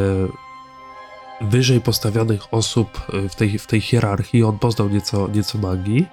wyżej 1.40 1.80
postawionych 1.80 2.54
osób 2.54 2.88
e, 3.12 3.28
w 3.28 3.34
tej, 3.34 3.58
w 3.58 3.66
tej 3.66 3.80
hierarchii. 3.80 4.44
On 4.44 4.58
poznał 4.58 4.88
nieco, 4.88 5.28
nieco 5.28 5.58
magii. 5.58 6.06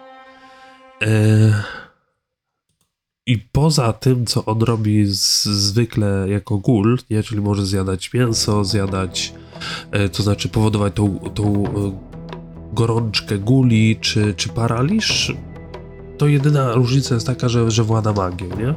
E, 1.02 1.64
I 3.26 3.38
poza 3.38 3.94
tym, 3.94 4.26
co 4.26 4.46
on 4.46 4.62
robi 4.62 5.06
z, 5.06 5.44
zwykle 5.44 6.26
jako 6.30 6.58
gul, 6.58 6.98
czyli 7.26 7.42
może 7.42 7.66
zjadać 7.66 8.14
mięso, 8.14 8.64
zjadać, 8.64 9.34
e, 9.92 10.10
to 10.10 10.24
znaczy 10.24 10.50
powodować 10.50 10.94
tą, 10.94 11.20
tą 11.20 11.66
e, 11.66 12.09
gorączkę 12.74 13.38
guli 13.38 13.98
czy, 14.02 14.34
czy 14.34 14.50
paraliż, 14.50 15.36
to 16.18 16.28
jedyna 16.28 16.74
różnica 16.74 17.14
jest 17.16 17.28
taka, 17.28 17.50
że, 17.50 17.72
że 17.72 17.84
włada 17.84 18.14
magią, 18.14 18.46
nie? 18.60 18.70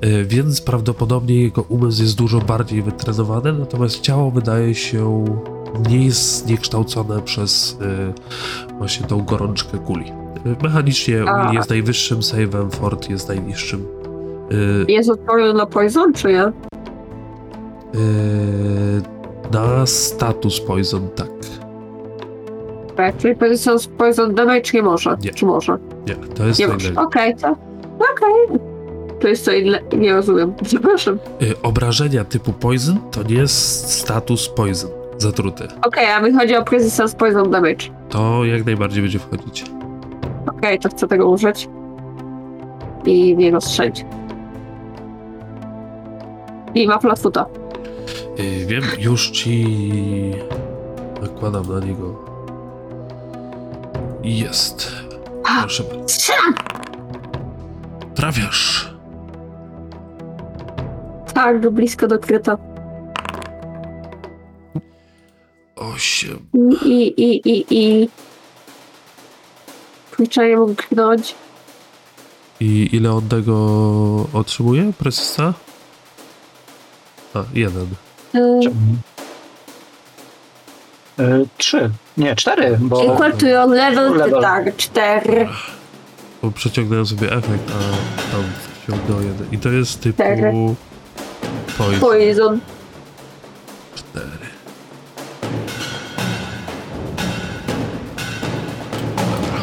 E, 0.00 0.24
Więc 0.24 0.60
prawdopodobnie 0.60 1.42
jego 1.42 1.62
umysł 1.62 2.02
jest 2.02 2.16
dużo 2.16 2.38
bardziej 2.38 2.82
wytrenowany, 2.82 3.52
natomiast 3.52 4.00
ciało 4.00 4.30
wydaje 4.30 4.74
się 4.74 5.24
nie 5.88 6.04
jest 6.04 6.44
zniekształcone 6.44 7.22
przez 7.22 7.78
e, 7.80 8.12
właśnie 8.78 9.06
tą 9.06 9.24
gorączkę 9.24 9.78
guli. 9.78 10.10
E, 10.10 10.62
Mechanicznie. 10.62 11.14
Will 11.14 11.54
jest 11.54 11.70
najwyższym 11.70 12.18
save'em, 12.20 12.70
Ford 12.70 13.10
jest 13.10 13.28
najniższym. 13.28 13.86
Jest 14.88 15.10
odporny 15.10 15.54
na 15.54 15.66
poison, 15.66 16.12
czy 16.12 16.28
nie? 16.28 16.42
e, 16.42 16.52
na 19.52 19.86
status 19.86 20.60
poison, 20.60 21.08
tak. 21.16 21.28
Tak, 22.98 23.16
czyli 23.16 23.36
poison, 23.36 23.78
poison 23.98 24.34
damage 24.34 24.70
nie 24.74 24.82
może. 24.82 25.16
Nie. 25.22 25.30
Czy 25.30 25.46
może? 25.46 25.78
Nie, 26.08 26.14
to 26.14 26.46
jest 26.46 26.60
Nie 26.60 26.68
może. 26.68 26.94
Okej, 26.96 27.36
to. 27.36 27.48
Okej. 27.96 28.58
To 29.20 29.28
jest 29.28 29.44
co 29.44 29.52
inne. 29.52 29.80
Nie 29.96 30.12
rozumiem. 30.12 30.54
Przepraszam. 30.64 31.18
Y, 31.42 31.62
Obrażenia 31.62 32.24
typu 32.24 32.52
poison 32.52 32.98
to 33.10 33.22
nie 33.22 33.34
jest 33.34 33.90
status 33.92 34.48
poison, 34.48 34.90
zatruty. 35.18 35.64
Okej, 35.86 36.06
a 36.06 36.20
mi 36.20 36.32
chodzi 36.32 36.56
o 36.56 36.64
resistance 36.64 37.16
poison 37.16 37.50
damage. 37.50 37.86
To 38.08 38.44
jak 38.44 38.66
najbardziej 38.66 39.02
będzie 39.02 39.18
wchodzić. 39.18 39.64
Okej, 40.46 40.78
to 40.78 40.88
chcę 40.88 41.08
tego 41.08 41.28
użyć. 41.30 41.68
I 43.04 43.36
nie 43.36 43.50
rozstrzelić. 43.50 44.04
I 46.74 46.86
ma 46.86 46.98
flatfuta. 46.98 47.46
Y, 48.38 48.66
Wiem, 48.66 48.82
już 48.98 49.30
ci 49.30 49.66
nakładam 51.22 51.66
na 51.68 51.86
niego. 51.86 52.27
Jest. 54.22 54.92
Proszę. 55.44 55.84
Strzelam! 56.06 56.54
Trafiasz. 58.14 58.94
Tak, 61.34 61.70
blisko 61.70 62.06
do 62.08 62.18
kryta. 62.18 62.58
Osiem. 65.76 66.38
I, 66.84 67.14
i, 67.16 67.48
i, 67.48 67.64
i, 67.70 68.08
nie 70.36 70.56
mógł 70.56 70.74
kliknąć. 70.74 71.34
I 72.60 72.88
ile 72.92 73.12
od 73.12 73.28
tego 73.28 73.54
otrzymuje? 74.32 74.92
Precysta? 74.98 75.54
A, 77.34 77.44
jeden. 77.54 77.86
Y, 78.34 78.60
Trzy. 81.58 81.90
Nie, 82.16 82.36
cztery, 82.36 82.78
bo... 82.80 83.14
Equal 83.14 83.32
to 83.32 83.46
your 83.46 83.68
level, 83.68 84.16
Level. 84.16 84.42
tak, 84.42 84.76
cztery. 84.76 85.48
Bo 86.42 86.50
przeciągnąłem 86.50 87.06
sobie 87.06 87.32
efekt, 87.32 87.70
a 87.70 88.32
tam 88.32 88.42
ściągnął 88.82 89.20
jeden. 89.22 89.46
I 89.52 89.58
to 89.58 89.68
jest 89.68 90.00
typu... 90.00 90.14
Cztery. 90.16 90.52
Poison. 91.78 92.00
Poison. 92.00 92.60
Cztery. 93.94 94.26
Dobra. 99.16 99.60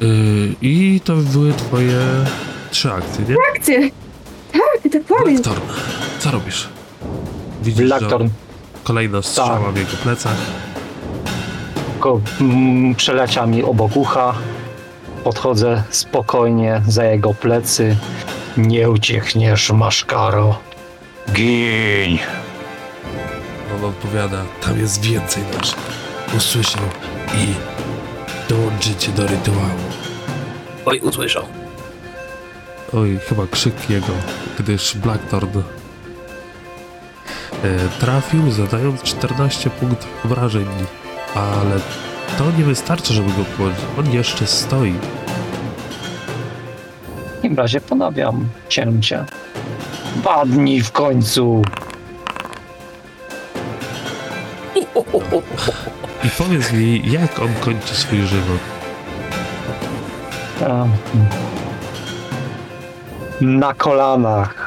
Yy, 0.00 0.54
I 0.62 1.00
to 1.04 1.16
były 1.16 1.52
twoje 1.52 2.00
trzy 2.70 2.92
akcje, 2.92 3.24
nie? 3.28 3.34
Akcje. 3.54 3.90
Tak, 4.52 4.92
dokładnie. 4.92 5.32
Blackthorn, 5.32 5.60
co 6.18 6.30
robisz? 6.30 6.68
Widzisz, 7.62 7.78
że 7.78 7.84
Blackthorn. 7.98 8.28
Kolejna 8.86 9.22
strzała 9.22 9.58
Tak. 9.58 9.74
w 9.74 9.76
jego 9.76 9.96
plecach. 10.02 10.36
Tylko 11.92 12.20
mm, 12.40 12.94
przelecia 12.94 13.46
mi 13.46 13.62
obok 13.62 13.96
ucha. 13.96 14.34
Podchodzę 15.24 15.82
spokojnie 15.90 16.82
za 16.88 17.04
jego 17.04 17.34
plecy. 17.34 17.96
Nie 18.56 18.90
uciekniesz, 18.90 19.70
maszkaro. 19.70 20.58
Gin! 21.32 22.18
On 23.76 23.84
odpowiada, 23.84 24.42
tam 24.62 24.78
jest 24.78 25.02
więcej 25.02 25.42
naszych. 25.58 25.78
Usłyszał 26.36 26.82
i 27.34 27.54
dołączycie 28.48 29.12
do 29.12 29.26
rytuału. 29.26 29.80
Oj, 30.86 31.00
usłyszał. 31.00 31.44
Oj, 32.92 33.18
chyba 33.28 33.46
krzyk 33.46 33.90
jego, 33.90 34.12
gdyż 34.58 34.96
Blackthorn 34.96 35.62
trafił, 38.00 38.50
zadając 38.50 39.02
14 39.02 39.70
punktów 39.70 40.08
obrażeń, 40.24 40.66
ale 41.34 41.80
to 42.38 42.44
nie 42.58 42.64
wystarczy, 42.64 43.14
żeby 43.14 43.28
go 43.28 43.44
położyć. 43.56 43.78
On 43.98 44.10
jeszcze 44.10 44.46
stoi. 44.46 44.94
W 47.28 47.34
takim 47.36 47.56
razie 47.56 47.80
ponawiam 47.80 48.48
cięcie. 48.68 49.24
Badnij 50.24 50.82
w 50.82 50.92
końcu. 50.92 51.62
I 56.24 56.28
powiedz 56.38 56.72
mi, 56.72 57.12
jak 57.12 57.38
on 57.38 57.54
kończy 57.60 57.94
swój 57.94 58.22
żywot. 58.22 58.60
Na 63.40 63.74
kolanach. 63.74 64.65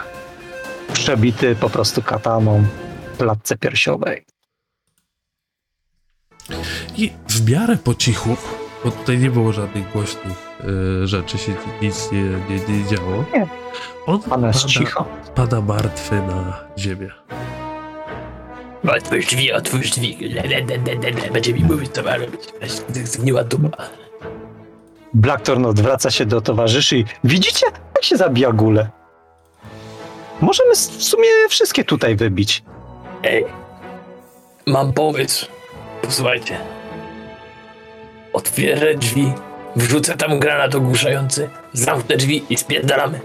Przebity 0.99 1.55
po 1.55 1.69
prostu 1.69 2.01
kataną 2.01 2.63
w 3.13 3.17
klatce 3.17 3.57
piersiowej. 3.57 4.26
I 6.97 7.11
w 7.27 7.49
miarę 7.51 7.77
po 7.84 7.95
cichu, 7.95 8.35
bo 8.85 8.91
tutaj 8.91 9.17
nie 9.17 9.30
było 9.30 9.53
żadnych 9.53 9.91
głośnych 9.91 10.38
e, 11.03 11.07
rzeczy, 11.07 11.38
się 11.38 11.53
nic 11.81 12.11
nie, 12.11 12.21
nie, 12.21 12.77
nie 12.77 12.85
działo. 12.85 13.26
Nie. 13.34 13.47
On 14.05 14.21
pada, 14.21 14.53
cicho. 14.53 15.05
pada 15.35 15.61
martwy 15.61 16.15
na 16.15 16.63
ziemię. 16.77 17.09
Otwórz 18.97 19.26
drzwi, 19.26 19.51
otwórz 19.51 19.89
drzwi. 19.89 20.17
Le, 20.21 20.41
le, 20.41 20.59
le, 20.59 20.77
le, 20.77 20.95
le, 20.95 21.11
le. 21.11 21.31
Będzie 21.31 21.53
mi 21.53 21.63
mówić, 21.63 21.91
co 21.91 22.03
ma 22.03 22.17
robić. 22.17 22.41
Zgniła 23.03 23.43
dupa. 23.43 23.89
Blackthorn 25.13 25.65
odwraca 25.65 26.11
się 26.11 26.26
do 26.26 26.41
towarzyszy 26.41 26.97
i 26.97 27.05
widzicie, 27.23 27.65
jak 27.95 28.03
się 28.03 28.17
zabija 28.17 28.51
gule. 28.51 28.98
Możemy 30.41 30.76
w 30.76 31.03
sumie 31.03 31.28
wszystkie 31.49 31.84
tutaj 31.84 32.16
wybić. 32.16 32.64
Ej, 33.24 33.45
mam 34.68 34.94
pomysł. 34.94 35.45
Posłuchajcie. 36.02 36.57
Otwierzę 38.34 38.95
drzwi, 38.95 39.34
wrzucę 39.76 40.18
tam 40.18 40.40
granat 40.40 40.76
ogłuszający, 40.76 41.49
zamknę 41.74 42.18
drzwi 42.18 42.44
i 42.49 42.57
spierdalamy. 42.57 43.20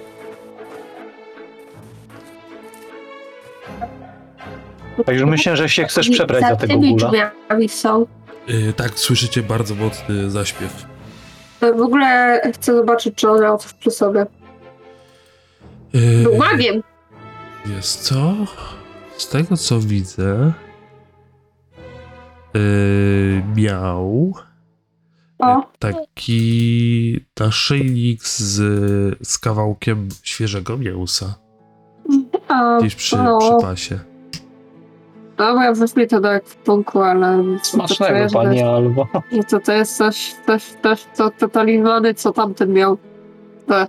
Tak 5.07 5.15
już 5.17 5.25
myślę, 5.25 5.57
że 5.57 5.69
się 5.69 5.85
chcesz 5.85 6.11
przebrać 6.11 6.43
za 6.43 6.57
tego 6.57 6.73
tymi 6.75 6.97
gula. 6.97 7.11
drzwiami 7.11 7.69
są. 7.69 8.07
E, 8.69 8.73
tak, 8.73 8.99
słyszycie 8.99 9.43
bardzo 9.43 9.75
mocny 9.75 10.31
zaśpiew. 10.31 10.87
W 11.61 11.81
ogóle 11.81 12.41
chcę 12.55 12.75
zobaczyć, 12.75 13.15
czy 13.15 13.31
on 13.31 13.41
miał 13.43 13.59
coś 13.59 13.73
przy 13.73 13.91
sobie. 13.91 14.21
E, 15.95 16.23
Był 16.23 16.37
magiem. 16.37 16.83
Jest 17.67 18.03
co? 18.03 18.35
Z 19.17 19.29
tego 19.29 19.57
co 19.57 19.81
widzę, 19.81 20.53
yy, 22.55 23.43
miał 23.57 24.35
O, 25.39 25.63
taki 25.79 27.21
naszyjnik 27.41 28.25
z, 28.25 28.53
z 29.29 29.39
kawałkiem 29.39 30.09
świeżego 30.23 30.79
mięsa 30.79 31.35
a, 32.49 32.79
gdzieś 32.81 32.95
przy, 32.95 33.21
o. 33.21 33.39
przy 33.39 33.67
pasie. 33.67 33.99
Dobra, 35.37 35.73
weźmie 35.73 36.07
to 36.07 36.21
do 36.21 36.35
ekwipunku, 36.35 37.03
ale... 37.03 37.45
to 37.59 37.65
Smacznego, 37.65 38.31
panie 38.33 38.71
Albo. 38.71 39.07
Że 39.33 39.45
to, 39.45 39.61
to 39.61 39.73
jest 39.73 39.97
coś, 39.97 40.35
coś, 40.47 40.63
coś, 40.83 41.07
co 41.13 41.31
to 41.31 41.49
talizmany, 41.49 42.15
co 42.15 42.33
tamten 42.33 42.73
miał. 42.73 42.99
To. 43.67 43.87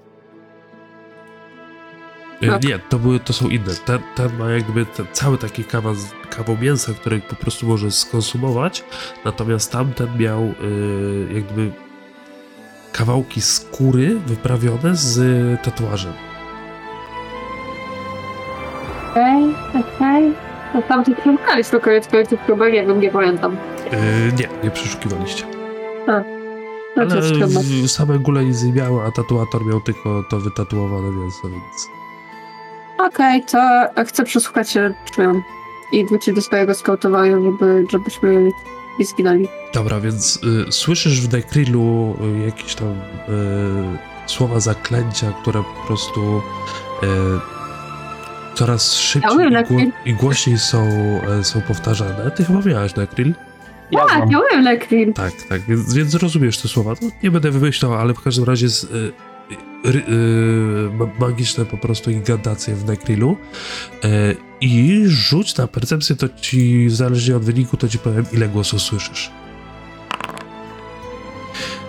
Tak. 2.42 2.64
Nie, 2.64 2.80
to, 2.80 3.00
były, 3.00 3.20
to 3.20 3.34
są 3.34 3.50
inne. 3.50 3.74
Ten, 3.86 4.00
ten 4.16 4.38
ma 4.38 4.50
jakby 4.50 4.86
ten, 4.86 5.06
cały 5.12 5.38
taki 5.38 5.64
kawał, 5.64 5.94
kawał 6.30 6.58
mięsa, 6.58 6.94
który 6.94 7.20
po 7.20 7.36
prostu 7.36 7.68
może 7.68 7.92
skonsumować, 7.92 8.84
natomiast 9.26 9.72
tamten 9.72 10.18
miał 10.18 10.44
y, 10.44 10.54
jakby 11.34 11.72
kawałki 12.92 13.42
skóry 13.42 14.20
wyprawione 14.20 14.96
z 14.96 15.18
y, 15.18 15.58
tatuażem. 15.64 16.14
Okej, 19.12 19.56
okej. 19.70 20.34
No 20.74 20.82
tam 20.82 21.04
tych 21.04 21.18
tylko 21.72 21.86
koniec 21.86 22.08
końców 22.08 22.40
chyba, 22.48 22.70
nie 22.70 22.86
wiem, 22.86 23.00
nie 23.00 23.12
pamiętam. 23.12 23.58
Y, 23.94 24.34
nie, 24.40 24.50
nie 24.64 24.72
przeszukiwaliście. 24.72 25.46
No 26.96 27.06
to 27.06 27.16
jest 27.16 27.34
Ale 27.42 27.88
same 27.88 28.20
gule 28.20 28.46
nic 28.46 28.64
nie 28.64 28.74
miały, 28.74 29.02
a 29.04 29.12
tatuator 29.12 29.66
miał 29.66 29.82
tylko 29.82 30.24
to 30.30 30.40
wytatuowane 30.40 31.12
mięso, 31.12 31.50
więc... 31.50 31.95
Okej, 32.98 33.44
to 33.52 33.88
chcę 34.06 34.24
przesłuchać 34.24 34.70
się 34.70 34.94
czy 35.16 35.22
i 35.92 36.06
wrócić 36.06 36.36
do 36.36 36.42
swojego 36.42 36.74
skautowania, 36.74 37.38
żeby, 37.42 37.86
żebyśmy 37.92 38.50
nie 39.00 39.06
zginęli. 39.06 39.48
Dobra, 39.74 40.00
więc 40.00 40.40
y, 40.68 40.72
słyszysz 40.72 41.22
w 41.22 41.34
Nekrilu 41.34 42.16
y, 42.42 42.46
jakieś 42.46 42.76
tam 42.76 42.88
y, 42.88 42.96
słowa 44.26 44.60
zaklęcia, 44.60 45.32
które 45.42 45.64
po 45.64 45.88
prostu 45.88 46.42
y, 47.04 47.08
coraz 48.56 48.94
szybciej 48.94 49.48
i, 49.48 49.52
Nekril. 49.52 49.92
i 50.06 50.14
głośniej 50.14 50.58
są, 50.58 50.90
y, 51.40 51.44
są 51.44 51.62
powtarzane. 51.62 52.32
Ty 52.32 52.46
chyba 52.46 52.60
miałeś 52.62 52.96
Nekril? 52.96 53.34
Ja 53.92 54.00
Tak, 54.06 54.10
znam. 54.18 54.30
ja 54.54 54.60
Lekrin. 54.62 55.14
Tak, 55.14 55.34
tak, 55.50 55.62
więc, 55.62 55.94
więc 55.94 56.16
rozumiesz 56.16 56.58
te 56.58 56.68
słowa. 56.68 56.94
No, 57.02 57.08
nie 57.24 57.32
będę 57.32 57.52
wymyślał, 57.52 57.94
ale 57.94 58.14
w 58.14 58.22
każdym 58.22 58.46
razie 58.46 58.70
z, 58.70 58.88
y, 59.52 59.90
y, 59.90 60.90
ma- 60.94 61.28
magiczne 61.28 61.66
po 61.66 61.78
prostu 61.78 62.12
ingantacje 62.12 62.76
w 62.76 62.86
Nekrilu. 62.86 63.38
Y, 64.06 64.36
I 64.62 65.02
rzuć 65.06 65.58
na 65.58 65.68
percepcję, 65.68 66.16
to 66.16 66.30
ci, 66.42 66.90
zależnie 66.90 67.36
od 67.36 67.44
wyniku, 67.44 67.78
to 67.78 67.90
ci 67.90 68.00
powiem, 68.00 68.26
ile 68.34 68.48
głosów 68.48 68.82
słyszysz. 68.82 69.32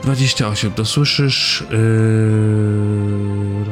28, 0.03 0.73
to 0.73 0.85
słyszysz 0.85 1.65
yy, 1.71 1.77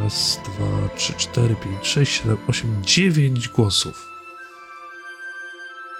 raz, 0.02 0.40
dwa, 0.44 0.88
trzy, 0.96 1.12
cztery, 1.16 1.54
pięć, 1.64 1.86
sześć, 1.86 2.20
siedem, 2.22 2.36
osiem, 2.48 2.70
dziewięć 2.82 3.48
głosów. 3.48 4.08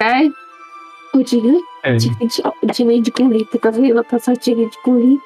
Okej. 0.01 0.33
Ej, 1.85 1.99
Dziewięć, 1.99 2.41
o, 2.45 2.53
dziewięć 2.73 3.11
guli. 3.11 3.47
Pokazuję 3.53 3.95
na 3.95 4.05
pasach 4.05 4.39
dziewięć 4.39 4.73
guli. 4.85 5.19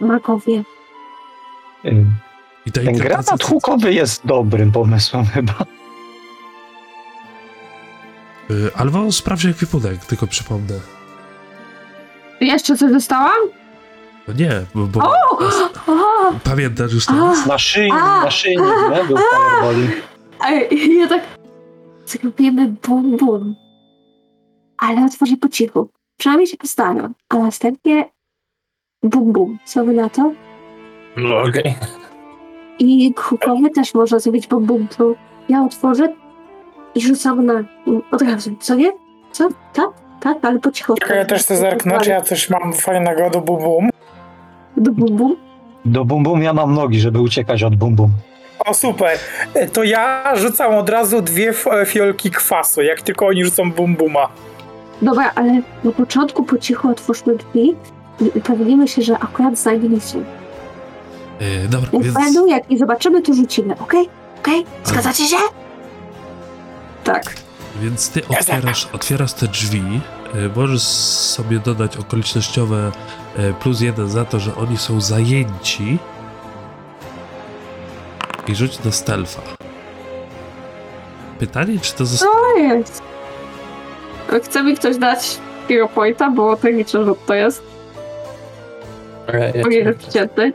Magowie. 0.00 0.64
Ten 2.72 2.96
granat 2.96 3.44
hukowy 3.44 3.92
jest 3.94 4.26
dobrym 4.26 4.72
pomysłem 4.72 5.26
chyba. 5.26 5.54
Yy, 8.50 8.70
Albo 8.76 9.12
sprawdź 9.12 9.44
ekwipunek, 9.44 10.04
tylko 10.06 10.26
przypomnę. 10.26 10.74
Jeszcze 12.40 12.76
coś 12.76 12.92
dostałam? 12.92 13.48
No 14.28 14.34
nie, 14.34 14.50
bo, 14.74 14.86
bo 14.86 15.00
O! 15.00 15.38
O! 15.86 16.32
pamiętasz 16.50 16.92
już 16.92 17.06
teraz? 17.06 17.46
Naszyjnik, 17.46 17.94
A! 17.94 18.24
naszyjnik, 18.24 18.66
nie? 18.90 19.04
Był 19.04 19.16
ja 21.00 21.08
tak... 21.08 21.22
Zrobimy 22.06 22.68
bum 22.68 23.16
bum. 23.16 23.54
Ale 24.78 25.04
otworzę 25.04 25.36
po 25.36 25.48
cichu. 25.48 25.90
Przynajmniej 26.16 26.46
się 26.46 26.56
postaram. 26.56 27.14
A 27.28 27.36
następnie 27.36 28.10
bum 29.02 29.32
bum. 29.32 29.58
Co 29.64 29.84
wy 29.84 29.92
na 29.92 30.08
to? 30.08 30.32
No 31.16 31.38
okej. 31.38 31.74
I 32.78 33.14
hukowy 33.16 33.70
też 33.70 33.94
można 33.94 34.18
zrobić 34.18 34.46
bum 34.46 34.64
bum. 34.64 34.88
To 34.88 35.14
ja 35.48 35.64
otworzę 35.64 36.12
i 36.94 37.00
rzucam 37.00 37.46
na... 37.46 37.54
Od 38.10 38.22
razu, 38.22 38.50
co 38.60 38.74
nie? 38.74 38.92
Co? 39.32 39.48
Tak? 39.74 39.88
Tak, 40.20 40.38
ale 40.42 40.58
po 40.58 40.70
cichu. 40.70 40.94
Czekaj, 40.94 41.16
ja 41.16 41.24
też 41.24 41.42
chcę 41.42 41.56
zerknąć, 41.56 42.06
ja 42.06 42.20
coś 42.20 42.50
mam 42.50 42.72
fajnego 42.72 43.30
do 43.30 43.40
bum 43.40 43.88
Do 44.76 44.92
bum 44.92 45.16
bum? 45.16 45.36
Do 45.84 46.04
bum 46.04 46.22
bum 46.22 46.42
ja 46.42 46.52
mam 46.52 46.74
nogi, 46.74 47.00
żeby 47.00 47.20
uciekać 47.20 47.62
od 47.62 47.76
bum 47.76 47.94
bum. 47.94 48.10
O 48.66 48.74
super, 48.74 49.18
E, 49.54 49.66
to 49.66 49.84
ja 49.84 50.32
rzucam 50.36 50.74
od 50.74 50.88
razu 50.88 51.22
dwie 51.22 51.52
e, 51.72 51.86
fiolki 51.86 52.30
kwasu, 52.30 52.82
jak 52.82 53.02
tylko 53.02 53.26
oni 53.26 53.44
rzucą 53.44 53.72
bum 53.72 53.96
buma. 53.96 54.28
Dobra, 55.02 55.32
ale 55.34 55.62
na 55.84 55.92
początku 55.92 56.44
po 56.44 56.58
cichu 56.58 56.88
otwórzmy 56.88 57.36
drzwi 57.36 57.74
i 58.20 58.38
upewnimy 58.38 58.88
się, 58.88 59.02
że 59.02 59.18
akurat 59.18 59.54
nimi 59.82 60.00
są. 60.00 60.24
Yy, 61.40 61.68
dobra, 61.68 61.88
Jak 61.92 62.02
więc... 62.02 62.14
będą, 62.14 62.46
jak 62.46 62.68
nie 62.70 62.78
zobaczymy, 62.78 63.22
to 63.22 63.34
rzucimy, 63.34 63.74
okej? 63.78 64.08
Okej? 64.38 64.66
Zgadzacie 64.84 65.24
się? 65.24 65.36
Tak. 67.04 67.34
Więc 67.82 68.10
ty 68.10 68.22
otwierasz, 68.28 68.88
otwierasz 68.92 69.32
te 69.32 69.48
drzwi, 69.48 70.00
y, 70.34 70.50
możesz 70.56 70.82
sobie 70.82 71.58
dodać 71.58 71.96
okolicznościowe 71.96 72.92
y, 73.38 73.54
plus 73.60 73.80
jeden 73.80 74.08
za 74.10 74.24
to, 74.24 74.40
że 74.40 74.54
oni 74.56 74.76
są 74.76 75.00
zajęci 75.00 75.98
i 78.48 78.54
rzuć 78.54 78.84
na 78.84 78.92
stealtha. 78.92 79.42
Pytanie, 81.38 81.78
czy 81.82 81.94
to 81.94 82.06
zostało... 82.06 82.34
To 82.34 82.58
jest. 82.58 83.02
Chce 84.44 84.62
mi 84.62 84.76
ktoś 84.76 84.96
dać 84.96 85.38
hero 85.68 85.88
pointa, 85.88 86.30
bo 86.30 86.56
techniczny 86.56 87.04
rzut 87.04 87.26
to 87.26 87.34
jest. 87.34 87.62
Mogę 89.64 89.84
rzecz 89.84 89.98
przeciętny. 89.98 90.52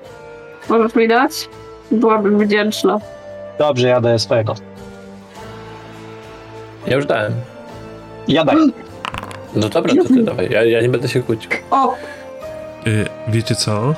Możesz 0.69 0.95
mi 0.95 1.07
dać? 1.07 1.49
Byłabym 1.91 2.39
wdzięczna. 2.39 2.99
Dobrze, 3.59 3.87
ja 3.87 4.01
daję 4.01 4.19
swojego. 4.19 4.55
ja 6.87 6.95
już 6.95 7.05
dałem. 7.05 7.33
Ja 8.27 8.45
daję. 8.45 8.59
No 9.55 9.69
dobra, 9.69 9.93
to 9.95 10.03
ty 10.03 10.23
dawaj. 10.23 10.49
Ja, 10.51 10.63
ja 10.63 10.81
nie 10.81 10.89
będę 10.89 11.07
się 11.07 11.23
kłócił. 11.23 11.51
O! 11.71 11.93
Y, 12.87 13.05
wiecie 13.27 13.55
co? 13.55 13.93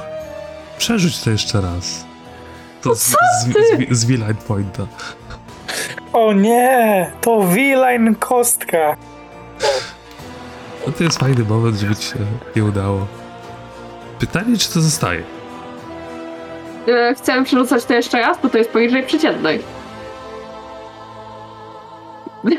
Przerzuć 0.78 1.20
to 1.24 1.30
jeszcze 1.30 1.62
raz. 1.62 2.06
To 2.82 2.96
z, 2.96 3.00
z, 3.06 3.16
z, 3.92 3.98
z 4.00 4.06
Villain 4.06 4.36
Pointa. 4.36 4.88
O 6.14 6.34
nie, 6.34 7.12
to 7.22 7.42
V-line 7.42 8.16
kostka. 8.16 8.98
No 10.88 10.94
to 10.98 11.04
jest 11.04 11.20
fajny 11.20 11.44
moment, 11.44 11.78
żeby 11.78 11.96
ci 11.96 12.04
się 12.08 12.20
nie 12.56 12.64
udało. 12.64 13.08
Pytanie, 14.20 14.58
czy 14.58 14.74
to 14.74 14.82
zostaje? 14.82 15.24
E, 16.88 17.16
Chcę 17.16 17.44
przerzucać 17.44 17.86
to 17.86 17.94
jeszcze 17.94 18.20
raz, 18.20 18.42
bo 18.42 18.50
to 18.50 18.58
jest 18.58 18.70
poniżej 18.70 19.04
przeciętnej. 19.04 19.60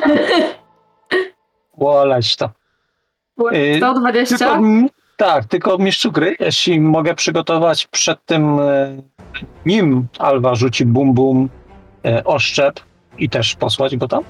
Woleć 1.79 2.37
to. 2.37 2.51
Yy, 3.53 3.77
120? 3.77 4.39
Tylko, 4.39 4.55
m- 4.55 4.89
tak, 5.17 5.45
tylko 5.45 5.79
mistrzu 5.79 6.13
gry, 6.13 6.37
jeśli 6.41 6.81
mogę 6.81 7.15
przygotować 7.15 7.87
przed 7.87 8.25
tym, 8.27 8.61
e, 8.61 8.97
nim 9.67 10.07
Alwa 10.19 10.55
rzuci 10.55 10.87
bum 10.87 11.15
bum 11.15 11.49
e, 12.05 12.25
oszczep 12.25 12.81
i 13.19 13.29
też 13.31 13.55
posłać 13.55 13.97
go 13.97 14.09
tam. 14.09 14.25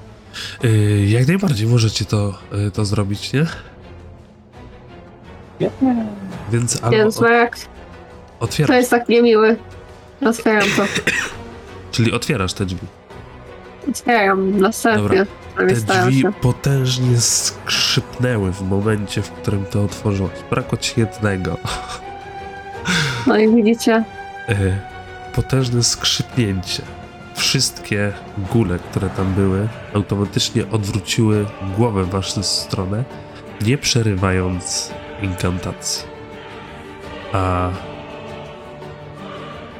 Y, 0.63 1.05
jak 1.07 1.27
najbardziej 1.27 1.67
możecie 1.67 2.05
to, 2.05 2.33
y, 2.67 2.71
to 2.71 2.85
zrobić, 2.85 3.33
nie? 3.33 3.45
Nie. 5.59 5.69
Więc 6.51 6.83
albo 6.83 6.97
Więc 6.97 7.21
o, 7.21 7.27
jak 7.27 7.57
to 8.67 8.73
jest 8.73 8.91
tak 8.91 9.09
niemiły. 9.09 9.57
Otwieram 10.25 10.67
to. 10.77 10.83
czyli 11.91 12.11
otwierasz 12.11 12.53
te 12.53 12.65
drzwi. 12.65 12.87
Otwieram 13.89 14.59
następnie. 14.61 15.25
Te 15.57 15.65
drzwi 15.75 16.21
się. 16.21 16.33
potężnie 16.41 17.17
skrzypnęły 17.21 18.51
w 18.51 18.61
momencie, 18.61 19.21
w 19.21 19.31
którym 19.31 19.65
to 19.65 19.83
otworzyłaś. 19.83 20.31
Brakło 20.49 20.77
ci 20.77 20.99
jednego. 20.99 21.57
No 23.27 23.37
i 23.37 23.55
widzicie, 23.55 24.03
Y, 24.49 24.77
potężne 25.35 25.83
skrzypnięcie. 25.83 26.83
Wszystkie 27.35 28.13
gule, 28.53 28.79
które 28.79 29.09
tam 29.09 29.33
były, 29.33 29.67
automatycznie 29.93 30.69
odwróciły 30.71 31.45
głowę 31.77 32.03
w 32.03 32.09
waszą 32.09 32.43
stronę, 32.43 33.03
nie 33.61 33.77
przerywając 33.77 34.91
inkantacji. 35.21 36.07
A 37.33 37.69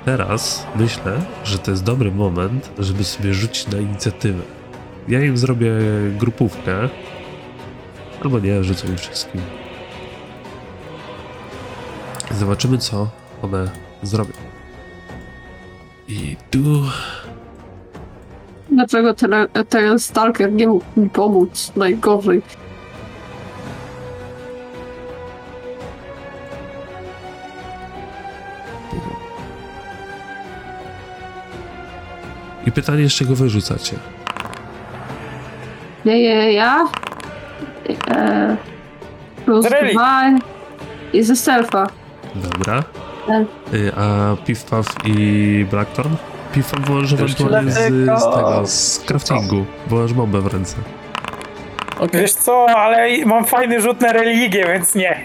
teraz 0.08 0.68
myślę, 0.76 1.20
że 1.44 1.60
to 1.60 1.72
jest 1.72 1.84
dobry 1.84 2.12
moment, 2.12 2.70
żeby 2.80 3.04
sobie 3.04 3.34
rzucić 3.34 3.68
na 3.68 3.78
inicjatywę. 3.78 4.44
Ja 5.08 5.26
im 5.26 5.38
zrobię 5.38 5.72
grupówkę, 6.20 6.90
albo 8.24 8.40
nie, 8.40 8.64
rzucę 8.64 8.88
im 8.88 8.98
wszystkim. 8.98 9.42
Zobaczymy, 12.32 12.78
co 12.78 13.08
one 13.42 13.70
zrobią. 14.04 14.34
I 16.08 16.36
tu 16.52 16.60
dlaczego 18.72 19.14
ten, 19.14 19.32
ten 19.70 20.00
stalker 20.00 20.52
nie 20.52 20.68
mógł 20.68 20.86
mi 20.98 21.10
pomóc. 21.10 21.72
Najgorzej. 21.76 22.42
I 32.68 32.72
pytanie, 32.72 33.10
z 33.10 33.14
czego 33.14 33.36
wyrzucacie? 33.36 33.96
Ja, 36.06 36.16
ja, 36.16 36.44
ja. 36.44 36.88
E, 38.12 38.58
plus 39.46 39.66
Z 39.66 39.72
religii. 39.72 39.96
dwa 39.96 40.22
i 41.14 41.24
ze 41.24 41.36
selfa. 41.36 41.88
Dobra. 42.36 42.84
Tak. 43.28 43.44
Y, 43.74 43.92
A 43.98 44.36
Piff 44.46 44.64
Puff 44.64 44.88
i 45.06 45.66
Blackthorn? 45.72 46.16
Piff 46.54 46.72
Puff 46.72 46.90
może 46.90 47.16
ewentualnie 47.16 47.72
z, 47.72 47.76
z 48.22 48.36
tego, 48.36 48.62
z 48.66 49.00
craftingu, 49.00 49.66
bo 49.90 49.96
masz 49.96 50.14
bombę 50.14 50.42
w 50.42 50.48
ręce. 50.48 50.76
Wiesz 52.14 52.34
co, 52.34 52.66
ale 52.70 53.26
mam 53.26 53.46
fajny 53.46 53.82
rzut 53.82 54.02
na 54.02 54.14
religię, 54.14 54.66
więc 54.68 54.96
nie. 54.96 55.20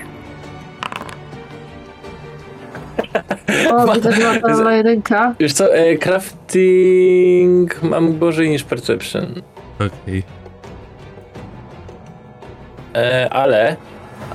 O, 3.71 3.93
widzę, 3.95 4.13
że 4.13 4.77
jedynka. 4.77 5.35
Wiesz 5.41 5.53
co, 5.53 5.75
e, 5.75 5.97
crafting 5.97 7.83
mam 7.83 8.19
gorzej 8.19 8.51
niż 8.51 8.65
perception. 8.65 9.43
Okej. 9.75 10.23
E, 12.95 13.29
ale, 13.31 13.77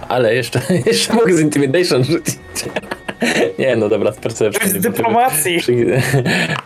ale 0.10 0.36
jeszcze, 0.36 0.62
jeszcze 0.86 1.14
mogę 1.14 1.34
z 1.34 1.40
intimidation 1.40 2.04
rzucić. 2.04 2.36
Nie, 3.60 3.76
no 3.76 3.90
dobra, 3.90 4.12
z 4.12 4.18
perception. 4.18 4.70
Z 4.70 4.74
dyplomacji. 4.82 5.58
Przy- 5.62 6.02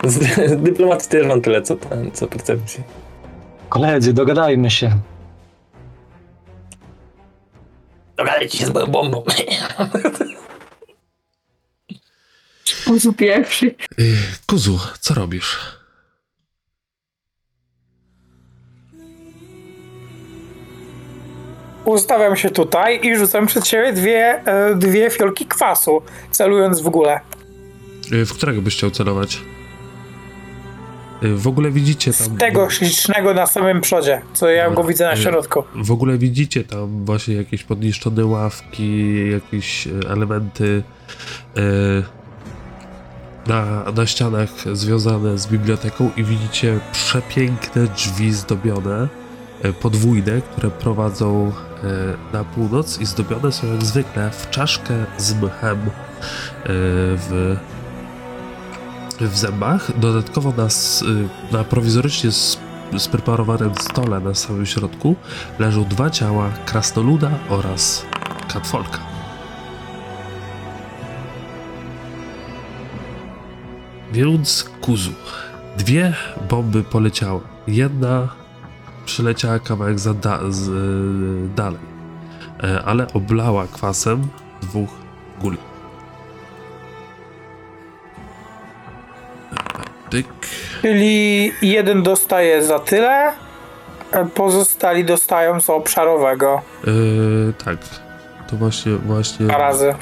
Z, 0.04 0.14
z 0.50 0.62
dyplomacji 0.62 1.10
też 1.10 1.26
mam 1.26 1.40
tyle, 1.40 1.62
co, 1.62 1.76
co 2.12 2.26
percepcji. 2.26 2.82
Koledzy, 3.68 4.12
dogadajmy 4.12 4.70
się. 4.70 4.90
Dogadajcie 8.16 8.58
się 8.58 8.66
z 8.66 8.74
moją 8.74 8.86
bombą. 8.86 9.22
Uzu 12.86 13.12
pierwszy. 13.12 13.66
Y, 13.98 14.16
Kuzu, 14.46 14.78
co 15.00 15.14
robisz? 15.14 15.58
Ustawiam 21.84 22.36
się 22.36 22.50
tutaj 22.50 23.00
i 23.06 23.16
rzucam 23.16 23.46
przed 23.46 23.66
siebie 23.66 23.92
dwie, 23.92 24.46
e, 24.46 24.74
dwie 24.74 25.10
fiolki 25.10 25.46
kwasu, 25.46 26.02
celując 26.30 26.80
w 26.80 26.88
górę. 26.88 27.20
Y, 28.12 28.26
W 28.26 28.32
którego 28.34 28.62
byś 28.62 28.76
chciał 28.76 28.90
celować? 28.90 29.38
Y, 31.22 31.36
W 31.36 31.46
ogóle 31.48 31.70
widzicie 31.70 32.12
tam... 32.12 32.26
Z 32.36 32.38
tego 32.38 32.70
ślicznego 32.70 33.34
na 33.34 33.46
samym 33.46 33.80
przodzie, 33.80 34.22
co 34.34 34.50
ja 34.50 34.70
go 34.70 34.84
widzę 34.84 35.04
na 35.04 35.16
środku. 35.16 35.64
W 35.74 35.90
ogóle 35.92 36.18
widzicie 36.18 36.64
tam 36.64 37.04
właśnie 37.04 37.34
jakieś 37.34 37.64
podniszczone 37.64 38.24
ławki, 38.24 39.14
jakieś 39.30 39.86
e, 39.86 39.90
elementy 40.10 40.82
e, 41.56 41.60
na, 43.46 43.84
na 43.96 44.06
ścianach 44.06 44.50
związane 44.72 45.38
z 45.38 45.46
biblioteką 45.46 46.10
i 46.16 46.24
widzicie 46.24 46.80
przepiękne 46.92 47.86
drzwi 47.86 48.32
zdobione, 48.32 49.08
e, 49.62 49.72
podwójne, 49.72 50.40
które 50.40 50.70
prowadzą 50.70 51.52
e, 51.52 52.32
na 52.32 52.44
północ 52.44 53.00
i 53.00 53.06
zdobione 53.06 53.52
są 53.52 53.66
jak 53.72 53.84
zwykle 53.84 54.30
w 54.30 54.50
czaszkę 54.50 54.94
z 55.18 55.34
mchem 55.34 55.78
e, 55.78 55.88
w, 56.66 57.56
w 59.20 59.38
zębach. 59.38 59.98
Dodatkowo 59.98 60.52
na, 60.56 60.68
na 61.52 61.64
prowizorycznie 61.64 62.30
spreparowanym 62.98 63.72
stole 63.80 64.20
na 64.20 64.34
samym 64.34 64.66
środku 64.66 65.16
leżą 65.58 65.84
dwa 65.84 66.10
ciała 66.10 66.50
krasnoluda 66.66 67.30
oraz 67.48 68.06
katfolka. 68.52 69.11
Więc 74.12 74.70
kuzu. 74.80 75.10
Dwie 75.76 76.14
bomby 76.50 76.82
poleciały. 76.82 77.40
Jedna 77.68 78.28
przyleciała 79.04 79.58
kawałek 79.58 79.98
za 79.98 80.14
da- 80.14 80.40
z, 80.50 80.68
y, 80.68 81.48
dalej, 81.56 81.80
e, 82.64 82.82
ale 82.84 83.06
oblała 83.12 83.66
kwasem 83.66 84.28
dwóch 84.62 84.90
guli. 85.40 85.56
Tyk. 90.10 90.26
Czyli 90.82 91.52
jeden 91.62 92.02
dostaje 92.02 92.64
za 92.64 92.78
tyle, 92.78 93.32
pozostali 94.34 95.04
dostają 95.04 95.60
z 95.60 95.70
obszarowego 95.70 96.60
Yy, 96.86 97.52
tak. 97.64 97.76
To 98.50 98.56
właśnie, 98.56 98.92
właśnie 98.92 99.46
dwa 99.46 99.58
razy. 99.58 99.94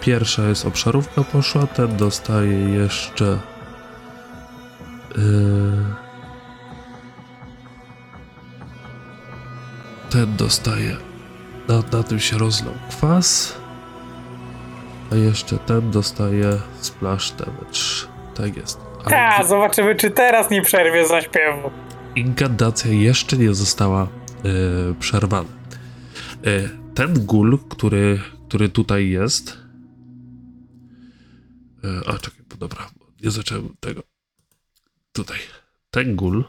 pierwsza 0.00 0.42
jest 0.42 0.66
obszarówka 0.66 1.22
poszła, 1.24 1.66
ten 1.66 1.96
dostaje 1.96 2.68
jeszcze 2.68 3.38
ten 10.10 10.36
dostaje 10.36 10.96
na, 11.68 11.82
na 11.92 12.02
tym 12.02 12.20
się 12.20 12.38
rozlał 12.38 12.74
kwas 12.90 13.56
a 15.12 15.14
jeszcze 15.14 15.58
ten 15.58 15.90
dostaje 15.90 16.58
splash 16.80 17.32
damage 17.32 18.08
tak 18.34 18.56
jest 18.56 18.92
ale 19.04 19.28
A, 19.28 19.44
zobaczymy, 19.44 19.96
czy 19.96 20.10
teraz 20.10 20.50
nie 20.50 20.62
przerwie 20.62 21.06
zaśpiewu. 21.06 21.70
inkantacja 22.16 22.92
jeszcze 22.92 23.36
nie 23.36 23.54
została 23.54 24.02
e, 24.02 24.08
przerwana. 25.00 25.48
E, 26.44 26.68
ten 26.94 27.26
gul, 27.26 27.58
który, 27.68 28.20
który 28.48 28.68
tutaj 28.68 29.08
jest. 29.08 29.58
E, 31.84 32.08
a 32.08 32.18
czekaj, 32.18 32.40
dobra, 32.58 32.90
nie 33.24 33.30
zacząłem 33.30 33.76
tego. 33.80 34.02
Tutaj. 35.12 35.38
Ten 35.90 36.16
gul, 36.16 36.44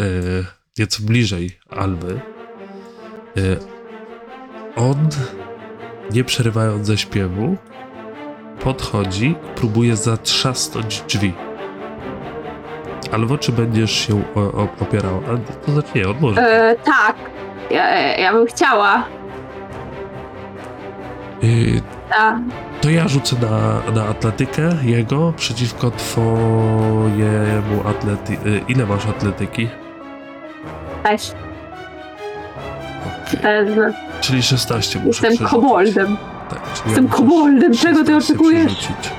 e, 0.00 0.04
nieco 0.78 1.02
bliżej 1.02 1.58
Alby. 1.70 2.20
E, 3.36 3.40
on, 4.76 5.08
nie 6.10 6.24
przerywając 6.24 6.86
zaśpiewu, 6.86 7.56
podchodzi 8.60 9.26
i 9.26 9.54
próbuje 9.54 9.96
zatrzasnąć 9.96 11.00
drzwi. 11.00 11.32
Albo 13.12 13.38
czy 13.38 13.52
będziesz 13.52 13.92
się 13.92 14.22
opierał? 14.80 15.22
To 15.66 15.72
znaczy 15.72 15.88
nie, 15.94 16.08
on 16.08 16.16
może. 16.20 16.76
Tak. 16.84 17.16
Ja, 17.70 18.16
ja 18.16 18.32
bym 18.32 18.46
chciała. 18.46 19.04
Y, 21.44 21.82
A, 22.18 22.38
to 22.80 22.90
ja 22.90 23.08
rzucę 23.08 23.36
na, 23.50 23.92
na 23.92 24.08
atletykę 24.08 24.70
jego 24.82 25.32
przeciwko 25.36 25.90
twojemu 25.90 27.88
atlety... 27.88 28.32
y, 28.32 28.60
Ile 28.68 28.86
masz 28.86 29.06
atletyki? 29.06 29.68
E, 33.42 33.64
no, 33.64 33.82
Czyli 34.20 34.42
16 34.42 34.98
muszę 34.98 35.26
jestem 35.28 35.48
koboldem. 35.48 36.16
Tak, 36.50 36.58
ja 36.58 36.82
Jestem 36.86 37.04
muszę 37.04 37.16
koboldem. 37.16 37.72
Czego 37.74 38.04
ty 38.04 38.12
16 38.12 38.32
oczekujesz? 38.34 38.74
przerzucić. 38.74 39.10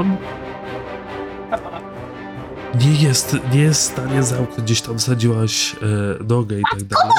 On 0.00 0.16
nie 2.80 2.92
jest, 3.02 3.36
nie 3.52 3.60
jest 3.60 3.80
w 3.80 3.92
stanie 3.92 4.22
zamknąć, 4.22 4.60
gdzieś 4.62 4.80
tam 4.80 5.00
sadziłaś 5.00 5.74
e, 5.74 6.24
nogę 6.24 6.58
i 6.58 6.62
tak 6.72 6.82
dalej. 6.84 7.12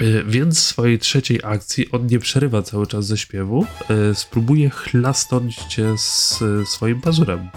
E, 0.00 0.24
Więc 0.26 0.58
w 0.58 0.62
swojej 0.62 0.98
trzeciej 0.98 1.40
akcji 1.44 1.90
on 1.92 2.06
nie 2.06 2.18
przerywa 2.18 2.62
cały 2.62 2.86
czas 2.86 3.06
ze 3.06 3.18
śpiewu. 3.18 3.66
e, 4.10 4.14
Spróbuje 4.14 4.70
chlasnąć 4.70 5.56
cię 5.56 5.98
z 5.98 6.42
e, 6.62 6.66
swoim 6.66 7.00
pazurem. 7.00 7.48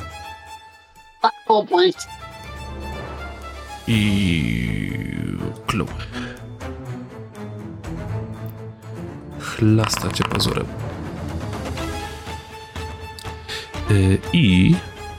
Kobold. 1.48 2.08
I 3.88 4.92
klub. 5.68 5.94
Chlasta 9.40 10.12
cię 10.12 10.24
pazurem. 10.24 10.66
E, 13.92 13.94
I 14.34 14.76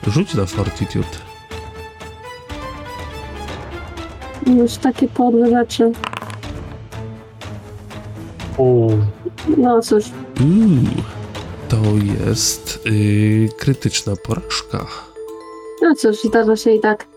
rzuć 0.07 0.33
na 0.33 0.45
Fortitude. 0.45 1.07
Już 4.47 4.75
takie 4.75 5.07
podłe 5.07 5.49
rzeczy. 5.49 5.91
Uuu. 8.57 8.97
No 9.57 9.81
cóż. 9.81 10.03
To 11.69 11.77
jest 12.19 12.79
y, 12.87 13.49
krytyczna 13.57 14.13
porażka. 14.15 14.85
No 15.81 15.95
cóż, 15.95 16.17
zdarza 16.23 16.55
się 16.55 16.71
i 16.71 16.79
tak. 16.79 17.07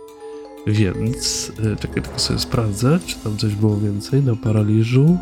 Więc, 0.67 1.53
y, 1.73 1.77
czekaj, 1.77 2.03
tylko 2.03 2.19
sobie 2.19 2.39
sprawdzę, 2.41 2.99
czy 3.07 3.17
tam 3.17 3.37
coś 3.37 3.55
było 3.55 3.77
więcej 3.77 4.23
na 4.23 4.37
paraliżu. 4.37 5.19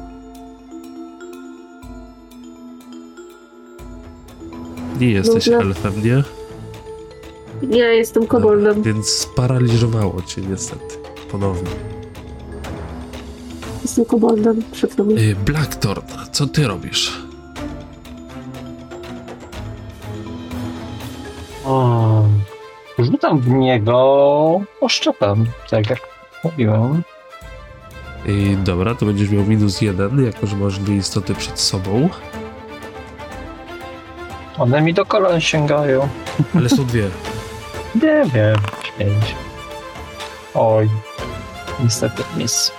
Nie 5.01 5.11
jesteś 5.11 5.45
Dobra. 5.45 5.61
elfem, 5.61 5.93
nie? 6.05 6.23
Ja 7.79 7.93
jestem 7.93 8.27
koboldem. 8.27 8.83
Więc 8.83 9.09
sparaliżowało 9.09 10.23
cię 10.23 10.43
niestety. 10.51 10.97
Ponownie. 11.31 11.71
Jestem 13.83 14.05
koboldem. 14.05 14.63
Przykro 14.73 15.05
mi. 15.05 15.19
Y, 15.19 15.37
Blackthorn, 15.45 16.07
co 16.33 16.47
ty 16.47 16.67
robisz? 16.67 17.23
O, 21.65 22.23
rzucam 22.99 23.41
w 23.41 23.49
niego 23.49 24.61
oszczepem, 24.81 25.47
tak 25.71 25.91
jak 25.91 26.01
mówiłem. 26.45 27.03
I 28.27 28.57
dobra, 28.65 28.95
to 28.95 29.07
będziesz 29.07 29.31
miał 29.31 29.45
minus 29.45 29.81
jeden, 29.81 30.25
jako 30.25 30.47
że 30.47 30.57
masz 30.57 30.79
dwie 30.79 30.97
istoty 30.97 31.35
przed 31.35 31.61
sobą. 31.61 32.09
One 34.61 34.81
mi 34.83 34.95
do 34.95 35.05
kolan 35.07 35.41
sięgają. 35.41 36.09
Ale 36.57 36.69
są 36.69 36.85
dwie. 36.85 37.09
Nie 37.95 38.25
wiem, 38.35 38.57
pięć. 38.99 39.35
Oj, 40.55 40.91
niestety 41.85 42.23
mis. 42.37 42.73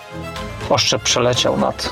Oszczep 0.69 1.01
przeleciał 1.01 1.57
nad. 1.57 1.89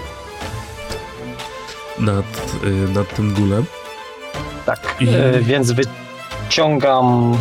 Nad, 1.99 2.26
y, 2.64 2.70
nad 2.94 3.16
tym 3.16 3.34
gulem. 3.34 3.66
Tak, 4.66 4.95
I- 4.99 5.07
e, 5.10 5.40
więc 5.41 5.72
wyciągam 5.72 7.38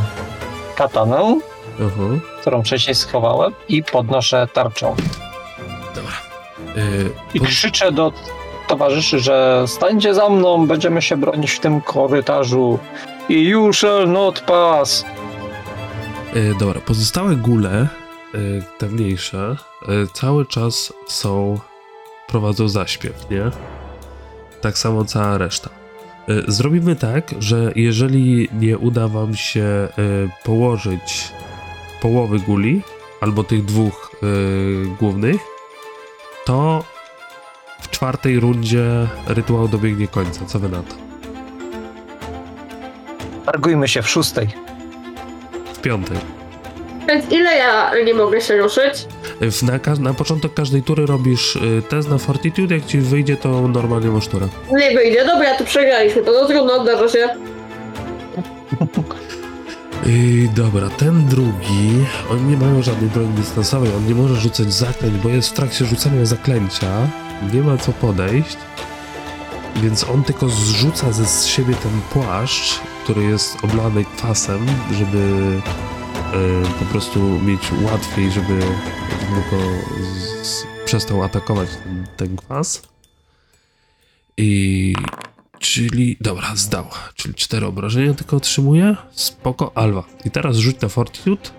katanę, 0.77 1.41
Aha. 1.81 2.03
którą 2.41 2.63
wcześniej 2.63 2.95
schowałem 2.95 3.53
i 3.69 3.83
podnoszę 3.83 4.49
tarczą. 4.53 4.97
Dobra. 5.95 6.13
Y, 6.77 7.11
I 7.35 7.41
krzyczę 7.41 7.93
do 7.93 8.13
towarzyszy, 8.69 9.19
że 9.19 9.65
stańcie 9.67 10.15
za 10.15 10.29
mną, 10.29 10.67
będziemy 10.67 11.03
się 11.03 11.17
bronić 11.17 11.51
w 11.51 11.61
tym 11.61 11.81
korytarzu. 11.81 12.79
I 13.29 13.45
you 13.45 13.73
shall 13.73 14.09
not 14.09 14.41
pass. 14.41 15.05
y, 16.37 16.55
dobra, 16.61 16.81
pozostałe 16.81 17.37
gule, 17.37 17.89
y, 18.35 18.63
te 18.79 18.87
mniejsze, 18.87 19.57
y, 19.83 19.87
cały 20.13 20.47
czas 20.47 20.93
są, 21.07 21.59
prowadzą 22.29 22.69
zaśpiew, 22.69 23.31
nie? 23.31 23.51
Tak 24.61 24.79
samo 24.79 25.05
cała 25.05 25.39
reszta. 25.39 25.71
Zrobimy 26.49 26.97
tak, 26.97 27.35
że 27.39 27.73
jeżeli 27.77 28.49
nie 28.53 28.79
uda 28.79 29.09
wam 29.09 29.35
się 29.35 29.89
położyć 30.45 31.33
połowy 32.03 32.39
guli, 32.39 32.83
albo 33.21 33.45
tych 33.45 33.65
dwóch 33.65 34.11
głównych, 34.99 35.41
to 36.45 36.85
w 37.89 37.91
czwartej 37.91 38.41
rundzie 38.41 39.07
rytuał 39.27 39.69
dobiegnie 39.69 40.09
końca. 40.09 40.45
Co 40.47 40.59
wy 40.59 40.69
na 40.69 40.79
to? 40.83 40.95
Targujmy 43.47 43.89
się 43.89 44.03
w 44.03 44.09
szóstej. 44.09 44.49
W 45.75 45.79
piątej. 45.79 46.17
Więc 47.09 47.31
ile 47.33 47.57
ja 47.57 47.91
nie 48.05 48.15
mogę 48.15 48.41
się 48.41 48.57
ruszyć? 48.57 49.07
W, 49.41 49.63
na, 49.63 49.79
ka- 49.79 49.95
na 50.01 50.15
początek 50.15 50.55
każdej 50.55 50.83
tury 50.83 51.07
robisz 51.07 51.57
y, 51.57 51.83
test 51.89 52.11
na 52.11 52.19
Fortitude, 52.19 52.75
jak 52.75 52.87
ci 52.87 52.99
wyjdzie, 52.99 53.37
to 53.37 53.69
normalnie 53.69 54.09
masz 54.11 54.29
turę. 54.29 54.49
Nie 54.73 54.91
wyjdzie. 54.91 55.25
Dobra, 55.27 55.55
to 55.55 55.65
przegraliśmy. 55.65 56.23
To 56.23 56.33
no 56.33 56.47
trudno, 56.49 56.83
zdarza 56.83 57.09
się. 57.09 57.29
I 60.07 60.49
dobra, 60.57 60.89
ten 60.91 61.27
drugi, 61.27 61.91
oni 62.31 62.43
nie 62.43 62.57
mają 62.57 62.83
żadnej 62.83 63.11
broni 63.11 63.29
dystansowej, 63.29 63.91
on 63.97 64.07
nie 64.07 64.15
może 64.15 64.37
rzucać 64.37 64.73
zaklęć, 64.73 65.15
bo 65.23 65.29
jest 65.29 65.49
w 65.49 65.53
trakcie 65.53 65.85
rzucania 65.85 66.25
zaklęcia, 66.27 66.87
nie 67.53 67.61
ma 67.61 67.77
co 67.77 67.93
podejść, 67.93 68.57
więc 69.83 70.05
on 70.05 70.25
tylko 70.25 70.49
zrzuca 70.49 71.13
ze 71.13 71.49
siebie 71.49 71.75
ten 71.75 72.01
płaszcz, 72.13 72.81
który 73.05 73.23
jest 73.23 73.65
oblany 73.65 74.05
kwasem, 74.05 74.67
żeby 74.93 75.19
y, 76.69 76.79
po 76.79 76.85
prostu 76.85 77.21
mieć 77.21 77.61
łatwiej, 77.83 78.31
żeby, 78.31 78.61
żeby 79.21 79.51
go 79.51 79.57
z, 80.03 80.47
z, 80.47 80.67
przestał 80.85 81.23
atakować 81.23 81.69
ten, 81.85 82.07
ten 82.17 82.37
kwas. 82.37 82.83
I 84.37 84.95
Czyli, 85.59 86.17
dobra, 86.21 86.57
zdał. 86.57 86.85
Czyli 87.15 87.35
cztery 87.35 87.67
obrażenia 87.67 88.15
tylko 88.15 88.37
otrzymuje. 88.37 88.97
Spoko, 89.13 89.73
Alwa. 89.75 90.05
I 90.25 90.31
teraz 90.31 90.57
rzuć 90.57 90.81
na 90.81 90.89
Fortitude. 90.89 91.51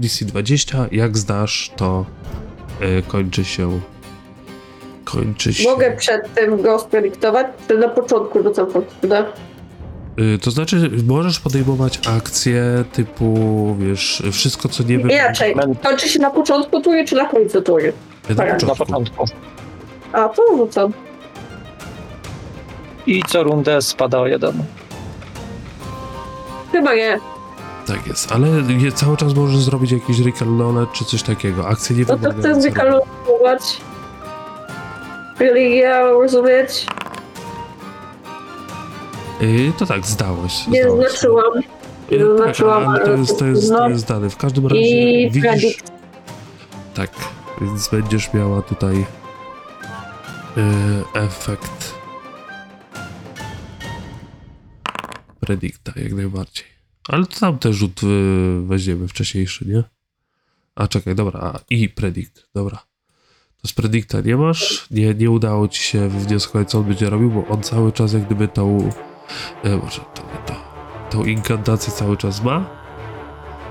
DC 0.00 0.24
20. 0.24 0.86
Jak 0.92 1.18
zdasz, 1.18 1.70
to 1.76 2.06
y, 2.98 3.02
kończy 3.02 3.44
się. 3.44 3.80
Kończy 5.04 5.54
się. 5.54 5.70
Mogę 5.70 5.96
przed 5.96 6.34
tym 6.34 6.62
go 6.62 6.78
spredyktować, 6.78 7.46
czy 7.68 7.78
na 7.78 7.88
początku 7.88 8.42
rzucam 8.42 8.70
fortuna? 8.70 9.24
Y, 10.18 10.38
to 10.38 10.50
znaczy, 10.50 10.90
możesz 11.06 11.40
podejmować 11.40 12.00
akcje 12.16 12.84
typu, 12.92 13.34
wiesz, 13.78 14.22
wszystko 14.32 14.68
co 14.68 14.82
nie 14.82 14.98
wiem. 14.98 15.10
Inaczej. 15.10 15.54
Kończy 15.82 16.08
się 16.08 16.18
na 16.18 16.30
początku 16.30 16.80
tury, 16.80 17.04
czy 17.04 17.14
na 17.16 17.24
końcu 17.28 17.62
tury? 17.62 17.92
Na 18.28 18.34
tak, 18.34 18.48
Na 18.48 18.54
początku. 18.54 18.84
początku. 18.86 19.24
A, 20.12 20.28
to 20.28 20.42
rzucam. 20.56 20.92
I 23.06 23.22
co 23.28 23.42
rundę 23.42 23.82
spada 23.82 24.18
o 24.20 24.26
jeden. 24.26 24.52
Chyba 26.72 26.94
nie. 26.94 27.18
Tak 27.86 28.06
jest, 28.06 28.32
ale 28.32 28.48
je, 28.78 28.92
cały 28.92 29.16
czas 29.16 29.34
możesz 29.34 29.56
zrobić 29.58 29.92
jakiś 29.92 30.18
recall 30.20 30.48
knowledge 30.48 30.92
czy 30.92 31.04
coś 31.04 31.22
takiego. 31.22 31.68
Akcje 31.68 31.96
nie 31.96 32.02
No 32.08 32.16
to 32.16 32.16
wymagają 32.16 33.00
chcę. 33.00 33.10
Religia, 35.40 36.02
rozumieć? 36.02 36.86
Y, 39.42 39.72
to 39.78 39.86
tak, 39.86 40.06
zdałeś. 40.06 40.66
Nie 40.66 40.82
zdałeś. 40.82 41.10
znaczyłam. 41.10 41.58
Y, 41.58 41.62
tak, 42.10 42.18
zaznaczyłam, 42.26 42.88
ale 42.88 43.04
to 43.04 43.12
jest, 43.12 43.38
to, 43.38 43.46
jest, 43.46 43.68
to 43.68 43.78
no. 43.78 43.88
jest 43.88 44.06
dane. 44.06 44.30
W 44.30 44.36
każdym 44.36 44.66
razie 44.66 44.80
I 45.22 45.30
widzisz... 45.30 45.78
Tak, 46.94 47.10
więc 47.60 47.88
będziesz 47.88 48.32
miała 48.32 48.62
tutaj 48.62 48.96
y, 48.96 49.04
efekt 51.14 51.94
predicta, 55.40 55.92
jak 55.96 56.12
najbardziej. 56.12 56.64
Ale 57.08 57.26
to 57.26 57.40
tam 57.40 57.58
też 57.58 57.76
rzut 57.76 58.02
y, 58.02 58.06
weźmiemy 58.66 59.08
wcześniejszy, 59.08 59.68
nie? 59.68 59.82
A 60.74 60.88
czekaj, 60.88 61.14
dobra, 61.14 61.40
a, 61.40 61.58
i 61.70 61.88
predict, 61.88 62.46
dobra. 62.54 62.89
To 63.62 63.68
z 63.68 63.72
predicta 63.72 64.20
nie 64.20 64.36
masz, 64.36 64.86
nie, 64.90 65.14
nie 65.14 65.30
udało 65.30 65.68
ci 65.68 65.82
się 65.82 66.08
wywnioskować, 66.08 66.70
co 66.70 66.78
on 66.78 66.84
będzie 66.84 67.10
robił, 67.10 67.30
bo 67.30 67.46
on 67.46 67.62
cały 67.62 67.92
czas 67.92 68.12
jak 68.12 68.26
gdyby 68.26 68.48
tą, 68.48 68.90
e, 69.64 69.76
może 69.76 70.00
nie 70.00 70.46
to, 70.46 70.54
tą 71.10 71.24
inkantację 71.24 71.92
cały 71.92 72.16
czas 72.16 72.42
ma, 72.42 72.70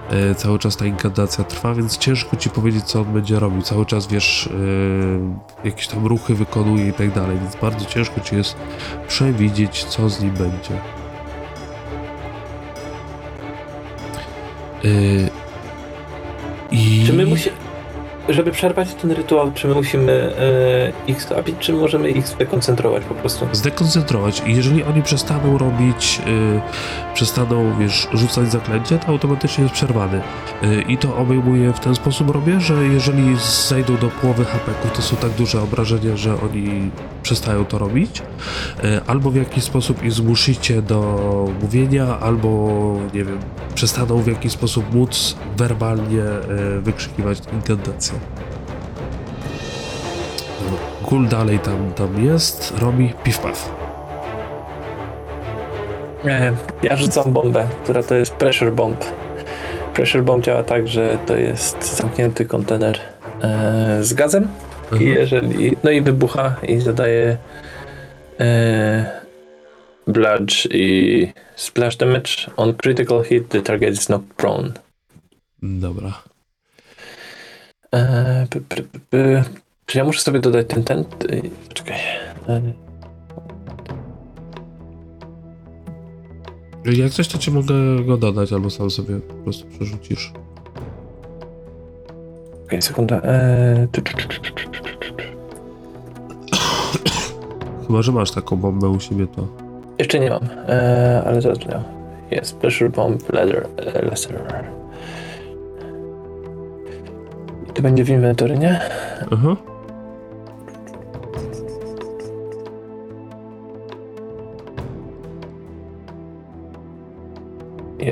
e, 0.09 0.35
cały 0.35 0.59
czas 0.59 0.77
ta 0.77 0.85
inkantacja 0.85 1.43
trwa, 1.43 1.73
więc 1.73 1.97
ciężko 1.97 2.37
ci 2.37 2.49
powiedzieć, 2.49 2.83
co 2.83 3.01
on 3.01 3.13
będzie 3.13 3.39
robił. 3.39 3.61
Cały 3.61 3.85
czas 3.85 4.07
wiesz, 4.07 4.47
e, 4.47 5.67
jakieś 5.67 5.87
tam 5.87 6.05
ruchy 6.05 6.35
wykonuje 6.35 6.87
i 6.87 6.93
tak 6.93 7.13
dalej, 7.13 7.37
więc 7.39 7.55
bardzo 7.55 7.85
ciężko 7.85 8.21
ci 8.21 8.35
jest 8.35 8.55
przewidzieć, 9.07 9.83
co 9.83 10.09
z 10.09 10.21
nim 10.21 10.31
będzie. 10.31 10.81
E, 14.85 15.29
I... 16.71 17.03
Czy 17.07 17.13
my 17.13 17.25
musimy, 17.25 17.55
żeby 18.29 18.51
przerwać 18.51 18.93
ten 18.93 19.11
rytuał, 19.11 19.51
czy 19.51 19.67
my 19.67 19.75
musimy 19.75 20.11
e, 21.07 21.11
ich 21.11 21.21
stopić, 21.21 21.55
czy 21.59 21.73
możemy 21.73 22.09
ich 22.09 22.27
zdekoncentrować 22.27 23.03
po 23.03 23.15
prostu? 23.15 23.47
zdekoncentrować 23.51 24.43
i 24.45 24.55
jeżeli 24.55 24.83
oni 24.83 25.03
przestaną 25.03 25.57
robić, 25.57 26.21
y, 26.27 27.13
przestaną, 27.13 27.79
wiesz, 27.79 28.07
rzucać 28.13 28.51
zaklęcia, 28.51 28.97
to 28.97 29.07
automatycznie 29.07 29.63
jest 29.63 29.73
przerwany. 29.75 30.21
Y, 30.63 30.81
I 30.81 30.97
to 30.97 31.17
obejmuje 31.17 31.73
w 31.73 31.79
ten 31.79 31.95
sposób 31.95 32.29
robię, 32.29 32.59
że 32.61 32.73
jeżeli 32.73 33.37
zejdą 33.67 33.97
do 33.97 34.07
połowy 34.07 34.45
HP, 34.45 34.71
to 34.95 35.01
są 35.01 35.15
tak 35.15 35.31
duże 35.31 35.61
obrażenia, 35.61 36.17
że 36.17 36.41
oni 36.41 36.91
przestają 37.23 37.65
to 37.65 37.77
robić, 37.77 38.21
y, 38.83 39.01
albo 39.07 39.31
w 39.31 39.35
jakiś 39.35 39.63
sposób 39.63 40.03
ich 40.03 40.11
zmuszycie 40.11 40.81
do 40.81 40.99
mówienia, 41.61 42.19
albo, 42.19 42.69
nie 43.13 43.23
wiem, 43.23 43.39
przestaną 43.75 44.17
w 44.17 44.27
jakiś 44.27 44.51
sposób 44.51 44.93
móc 44.93 45.35
werbalnie 45.57 46.23
y, 46.77 46.81
wykrzykiwać 46.81 47.41
inkantację. 47.53 48.18
Kul 51.03 51.27
dalej 51.27 51.59
tam, 51.59 51.93
tam 51.95 52.25
jest, 52.25 52.73
robi 52.77 53.13
piw-paw. 53.23 53.55
E, 56.25 56.53
ja 56.83 56.95
rzucam 56.95 57.33
bombę, 57.33 57.67
która 57.83 58.03
to 58.03 58.15
jest 58.15 58.33
pressure 58.33 58.71
bomb. 58.71 59.05
Pressure 59.93 60.23
bomb 60.23 60.45
działa 60.45 60.63
tak, 60.63 60.87
że 60.87 61.17
to 61.25 61.35
jest 61.35 61.97
zamknięty 61.97 62.45
kontener 62.45 62.99
e, 63.41 63.97
z 64.03 64.13
gazem 64.13 64.47
i 64.91 64.93
Mhm. 64.93 65.11
jeżeli, 65.11 65.77
no 65.83 65.91
i 65.91 66.01
wybucha 66.01 66.55
i 66.67 66.79
zadaje 66.79 67.37
e, 68.39 69.19
bludge 70.07 70.65
i 70.71 71.27
splash 71.55 71.97
damage. 71.97 72.29
On 72.57 72.73
critical 72.73 73.23
hit, 73.23 73.49
the 73.49 73.61
target 73.61 73.93
is 73.93 74.09
not 74.09 74.21
prone. 74.37 74.71
Dobra. 75.61 76.13
E, 77.93 78.47
p, 78.49 78.59
p, 78.61 78.83
p. 79.09 79.43
Czy 79.89 79.97
ja 79.97 80.03
muszę 80.03 80.21
sobie 80.21 80.39
dodać 80.39 80.67
ten, 80.67 80.83
ten? 80.83 81.03
Poczekaj. 81.67 81.97
Jak 86.85 87.11
coś, 87.11 87.27
to 87.27 87.37
ci 87.37 87.51
mogę 87.51 87.73
go 88.05 88.17
dodać, 88.17 88.53
albo 88.53 88.69
sam 88.69 88.91
sobie 88.91 89.19
po 89.19 89.33
prostu 89.33 89.67
przerzucisz. 89.67 90.33
Okej, 92.51 92.65
okay, 92.65 92.81
sekunda. 92.81 93.21
Chyba, 97.87 98.01
że 98.01 98.11
masz 98.11 98.31
taką 98.31 98.55
bombę 98.55 98.89
u 98.89 98.99
siebie, 98.99 99.27
to... 99.27 99.47
Jeszcze 99.99 100.19
nie 100.19 100.29
mam, 100.29 100.43
e, 100.67 101.23
ale 101.25 101.41
zaraz 101.41 101.57
będę 101.57 101.83
Jest, 102.31 102.49
special 102.51 102.89
bomb, 102.89 103.33
leather, 103.33 103.67
e, 103.77 104.05
laser. 104.05 104.41
To 107.73 107.81
będzie 107.81 108.03
w 108.03 108.09
inwentory, 108.09 108.57
nie? 108.57 108.79
Uh 109.31 109.43
-huh. 109.43 109.78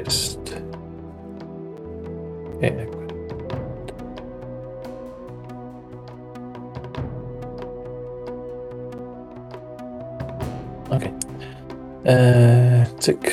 Jest. 0.06 0.62
Jakby. 2.62 2.88
Okej. 10.90 11.14
Eee, 12.06 12.86
cyk. 13.00 13.32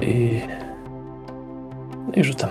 I... 0.00 0.40
No 2.06 2.12
i 2.14 2.24
rzucam. 2.24 2.50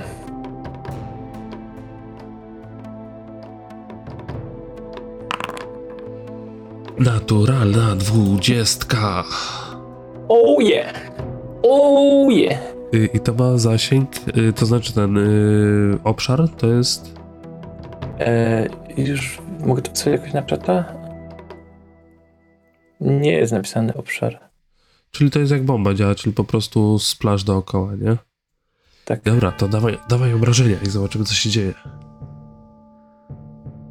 Naturalna 7.00 7.96
dwudziestka. 7.96 9.24
Oh 10.30 10.64
yeah! 10.64 10.94
Oh 11.64 12.32
yeah! 12.32 12.69
Y, 12.94 13.10
I 13.14 13.20
to 13.20 13.34
ma 13.34 13.58
zasięg, 13.58 14.10
y, 14.38 14.54
to 14.54 14.66
znaczy 14.66 14.94
ten 14.94 15.18
y, 15.18 16.00
obszar 16.04 16.50
to 16.50 16.68
jest... 16.68 17.20
Eee, 18.20 18.70
już 18.98 19.42
mogę 19.60 19.82
to 19.82 19.96
sobie 19.96 20.16
jakoś 20.16 20.34
na 20.34 20.42
czata? 20.42 20.86
Nie 23.02 23.32
jest 23.32 23.52
napisany 23.54 23.94
obszar. 23.94 24.40
Czyli 25.12 25.32
to 25.32 25.40
jest 25.40 25.52
jak 25.52 25.64
bomba 25.64 25.94
działa, 25.94 26.16
czyli 26.16 26.34
po 26.36 26.44
prostu 26.44 27.00
splash 27.00 27.44
dookoła, 27.44 27.96
nie? 27.96 28.18
Tak. 29.06 29.22
Dobra, 29.24 29.52
to 29.52 29.68
dawaj, 29.68 29.98
dawaj 30.10 30.34
obrażenia 30.34 30.78
i 30.86 30.90
zobaczymy, 30.90 31.26
co 31.26 31.34
się 31.34 31.50
dzieje. 31.50 31.74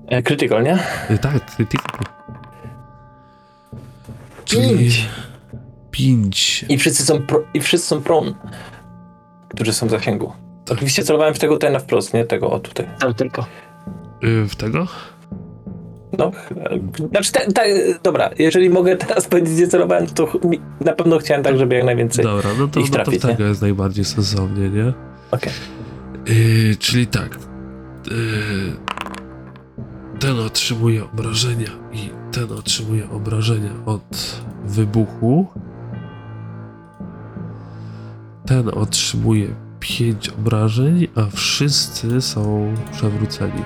E, 0.06 0.22
critical, 0.22 0.62
nie? 0.62 0.78
Y, 1.10 1.18
tak, 1.18 1.56
krytykuj. 1.56 2.06
Czyli 4.44 4.68
Pięć. 4.78 5.08
5. 5.90 6.64
I 6.68 6.78
wszyscy 6.78 7.02
są, 7.02 7.22
pro, 7.22 7.44
i 7.54 7.60
wszyscy 7.60 7.88
są 7.88 8.02
prone, 8.02 8.34
którzy 9.48 9.72
są 9.72 9.86
w 9.86 9.90
zasięgu. 9.90 10.32
Oczywiście 10.70 11.02
celowałem 11.02 11.34
w 11.34 11.38
tego 11.38 11.54
tutaj 11.54 11.72
na 11.72 11.78
wprost, 11.78 12.14
nie 12.14 12.24
tego 12.24 12.50
o 12.50 12.60
tutaj. 12.60 12.86
Ale 13.00 13.14
tylko. 13.14 13.46
Y, 14.24 14.48
w 14.48 14.56
tego? 14.56 14.86
No, 16.18 16.32
e, 16.56 17.08
znaczy, 17.08 17.32
te, 17.32 17.52
te, 17.52 17.64
dobra, 18.02 18.30
jeżeli 18.38 18.70
mogę 18.70 18.96
teraz 18.96 19.26
powiedzieć, 19.26 19.54
gdzie 19.54 19.68
celowałem, 19.68 20.06
to 20.06 20.32
na 20.80 20.92
pewno 20.92 21.18
chciałem 21.18 21.42
tak, 21.42 21.58
żeby 21.58 21.74
jak 21.74 21.84
najwięcej. 21.84 22.24
Dobra, 22.24 22.50
no 22.58 22.68
to, 22.68 22.80
ich 22.80 22.90
no 22.90 22.96
to 22.96 23.02
w 23.02 23.04
trafić, 23.04 23.22
tego 23.22 23.44
jest 23.44 23.62
najbardziej 23.62 24.04
sensownie, 24.04 24.70
nie? 24.70 24.92
Okej. 25.30 25.52
Yy, 26.26 26.76
czyli 26.76 27.06
tak. 27.06 27.38
Yy, 28.10 28.16
ten 30.18 30.40
otrzymuje 30.40 31.04
obrażenia 31.04 31.70
i 31.92 32.10
ten 32.32 32.52
otrzymuje 32.52 33.10
obrażenia 33.10 33.70
od 33.86 34.40
wybuchu. 34.64 35.46
Ten 38.48 38.68
otrzymuje 38.74 39.46
5 39.80 40.28
obrażeń, 40.28 41.08
a 41.16 41.36
wszyscy 41.36 42.20
są 42.20 42.74
przewróceni. 42.92 43.62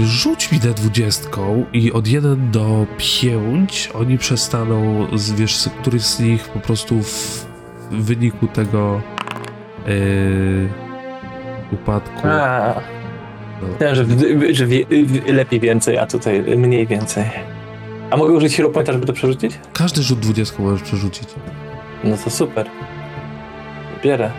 Yy, 0.00 0.06
rzuć 0.06 0.52
mi 0.52 0.58
D20 0.60 1.64
i 1.72 1.92
od 1.92 2.08
1 2.08 2.50
do 2.50 2.86
5 2.98 3.90
oni 3.94 4.18
przestaną, 4.18 5.06
z, 5.18 5.32
wiesz, 5.32 5.56
z- 5.56 5.68
któryś 5.68 6.02
z 6.02 6.20
nich 6.20 6.48
po 6.48 6.60
prostu 6.60 7.02
w 7.02 7.46
wyniku 7.90 8.46
tego 8.46 9.00
yy, 9.86 10.68
upadku. 11.72 12.28
A, 12.28 12.74
No. 13.80 13.94
Że, 13.94 14.04
w- 14.04 14.54
że 14.54 14.66
w- 14.66 15.26
lepiej 15.32 15.60
więcej, 15.60 15.98
a 15.98 16.06
tutaj 16.06 16.56
mniej 16.56 16.86
więcej. 16.86 17.24
A 18.10 18.16
mogę 18.16 18.32
użyć 18.32 18.56
hero 18.56 18.70
pointa, 18.70 18.92
żeby 18.92 19.06
to 19.06 19.12
przerzucić? 19.12 19.58
Każdy 19.72 20.02
rzut 20.02 20.18
20 20.18 20.62
możesz 20.62 20.82
przerzucić. 20.82 21.28
No 22.04 22.16
to 22.16 22.30
super. 22.30 22.70
Bierę. 24.02 24.30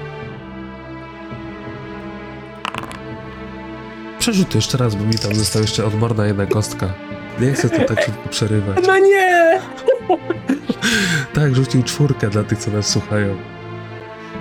Przerzuć 4.20 4.48
to 4.48 4.58
jeszcze 4.58 4.78
raz, 4.78 4.96
bo 4.96 5.06
mi 5.06 5.14
tam 5.14 5.36
została 5.36 5.62
jeszcze 5.62 5.86
odmorna 5.86 6.26
jedna 6.26 6.46
kostka. 6.46 6.94
Nie 7.40 7.54
chcę 7.54 7.70
to 7.70 7.86
tak 7.96 8.06
szybko 8.06 8.30
przerywać. 8.30 8.78
No 8.88 8.98
nie! 8.98 9.60
Tak, 11.34 11.56
rzucił 11.56 11.84
czwórkę 11.84 12.30
dla 12.30 12.44
tych, 12.44 12.58
co 12.58 12.72
nas 12.72 12.88
słuchają. 12.88 13.36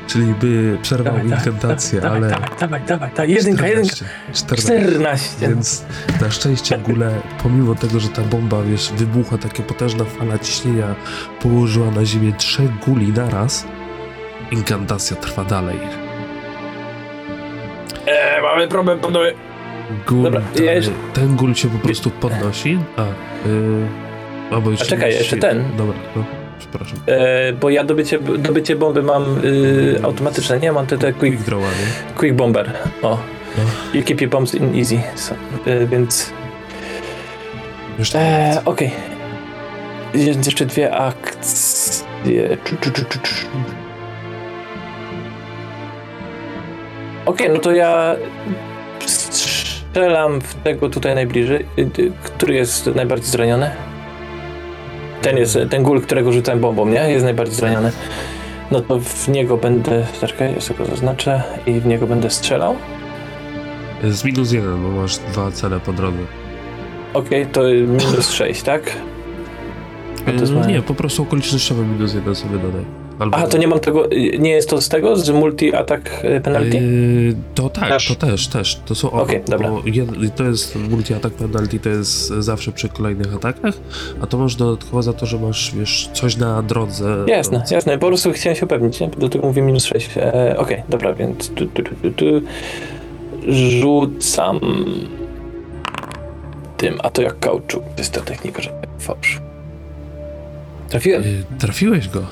Czyli 0.06 0.34
by 0.40 0.78
przerwał 0.82 1.14
Dawaj, 1.14 1.28
dawaj, 1.28 1.38
inkantację, 1.46 2.00
dawaj, 2.00 2.18
ale... 2.18 2.28
Dawaj, 2.30 2.48
dawaj, 2.60 2.80
dawaj, 2.86 3.10
dawaj. 3.10 3.30
Jedynka, 3.30 3.66
jedynka. 3.68 3.94
14. 4.34 4.80
14. 4.88 5.48
Więc 5.48 5.84
na 6.20 6.30
szczęście 6.30 6.78
Gule, 6.78 7.10
pomimo 7.42 7.74
tego, 7.74 8.00
że 8.00 8.08
ta 8.08 8.22
bomba, 8.22 8.62
wiesz, 8.62 8.92
wybucha, 8.96 9.38
taka 9.38 9.62
potężna 9.62 10.04
fala 10.04 10.38
ciśnienia 10.38 10.94
położyła 11.40 11.90
na 11.90 12.04
ziemię 12.04 12.32
trzech 12.38 12.78
guli 12.78 13.12
naraz, 13.12 13.66
inkantacja 14.50 15.16
trwa 15.16 15.44
dalej. 15.44 15.78
Eee, 18.06 18.42
mamy 18.42 18.68
problem, 18.68 18.98
panowie. 18.98 19.34
Gul, 20.06 20.22
Dobra, 20.22 20.40
ten, 20.54 20.64
ja 20.64 20.72
jeszcze- 20.72 20.92
ten 21.12 21.36
gul 21.36 21.54
się 21.54 21.68
po 21.68 21.78
prostu 21.78 22.10
podnosi, 22.10 22.78
a... 22.96 23.02
Yy, 23.48 23.86
albo 24.50 24.70
jeszcze, 24.70 24.86
czekaj, 24.86 25.10
musi- 25.10 25.18
jeszcze 25.18 25.36
ten. 25.36 25.64
Dobra, 25.76 25.94
no, 26.16 26.24
przepraszam. 26.58 26.98
Eee, 27.06 27.52
bo 27.52 27.70
ja 27.70 27.84
dobycie, 27.84 28.18
dobycie 28.38 28.76
bomby 28.76 29.02
mam 29.02 29.44
y, 29.44 30.00
automatyczne, 30.02 30.58
nie? 30.60 30.72
Mam 30.72 30.86
te, 30.86 30.98
te 30.98 31.12
quick, 31.12 31.36
Quick 31.36 31.46
draw, 31.46 31.60
nie? 31.60 32.14
quick 32.18 32.34
bomber. 32.36 32.72
O. 33.02 33.18
No. 33.58 33.64
You 33.94 34.02
keep 34.02 34.20
your 34.20 34.30
bombs 34.30 34.54
in 34.54 34.78
easy. 34.78 35.00
So, 35.14 35.34
y, 35.66 35.86
więc... 35.86 36.32
Jeszcze 37.98 38.18
Eee, 38.18 38.58
okej. 38.64 38.90
Jest 40.14 40.46
jeszcze 40.46 40.66
dwie 40.66 40.94
akcje. 40.96 42.56
Czu, 42.64 42.76
czu, 42.80 42.90
czu, 42.92 43.04
czu, 43.04 43.18
czu. 43.22 43.46
Okej, 47.26 47.50
no 47.50 47.58
to 47.58 47.72
ja 47.72 48.16
strzelam 49.06 50.40
w 50.40 50.54
tego 50.54 50.88
tutaj 50.88 51.14
najbliżej. 51.14 51.66
Y, 51.78 51.82
y, 51.98 52.12
Który 52.22 52.54
jest 52.54 52.86
najbardziej 52.86 53.30
zraniony? 53.30 53.70
Ten 55.26 55.36
jest, 55.36 55.58
ten 55.70 55.82
gul, 55.82 56.00
którego 56.00 56.32
rzucałem 56.32 56.60
bombą, 56.60 56.88
nie? 56.88 57.10
Jest 57.10 57.24
najbardziej 57.24 57.56
zraniony. 57.56 57.92
No 58.70 58.80
to 58.80 59.00
w 59.00 59.28
niego 59.28 59.56
będę, 59.56 60.06
czekaj, 60.20 60.54
ja 60.54 60.60
sobie 60.60 60.78
go 60.78 60.86
zaznaczę 60.86 61.42
i 61.66 61.80
w 61.80 61.86
niego 61.86 62.06
będę 62.06 62.30
strzelał. 62.30 62.76
z 64.04 64.24
minus 64.24 64.52
jeden, 64.52 64.82
bo 64.82 64.88
masz 64.88 65.16
dwa 65.16 65.50
cele 65.50 65.80
po 65.80 65.92
drodze. 65.92 66.18
Okej, 67.14 67.46
to 67.46 67.62
minus 67.62 68.30
6, 68.30 68.62
tak? 68.62 68.96
No 70.26 70.32
to 70.32 70.40
jest 70.40 70.68
nie, 70.68 70.82
po 70.82 70.94
prostu 70.94 71.22
okolicznościowe 71.22 71.82
minus 71.82 72.14
jeden 72.14 72.34
sobie 72.34 72.58
dodaj. 72.58 73.05
Albo, 73.18 73.36
Aha, 73.36 73.46
to 73.46 73.58
nie 73.58 73.68
mam 73.68 73.80
tego, 73.80 74.12
y, 74.12 74.38
nie 74.38 74.50
jest 74.50 74.68
to 74.68 74.80
z 74.80 74.88
tego, 74.88 75.16
z 75.16 75.30
multi-attack 75.30 76.24
y, 76.24 76.40
penalty? 76.40 76.76
Yy, 76.76 77.34
to 77.54 77.70
tak, 77.70 77.88
Też. 77.88 78.08
to 78.08 78.14
też, 78.26 78.48
też. 78.48 78.80
To 78.86 78.94
są 78.94 79.10
Okej, 79.10 79.42
dobra. 79.48 79.70
bo 79.70 79.82
jed, 79.86 80.34
to 80.36 80.44
jest 80.44 80.76
multi-attack 80.76 81.30
penalty, 81.34 81.80
to 81.80 81.88
jest 81.88 82.28
zawsze 82.28 82.72
przy 82.72 82.88
kolejnych 82.88 83.34
atakach, 83.34 83.74
a 84.20 84.26
to 84.26 84.38
masz 84.38 84.54
dodatkowo 84.56 85.02
za 85.02 85.12
to, 85.12 85.26
że 85.26 85.38
masz, 85.38 85.72
wiesz, 85.74 86.10
coś 86.12 86.36
na 86.36 86.62
drodze. 86.62 87.16
Jasne, 87.26 87.62
to, 87.68 87.74
jasne, 87.74 87.98
po 87.98 88.06
prostu 88.06 88.32
chciałem 88.32 88.56
się 88.56 88.66
upewnić, 88.66 89.00
nie? 89.00 89.08
Do 89.08 89.28
tego 89.28 89.46
mówię 89.46 89.62
minus 89.62 89.84
6. 89.84 90.10
E, 90.16 90.54
Okej, 90.58 90.82
dobra, 90.88 91.14
więc 91.14 91.48
tu, 91.48 91.66
tu, 91.66 91.82
tu, 91.82 91.94
tu, 92.02 92.10
tu. 92.10 92.24
rzucam 93.48 94.60
tym, 96.76 96.98
a 97.02 97.10
to 97.10 97.22
jak 97.22 97.38
kauczuk, 97.38 97.82
to 97.84 97.98
jest 97.98 98.12
ta 98.12 98.20
technika, 98.20 98.62
że 98.62 98.72
fałsz. 98.98 99.40
Trafiłem. 100.88 101.22
Yy, 101.22 101.58
trafiłeś 101.58 102.08
go. 102.08 102.22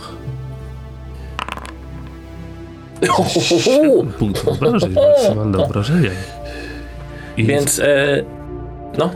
Punkt 4.18 4.48
obrażeń, 4.48 4.92
maksymalne 4.92 5.58
obrażenia. 5.58 6.10
I, 7.36 7.44
Więc, 7.44 7.78
e, 7.78 8.24
no, 8.98 9.10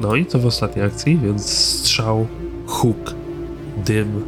No 0.00 0.14
i 0.14 0.26
to 0.26 0.38
w 0.38 0.46
ostatniej 0.46 0.84
akcji, 0.86 1.18
więc 1.18 1.50
strzał, 1.50 2.26
huk, 2.66 3.14
dym 3.76 4.22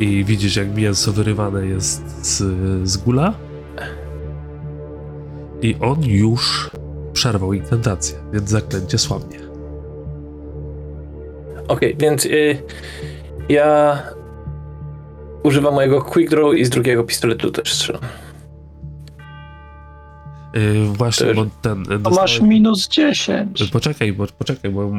i 0.00 0.24
widzisz 0.24 0.56
jak 0.56 0.74
mięso 0.74 1.12
wyrywane 1.12 1.66
jest 1.66 2.26
z, 2.26 2.42
z 2.88 2.96
gula. 2.96 3.34
I 5.62 5.76
on 5.80 6.02
już 6.04 6.70
przerwał 7.12 7.52
inkantację, 7.52 8.18
więc 8.32 8.50
zaklęcie 8.50 8.98
słabnie. 8.98 9.38
okej, 11.68 11.96
więc 11.98 12.26
y, 12.26 12.62
ja 13.48 13.98
używam 15.42 15.74
mojego 15.74 16.02
quick 16.02 16.30
draw 16.30 16.54
i 16.54 16.64
z 16.64 16.70
drugiego 16.70 17.04
pistoletu 17.04 17.50
też 17.50 17.74
strzelam. 17.74 18.02
Yy, 20.54 20.86
właśnie, 20.86 21.26
Też. 21.26 21.36
bo 21.36 21.46
ten... 21.62 21.84
To 22.02 22.10
masz 22.10 22.40
minus 22.40 22.88
10. 22.88 23.70
Poczekaj, 23.72 24.12
bo, 24.12 24.26
poczekaj, 24.26 24.70
bo 24.70 24.92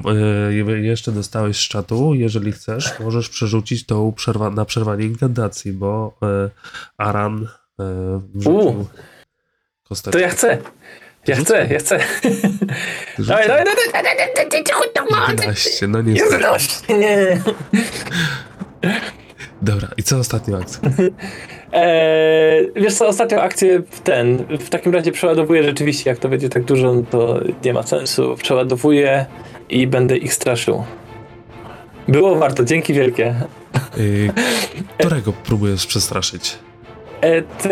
e, 0.52 0.54
jeszcze 0.82 1.12
dostałeś 1.12 1.58
z 1.58 1.68
czatu. 1.68 2.14
Jeżeli 2.14 2.52
chcesz, 2.52 3.00
możesz 3.00 3.30
przerzucić 3.30 3.86
to 3.86 4.12
przerwa, 4.12 4.50
na 4.50 4.66
przerwanie 4.66 5.06
inkantacji, 5.06 5.74
bo 5.74 6.18
e, 6.24 6.50
Aran 6.98 7.48
e, 7.80 8.22
wrzucił 8.36 8.86
kosteczkę. 9.84 10.20
To 10.20 10.26
ja 10.26 10.30
chcę. 10.30 10.58
Ja 11.28 11.36
chcę, 11.36 11.68
ja 11.72 11.80
chcę. 11.80 12.00
Dawaj, 13.20 13.48
dawaj, 13.48 13.66
dawaj, 13.66 13.86
dawaj, 13.94 14.16
dawaj, 14.36 14.64
dawaj, 14.64 14.90
dawaj, 14.96 15.30
11, 15.30 15.88
no 15.88 16.02
niestety. 16.02 16.34
11, 16.34 16.98
nie. 16.98 17.42
Dobra, 19.62 19.88
i 19.98 20.04
co 20.04 20.18
ostatnia 20.18 20.58
akcja? 20.58 20.90
Eee, 21.74 22.72
wiesz 22.76 22.94
co, 22.94 23.08
ostatnią 23.08 23.42
akcję 23.42 23.82
w 23.92 24.00
ten, 24.00 24.46
w 24.60 24.70
takim 24.70 24.94
razie 24.94 25.12
przeładowuję 25.12 25.64
rzeczywiście, 25.64 26.10
jak 26.10 26.20
to 26.20 26.30
będzie 26.30 26.50
tak 26.50 26.64
dużo, 26.64 26.94
no 26.94 27.04
to 27.12 27.40
nie 27.66 27.74
ma 27.74 27.84
sensu. 27.84 28.36
Przeładowuję 28.42 29.26
i 29.70 29.88
będę 29.88 30.18
ich 30.18 30.34
straszył. 30.34 30.84
Było 32.08 32.36
warto, 32.36 32.66
dzięki 32.66 32.94
wielkie. 32.94 33.36
Y, 33.98 34.30
którego 34.98 35.34
próbujesz 35.34 35.88
przestraszyć? 35.88 36.58
E, 37.22 37.42
te, 37.42 37.70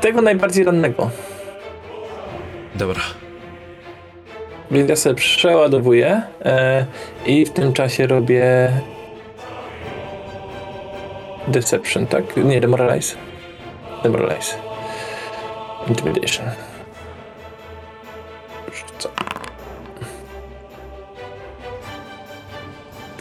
tego 0.00 0.22
najbardziej 0.22 0.64
rannego. 0.64 1.10
Dobra. 2.74 3.00
Więc 4.70 4.90
ja 4.90 4.96
sobie 4.96 5.14
przeładowuję 5.14 6.22
e, 6.44 6.86
i 7.26 7.46
w 7.46 7.50
tym 7.50 7.72
czasie 7.72 8.06
robię 8.06 8.70
Deception, 11.48 12.06
tak? 12.06 12.36
Nie, 12.36 12.60
Demoralize. 12.60 13.16
Demoralize. 14.02 14.54
Intimidation. 15.88 16.46
Co? 18.98 19.10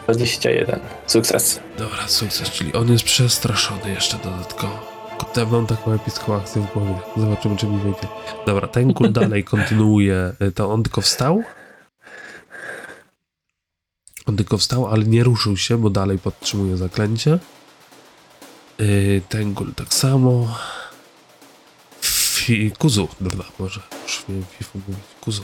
21. 0.08 0.80
Sukces. 1.08 1.60
Dobra, 1.78 2.08
sukces, 2.08 2.50
czyli 2.50 2.74
on 2.74 2.92
jest 2.92 3.04
przestraszony 3.04 3.90
jeszcze 3.94 4.18
dodatkowo. 4.18 4.96
Kurde, 5.18 5.46
mam 5.46 5.68
taką 5.68 5.92
epicką 5.94 6.36
akcję 6.36 6.62
w 6.62 6.74
głowie. 6.74 6.94
Zobaczymy, 7.18 7.58
czy 7.58 7.68
mi 7.68 7.78
wyjdzie. 7.80 8.08
Dobra, 8.46 8.68
ten 8.68 8.94
kul 8.94 9.12
dalej 9.22 9.44
kontynuuje. 9.44 10.32
Y, 10.42 10.52
To 10.52 10.72
on 10.72 10.84
tylko 10.84 11.02
wstał? 11.02 11.44
On 14.26 14.38
tylko 14.38 14.58
wstał, 14.58 14.88
ale 14.88 15.04
nie 15.04 15.24
ruszył 15.24 15.58
się, 15.58 15.78
bo 15.78 15.90
dalej 15.90 16.20
podtrzymuje 16.20 16.78
zaklęcie. 16.78 17.40
Yy, 18.80 19.22
ten 19.30 19.56
kul 19.56 19.74
tak 19.74 19.94
samo. 19.94 20.48
Fi, 22.02 22.72
kuzu, 22.72 23.08
dobra, 23.22 23.46
może. 23.60 23.82
Już 24.04 24.24
fifu 24.58 24.80
mówić. 24.88 25.04
Kuzu. 25.22 25.44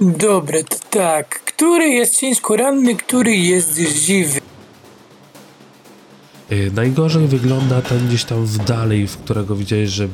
Dobra, 0.00 0.62
to 0.62 0.76
tak. 0.90 1.40
Który 1.44 1.88
jest 1.88 2.16
ciężko 2.20 2.56
ranny, 2.56 2.96
który 2.96 3.36
jest 3.36 3.76
żywy? 3.78 4.40
Yy, 6.50 6.70
najgorzej 6.74 7.26
wygląda 7.26 7.82
ten 7.82 8.08
gdzieś 8.08 8.24
tam 8.24 8.46
w 8.46 8.58
dalej, 8.58 9.06
w 9.06 9.16
którego 9.16 9.56
widziałeś, 9.56 9.90
że 9.90 10.04
yy, 10.04 10.10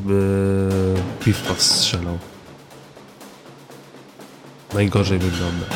piwka 1.24 1.54
strzelał. 1.58 2.18
Najgorzej 4.74 5.18
wygląda. 5.18 5.66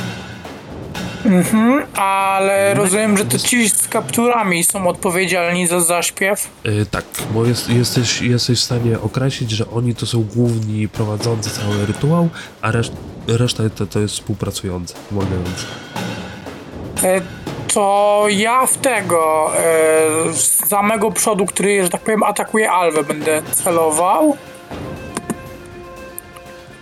Mhm, 1.24 1.86
ale 1.94 2.74
rozumiem, 2.74 3.16
że 3.18 3.24
to 3.24 3.38
ci 3.38 3.68
z 3.68 3.88
kapturami 3.88 4.64
są 4.64 4.88
odpowiedzialni 4.88 5.66
za 5.66 5.80
zaśpiew. 5.80 6.48
Yy, 6.64 6.86
tak, 6.86 7.04
bo 7.34 7.44
jest, 7.46 7.70
jesteś, 7.70 8.22
jesteś 8.22 8.58
w 8.58 8.62
stanie 8.62 9.00
określić, 9.00 9.50
że 9.50 9.70
oni 9.70 9.94
to 9.94 10.06
są 10.06 10.22
główni 10.34 10.88
prowadzący 10.88 11.50
cały 11.50 11.86
rytuał, 11.86 12.28
a 12.62 12.70
reszt, 12.70 12.92
reszta 13.28 13.62
to, 13.76 13.86
to 13.86 14.00
jest 14.00 14.14
współpracujący, 14.14 14.94
pomagający. 15.08 15.66
E, 17.04 17.20
To 17.74 18.24
ja 18.28 18.66
w 18.66 18.78
tego 18.78 19.50
e, 19.56 20.32
z 20.32 20.68
samego 20.68 21.10
przodu, 21.10 21.46
który, 21.46 21.82
że 21.82 21.88
tak 21.90 22.00
powiem, 22.00 22.22
atakuje 22.22 22.70
Alwę, 22.70 23.04
będę 23.04 23.42
celował 23.52 24.36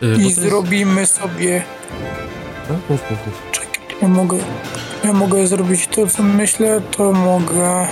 Yy, 0.03 0.17
i 0.17 0.33
zrobimy 0.33 1.07
sobie. 1.07 1.63
No, 2.71 2.75
mów, 2.89 3.11
mów, 3.11 3.27
mów. 3.27 3.66
Ja 4.03 4.09
mogę. 4.09 4.39
Ja 5.05 5.13
mogę 5.13 5.47
zrobić 5.47 5.87
to, 5.87 6.07
co 6.07 6.23
myślę, 6.23 6.81
to 6.91 7.13
mogę. 7.13 7.87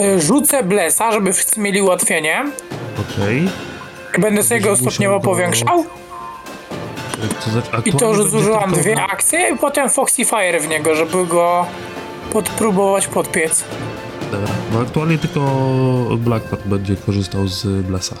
E, 0.00 0.20
Rzucę 0.20 0.62
blesa, 0.62 1.12
żeby 1.12 1.32
wszyscy 1.32 1.60
mieli 1.60 1.82
ułatwienie. 1.82 2.44
okej. 3.00 3.48
Będę 4.18 4.42
sobie 4.42 4.60
go 4.60 4.76
stopniowo 4.76 5.18
go- 5.18 5.24
powiększał. 5.24 5.84
To 7.44 7.50
znaczy, 7.50 7.68
I 7.84 7.92
to 7.92 8.08
już 8.08 8.16
będzie 8.18 8.30
zużyłam 8.30 8.62
tylko- 8.64 8.80
dwie 8.80 9.02
akcje 9.02 9.50
i 9.54 9.58
potem 9.58 9.90
Foxy 9.90 10.24
Fire 10.24 10.60
w 10.60 10.68
niego, 10.68 10.94
żeby 10.94 11.26
go 11.26 11.66
podpróbować 12.32 13.06
podpiec. 13.06 13.64
Dobra, 14.32 14.48
bo 14.72 14.80
aktualnie 14.80 15.18
tylko 15.18 15.40
Blackpart 16.16 16.62
będzie 16.66 16.96
korzystał 16.96 17.48
z 17.48 17.66
Blessa. 17.66 18.16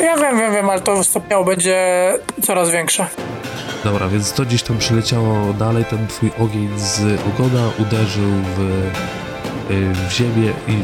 Ja 0.00 0.16
wiem, 0.16 0.38
wiem, 0.38 0.52
wiem, 0.54 0.70
ale 0.70 0.80
to 0.80 1.04
stopniowo 1.04 1.44
będzie 1.44 1.78
coraz 2.42 2.70
większe. 2.70 3.06
Dobra, 3.84 4.08
więc 4.08 4.32
to 4.32 4.44
gdzieś 4.44 4.62
tam 4.62 4.78
przyleciało 4.78 5.52
dalej, 5.52 5.84
ten 5.84 6.06
twój 6.06 6.30
ogień 6.38 6.68
z 6.78 7.20
ogona 7.28 7.70
uderzył 7.78 8.30
w, 8.56 8.60
y, 9.70 10.08
w 10.08 10.12
ziemię 10.12 10.52
i 10.68 10.82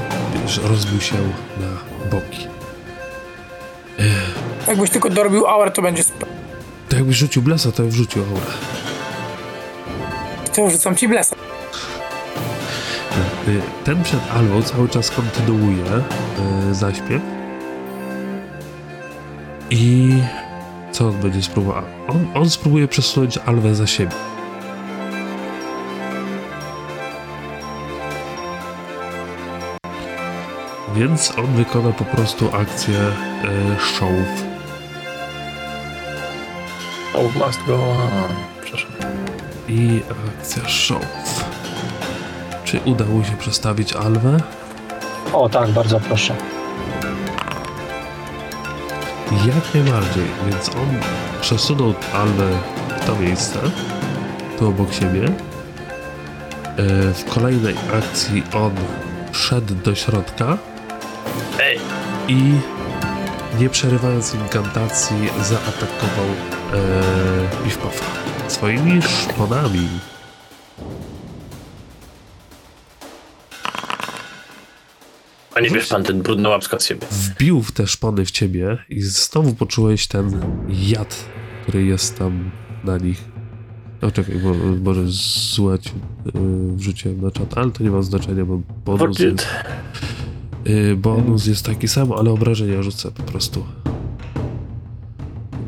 rozbił 0.69 1.01
się 1.01 1.17
na 1.61 2.09
boki. 2.11 2.47
Jakbyś 4.67 4.91
tylko 4.91 5.11
dorobił 5.11 5.45
hour, 5.45 5.71
to 5.73 5.83
będzie. 5.83 6.03
To 6.89 6.97
jakbyś 6.97 7.17
rzucił 7.17 7.43
Blessa, 7.43 7.73
to 7.73 7.83
ja 7.83 7.89
wrzucił 7.89 8.23
aurę. 8.23 8.53
To 10.55 10.71
rzucam 10.71 10.97
ci 10.97 11.09
blesa. 11.09 11.37
Y, 13.49 13.61
Ten 13.85 14.03
przed 14.03 14.21
Alwą 14.35 14.63
cały 14.63 14.89
czas 14.89 15.11
kontynuuje 15.11 15.85
y, 16.71 16.75
zaśpiew. 16.75 17.23
I 19.71 20.13
co 20.93 21.09
on 21.09 21.13
będzie 21.13 21.43
spróbował? 21.43 21.83
On, 22.09 22.27
on 22.35 22.51
spróbuje 22.51 22.89
przesunąć 22.89 23.39
Alwę 23.39 23.75
za 23.75 23.87
siebie. 23.87 24.13
Więc 30.95 31.39
on 31.39 31.47
wykona 31.47 31.93
po 31.93 32.05
prostu 32.05 32.49
akcję 32.55 32.99
y, 32.99 33.81
show. 33.81 34.11
Oh, 37.15 37.47
must 37.47 37.67
go 37.67 37.75
on. 37.75 38.51
I 39.69 40.01
akcja 40.39 40.69
show. 40.69 41.03
Czy 42.65 42.81
udało 42.85 43.25
się 43.25 43.37
przestawić 43.37 43.93
Alwę? 43.93 44.41
O 45.33 45.49
tak, 45.49 45.71
bardzo 45.71 46.01
proszę. 46.01 46.37
Jak 49.31 49.75
najbardziej, 49.75 50.25
więc 50.51 50.69
on 50.69 51.01
przesunął 51.41 51.95
Alwę 52.15 52.51
w 53.01 53.07
to 53.07 53.17
miejsce, 53.17 53.59
tu 54.59 54.69
obok 54.69 54.93
siebie. 54.93 55.25
E, 55.25 55.33
W 57.15 57.25
kolejnej 57.35 57.75
akcji 57.99 58.43
on 58.55 58.73
wszedł 59.33 59.75
do 59.75 59.95
środka 59.95 60.59
i 62.29 62.53
nie 63.59 63.69
przerywając 63.69 64.35
inkantacji 64.35 65.17
zaatakował 65.43 66.27
e, 66.75 67.65
Piwpafa 67.65 68.05
swoimi 68.49 69.03
szponami. 69.03 69.89
A 75.61 75.63
nie 75.63 75.71
wiesz 75.71 75.89
pan 75.89 76.05
ten 76.05 76.23
brudny 76.23 76.49
łapska 76.49 76.79
z 76.79 76.87
siebie. 76.87 77.07
Wbił 77.11 77.63
w 77.63 77.73
te 77.73 77.87
szpony 77.87 78.25
w 78.25 78.31
ciebie 78.31 78.79
i 78.89 79.03
znowu 79.03 79.55
poczułeś 79.55 80.07
ten 80.07 80.41
jad, 80.69 81.25
który 81.63 81.85
jest 81.85 82.19
tam 82.19 82.51
na 82.85 82.99
nich. 82.99 83.25
O 84.03 84.11
czekaj, 84.11 84.37
bo, 84.39 84.55
może 84.85 85.03
złe 85.55 85.79
ci, 85.79 85.91
yy, 86.25 86.33
wrzuciłem 86.77 87.21
na 87.21 87.31
czat, 87.31 87.59
ale 87.59 87.71
to 87.71 87.85
nie 87.85 87.91
ma 87.91 88.03
znaczenia, 88.03 88.45
bo 88.45 88.61
bonus 88.85 89.19
jest, 89.19 89.47
yy, 90.65 90.97
bonus 90.97 91.47
jest 91.47 91.67
taki 91.67 91.89
sam, 91.89 92.13
ale 92.13 92.31
obrażenia 92.31 92.83
rzucę 92.83 93.11
po 93.11 93.23
prostu. 93.23 93.65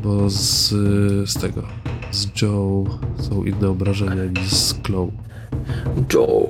Bo 0.03 0.29
z, 0.29 0.69
z 1.29 1.33
tego, 1.33 1.63
z 2.11 2.41
Joe 2.41 2.85
są 3.19 3.43
inne 3.43 3.69
obrażenia 3.69 4.25
niż 4.25 4.53
z 4.53 4.73
Claw. 4.73 5.09
Joe. 6.13 6.47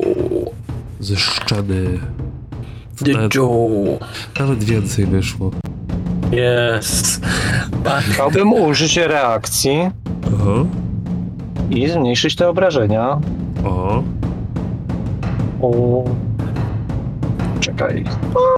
Ze 0.99 1.17
szczeny 1.17 1.99
The 1.99 2.32
Nawet- 3.01 3.35
Joe. 3.35 3.69
nawet 4.39 4.63
więcej 4.63 5.05
wyszło. 5.05 5.51
Yes. 6.31 7.21
Back. 7.83 8.03
Chciałbym 8.05 8.53
użyć 8.53 8.97
reakcji 8.97 9.89
Aha. 10.27 10.65
i 11.69 11.87
zmniejszyć 11.89 12.35
te 12.35 12.49
obrażenia. 12.49 13.19
O, 13.65 14.03
O. 15.61 16.03
Czekaj. 17.59 18.03
O. 18.35 18.57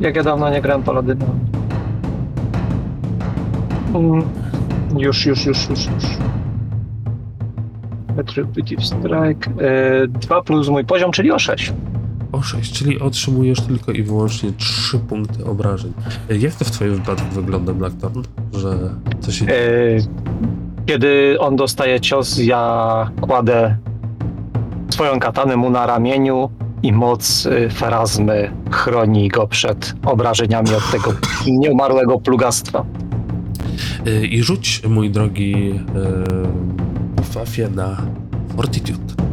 Jak 0.00 0.16
ja 0.16 0.22
dawno 0.22 0.50
nie 0.50 0.60
grałem 0.62 0.82
paladyna. 0.82 1.26
Mm. 3.94 4.22
Już, 4.98 5.26
już, 5.26 5.46
już, 5.46 5.68
już, 5.70 5.86
już. 5.86 6.04
Retributive 8.16 8.84
Strike. 8.84 9.50
E, 9.60 10.08
2 10.08 10.42
plus 10.42 10.68
mój 10.68 10.84
poziom, 10.84 11.12
czyli 11.12 11.30
o 11.30 11.38
6. 11.38 11.72
o 12.34 12.42
6, 12.42 12.72
czyli 12.72 13.00
otrzymujesz 13.00 13.60
tylko 13.60 13.92
i 13.92 14.02
wyłącznie 14.02 14.52
3 14.52 14.98
punkty 14.98 15.44
obrażeń. 15.44 15.92
Jak 16.40 16.54
to 16.54 16.64
w 16.64 16.70
twoim 16.70 16.94
wypadku 16.94 17.34
wygląda, 17.34 17.74
Blackthorn? 17.74 18.22
Że 18.52 18.78
co 19.20 19.32
się... 19.32 19.46
E, 19.46 19.50
kiedy 20.86 21.36
on 21.40 21.56
dostaje 21.56 22.00
cios, 22.00 22.38
ja 22.38 23.10
kładę 23.20 23.76
swoją 24.90 25.20
katanę 25.20 25.56
mu 25.56 25.70
na 25.70 25.86
ramieniu 25.86 26.50
i 26.82 26.92
moc 26.92 27.46
y, 27.46 27.70
ferazmy 27.70 28.50
chroni 28.70 29.28
go 29.28 29.46
przed 29.46 29.94
obrażeniami 30.06 30.74
od 30.74 30.90
tego 30.90 31.12
nieumarłego 31.62 32.20
plugastwa. 32.20 32.84
E, 34.06 34.26
I 34.26 34.42
rzuć, 34.42 34.82
mój 34.88 35.10
drogi 35.10 35.80
e, 37.18 37.22
Fafie, 37.22 37.68
na 37.68 37.96
Fortitude. 38.56 39.23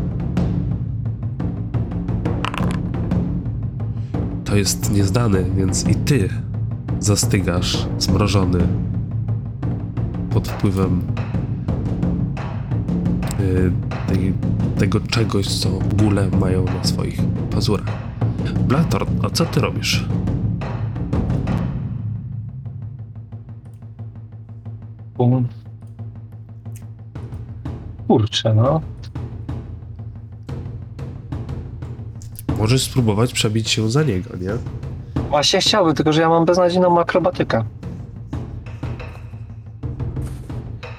To 4.52 4.58
jest 4.58 4.92
niezdany, 4.92 5.46
więc 5.56 5.88
i 5.88 5.96
ty 5.96 6.30
zastygasz 7.00 7.88
zmrożony 7.98 8.60
pod 10.30 10.48
wpływem 10.48 11.02
e, 13.40 14.14
tej, 14.14 14.34
tego 14.78 15.00
czegoś, 15.00 15.48
co 15.48 15.70
góle 15.70 16.30
mają 16.40 16.66
na 16.66 16.84
swoich 16.84 17.22
pazurach. 17.52 17.88
Blator, 18.68 19.06
a 19.24 19.30
co 19.30 19.46
ty 19.46 19.62
robisz? 19.62 20.06
Kurczę, 28.08 28.54
no. 28.56 28.82
Możesz 32.62 32.84
spróbować 32.84 33.34
przebić 33.34 33.70
się 33.70 33.92
za 33.92 34.04
niego, 34.04 34.30
nie? 34.42 34.50
Właśnie 35.30 35.60
chciałbym, 35.62 35.96
tylko 35.96 36.14
że 36.14 36.22
ja 36.22 36.30
mam 36.30 36.46
beznadziejną 36.46 37.00
akrobatykę. 37.00 37.64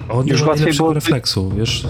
On 0.09 0.27
Już 0.27 0.41
nie 0.41 0.45
ma 0.47 0.51
łatwiej 0.51 0.65
najlepszego 0.65 0.85
byłoby- 0.85 0.95
refleksu, 0.95 1.51
wiesz? 1.51 1.87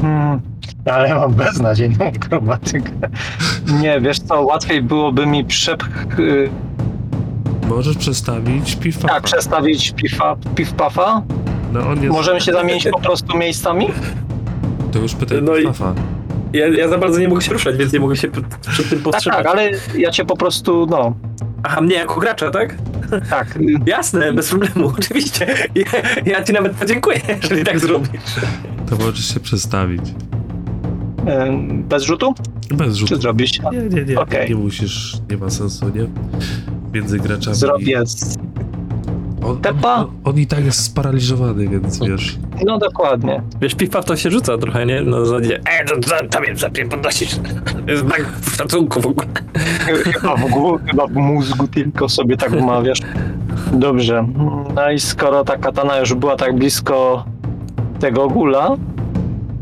Hmm, 0.00 0.40
ale 0.84 1.14
mam 1.14 1.34
beznadziejną 1.34 2.04
akrobatykę. 2.04 2.90
Nie, 3.80 4.00
wiesz 4.00 4.18
co, 4.18 4.42
łatwiej 4.42 4.82
byłoby 4.82 5.26
mi 5.26 5.44
przepch... 5.44 6.18
y, 6.18 6.50
Możesz 7.68 7.96
przestawić 7.96 8.76
piw 8.76 8.98
Tak, 8.98 9.22
przestawić 9.22 9.92
pifa, 9.92 10.36
piw-pafa? 10.54 11.22
No 11.72 11.80
on 11.88 12.02
jest... 12.02 12.14
Możemy 12.14 12.40
się 12.40 12.52
zamienić 12.52 12.88
po 12.92 13.00
prostu 13.00 13.36
miejscami? 13.38 13.86
To 14.92 14.98
już 14.98 15.14
pytaj 15.14 15.42
No 15.42 15.56
i-. 15.56 15.66
Ja, 16.52 16.68
ja 16.68 16.88
za 16.88 16.98
bardzo 16.98 17.18
nie 17.20 17.28
mogę 17.28 17.42
się 17.42 17.52
ruszać, 17.52 17.76
więc 17.76 17.92
nie 17.92 18.00
mogę 18.00 18.16
się 18.16 18.28
przed 18.28 18.88
tym 18.90 18.98
Tak, 18.98 18.98
powstrzymać. 19.02 19.38
tak, 19.38 19.46
ale 19.46 19.70
ja 19.98 20.10
cię 20.10 20.24
po 20.24 20.36
prostu, 20.36 20.86
no, 20.90 21.14
Aha, 21.62 21.80
mnie 21.80 21.94
jako 21.94 22.20
gracza, 22.20 22.50
tak? 22.50 22.74
tak. 23.30 23.58
Jasne, 23.86 24.32
bez 24.32 24.48
problemu, 24.50 24.92
oczywiście. 24.98 25.46
Ja, 25.74 25.84
ja 26.26 26.44
ci 26.44 26.52
nawet 26.52 26.72
podziękuję, 26.72 27.20
jeżeli 27.42 27.64
tak 27.64 27.78
zrobisz. 27.80 28.10
To 28.90 28.96
możesz 28.96 29.34
się 29.34 29.40
przestawić. 29.40 30.02
Bez 31.88 32.02
rzutu? 32.02 32.34
Bez 32.70 32.94
Czy 32.94 33.00
rzutu. 33.00 33.20
zrobić? 33.20 33.60
Nie, 33.72 33.78
nie, 33.82 34.04
nie. 34.04 34.20
Okej. 34.20 34.48
Nie 34.48 34.54
musisz, 34.56 35.16
nie 35.30 35.36
ma 35.36 35.50
sensu, 35.50 35.86
nie? 35.88 36.06
Między 36.94 37.18
graczami. 37.18 37.56
Zrobię. 37.56 38.02
On, 39.44 39.60
Tepa? 39.60 39.94
on, 39.94 40.10
on 40.24 40.38
i 40.38 40.46
tak 40.46 40.64
jest 40.64 40.84
sparaliżowany, 40.84 41.68
więc 41.68 41.98
wiesz. 42.00 42.38
No 42.66 42.78
dokładnie. 42.78 43.42
Wiesz, 43.60 43.74
piwa 43.74 44.02
w 44.02 44.04
to 44.04 44.16
się 44.16 44.30
rzuca 44.30 44.58
trochę, 44.58 44.86
nie? 44.86 45.02
Na 45.02 45.24
zasadzie, 45.24 45.60
e, 45.80 45.84
to, 45.84 45.96
to, 46.00 46.28
to 46.30 46.40
mnie 46.40 46.56
zacznie 46.56 46.86
podnosić. 46.86 47.36
To 47.86 47.92
jest 47.92 48.04
brak 48.04 48.26
szacunku 48.56 49.00
w 49.00 49.06
ogóle. 49.06 49.26
Chyba 50.04 50.36
w, 50.36 50.40
gł- 50.40 50.78
chyba 50.90 51.06
w 51.06 51.12
mózgu 51.12 51.68
tylko 51.68 52.08
sobie 52.08 52.36
tak 52.36 52.52
umawiasz. 52.52 52.98
Dobrze. 53.72 54.26
No 54.74 54.90
i 54.90 55.00
skoro 55.00 55.44
ta 55.44 55.56
katana 55.56 55.98
już 55.98 56.14
była 56.14 56.36
tak 56.36 56.56
blisko 56.58 57.24
tego 58.00 58.28
gula, 58.28 58.76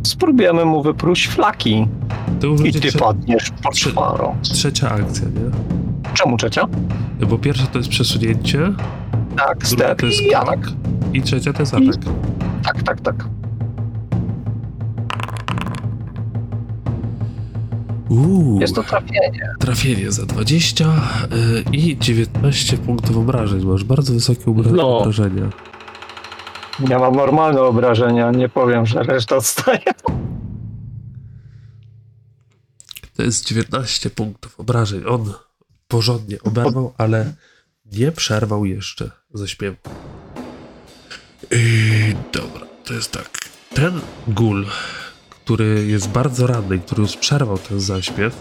spróbujemy 0.03 0.65
mu 0.65 0.83
wypróć 0.83 1.27
flaki. 1.29 1.87
To 2.41 2.47
I 2.65 2.73
ty 2.73 2.79
trze- 2.81 2.99
padniesz 2.99 3.51
pod 3.63 3.79
szparą. 3.79 4.37
trzecia 4.43 4.91
akcja, 4.91 5.25
nie? 5.29 5.51
Czemu 6.15 6.37
trzecia? 6.37 6.67
Bo 7.29 7.39
pierwsza 7.39 7.67
to 7.67 7.79
jest 7.79 7.91
przesunięcie, 7.91 8.73
Tak, 9.37 9.59
druga 9.59 9.67
step 9.85 10.01
to 10.01 10.07
jest 10.07 10.23
i 10.23 10.35
atak. 10.35 10.61
krok 10.61 10.75
i 11.13 11.23
trzecia 11.23 11.53
to 11.53 11.61
jest 11.63 11.73
I- 11.73 11.77
atak. 11.91 12.05
Tak, 12.63 12.83
tak, 12.83 13.01
tak. 13.01 13.25
Uuu, 18.09 18.61
Jest 18.61 18.75
to 18.75 18.83
trafienie. 18.83 19.55
trafienie 19.59 20.13
za 20.13 20.27
20 20.27 20.85
y, 20.87 21.65
i 21.77 21.99
19 21.99 22.77
punktów 22.79 23.17
obrażeń. 23.17 23.65
Masz 23.65 23.85
bardzo 23.85 24.13
wysokie 24.13 24.45
obra- 24.45 24.73
No. 24.73 24.99
obrażenia. 24.99 25.51
Ja 26.89 26.99
mam 26.99 27.15
normalne 27.17 27.63
obrażenia, 27.63 28.31
nie 28.31 28.49
powiem, 28.49 28.87
że 28.87 29.03
reszta 29.03 29.37
odstaje. 29.37 29.81
To 33.17 33.23
jest 33.23 33.47
19 33.49 34.11
punktów 34.11 34.61
obrażeń. 34.61 35.03
On 35.09 35.33
porządnie 35.93 36.43
oberwał, 36.43 36.95
ale 36.99 37.35
nie 37.93 38.13
przerwał 38.13 38.65
jeszcze 38.65 39.11
zaśpiewu. 39.35 39.77
I 41.51 42.15
dobra, 42.33 42.67
to 42.85 42.95
jest 42.95 43.13
tak. 43.13 43.39
Ten 43.75 44.01
gul, 44.29 44.67
który 45.31 45.87
jest 45.87 46.09
bardzo 46.09 46.47
ranny, 46.47 46.79
który 46.79 47.03
już 47.03 47.17
przerwał 47.17 47.59
ten 47.59 47.81
zaśpiew, 47.81 48.37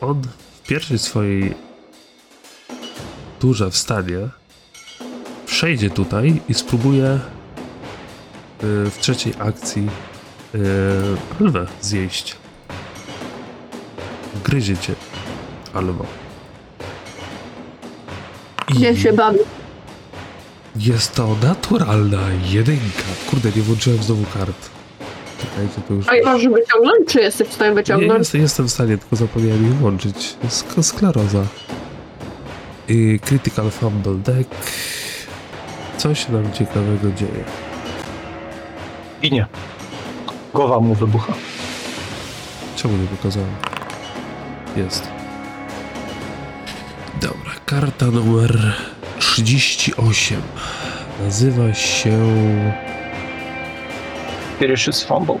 on 0.00 0.22
w 0.62 0.68
pierwszej 0.68 0.98
swojej 0.98 1.54
turze 3.38 3.70
wstanie, 3.70 4.28
przejdzie 5.46 5.90
tutaj 5.90 6.42
i 6.48 6.54
spróbuje 6.54 7.06
y, 7.14 7.20
w 8.90 8.96
trzeciej 9.00 9.32
akcji 9.38 9.88
y, 10.54 11.44
lwę 11.44 11.66
zjeść. 11.80 12.36
Gryzie 14.44 14.76
cię, 14.76 14.94
albo. 15.74 16.19
Gdzie 18.70 18.96
się 18.96 19.12
bawi? 19.12 19.38
Jest 20.76 21.14
to 21.14 21.36
naturalna 21.42 22.18
jedynka. 22.50 23.02
Kurde, 23.30 23.50
nie 23.56 23.62
włączyłem 23.62 24.02
znowu 24.02 24.24
kart. 24.38 24.70
Czekajcie, 25.40 25.80
to 25.88 25.94
już... 25.94 26.08
A 26.08 26.16
i 26.16 26.24
możesz 26.24 26.48
wyciągnąć, 26.52 27.08
czy 27.08 27.20
jesteś 27.20 27.48
w 27.48 27.52
stanie 27.52 27.70
Nie, 27.70 27.74
wyciągnąć? 27.76 28.18
jest, 28.18 28.34
jestem 28.34 28.66
w 28.68 28.70
stanie, 28.70 28.98
tylko 28.98 29.16
zapomniałem 29.16 29.66
ich 29.66 29.74
włączyć. 29.74 30.36
Sk 30.48 30.66
skleroza. 30.82 31.42
I 32.88 33.20
Critical 33.24 33.70
Fumble 33.70 34.14
Deck. 34.14 34.50
Co 35.96 36.14
się 36.14 36.32
nam 36.32 36.52
ciekawego 36.52 37.12
dzieje? 37.12 37.44
Ginie. 39.22 39.46
Głowa 40.54 40.80
mu 40.80 40.94
wybucha. 40.94 41.32
Czemu 42.76 42.96
nie 42.96 43.06
pokazałem? 43.06 43.50
Jest. 44.76 45.19
Dobra, 47.20 47.52
karta 47.66 48.06
numer 48.06 48.74
38. 49.18 50.42
Nazywa 51.24 51.74
się... 51.74 52.18
Pierwszy 54.60 54.92
z 54.92 55.02
fumble. 55.04 55.38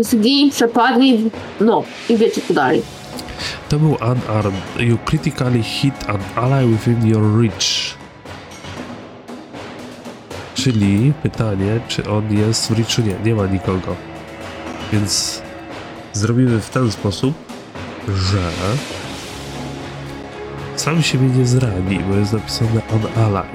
Zgij, 0.00 0.50
przepadnij, 0.50 1.30
no 1.60 1.84
i 2.08 2.16
wiecie 2.16 2.40
co 2.48 2.54
dalej. 2.54 2.82
To 3.68 3.78
był 3.78 3.96
unarmed. 4.00 4.62
You 4.78 4.98
critically 5.04 5.62
hit 5.62 5.94
an 6.08 6.18
ally 6.36 6.66
within 6.66 7.06
your 7.06 7.40
reach. 7.42 7.94
Czyli 10.54 11.12
pytanie, 11.22 11.80
czy 11.88 12.10
on 12.10 12.36
jest 12.38 12.72
w 12.72 12.78
reachu? 12.78 13.02
Nie, 13.02 13.30
nie 13.30 13.34
ma 13.34 13.46
nikogo. 13.46 13.96
Więc 14.92 15.42
zrobimy 16.12 16.60
w 16.60 16.70
ten 16.70 16.92
sposób, 16.92 17.34
że 18.08 18.38
sam 20.80 21.02
siebie 21.02 21.26
nie 21.26 21.46
zrani, 21.46 21.98
bo 21.98 22.14
jest 22.14 22.32
napisane 22.32 22.80
on 22.94 23.24
ally. 23.24 23.48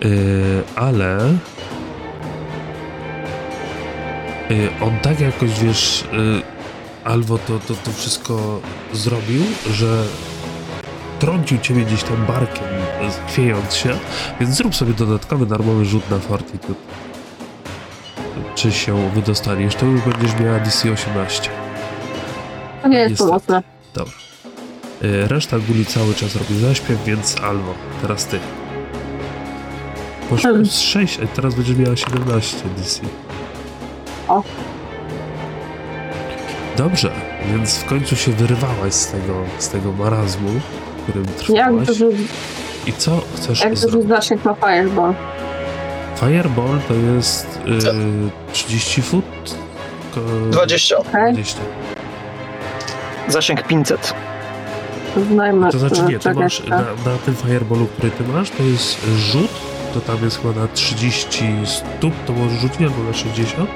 Yy, 0.00 0.62
ale 0.76 1.18
yy, 4.50 4.70
on 4.80 4.98
tak 5.02 5.20
jakoś, 5.20 5.60
wiesz, 5.60 6.04
yy, 6.12 6.42
Albo 7.04 7.38
to, 7.38 7.58
to, 7.58 7.74
to 7.74 7.92
wszystko 7.92 8.60
zrobił, 8.92 9.42
że 9.70 10.04
trącił 11.18 11.58
ciebie 11.58 11.84
gdzieś 11.84 12.02
tam 12.02 12.26
barkiem, 12.26 12.64
chwiejąc 13.28 13.74
się, 13.74 13.98
więc 14.40 14.56
zrób 14.56 14.74
sobie 14.74 14.92
dodatkowy 14.94 15.46
darmowy 15.46 15.84
rzut 15.84 16.10
na 16.10 16.18
Fortitude. 16.18 16.80
Czy 18.54 18.72
się 18.72 19.10
wydostaniesz, 19.10 19.74
to 19.74 19.86
już 19.86 20.00
będziesz 20.00 20.40
miała 20.40 20.58
DC 20.58 20.92
18. 20.92 21.50
To 22.82 22.88
nie 22.88 22.98
jest 22.98 23.10
Niestety. 23.10 23.28
pomocne. 23.28 23.62
Dobra. 23.94 24.25
Y, 25.04 25.28
Reszta 25.28 25.58
guli 25.58 25.86
cały 25.86 26.14
czas 26.14 26.36
robi 26.36 26.58
zaśpiew, 26.60 27.04
więc 27.04 27.40
Alwo, 27.42 27.74
teraz 28.02 28.26
ty. 28.26 28.38
Masz 30.30 30.42
plus 30.42 30.78
6, 30.80 31.18
a 31.24 31.26
teraz 31.36 31.54
będziesz 31.54 31.76
miała 31.76 31.96
17 31.96 32.56
DC. 32.76 33.00
O. 34.28 34.42
Dobrze, 36.76 37.10
więc 37.52 37.78
w 37.78 37.84
końcu 37.84 38.16
się 38.16 38.32
wyrywałaś 38.32 38.92
z 38.94 39.06
tego, 39.06 39.34
z 39.58 39.68
tego 39.68 39.92
marazmu, 39.92 40.48
w 40.98 41.02
którym 41.02 41.24
Jak 41.24 41.36
trwałaś. 41.36 41.88
I 42.86 42.92
co 42.92 43.20
chcesz 43.36 43.60
jak 43.60 43.74
duży 43.74 43.88
zrobić? 43.88 44.08
zasięg 44.08 44.44
ma 44.44 44.54
Fireball? 44.54 45.14
Fireball 46.20 46.80
to 46.88 46.94
jest 46.94 47.60
y, 47.68 47.78
Co? 47.78 47.90
30 48.52 49.02
foot? 49.02 49.24
Ko- 50.14 50.20
20. 50.50 50.96
Okej, 50.98 51.32
20. 51.32 51.58
Zasięg 53.28 53.62
500. 53.62 54.14
znajmy. 55.20 55.70
To 55.72 55.78
znaczy 55.78 56.02
nie, 56.02 56.18
czekaj, 56.18 56.42
masz 56.42 56.58
tak. 56.58 56.68
na, 56.70 56.78
na 57.12 57.18
tym 57.24 57.34
fireballu, 57.36 57.86
który 57.86 58.10
ty 58.10 58.24
masz, 58.24 58.50
to 58.50 58.62
jest 58.62 59.06
rzut, 59.18 59.50
to 59.94 60.00
tam 60.00 60.16
jest 60.24 60.42
chyba 60.42 60.60
na 60.60 60.68
30 60.68 61.44
stóp, 61.64 62.12
to 62.26 62.32
możesz 62.32 62.58
rzucić 62.60 62.80
albo 62.82 63.02
na 63.02 63.12
60. 63.12 63.70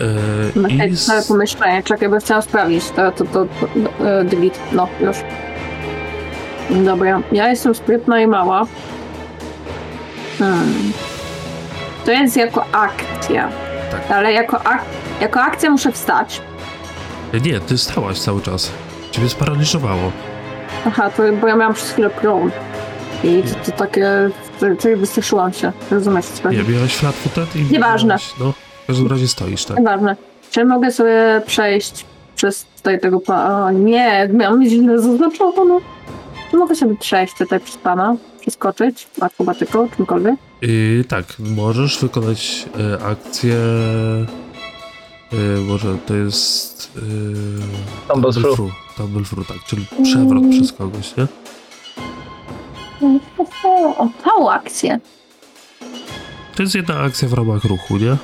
E, 0.00 0.60
Okej, 0.64 0.88
I 0.88 0.96
to 0.96 0.96
całe 1.06 1.18
s- 1.18 1.28
pomyślenie, 1.28 1.82
czekaj, 1.82 2.08
bo 2.08 2.18
chciałam 2.18 2.42
sprawdzić, 2.42 2.84
to, 2.90 3.12
to, 3.12 3.24
to, 3.24 3.44
to 3.44 3.66
e, 4.20 4.24
delete, 4.24 4.58
no, 4.72 4.88
już. 5.00 5.16
Dobra, 6.84 7.20
ja 7.32 7.48
jestem 7.48 7.74
sprytna 7.74 8.20
i 8.20 8.26
mała. 8.26 8.66
Hmm. 10.38 10.92
To 12.04 12.10
jest 12.10 12.36
jako 12.36 12.64
akcja. 12.72 13.48
Tak. 13.90 14.10
Ale 14.10 14.32
jako, 14.32 14.60
ak 14.64 14.82
jako 15.20 15.40
akcja 15.40 15.70
muszę 15.70 15.92
wstać. 15.92 16.40
nie, 17.44 17.60
ty 17.60 17.78
stałaś 17.78 18.18
cały 18.20 18.42
czas. 18.42 18.72
Ciebie 19.10 19.28
sparaliżowało. 19.28 20.12
Aha, 20.86 21.10
to 21.10 21.22
bo 21.40 21.48
ja 21.48 21.56
miałam 21.56 21.74
przez 21.74 21.90
chwilę 21.90 22.10
prąd. 22.10 22.54
I 23.24 23.42
to, 23.42 23.70
to 23.70 23.76
takie, 23.78 24.30
to, 24.60 24.66
wystraszyłam 24.96 25.52
się, 25.52 25.72
rozumiesz 25.90 26.24
co? 26.26 26.50
Nie, 26.50 26.62
miałaś 26.62 26.94
flat 26.94 27.14
footed 27.14 27.56
i... 27.56 27.62
Nieważne. 27.72 28.08
miałaś- 28.14 28.34
No, 28.40 28.52
w 28.84 28.86
każdym 28.86 29.06
razie 29.06 29.28
stoisz, 29.28 29.64
tak? 29.64 29.76
Nieważne. 29.78 30.16
Czy 30.50 30.64
mogę 30.64 30.92
sobie 30.92 31.42
przejść 31.46 32.04
przez 32.36 32.66
tutaj 32.76 33.00
tego 33.00 33.20
pana? 33.20 33.66
O 33.66 33.70
nie, 33.70 34.28
miałam 34.32 34.64
źle 34.64 34.98
zaznaczone. 35.00 35.78
Czy 36.50 36.56
mogę 36.56 36.74
sobie 36.74 36.96
przejść 36.96 37.34
tutaj 37.38 37.60
przez 37.60 37.76
pana? 37.76 38.16
Przeskoczyć? 38.40 39.08
Akrobatyką, 39.20 39.88
czymkolwiek? 39.96 40.34
I 40.62 41.04
tak, 41.08 41.24
możesz 41.38 41.98
wykonać 42.00 42.66
e, 43.00 43.04
akcję... 43.04 43.54
E, 45.32 45.60
może 45.60 45.98
to 46.06 46.14
jest... 46.14 46.92
E, 48.08 48.12
Tumble 48.12 48.32
through. 48.32 48.72
Tumble 48.96 49.22
through, 49.24 49.48
tak, 49.48 49.56
czyli 49.66 49.86
przewrot 50.02 50.42
Mm. 50.42 50.50
przez 50.50 50.72
kogoś, 50.72 51.16
nie? 51.16 51.26
O, 53.64 54.08
tą 54.24 54.50
akcję. 54.50 55.00
To 56.56 56.62
jest 56.62 56.74
jedna 56.74 57.00
akcja 57.00 57.28
w 57.28 57.32
ramach 57.32 57.64
ruchu, 57.64 57.96
nie? 57.96 58.16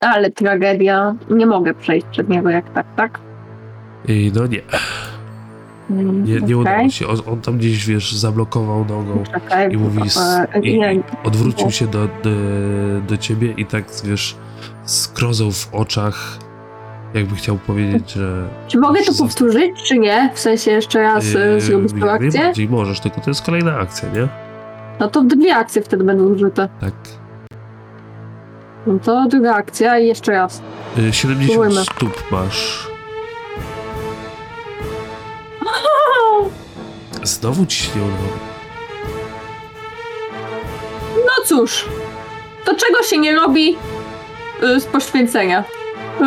Ale 0.00 0.30
tragedia. 0.30 1.14
Nie 1.30 1.46
mogę 1.46 1.74
przejść 1.74 2.06
przed 2.12 2.28
niego 2.28 2.50
jak 2.50 2.74
tak, 2.74 2.86
tak? 2.96 3.20
I 4.08 4.32
no 4.34 4.46
nie, 4.46 4.60
nie, 5.90 6.04
nie 6.24 6.36
okej. 6.36 6.54
udało 6.54 6.88
się. 6.88 7.06
On, 7.08 7.16
on 7.26 7.40
tam 7.40 7.58
gdzieś, 7.58 7.86
wiesz, 7.86 8.12
zablokował 8.16 8.78
nogą 8.84 9.24
Czekaj, 9.32 9.72
i 9.72 9.76
mówi... 9.76 10.00
e, 10.54 10.60
I, 10.60 10.78
nie, 10.78 10.94
i 10.94 11.02
odwrócił 11.24 11.70
się 11.70 11.86
do, 11.86 12.04
do, 12.22 12.30
do 13.08 13.16
ciebie 13.16 13.54
i 13.56 13.66
tak, 13.66 13.84
wiesz, 14.04 14.36
z 14.84 15.06
grozą 15.12 15.52
w 15.52 15.74
oczach, 15.74 16.38
jakby 17.14 17.36
chciał 17.36 17.56
powiedzieć, 17.56 18.12
że... 18.12 18.48
Czy 18.68 18.78
mogę 18.78 19.02
to 19.02 19.12
powtórzyć, 19.18 19.82
czy 19.84 19.98
nie? 19.98 20.30
W 20.34 20.38
sensie 20.38 20.70
jeszcze 20.70 21.02
raz 21.02 21.32
Yy, 21.32 21.40
yy, 21.40 21.60
zrobić 21.60 21.92
tą 22.00 22.10
akcję? 22.10 22.30
najbardziej 22.30 22.68
możesz, 22.68 23.00
tylko 23.00 23.20
to 23.20 23.30
jest 23.30 23.42
kolejna 23.42 23.78
akcja, 23.78 24.08
nie? 24.08 24.28
No 25.00 25.08
to 25.08 25.22
dwie 25.24 25.56
akcje 25.56 25.82
wtedy 25.82 26.04
będą 26.04 26.24
użyte. 26.24 26.68
Tak. 26.80 26.94
No 28.86 28.98
to 28.98 29.26
druga 29.28 29.54
akcja 29.54 29.98
i 29.98 30.06
jeszcze 30.06 30.32
raz. 30.32 30.62
Y, 30.98 31.12
70 31.12 31.50
Spróbujmy. 31.50 31.82
stóp 31.84 32.22
masz. 32.30 32.90
Znowu 37.24 37.66
ci 37.66 37.82
się 37.82 37.90
nie 37.98 38.02
udało. 38.02 38.38
No 41.16 41.44
cóż, 41.46 41.84
to 42.64 42.74
czego 42.74 43.02
się 43.02 43.18
nie 43.18 43.34
robi 43.34 43.76
y, 44.62 44.80
z 44.80 44.84
poświęcenia? 44.84 45.64
Y, 46.20 46.24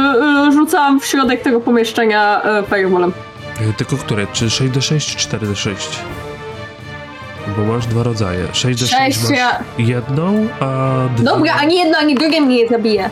y, 0.47 0.51
rzucam 0.51 0.99
w 0.99 1.05
środek 1.05 1.41
tego 1.41 1.59
pomieszczenia 1.59 2.41
y, 2.59 2.63
fireballem. 2.75 3.13
Y, 3.69 3.73
Tylko 3.73 3.97
które? 3.97 4.27
Czy 4.33 4.45
6d6 4.45 5.15
czy 5.15 5.29
4d6? 5.29 5.75
Bo 7.57 7.73
masz 7.73 7.85
dwa 7.87 8.03
rodzaje. 8.03 8.45
6d6 8.47 8.97
Sześć, 8.97 9.23
masz 9.23 9.37
ja... 9.37 9.59
jedną, 9.77 10.47
a 10.59 10.93
dwie... 11.15 11.25
Dobra, 11.25 11.53
ani 11.53 11.77
jedno, 11.77 11.97
ani 11.97 12.15
drugie 12.15 12.41
mnie 12.41 12.55
nie 12.63 12.67
zabije. 12.69 13.09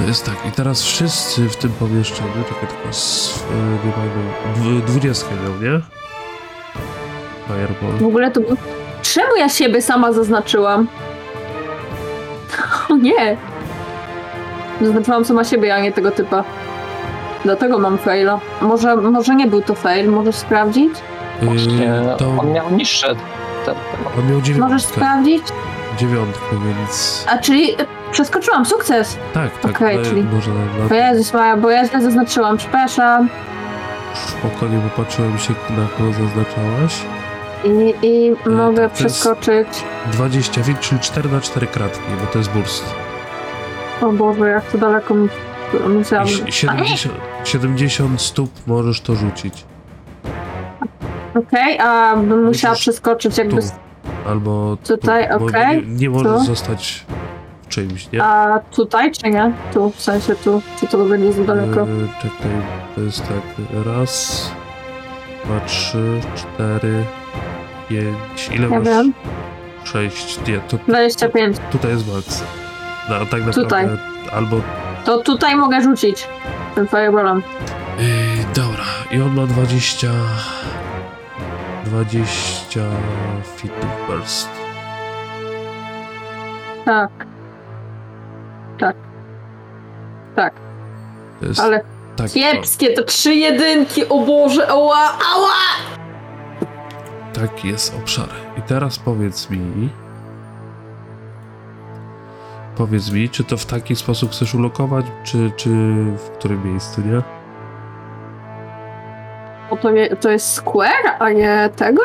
To 0.00 0.06
jest 0.08 0.26
tak. 0.26 0.34
I 0.48 0.52
teraz 0.52 0.82
wszyscy 0.82 1.48
w 1.48 1.56
tym 1.56 1.70
pomieszczeniu, 1.72 2.30
czekaj 2.48 2.68
tylko 2.68 2.92
z... 2.92 3.36
y, 3.36 4.60
dw- 4.60 4.84
Dwudziestkę 4.86 5.30
miał, 5.34 5.72
nie? 5.72 5.78
W 5.80 5.86
Fireball. 7.46 8.06
ogóle 8.06 8.30
to... 8.30 8.40
Czemu 9.02 9.36
ja 9.36 9.48
siebie 9.48 9.82
sama 9.82 10.12
zaznaczyłam? 10.12 10.86
O 12.90 12.96
nie! 12.96 13.36
Zaznaczyłam 14.80 15.24
sama 15.24 15.44
siebie, 15.44 15.74
a 15.74 15.80
nie 15.80 15.92
tego 15.92 16.10
typa. 16.10 16.44
Dlatego 17.44 17.78
mam 17.78 17.98
faila. 17.98 18.40
Może, 18.60 18.96
może 18.96 19.34
nie 19.34 19.46
był 19.46 19.62
to 19.62 19.74
fail, 19.74 20.10
możesz 20.10 20.34
sprawdzić? 20.36 20.92
Właśnie 21.42 21.92
Y, 22.14 22.18
to 22.18 22.30
on 22.40 22.52
miał 22.52 22.70
niższe. 22.70 23.14
Te, 23.66 23.70
on 23.72 23.76
miał 24.30 24.36
Możesz 24.36 24.42
dziewiątkę. 24.42 24.78
sprawdzić? 24.80 25.42
Dziewiątkę, 25.98 26.44
więc... 26.66 27.24
A 27.28 27.38
czyli 27.38 27.76
przeskoczyłam, 28.12 28.66
sukces! 28.66 29.16
Tak, 29.34 29.58
tak. 29.58 29.76
Okej, 29.76 29.96
ale 29.96 30.04
czyli- 30.06 30.22
Może 30.22 30.50
na, 30.50 30.84
O 30.86 30.88
na 30.88 30.96
Jezus 31.08 31.32
Maja, 31.34 31.56
bo 31.56 31.70
ja 31.70 31.86
źle 31.88 32.02
zaznaczyłam, 32.02 32.56
przepraszam. 32.56 33.28
spokojnie 34.14 34.80
popatrzyłem 34.96 35.38
się, 35.38 35.54
na 35.70 35.86
kogo 35.98 36.12
zaznaczałaś. 36.12 37.02
I, 37.64 37.94
i 38.06 38.36
mogę 38.50 38.76
to 38.76 38.82
jest- 38.82 38.94
przeskoczyć. 38.94 39.68
20 40.12 40.62
feet, 40.62 40.80
czyli 40.80 41.00
4 41.00 41.28
na 41.28 41.40
4 41.40 41.66
kratki, 41.66 42.00
bo 42.20 42.26
to 42.26 42.38
jest 42.38 42.50
burst. 42.50 42.84
O 44.02 44.12
Boże, 44.12 44.48
jak 44.48 44.64
to 44.64 44.78
daleko 44.78 45.14
mi- 45.14 45.28
musiałam. 45.88 46.26
I 46.26 46.30
si- 46.30 46.52
70, 46.52 47.14
70 47.44 48.20
stóp 48.20 48.50
możesz 48.66 49.00
to 49.00 49.14
rzucić. 49.14 49.64
Okej, 51.34 51.78
a 51.78 52.16
bym 52.16 52.44
musiała 52.44 52.74
przeskoczyć 52.74 53.38
jakby. 53.38 53.62
Tu. 53.62 53.68
Albo 54.28 54.76
Tutaj, 54.88 55.28
tu, 55.32 55.38
bo 55.38 55.46
okej. 55.46 55.86
Nie, 55.86 55.94
nie 55.96 56.10
możesz 56.10 56.32
Tu. 56.32 56.44
zostać 56.44 57.06
czymś, 57.70 58.12
nie? 58.12 58.22
A 58.24 58.58
tutaj 58.70 59.12
czy 59.12 59.30
nie? 59.30 59.52
Tu, 59.74 59.90
w 59.90 60.00
sensie 60.00 60.34
tu. 60.36 60.62
Czy 60.80 60.86
to 60.86 60.98
będzie 60.98 61.32
za 61.32 61.44
daleko? 61.44 61.80
Yy, 61.80 62.08
czekaj, 62.22 62.50
to 62.94 63.00
jest 63.00 63.20
tak. 63.28 63.66
Raz, 63.86 64.50
dwa, 65.44 65.60
trzy, 65.60 66.20
cztery, 66.36 67.04
pięć. 67.88 68.50
Ile 68.52 68.68
Ja 68.68 68.78
masz? 68.78 68.88
wiem. 68.88 69.12
Sześć. 69.84 70.38
Nie, 70.48 70.58
to 70.60 70.76
25. 70.88 71.56
tutaj 71.72 71.90
jest 71.90 72.14
max. 72.14 72.44
No, 73.08 73.14
tak 73.18 73.40
naprawdę 73.46 73.52
Tutaj. 73.62 73.88
albo 74.32 74.56
To 75.04 75.18
tutaj 75.18 75.56
mogę 75.56 75.82
rzucić. 75.82 76.26
Tym 76.74 76.88
fireballem. 76.88 77.42
Yy, 77.98 78.04
dobra, 78.54 78.84
i 79.10 79.20
on 79.22 79.34
ma 79.34 79.46
20. 79.46 80.08
20 81.84 82.80
feet 83.56 83.72
burst. 84.08 84.48
Tak. 86.84 87.10
Tak. 88.80 88.96
Tak, 90.36 90.52
To 91.40 91.46
jest 91.46 91.60
ale 91.60 91.80
tak, 92.16 92.30
kiepskie, 92.30 92.92
to 92.92 93.04
trzy 93.04 93.34
jedynki, 93.34 94.08
o 94.08 94.20
Boże, 94.20 94.68
ała, 94.68 95.18
ała! 95.34 96.00
taki 97.32 97.68
jest 97.68 97.94
obszar. 97.94 98.28
I 98.58 98.62
teraz 98.62 98.98
powiedz 98.98 99.50
mi. 99.50 99.88
Powiedz 102.76 103.10
mi, 103.12 103.28
czy 103.28 103.44
to 103.44 103.56
w 103.56 103.66
taki 103.66 103.96
sposób 103.96 104.30
chcesz 104.30 104.54
ulokować, 104.54 105.06
czy, 105.24 105.52
czy 105.56 105.68
w 106.16 106.30
którym 106.38 106.72
miejscu, 106.72 107.00
nie? 107.00 107.22
Bo 109.70 109.76
to, 109.76 109.90
nie, 109.90 110.16
to 110.16 110.30
jest 110.30 110.52
square, 110.54 111.16
a 111.18 111.30
nie 111.30 111.70
tego? 111.76 112.02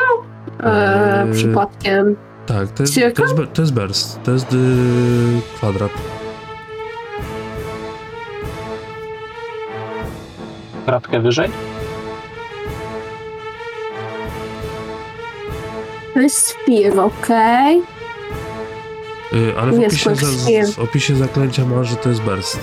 E, 0.62 1.22
Eee. 1.24 1.32
Przypadkiem. 1.32 2.16
Tak, 2.46 2.68
to 2.68 2.82
jest, 2.82 2.94
to 2.94 3.22
jest, 3.22 3.36
to 3.54 3.62
jest 3.62 3.74
burst, 3.74 4.22
to 4.22 4.30
jest 4.30 4.52
y, 4.52 4.56
kwadrat. 5.56 5.90
Kratkę 10.86 11.20
wyżej? 11.20 11.50
To 16.14 16.20
jest 16.20 16.46
Spear, 16.46 17.00
okej. 17.00 17.82
Y, 19.32 19.58
ale 19.60 19.72
w 19.72 19.80
opisie, 19.86 20.14
za, 20.14 20.26
z, 20.26 20.74
w 20.74 20.78
opisie 20.78 21.16
zaklęcia 21.16 21.64
ma, 21.64 21.84
że 21.84 21.96
to 21.96 22.08
jest 22.08 22.22
burst. 22.22 22.60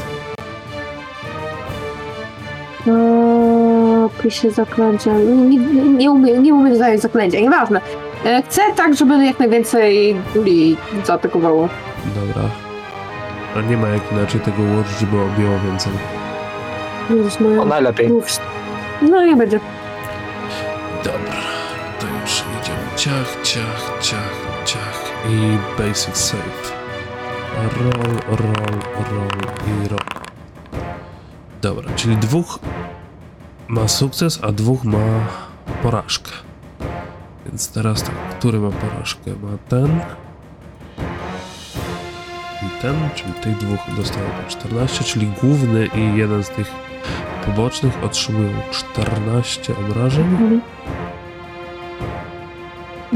Okay. 2.81 4.23
Pisze 4.23 4.51
zaklęcia. 4.51 5.13
Nie, 5.13 5.57
nie, 5.57 5.81
nie, 5.81 6.11
umiem, 6.11 6.43
nie 6.43 6.53
umiem 6.53 6.75
zadać 6.77 7.01
zaklęcia, 7.01 7.39
nieważne. 7.39 7.81
E, 8.25 8.41
Chcę 8.41 8.61
tak, 8.75 8.95
żeby 8.95 9.25
jak 9.25 9.39
najwięcej 9.39 10.15
duli 10.35 10.77
zaatakowało. 11.05 11.69
Dobra. 12.15 12.49
A 13.55 13.61
nie 13.61 13.77
ma 13.77 13.87
jak 13.87 14.11
inaczej 14.11 14.41
tego 14.41 14.63
ułożyć, 14.63 14.99
żeby 14.99 15.21
objęło 15.21 15.59
więcej. 15.59 15.93
Jezus, 17.09 17.37
O, 17.59 17.65
najlepiej. 17.65 18.11
No 19.01 19.25
nie 19.25 19.35
będzie. 19.35 19.59
Dobra, 21.03 21.33
to 21.99 22.07
już 22.21 22.43
idziemy. 22.61 22.79
Ciach, 22.95 23.37
ciach, 23.43 23.99
ciach, 24.01 24.33
ciach 24.65 25.03
i 25.29 25.57
basic 25.81 26.17
save. 26.17 26.73
Roll, 27.79 27.91
roll, 28.27 28.81
roll 29.11 29.27
i 29.67 29.87
roll. 29.87 29.99
Dobra, 31.61 31.89
czyli 31.95 32.17
dwóch 32.17 32.59
ma 33.67 33.87
sukces, 33.87 34.39
a 34.43 34.51
dwóch 34.51 34.83
ma 34.83 35.27
porażkę. 35.83 36.31
Więc 37.45 37.71
teraz 37.71 38.03
tak, 38.03 38.15
który 38.39 38.59
ma 38.59 38.69
porażkę? 38.69 39.31
Ma 39.43 39.57
ten 39.69 39.99
i 42.63 42.81
ten, 42.81 42.95
czyli 43.15 43.33
tych 43.33 43.57
dwóch 43.57 43.79
dostają 43.97 44.25
po 44.43 44.49
14, 44.49 45.03
czyli 45.03 45.27
główny 45.41 45.87
i 45.95 46.17
jeden 46.17 46.43
z 46.43 46.49
tych 46.49 46.92
pobocznych 47.45 48.03
otrzymują 48.03 48.49
14 48.71 49.73
obrażeń. 49.77 50.23
Mhm. 50.23 50.61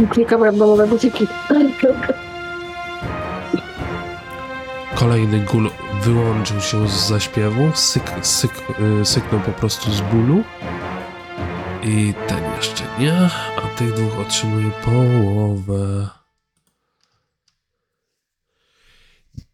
Klikam 0.10 0.44
randomowe 0.44 0.88
buciki. 0.88 1.28
Kolejny 4.96 5.40
gul 5.40 5.70
wyłączył 6.02 6.62
się 6.62 6.88
z 6.88 7.08
zaśpiewu, 7.08 7.72
syk, 7.76 8.04
syk, 8.22 8.52
y, 9.02 9.06
syknął 9.06 9.42
po 9.42 9.52
prostu 9.52 9.92
z 9.92 10.02
bólu. 10.02 10.44
I 11.84 12.14
ten 12.28 12.44
jeszcze 12.56 12.84
nie, 13.00 13.30
a 13.58 13.78
tych 13.78 13.94
dwóch 13.94 14.20
otrzymuje 14.20 14.72
połowę. 14.86 16.08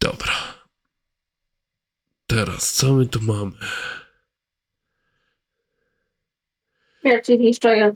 Dobra. 0.00 0.32
Teraz 2.26 2.72
co 2.72 2.92
my 2.92 3.06
tu 3.06 3.20
mamy? 3.22 3.52
Ja 7.04 7.20
cię 7.20 7.38
niszczaję. 7.38 7.94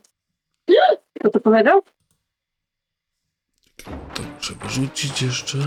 Kto 1.21 1.31
to 1.31 1.41
powiedział? 1.41 1.83
To 4.15 4.23
muszę 4.37 4.55
wyrzucić 4.55 5.23
jeszcze. 5.23 5.59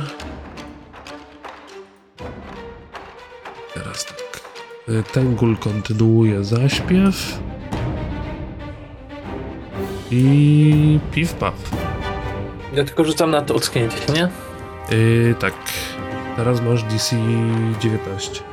Teraz 3.74 4.06
tak. 4.06 4.42
Y, 4.90 5.04
Ten 5.14 5.36
gul 5.36 5.58
kontynuuje 5.58 6.44
zaśpiew. 6.44 7.40
I 10.12 11.00
piw 11.12 11.34
paw. 11.34 11.54
Ja 12.74 12.84
tylko 12.84 13.04
rzucam 13.04 13.32
na 13.32 13.42
to 13.42 13.56
ocknięcie 13.56 13.98
się, 13.98 14.14
nie? 14.14 14.30
Yy, 14.98 15.36
tak. 15.40 15.54
Teraz 16.36 16.62
masz 16.62 16.84
DC 16.84 17.16
19. 17.80 18.51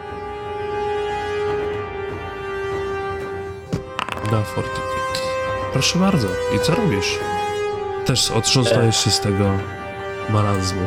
Na. 4.32 4.42
Proszę 5.72 5.98
bardzo. 5.98 6.28
I 6.56 6.58
co 6.58 6.74
robisz? 6.74 7.18
Też 8.06 8.30
otrząsnąłeś 8.30 8.96
się 8.96 9.10
z 9.10 9.20
tego 9.20 9.44
marazmu. 10.28 10.80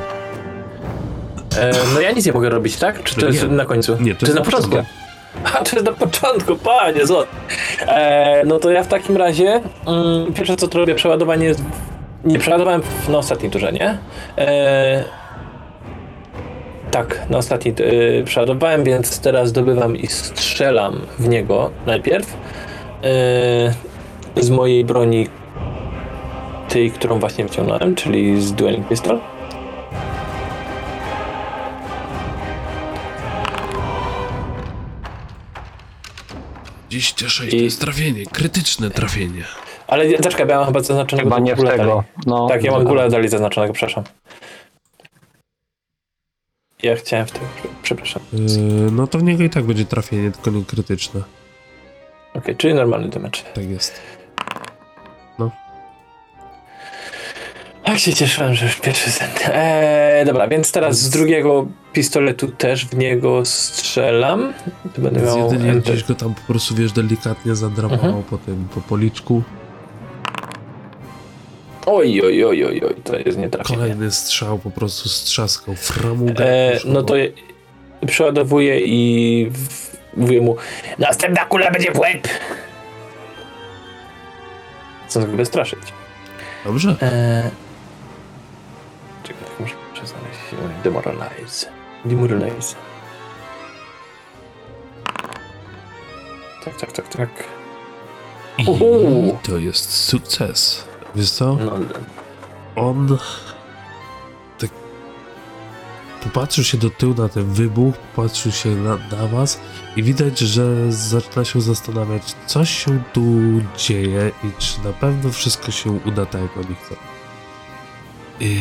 E, 1.58 1.72
no 1.94 2.02
ja 2.02 2.12
nic 2.12 2.26
nie 2.26 2.34
mogę 2.34 2.50
robić, 2.50 2.78
tak? 2.78 3.04
Czy 3.04 3.16
to 3.16 3.22
Nie. 3.22 3.34
jest 3.34 3.50
na 3.50 3.66
końcu? 3.66 3.98
Nie, 4.00 4.16
to 4.16 4.20
Czy 4.20 4.26
jest 4.26 4.38
na 4.38 4.46
początku? 4.46 4.78
A, 5.44 5.50
to 5.64 5.76
jest 5.76 5.86
na 5.86 5.94
początku, 5.94 6.56
panie 6.56 7.08
złot. 7.08 7.28
E, 7.88 8.44
no 8.46 8.60
to 8.60 8.72
ja 8.72 8.84
w 8.84 8.88
takim 8.88 9.18
razie 9.18 9.62
mm, 9.88 10.34
pierwsze 10.34 10.56
co 10.56 10.68
to 10.68 10.80
robię, 10.80 10.96
przeładowanie 10.96 11.46
jest... 11.46 11.62
Nie, 12.24 12.40
przeładowałem 12.40 12.82
w, 12.82 13.10
na 13.10 13.18
ostatnim 13.18 13.52
turze, 13.52 13.72
nie? 13.72 13.98
E, 14.38 15.04
tak, 16.92 17.30
na 17.30 17.38
ostatni 17.38 17.74
y, 17.80 18.24
przeładowałem, 18.26 18.84
więc 18.84 19.20
teraz 19.20 19.50
zdobywam 19.50 19.98
i 19.98 20.08
strzelam 20.08 21.02
w 21.20 21.28
niego 21.28 21.72
najpierw. 21.86 22.38
E, 23.04 23.74
z 24.44 24.50
mojej 24.50 24.86
broni 24.86 25.28
tej, 26.70 26.92
którą 26.92 27.20
właśnie 27.20 27.44
wyciągnąłem, 27.46 27.96
czyli 27.96 28.42
z 28.42 28.54
Dueling 28.54 28.88
Pistol. 28.88 29.20
Dziś 36.90 37.14
6 37.16 37.54
I- 37.54 37.58
to 37.58 37.64
jest 37.64 37.82
trafienie, 37.82 38.26
krytyczne 38.26 38.90
trafienie. 38.90 39.44
Ale 39.88 40.10
zaczekaj, 40.18 40.48
ja 40.48 40.58
mam 40.58 40.66
chyba 40.66 40.80
zaznaczonego 40.80 41.30
Chyba 41.30 41.40
nie 41.40 41.56
dalej. 41.56 41.80
tego. 41.80 42.04
No, 42.26 42.48
Tak, 42.48 42.64
ja 42.64 42.72
mam 42.72 42.84
gula 42.84 43.10
dalej 43.10 43.30
zaznaczonego, 43.30 43.74
przepraszam. 43.74 44.04
Ja 46.84 46.96
chciałem 46.96 47.26
w 47.26 47.32
tym, 47.32 47.42
przepraszam. 47.84 48.22
Yy, 48.34 48.92
no 48.92 49.08
to 49.08 49.18
w 49.20 49.24
niego 49.24 49.44
i 49.44 49.50
tak 49.50 49.64
będzie 49.64 49.86
trafienie, 49.86 50.32
tylko 50.32 50.52
nie 50.52 50.66
krytyczne. 50.66 51.22
Okej, 52.34 52.56
czyli 52.56 52.74
normalny 52.74 53.10
damage. 53.10 53.40
Tak 53.54 53.70
jest. 53.70 54.02
Jak 57.88 58.00
się 58.00 58.14
cieszyłem, 58.14 58.54
że 58.54 58.66
już 58.66 58.76
pierwszy 58.76 59.12
sen. 59.12 59.30
Eee, 59.54 60.26
dobra, 60.26 60.48
więc 60.48 60.72
teraz 60.72 61.00
z 61.00 61.10
drugiego 61.10 61.68
pistoletu 61.94 62.48
też 62.48 62.86
w 62.86 62.98
niego 62.98 63.46
strzelam. 63.46 64.54
Tu 64.96 65.02
będę 65.02 65.22
miał... 65.22 65.38
jedynie 65.52 65.72
enter. 65.72 65.94
gdzieś 65.94 66.04
go 66.08 66.16
tam 66.16 66.34
po 66.34 66.42
prostu, 66.42 66.76
wiesz, 66.76 66.92
delikatnie 66.92 67.56
zadrapało 67.56 68.02
Mhm. 68.04 68.24
po 68.24 68.38
tym, 68.38 68.68
po 68.76 68.82
policzku. 68.82 69.44
Oj, 71.86 72.22
oj, 72.22 72.46
oj, 72.46 72.66
oj, 72.66 72.82
oj, 72.88 72.96
to 73.04 73.18
jest 73.18 73.38
nietrafienie. 73.38 73.80
Kolejny 73.80 74.12
strzał 74.12 74.60
po 74.60 74.72
prostu 74.72 75.10
strzaskał 75.10 75.76
framugę. 75.76 76.46
Eee, 76.74 76.80
no 76.86 77.04
to 77.04 77.16
je, 77.16 77.32
przeładowuję 78.08 78.80
i 78.80 79.50
w- 79.52 79.91
mówię 80.18 80.42
mu 80.42 80.56
Następna 81.00 81.46
kula 81.46 81.72
będzie 81.72 81.92
w 81.92 82.00
łeb! 82.00 82.28
Chcę 85.08 85.20
go 85.20 85.38
wystraszyć. 85.38 85.80
Dobrze. 86.66 86.90
Eee... 86.90 87.52
Czekaj, 89.24 89.44
tylko 89.46 89.64
muszę 89.64 89.76
przeznaleźć 89.94 90.40
się. 90.50 90.58
Demoralize. 90.84 91.68
Demoralize. 92.06 92.76
Tak, 96.66 96.76
tak, 96.76 96.92
tak, 96.92 97.08
tak. 97.08 97.30
I 98.58 98.66
Uhu. 98.68 99.38
to 99.44 99.58
jest 99.58 99.94
sukces. 99.94 100.88
Wiesz 101.16 101.32
co? 101.32 101.56
No, 101.56 101.80
On 102.76 103.08
tak 103.08 103.51
popatrzył 106.24 106.64
się 106.64 106.78
do 106.78 106.90
tyłu 106.90 107.14
na 107.14 107.30
ten 107.30 107.46
wybuch, 107.46 107.98
popatrzył 107.98 108.52
się 108.52 108.70
na, 108.70 108.98
na 108.98 109.28
was 109.28 109.60
i 109.96 110.04
widać, 110.04 110.40
że 110.40 110.92
zaczyna 110.92 111.46
się 111.46 111.62
zastanawiać, 111.62 112.36
co 112.46 112.66
się 112.66 113.04
tu 113.14 113.22
dzieje 113.78 114.32
i 114.44 114.62
czy 114.62 114.84
na 114.84 114.94
pewno 114.94 115.32
wszystko 115.32 115.72
się 115.72 115.92
uda 115.92 116.26
tak, 116.26 116.42
jak 116.42 116.58
oni 116.58 116.76
chcą. 116.76 116.96
I, 118.40 118.60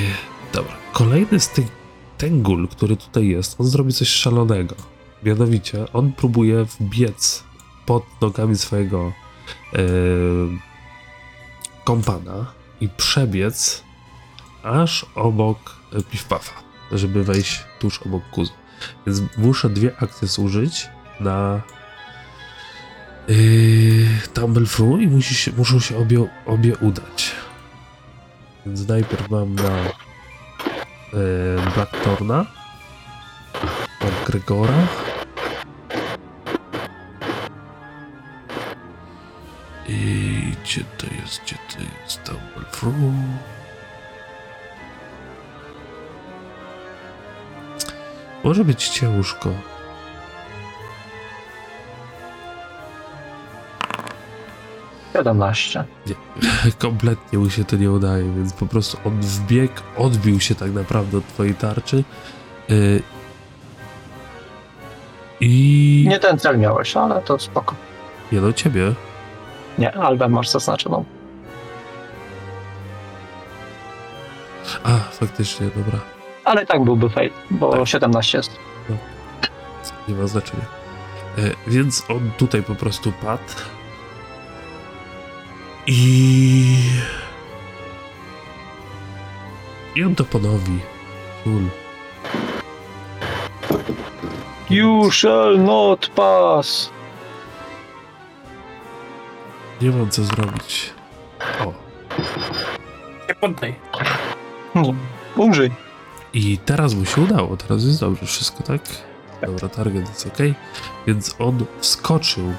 dobra, 0.52 0.72
kolejny 0.92 1.40
z 1.40 1.48
tych, 1.48 1.66
ten 2.18 2.42
gul, 2.42 2.68
który 2.68 2.96
tutaj 2.96 3.28
jest, 3.28 3.60
on 3.60 3.66
zrobi 3.66 3.92
coś 3.92 4.08
szalonego. 4.08 4.74
Mianowicie, 5.22 5.92
on 5.92 6.12
próbuje 6.12 6.64
wbiec 6.64 7.44
pod 7.86 8.04
nogami 8.20 8.56
swojego 8.56 9.12
yy, 9.72 9.80
kompana 11.84 12.52
i 12.80 12.88
przebiec 12.88 13.84
aż 14.62 15.06
obok 15.14 15.58
Piwpafa, 16.10 16.52
żeby 16.92 17.24
wejść 17.24 17.64
tuż 17.78 18.02
obok 18.02 18.22
Kuzu. 18.30 18.52
Więc 19.06 19.22
muszę 19.36 19.70
dwie 19.70 19.92
akcje 20.00 20.28
zużyć 20.28 20.88
na 21.20 21.60
yy, 23.28 23.36
Tumble 24.34 24.66
Through 24.66 25.00
i 25.00 25.08
musi 25.08 25.34
się, 25.34 25.52
muszą 25.56 25.80
się 25.80 25.98
obie, 25.98 26.26
obie 26.46 26.76
udać. 26.76 27.32
Więc 28.66 28.88
najpierw 28.88 29.30
mam 29.30 29.54
na 29.54 29.76
yy, 31.12 31.72
Blacktorna, 31.74 32.46
na 34.00 34.26
Gregora. 34.26 34.86
I 39.88 40.54
gdzie 40.64 40.84
to 40.98 41.06
jest, 41.22 41.40
gdzie 41.42 41.56
to 41.56 41.78
jest 42.04 42.24
Tumble 42.24 42.64
Może 48.44 48.64
być 48.64 48.88
ciężko. 48.88 49.50
Siedemnaście. 55.12 55.84
Kompletnie 56.78 57.38
mu 57.38 57.50
się 57.50 57.64
to 57.64 57.76
nie 57.76 57.90
udaje, 57.90 58.24
więc 58.36 58.52
po 58.52 58.66
prostu 58.66 58.98
on 59.04 59.20
wbiegł, 59.20 59.74
odbił 59.96 60.40
się 60.40 60.54
tak 60.54 60.72
naprawdę 60.72 61.18
od 61.18 61.26
twojej 61.26 61.54
tarczy. 61.54 62.04
Yy, 62.68 63.02
I. 65.40 66.06
Nie 66.08 66.18
ten 66.18 66.38
cel 66.38 66.58
miałeś, 66.58 66.96
ale 66.96 67.22
to 67.22 67.38
spoko. 67.38 67.74
Nie 68.32 68.40
no, 68.40 68.52
ciebie. 68.52 68.92
Nie, 69.78 69.94
album 69.94 70.32
masz 70.32 70.48
zaznaczoną. 70.48 71.04
A, 74.84 74.98
faktycznie, 74.98 75.66
dobra. 75.76 76.19
Ale 76.50 76.66
tak 76.66 76.84
byłby 76.84 77.10
fail, 77.10 77.30
bo 77.50 77.72
Tak. 77.72 77.88
17 77.88 78.38
jest. 78.38 78.56
Nie 80.08 80.14
ma 80.14 80.26
znaczenia. 80.26 80.64
E, 81.38 81.40
więc 81.66 82.04
on 82.08 82.30
tutaj 82.38 82.62
po 82.62 82.74
prostu 82.74 83.12
padł. 83.12 83.42
I. 85.86 86.76
I 89.96 90.04
on 90.04 90.14
to 90.14 90.24
ponowi. 90.24 90.78
Cool. 91.44 91.62
You 94.70 95.10
shall 95.10 95.58
not 95.58 96.08
pass. 96.08 96.90
Nie 99.82 99.90
mam 99.90 100.10
co 100.10 100.24
zrobić. 100.24 100.92
O. 101.60 101.72
Nie 103.28 103.34
poddaj. 103.34 103.74
Hmm. 104.74 104.98
Umrzyj. 105.36 105.70
I 106.34 106.58
teraz 106.58 106.94
mu 106.94 107.04
się 107.04 107.20
udało, 107.20 107.56
teraz 107.56 107.84
jest 107.84 108.00
dobrze 108.00 108.26
wszystko, 108.26 108.62
tak? 108.62 108.80
Dobra, 109.46 109.68
target 109.68 110.08
jest 110.08 110.26
ok. 110.26 110.38
Więc 111.06 111.36
on 111.38 111.64
wskoczył 111.80 112.54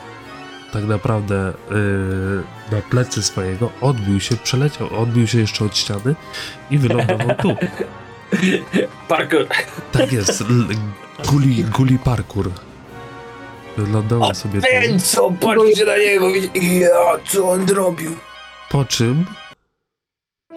tak 0.73 0.83
naprawdę 0.83 1.53
yy, 1.69 2.43
na 2.71 2.81
plecy 2.81 3.23
swojego, 3.23 3.69
odbił 3.81 4.19
się, 4.19 4.35
przeleciał, 4.37 5.01
odbił 5.01 5.27
się 5.27 5.39
jeszcze 5.39 5.65
od 5.65 5.77
ściany 5.77 6.15
i 6.71 6.77
wylądował 6.77 7.35
tu. 7.35 7.55
Parkour. 9.07 9.47
Tak 9.91 10.11
jest, 10.11 10.43
guli, 11.29 11.63
guli 11.63 11.99
parkour. 11.99 12.51
Wylądował 13.77 14.35
sobie 14.35 14.61
tu, 14.61 14.67
co, 15.03 15.31
patrzcie 15.31 15.85
na 15.85 15.97
niego. 15.97 16.27
Ja, 16.61 17.19
co 17.27 17.49
on 17.49 17.67
zrobił? 17.67 18.11
po 18.71 18.85
czym... 18.85 19.25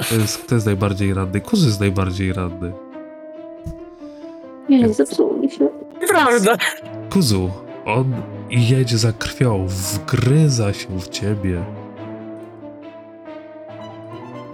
To 0.08 0.14
jest, 0.14 0.38
kto 0.38 0.54
jest 0.54 0.66
najbardziej 0.66 1.14
ranny? 1.14 1.40
Kuzy 1.40 1.66
jest 1.66 1.80
najbardziej 1.80 2.32
ranny. 2.32 2.72
Nie, 4.68 4.88
zepsuło 4.94 5.34
mi 5.34 5.50
się. 5.50 5.68
Prawda. 6.08 6.56
Kuzu, 7.12 7.50
on 7.86 8.14
jedzie 8.50 8.98
za 8.98 9.12
krwią, 9.12 9.66
wgryza 9.68 10.72
się 10.72 10.88
w 11.00 11.08
ciebie. 11.08 11.64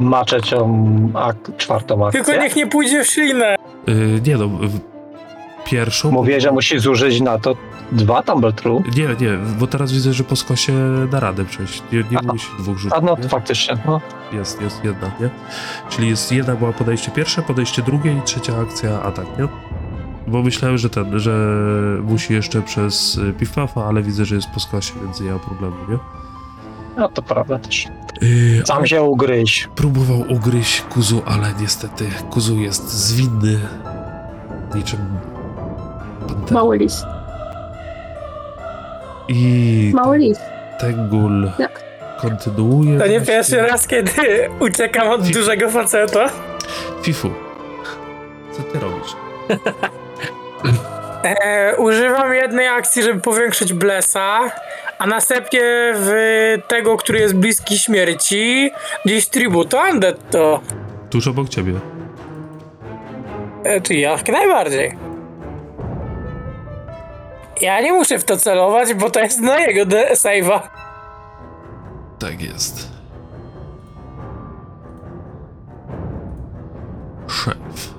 Ma 0.01 0.25
trzecią, 0.25 0.89
a 1.15 1.33
czwartą 1.57 2.07
akcję. 2.07 2.25
Tylko 2.25 2.43
niech 2.43 2.57
nie 2.57 2.67
pójdzie 2.67 3.05
w 3.05 3.07
ślinę. 3.07 3.57
Yy, 3.87 4.21
nie 4.27 4.37
no, 4.37 4.49
w- 4.49 4.81
pierwszą... 5.65 6.11
Mówię, 6.11 6.41
że 6.41 6.53
musi 6.53 6.79
zużyć 6.79 7.21
na 7.21 7.39
to 7.39 7.57
dwa 7.93 8.23
Tumble 8.23 8.53
True. 8.53 8.83
Nie, 8.97 9.07
nie, 9.27 9.39
bo 9.59 9.67
teraz 9.67 9.93
widzę, 9.93 10.13
że 10.13 10.25
po 10.25 10.37
skosie 10.37 10.73
da 11.11 11.21
radę 11.21 11.45
przejść. 11.45 11.83
Nie, 11.93 11.99
nie 11.99 12.19
Aha. 12.19 12.33
musi 12.33 12.47
dwóch 12.59 12.79
rzucić. 12.79 12.99
A 12.99 13.01
no 13.01 13.17
nie? 13.23 13.29
faktycznie. 13.29 13.77
No. 13.87 14.01
Jest, 14.33 14.61
jest 14.63 14.85
jedna, 14.85 15.11
nie? 15.21 15.31
Czyli 15.89 16.09
jest 16.09 16.33
jedna 16.33 16.55
była 16.55 16.73
podejście 16.73 17.11
pierwsze, 17.11 17.43
podejście 17.43 17.83
drugie 17.83 18.13
i 18.13 18.23
trzecia 18.23 18.53
akcja 18.63 19.03
atak, 19.03 19.27
nie? 19.39 19.49
Bo 20.31 20.43
myślałem, 20.43 20.79
że 20.79 20.91
ten, 20.91 21.21
że 21.21 21.33
musi 22.03 22.35
jeszcze 22.35 22.63
przez 22.63 23.17
y, 23.19 23.33
piw-pafa, 23.33 23.89
ale 23.89 24.03
widzę, 24.03 24.25
że 24.25 24.35
jest 24.35 24.51
po 24.55 24.61
skosie, 24.61 24.93
więc 25.05 25.21
nie 25.21 25.33
ma 25.33 25.39
problemu, 25.39 25.77
nie? 25.89 25.99
no 26.97 27.09
to 27.09 27.23
prawda 27.23 27.59
też. 27.59 27.89
Yy, 28.23 28.63
Sam 28.67 28.87
się 28.87 29.03
ugryź. 29.03 29.69
próbował 29.75 30.21
ugryźć 30.29 30.81
Kuzu, 30.83 31.23
ale 31.27 31.47
niestety 31.61 32.05
Kuzu 32.31 32.57
jest 32.59 32.89
zwinny. 32.91 33.59
Niczym 34.75 34.99
pantera. 36.29 36.61
Mały 36.61 36.79
list. 36.79 37.05
I 39.29 39.91
Mały 39.95 40.19
list. 40.19 40.41
Tengul 40.81 41.51
Jak? 41.59 41.83
kontynuuje. 42.21 42.99
To 42.99 43.07
nie 43.07 43.19
właśnie. 43.19 43.35
pierwszy 43.35 43.57
raz, 43.57 43.87
kiedy 43.87 44.11
uciekam 44.69 45.09
od 45.09 45.29
dużego 45.29 45.71
faceta. 45.71 46.27
Fifu, 47.03 47.31
co 48.57 48.63
ty 48.63 48.79
robisz? 48.79 49.17
E, 51.23 51.77
używam 51.77 52.35
jednej 52.35 52.69
akcji, 52.69 53.03
żeby 53.03 53.21
powiększyć 53.21 53.73
Blessa, 53.73 54.41
a 54.99 55.07
następnie 55.07 55.61
w 55.95 56.13
tego, 56.69 56.97
który 56.97 57.19
jest 57.19 57.37
bliski 57.37 57.79
śmierci, 57.79 58.71
Distributo 59.07 59.83
Undead 59.91 60.31
to. 60.31 60.61
Tuż 61.11 61.29
obok 61.29 61.49
ciebie. 61.49 61.73
E, 63.65 63.81
czy 63.81 63.95
jak 63.95 64.29
najbardziej. 64.29 64.97
Ja 67.61 67.81
nie 67.81 67.93
muszę 67.93 68.19
w 68.19 68.25
to 68.25 68.37
celować, 68.37 68.95
bo 68.95 69.11
to 69.11 69.21
jest 69.21 69.41
na 69.41 69.59
jego 69.59 69.85
save'a. 70.13 70.61
Tak 72.19 72.43
jest. 72.43 72.89
Szef. 77.29 77.90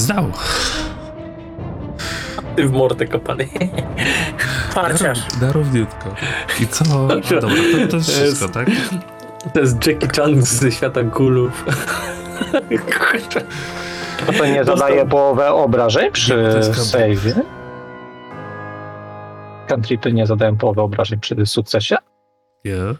Zdał. 0.00 0.32
Ty 2.56 2.68
w 2.68 2.72
mordę 2.72 3.06
kopany. 3.06 3.48
Parciarz. 4.74 5.18
Na 5.40 5.52
równiutko. 5.52 6.14
I 6.60 6.66
co? 6.66 6.84
A, 6.84 7.08
dobra, 7.40 7.40
to, 7.40 7.88
to 7.90 7.96
jest 7.96 8.10
wszystko, 8.10 8.48
tak? 8.48 8.68
To 9.54 9.60
jest 9.60 9.86
Jackie 9.86 10.08
Chan 10.16 10.42
ze 10.42 10.72
świata 10.72 11.02
gulów. 11.02 11.64
A 14.28 14.32
to 14.32 14.46
nie 14.46 14.64
zadaje 14.64 15.06
połowę 15.06 15.52
obrażeń 15.52 16.12
przy 16.12 16.34
save'ie? 16.72 17.42
Cantripy 19.66 20.12
nie 20.12 20.26
zadają 20.26 20.56
połowy 20.56 20.80
obrażeń 20.80 21.20
przy 21.20 21.46
sukcesie? 21.46 21.96
Nie. 22.64 22.94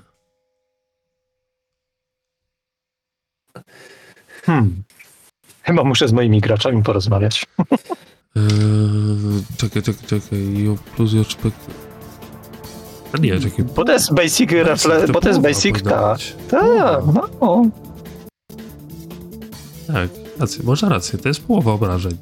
Hmm. 4.46 4.82
Chyba 5.70 5.84
muszę 5.84 6.08
z 6.08 6.12
moimi 6.12 6.40
graczami 6.40 6.82
porozmawiać. 6.82 7.46
Eee, 8.36 8.42
czekaj, 9.56 9.82
czekaj, 9.82 10.06
czekaj. 10.06 10.64
Jo 10.64 10.76
plus 10.96 11.12
JPK. 11.12 11.50
A 13.12 13.18
nie, 13.18 13.40
czekaj. 13.40 13.64
Bo 13.76 13.84
to 13.84 13.92
jest 13.92 14.14
basic 14.14 14.50
refle... 14.50 15.08
Bo 15.08 15.20
to 15.20 15.28
jest 15.28 15.40
basic, 15.40 15.82
tak. 15.82 16.18
Tak, 16.50 17.04
no. 17.40 17.66
Tak, 19.86 20.08
rację, 20.38 20.64
może 20.64 20.88
rację, 20.88 21.18
to 21.18 21.28
jest 21.28 21.40
połowa 21.40 21.72
obrażeń. 21.72 22.16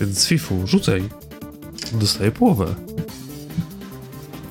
Więc 0.00 0.26
Fifu, 0.26 0.66
rzucaj. 0.66 1.08
Dostaje 1.92 2.30
połowę. 2.32 2.66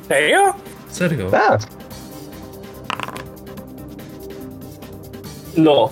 Serio? 0.08 0.54
Serio? 0.90 1.32
Tak. 1.32 1.62
No. 5.58 5.90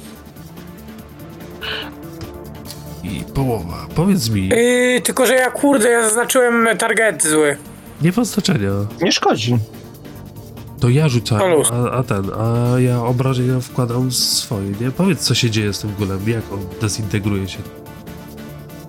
I 3.04 3.24
połowa. 3.34 3.76
Powiedz 3.96 4.30
mi, 4.30 4.50
Yy, 4.50 5.02
tylko, 5.02 5.26
że 5.26 5.36
ja 5.36 5.52
kurde, 5.52 5.90
ja 5.90 6.02
zaznaczyłem 6.04 6.68
target 6.78 7.24
zły. 7.24 7.58
nie 8.02 8.12
ma 8.18 8.24
znaczenia. 8.24 8.70
Nie 9.02 9.12
szkodzi. 9.12 9.58
To 10.80 10.90
ja 10.90 11.10
rzucałem, 11.10 11.54
a, 11.74 11.92
a 11.92 12.04
ten, 12.04 12.32
a 12.40 12.80
ja 12.80 13.04
obrażenia 13.04 13.60
wkładam 13.60 14.12
swoje, 14.12 14.70
nie? 14.82 14.92
Powiedz, 14.92 15.20
co 15.20 15.36
się 15.36 15.50
dzieje 15.50 15.74
z 15.74 15.80
tym 15.80 15.94
gulem, 16.00 16.20
jak 16.28 16.54
on 16.54 16.60
dezintegruje 16.82 17.48
się. 17.48 17.60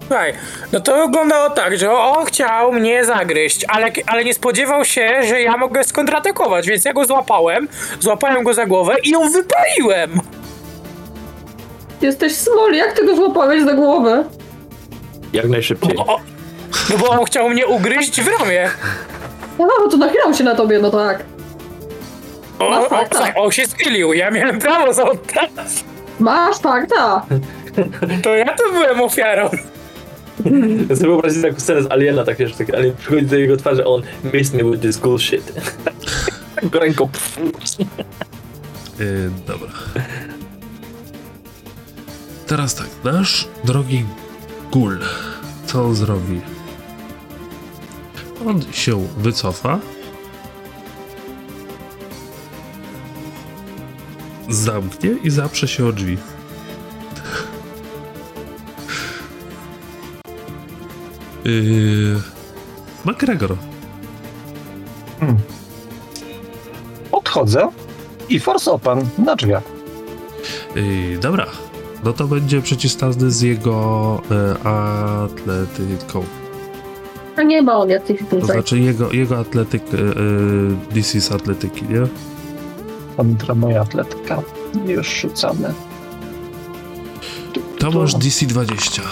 Słuchaj, 0.01 0.33
no 0.73 0.81
to 0.81 1.07
wyglądało 1.07 1.51
tak, 1.51 1.79
że 1.79 1.93
on 1.93 2.25
chciał 2.27 2.73
mnie 2.73 3.05
zagryźć, 3.05 3.65
ale, 3.69 3.91
ale 4.07 4.25
nie 4.25 4.35
spodziewał 4.35 4.85
się, 4.85 5.23
że 5.29 5.41
ja 5.43 5.57
mogę 5.57 5.85
skontratakować, 5.85 6.67
więc 6.67 6.85
ja 6.85 6.93
go 6.93 7.05
złapałem, 7.05 7.69
złapałem 8.01 8.45
go 8.45 8.55
za 8.55 8.67
głowę 8.67 8.97
i 9.05 9.11
ją 9.11 9.21
wypaliłem. 9.31 10.21
Jesteś 12.03 12.35
smol, 12.35 12.73
jak 12.75 12.93
ty 12.93 13.07
go 13.07 13.17
złapałeś 13.17 13.63
za 13.63 13.75
głowę? 13.75 14.25
Jak 15.33 15.49
najszybciej. 15.49 15.97
O, 15.97 16.21
no 16.91 16.99
bo 16.99 17.09
on 17.11 17.25
chciał 17.25 17.49
mnie 17.51 17.67
ugryźć 17.67 18.21
w 18.21 18.29
ramię. 18.41 18.71
Ja 19.59 19.67
no 19.81 19.89
to 19.91 19.97
nachylał 19.97 20.35
się 20.35 20.45
na 20.45 20.55
tobie, 20.55 20.79
no 20.79 20.91
tak. 20.91 21.25
O, 22.59 22.71
No 22.71 22.89
o, 23.37 23.43
on 23.43 23.51
się 23.51 23.67
schylił, 23.67 24.13
ja 24.13 24.31
miałem 24.31 24.59
prawo 24.59 24.93
zaoddać. 24.93 25.51
Masz 26.21 26.59
fakta. 26.59 27.27
To 28.23 28.35
ja 28.37 28.55
to 28.57 28.73
byłem 28.73 29.01
ofiarą. 29.01 29.51
Ja 30.89 30.97
sobie 30.97 31.09
wyobrazić 31.09 31.43
taką 31.43 31.61
scenę 31.61 31.83
z 31.83 31.91
Aliena, 31.91 32.25
tak 32.25 32.37
wiesz, 32.37 32.55
tak 32.55 32.75
Alien 32.75 32.97
przychodzi 32.97 33.27
do 33.27 33.37
jego 33.37 33.57
twarzy, 33.57 33.83
a 33.83 33.87
on 33.87 34.03
missed 34.33 34.55
me 34.55 34.71
with 34.71 34.83
this 34.83 34.99
cool 34.99 35.19
shit. 35.19 35.53
Ręką. 36.81 37.09
Yy, 38.99 39.31
dobra. 39.47 39.69
Teraz 42.47 42.75
tak, 42.75 42.89
nasz 43.05 43.49
drogi 43.65 44.05
Gul, 44.73 44.99
co 45.67 45.85
on 45.85 45.95
zrobi? 45.95 46.41
On 48.47 48.63
się 48.73 49.09
wycofa. 49.17 49.79
Zamknie 54.49 55.11
i 55.23 55.31
zaprze 55.31 55.69
się 55.69 55.87
o 55.87 55.93
drzwi. 55.93 56.19
Yy... 61.45 62.21
McGregor. 63.05 63.57
Podchodzę 67.11 67.69
i 68.29 68.41
force 68.41 68.73
open 68.73 69.09
na 69.19 69.37
drzwiach. 69.37 69.63
Yy, 70.75 71.19
dobra. 71.19 71.47
No 72.05 72.13
to 72.13 72.27
będzie 72.27 72.63
przeciwstawny 72.63 73.31
z 73.31 73.41
jego 73.41 74.23
e, 74.31 74.67
atletyką. 74.67 76.25
A 77.37 77.43
nie 77.43 77.63
ma 77.63 77.77
on 77.77 77.89
jakichś 77.89 78.23
To 78.31 78.47
znaczy 78.47 78.79
jego, 78.79 79.13
jego 79.13 79.39
atletyk, 79.39 79.83
e, 79.83 79.99
e, 79.99 80.95
this 80.95 81.15
is 81.15 81.33
atletyki, 81.33 81.83
nie? 81.83 82.07
Kontra 83.17 83.55
moja 83.55 83.81
atletyka. 83.81 84.43
Już 84.87 85.21
rzucamy. 85.21 85.75
To 87.79 87.91
masz 87.91 88.15
DC 88.15 88.47
20. 88.47 89.03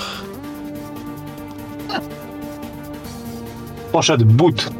Poszedł 3.92 4.24
but. 4.24 4.70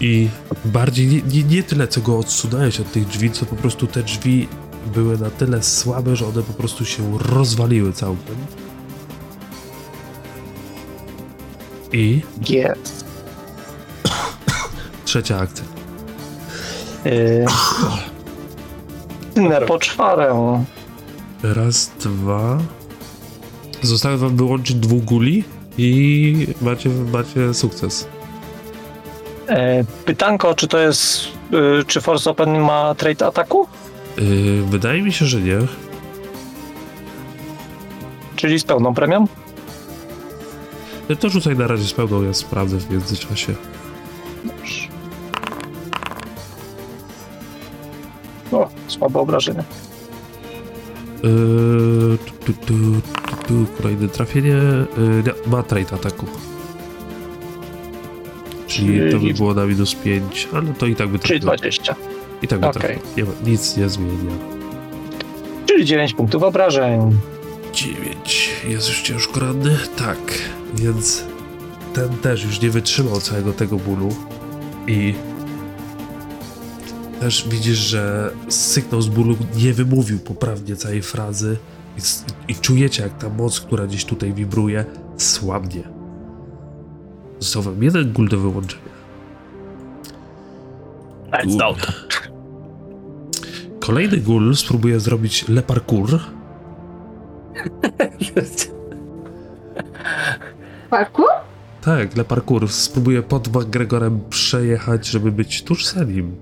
I 0.00 0.28
bardziej 0.64 1.06
nie, 1.06 1.22
nie, 1.22 1.42
nie 1.42 1.62
tyle, 1.62 1.88
co 1.88 2.00
go 2.00 2.18
odsunąłeś 2.18 2.80
od 2.80 2.92
tych 2.92 3.06
drzwi, 3.06 3.30
co 3.30 3.46
po 3.46 3.56
prostu 3.56 3.86
te 3.86 4.02
drzwi 4.02 4.48
były 4.86 5.18
na 5.18 5.30
tyle 5.30 5.62
słabe, 5.62 6.16
że 6.16 6.26
one 6.26 6.42
po 6.42 6.52
prostu 6.52 6.84
się 6.84 7.18
rozwaliły 7.18 7.92
całkiem. 7.92 8.36
I 11.92 12.20
Jest. 12.48 13.04
trzecia 15.04 15.38
akcja. 15.38 15.64
Yy, 17.04 17.46
po 19.66 19.78
czwarę. 19.78 20.64
Raz, 21.42 21.90
dwa. 22.00 22.58
Zostało 23.82 24.18
wam 24.18 24.36
wyłączyć 24.36 24.76
dwóch 24.76 25.04
guli 25.04 25.44
i 25.78 26.46
macie, 26.60 26.90
macie 27.12 27.54
sukces. 27.54 28.08
E, 29.48 29.84
pytanko, 30.04 30.54
czy 30.54 30.68
to 30.68 30.78
jest, 30.78 31.28
y, 31.80 31.84
czy 31.86 32.00
Force 32.00 32.30
Open 32.30 32.58
ma 32.60 32.94
trade 32.94 33.26
ataku? 33.26 33.66
Yy, 34.18 34.62
wydaje 34.62 35.02
mi 35.02 35.12
się, 35.12 35.26
że 35.26 35.40
nie. 35.40 35.58
Czyli 38.36 38.58
z 38.58 38.64
pełną 38.64 38.94
premią? 38.94 39.26
To 41.20 41.28
rzucaj 41.28 41.56
na 41.56 41.66
razie 41.66 41.84
z 41.84 41.92
pełną, 41.92 42.22
ja 42.22 42.34
sprawdzę 42.34 42.78
w 42.78 42.90
międzyczasie. 42.90 43.54
Dobrze. 44.44 44.88
O, 48.52 48.68
słabe 48.88 49.20
obrażenie. 49.20 49.64
Yy, 51.22 52.18
tu, 52.46 52.52
tu, 52.52 52.74
tu, 53.48 53.66
kolejne 53.82 54.08
trafienie. 54.08 54.48
Yy, 54.98 55.22
nie, 55.26 55.50
ma 55.50 55.62
trade 55.62 55.92
ataku. 55.94 56.26
Czyli 58.66 58.98
to 58.98 59.16
by 59.16 59.20
Czyli- 59.22 59.34
było 59.34 59.54
na 59.54 59.66
minus 59.66 59.94
5, 59.94 60.48
ale 60.52 60.66
to 60.74 60.86
i 60.86 60.96
tak 60.96 61.08
by 61.08 61.18
Czyli 61.18 61.40
trafiło. 61.40 61.56
20. 61.56 61.94
I 62.42 62.48
tak 62.48 62.60
by 62.60 62.66
ma, 62.66 62.72
nic 63.46 63.76
nie 63.76 63.88
zmienia. 63.88 64.32
Czyli 65.66 65.84
9 65.84 66.14
punktów 66.14 66.42
obrażeń. 66.42 67.18
9. 67.72 68.50
Jest 68.68 68.88
już 68.88 69.02
ciężko 69.02 69.40
ranny? 69.40 69.78
Tak. 69.96 70.18
Więc 70.74 71.24
ten 71.94 72.08
też 72.08 72.44
już 72.44 72.60
nie 72.60 72.70
wytrzymał 72.70 73.20
całego 73.20 73.52
tego 73.52 73.76
bólu 73.76 74.08
i 74.86 75.14
też 77.20 77.48
widzisz, 77.48 77.78
że 77.78 78.30
syknął 78.48 79.02
z 79.02 79.08
bólu, 79.08 79.36
nie 79.56 79.72
wymówił 79.72 80.18
poprawnie 80.18 80.76
całej 80.76 81.02
frazy 81.02 81.56
i, 81.98 82.00
i 82.52 82.54
czujecie, 82.54 83.02
jak 83.02 83.18
ta 83.18 83.28
moc, 83.28 83.60
która 83.60 83.86
gdzieś 83.86 84.04
tutaj 84.04 84.32
wibruje, 84.32 84.84
słabnie. 85.16 85.82
Został 87.38 87.62
wam 87.62 87.82
jeden 87.82 88.12
gól 88.12 88.28
do 88.28 88.38
wyłączenia. 88.38 88.96
Let's 91.32 91.56
go. 91.56 91.76
Kolejny 93.86 94.18
gól 94.18 94.54
spróbuje 94.54 95.00
zrobić 95.00 95.48
le 95.48 95.62
parkour. 95.62 96.20
Parku? 100.90 101.22
Tak, 101.80 102.16
le 102.16 102.24
parkour. 102.24 102.68
Spróbuje 102.70 103.22
pod 103.22 103.48
McGregorem 103.48 104.20
przejechać, 104.30 105.06
żeby 105.06 105.32
być 105.32 105.62
tuż 105.62 105.86
za 105.86 106.04
nim. 106.04 106.36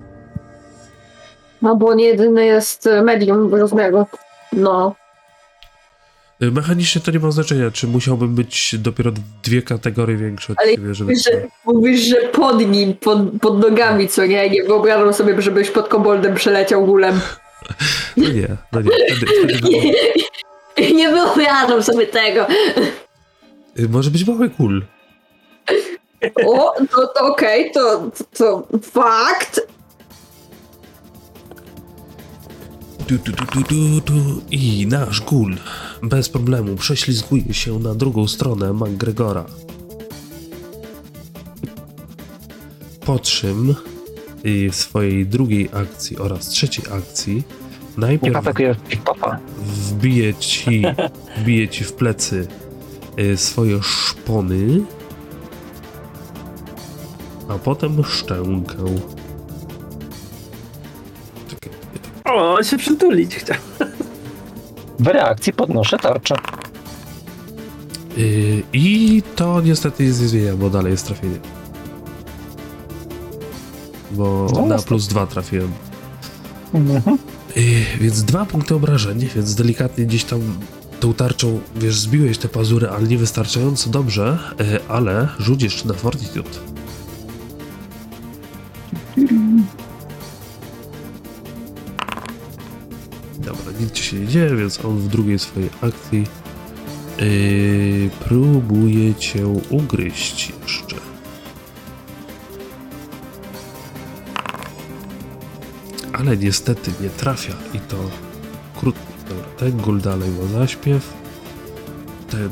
No 1.61 1.75
bo 1.75 1.87
on 1.87 1.99
jedyny 1.99 2.45
jest 2.45 2.89
medium 3.03 3.53
rozmiaru. 3.53 4.05
No. 4.53 4.95
Y, 6.43 6.51
Mechanicznie 6.51 7.01
to 7.01 7.11
nie 7.11 7.19
ma 7.19 7.31
znaczenia, 7.31 7.71
czy 7.71 7.87
musiałbym 7.87 8.35
być 8.35 8.75
dopiero 8.79 9.11
dwie 9.43 9.61
kategorie 9.61 10.17
większy 10.17 10.51
od 10.51 10.59
Ale 10.59 10.75
ciebie, 10.75 10.93
żeby... 10.95 11.11
Mówisz, 11.11 11.23
że, 11.23 11.47
mówisz, 11.65 12.01
że 12.01 12.15
pod 12.15 12.67
nim, 12.67 12.93
pod, 12.93 13.19
pod 13.41 13.59
nogami, 13.59 14.07
co 14.07 14.25
nie? 14.25 14.49
Nie 14.49 14.63
wyobrażam 14.63 15.13
sobie, 15.13 15.41
żebyś 15.41 15.69
pod 15.69 15.87
koboldem 15.87 16.35
przeleciał 16.35 16.85
gulem. 16.85 17.19
No 18.17 18.29
nie, 18.29 18.47
no 18.71 18.81
nie. 18.81 18.89
Wtedy, 19.15 19.25
wtedy 19.25 19.69
Nie, 20.77 20.91
nie 20.93 21.09
wyobrażam 21.09 21.83
sobie 21.83 22.07
tego. 22.07 22.47
Y, 23.79 23.89
Może 23.89 24.11
być 24.11 24.27
mały 24.27 24.49
kul. 24.49 24.85
O, 26.45 26.73
to, 26.91 27.07
to 27.07 27.25
okej, 27.27 27.71
to, 27.71 28.11
to, 28.17 28.23
to 28.37 28.67
fakt. 28.81 29.67
I 34.51 34.87
nasz 34.87 35.21
gul 35.21 35.55
bez 36.03 36.29
problemu 36.29 36.75
prześlizguje 36.75 37.53
się 37.53 37.79
na 37.79 37.95
drugą 37.95 38.27
stronę 38.27 38.73
McGregora. 38.73 39.45
Po 43.05 43.19
czym 43.19 43.75
w 44.71 44.75
swojej 44.75 45.25
drugiej 45.25 45.69
akcji 45.73 46.17
oraz 46.17 46.49
trzeciej 46.49 46.85
akcji 46.91 47.43
najpierw 47.97 48.45
wbije 49.57 50.33
ci, 50.33 50.83
wbije 51.37 51.67
ci 51.67 51.83
w 51.83 51.93
plecy 51.93 52.47
y, 53.19 53.37
swoje 53.37 53.83
szpony, 53.83 54.81
a 57.49 57.57
potem 57.57 58.03
szczękę. 58.03 58.77
O, 62.25 62.63
się 62.63 62.77
przytulić 62.77 63.35
chciał. 63.35 63.57
W 64.99 65.07
reakcji 65.07 65.53
podnoszę 65.53 65.97
tarczę. 65.97 66.35
Y, 68.17 68.63
I 68.73 69.23
to 69.35 69.61
niestety 69.61 70.03
nie 70.03 70.13
zmienia, 70.13 70.55
bo 70.55 70.69
dalej 70.69 70.91
jest 70.91 71.07
trafienie. 71.07 71.39
Bo 74.11 74.47
No, 74.53 74.65
na 74.65 74.77
plus 74.77 75.07
dwa 75.07 75.27
trafiłem. 75.27 75.71
Mhm. 76.73 77.17
Y, 77.57 77.85
więc 78.01 78.23
dwa 78.23 78.45
punkty 78.45 78.75
obrażeń, 78.75 79.27
więc 79.35 79.55
delikatnie 79.55 80.05
gdzieś 80.05 80.23
tam 80.23 80.41
tą 80.99 81.13
tarczą, 81.13 81.59
wiesz, 81.75 81.99
zbiłeś 81.99 82.37
te 82.37 82.47
pazury, 82.49 82.89
ale 82.89 83.07
nie 83.07 83.17
wystarczająco 83.17 83.89
dobrze, 83.89 84.37
y, 84.61 84.79
ale 84.87 85.27
rzuć 85.39 85.63
jeszcze 85.63 85.87
na 85.87 85.93
Fortitude. 85.93 86.49
Dobra, 93.45 93.71
nic 93.79 93.97
się 93.97 94.19
nie 94.19 94.27
dzieje, 94.27 94.55
więc 94.55 94.85
on 94.85 94.97
w 94.97 95.07
drugiej 95.07 95.39
swojej 95.39 95.69
akcji 95.81 96.27
yy, 97.19 98.09
próbuje 98.25 99.15
cię 99.15 99.47
ugryźć 99.69 100.53
jeszcze. 100.63 100.95
Ale 106.13 106.37
niestety 106.37 106.91
nie 107.01 107.09
trafia 107.09 107.53
i 107.73 107.79
to 107.79 107.95
krótko. 108.75 109.01
Dobra, 109.29 109.45
ten 109.57 109.77
gól 109.77 110.01
dalej 110.01 110.29
ma 110.29 110.59
zaśpiew. 110.59 111.13
Ten 112.29 112.49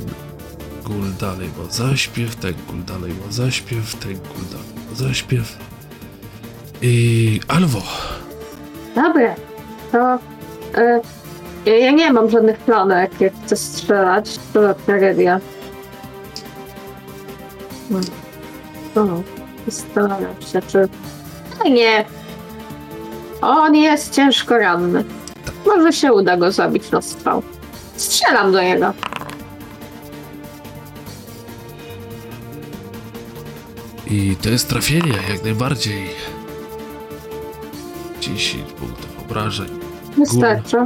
gól 0.84 1.14
dalej 1.20 1.50
ma 1.58 1.74
zaśpiew. 1.74 2.36
Ten 2.36 2.54
gól 2.68 2.84
dalej 2.84 3.12
ma 3.26 3.32
zaśpiew. 3.32 3.96
Ten 3.96 4.14
gól 4.14 4.46
dalej 4.52 4.74
ma 4.90 4.96
zaśpiew. 4.96 5.58
I 6.82 7.40
Alwo. 7.48 7.82
Dobra, 8.96 9.36
to 9.92 10.20
ja- 10.82 11.78
ja 11.78 11.92
nie 11.92 12.14
mam 12.14 12.30
żadnych 12.30 12.58
planek, 12.58 13.22
jak 13.22 13.34
chcę 13.46 13.56
strzelać, 13.58 14.40
to 14.54 14.74
tragedia. 14.86 15.40
Hmm. 17.90 18.06
O, 18.96 19.22
zastanawiam 19.68 20.42
się, 20.52 20.62
czy... 20.62 20.88
A 21.66 21.70
nie. 21.70 22.06
On 23.42 23.76
jest 23.76 24.14
ciężko 24.14 24.58
ranny. 24.58 25.04
Może 25.66 25.94
się 25.94 26.14
uda 26.14 26.38
go 26.38 26.52
zabić 26.52 26.92
na 26.92 27.02
strzał. 27.02 27.44
Strzelam 27.96 28.52
do 28.52 28.62
niego. 28.62 28.94
I 34.08 34.36
to 34.42 34.50
jest 34.50 34.70
trafienie, 34.70 35.14
jak 35.30 35.44
najbardziej. 35.44 36.10
10 38.22 38.72
punktów 38.74 39.20
obrażeń. 39.26 39.83
Wystarczy. 40.18 40.78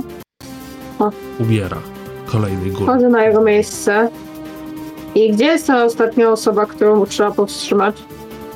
Umiera. 1.39 1.77
Kolejny 2.25 2.69
gór. 2.69 2.83
Wchodzę 2.83 3.09
na 3.09 3.23
jego 3.23 3.41
miejsce. 3.41 4.09
I 5.15 5.31
gdzie 5.31 5.45
jest 5.45 5.67
ta 5.67 5.83
ostatnia 5.85 6.29
osoba, 6.31 6.65
którą 6.65 7.05
trzeba 7.05 7.31
powstrzymać? 7.31 7.95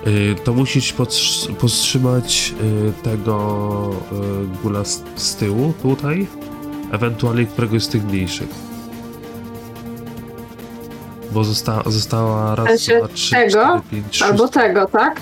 Y, 0.08 0.36
to 0.44 0.54
musisz 0.54 0.94
powstrzymać 1.60 2.54
y, 2.90 3.04
tego 3.04 3.90
y, 4.12 4.64
gula 4.64 4.86
z, 4.86 5.04
z 5.16 5.36
tyłu, 5.36 5.74
tutaj, 5.82 6.28
ewentualnie 6.92 7.46
któregoś 7.46 7.84
z 7.84 7.88
tych 7.88 8.04
mniejszych. 8.06 8.50
Bo 11.32 11.44
zosta- 11.44 11.84
została 11.86 12.56
raz, 12.56 12.66
dwa, 12.66 12.76
trzy, 12.76 13.32
tego? 13.32 13.50
cztery, 13.58 13.82
pięć, 13.92 14.22
Albo 14.22 14.44
szóst- 14.44 14.54
tego, 14.54 14.86
tak? 14.86 15.22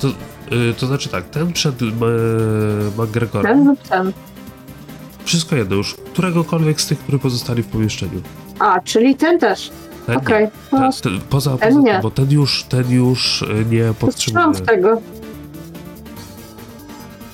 To, 0.00 0.08
to 0.78 0.86
znaczy 0.86 1.08
tak, 1.08 1.24
ten 1.30 1.52
przed 1.52 1.74
McGregorem, 2.98 3.56
Ten 3.58 3.66
lub 3.68 3.82
ten. 3.82 4.12
Wszystko 5.24 5.56
jedno 5.56 5.76
już, 5.76 5.94
któregokolwiek 5.94 6.80
z 6.80 6.86
tych, 6.86 6.98
którzy 6.98 7.18
pozostali 7.18 7.62
w 7.62 7.66
pomieszczeniu. 7.66 8.22
A, 8.58 8.80
czyli 8.80 9.14
ten 9.14 9.38
też. 9.38 9.70
Ten 10.06 10.14
nie. 10.16 10.20
Okej. 10.22 10.46
No, 10.72 10.78
Ten, 10.78 10.92
ten, 11.12 11.20
poza, 11.30 11.50
ten 11.58 11.68
poza 11.68 11.80
nie. 11.80 11.92
tym, 11.92 12.02
bo 12.02 12.10
ten 12.10 12.30
już, 12.30 12.64
ten 12.68 12.90
już 12.90 13.42
y, 13.42 13.46
nie 13.70 13.94
to 14.00 14.12
strzelam 14.12 14.52
podtrzymuje. 14.52 14.52
w 14.54 14.60
tego. 14.60 15.00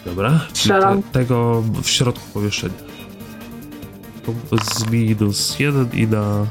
Dobra, 0.04 0.30
czyli 0.46 0.58
Strzelam. 0.58 1.02
te, 1.02 1.08
tego 1.12 1.62
w 1.82 1.88
środku 1.88 2.24
pomieszczenia. 2.34 2.74
To 4.26 4.32
Z 4.64 4.90
minus 4.90 5.58
jeden 5.58 5.88
i 5.92 6.06
na. 6.06 6.46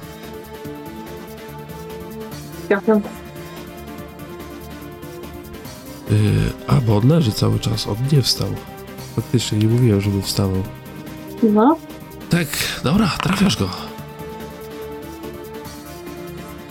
Ja 2.70 2.82
wiem. 2.88 3.02
Yy, 6.10 6.18
a, 6.68 6.76
bo 6.76 6.98
on 6.98 7.08
leży 7.08 7.32
cały 7.32 7.60
czas, 7.60 7.88
on 7.88 7.96
nie 8.12 8.22
wstał. 8.22 8.48
Faktycznie 9.16 9.58
nie 9.58 9.68
mówiłem, 9.68 10.02
żeby 10.02 10.22
wstawał. 10.22 10.64
No. 11.44 11.78
Tak, 12.30 12.48
dobra, 12.84 13.12
trafiasz 13.24 13.58
go. 13.58 13.70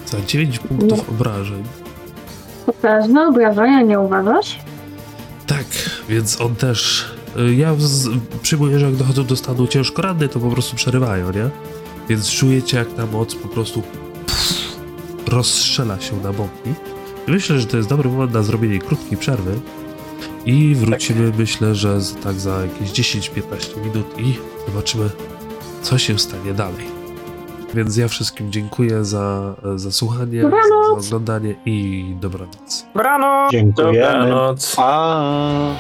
Za 0.07 0.21
9 0.27 0.59
punktów 0.59 1.09
obrażeń. 1.09 1.65
Potężne 2.67 3.27
obrażenia, 3.29 3.83
nie 3.83 4.01
uważasz? 4.01 4.59
Tak, 5.47 5.65
więc 6.09 6.41
on 6.41 6.57
też. 6.57 7.05
y, 7.37 7.55
Ja 7.55 7.75
z, 7.79 8.09
przyjmuję, 8.43 8.79
że 8.79 8.87
jak 8.87 8.97
dochodzą 8.97 9.25
do 9.25 9.37
stanu 9.37 9.67
ciężko 9.67 10.03
ranny, 10.03 10.29
to 10.29 10.41
po 10.41 10.51
prostu 10.51 10.77
przerywają, 10.77 11.33
nie? 11.33 11.49
Więc 12.09 12.31
czujecie, 12.31 12.77
jak 12.77 12.93
ta 12.95 13.07
moc 13.07 13.35
po 13.35 13.49
prostu 13.49 13.83
pff, 14.27 14.77
rozstrzela 15.29 16.01
się 16.01 16.17
na 16.17 16.33
boki. 16.33 16.75
Myślę, 17.27 17.61
że 17.61 17.67
to 17.67 17.77
jest 17.77 17.89
dobry 17.89 18.09
moment 18.11 18.33
na 18.33 18.43
zrobienie 18.43 18.79
krótkiej 18.79 19.19
przerwy. 19.19 19.61
I 20.47 20.75
wrócimy, 20.75 21.33
myślę, 21.39 21.75
że 21.75 21.99
tak 22.25 22.35
za 22.41 22.61
jakieś 22.63 22.91
10-15 22.91 23.31
minut 23.85 24.19
i 24.19 24.35
zobaczymy, 24.67 25.11
co 25.83 25.99
się 25.99 26.19
stanie 26.19 26.55
dalej. 26.55 26.87
Więc 27.75 27.97
ja 27.97 28.09
wszystkim 28.09 28.53
dziękuję 28.53 29.05
za, 29.05 29.55
za 29.77 29.93
słuchanie, 29.93 30.43
za, 30.43 30.93
oglądanie 30.93 31.55
i 31.67 32.07
dobranoc. 32.21 32.87
Brano! 32.95 33.49
Dziękujemy. 33.51 33.99
Dobranoc. 34.01 34.77
Pa! 34.77 35.75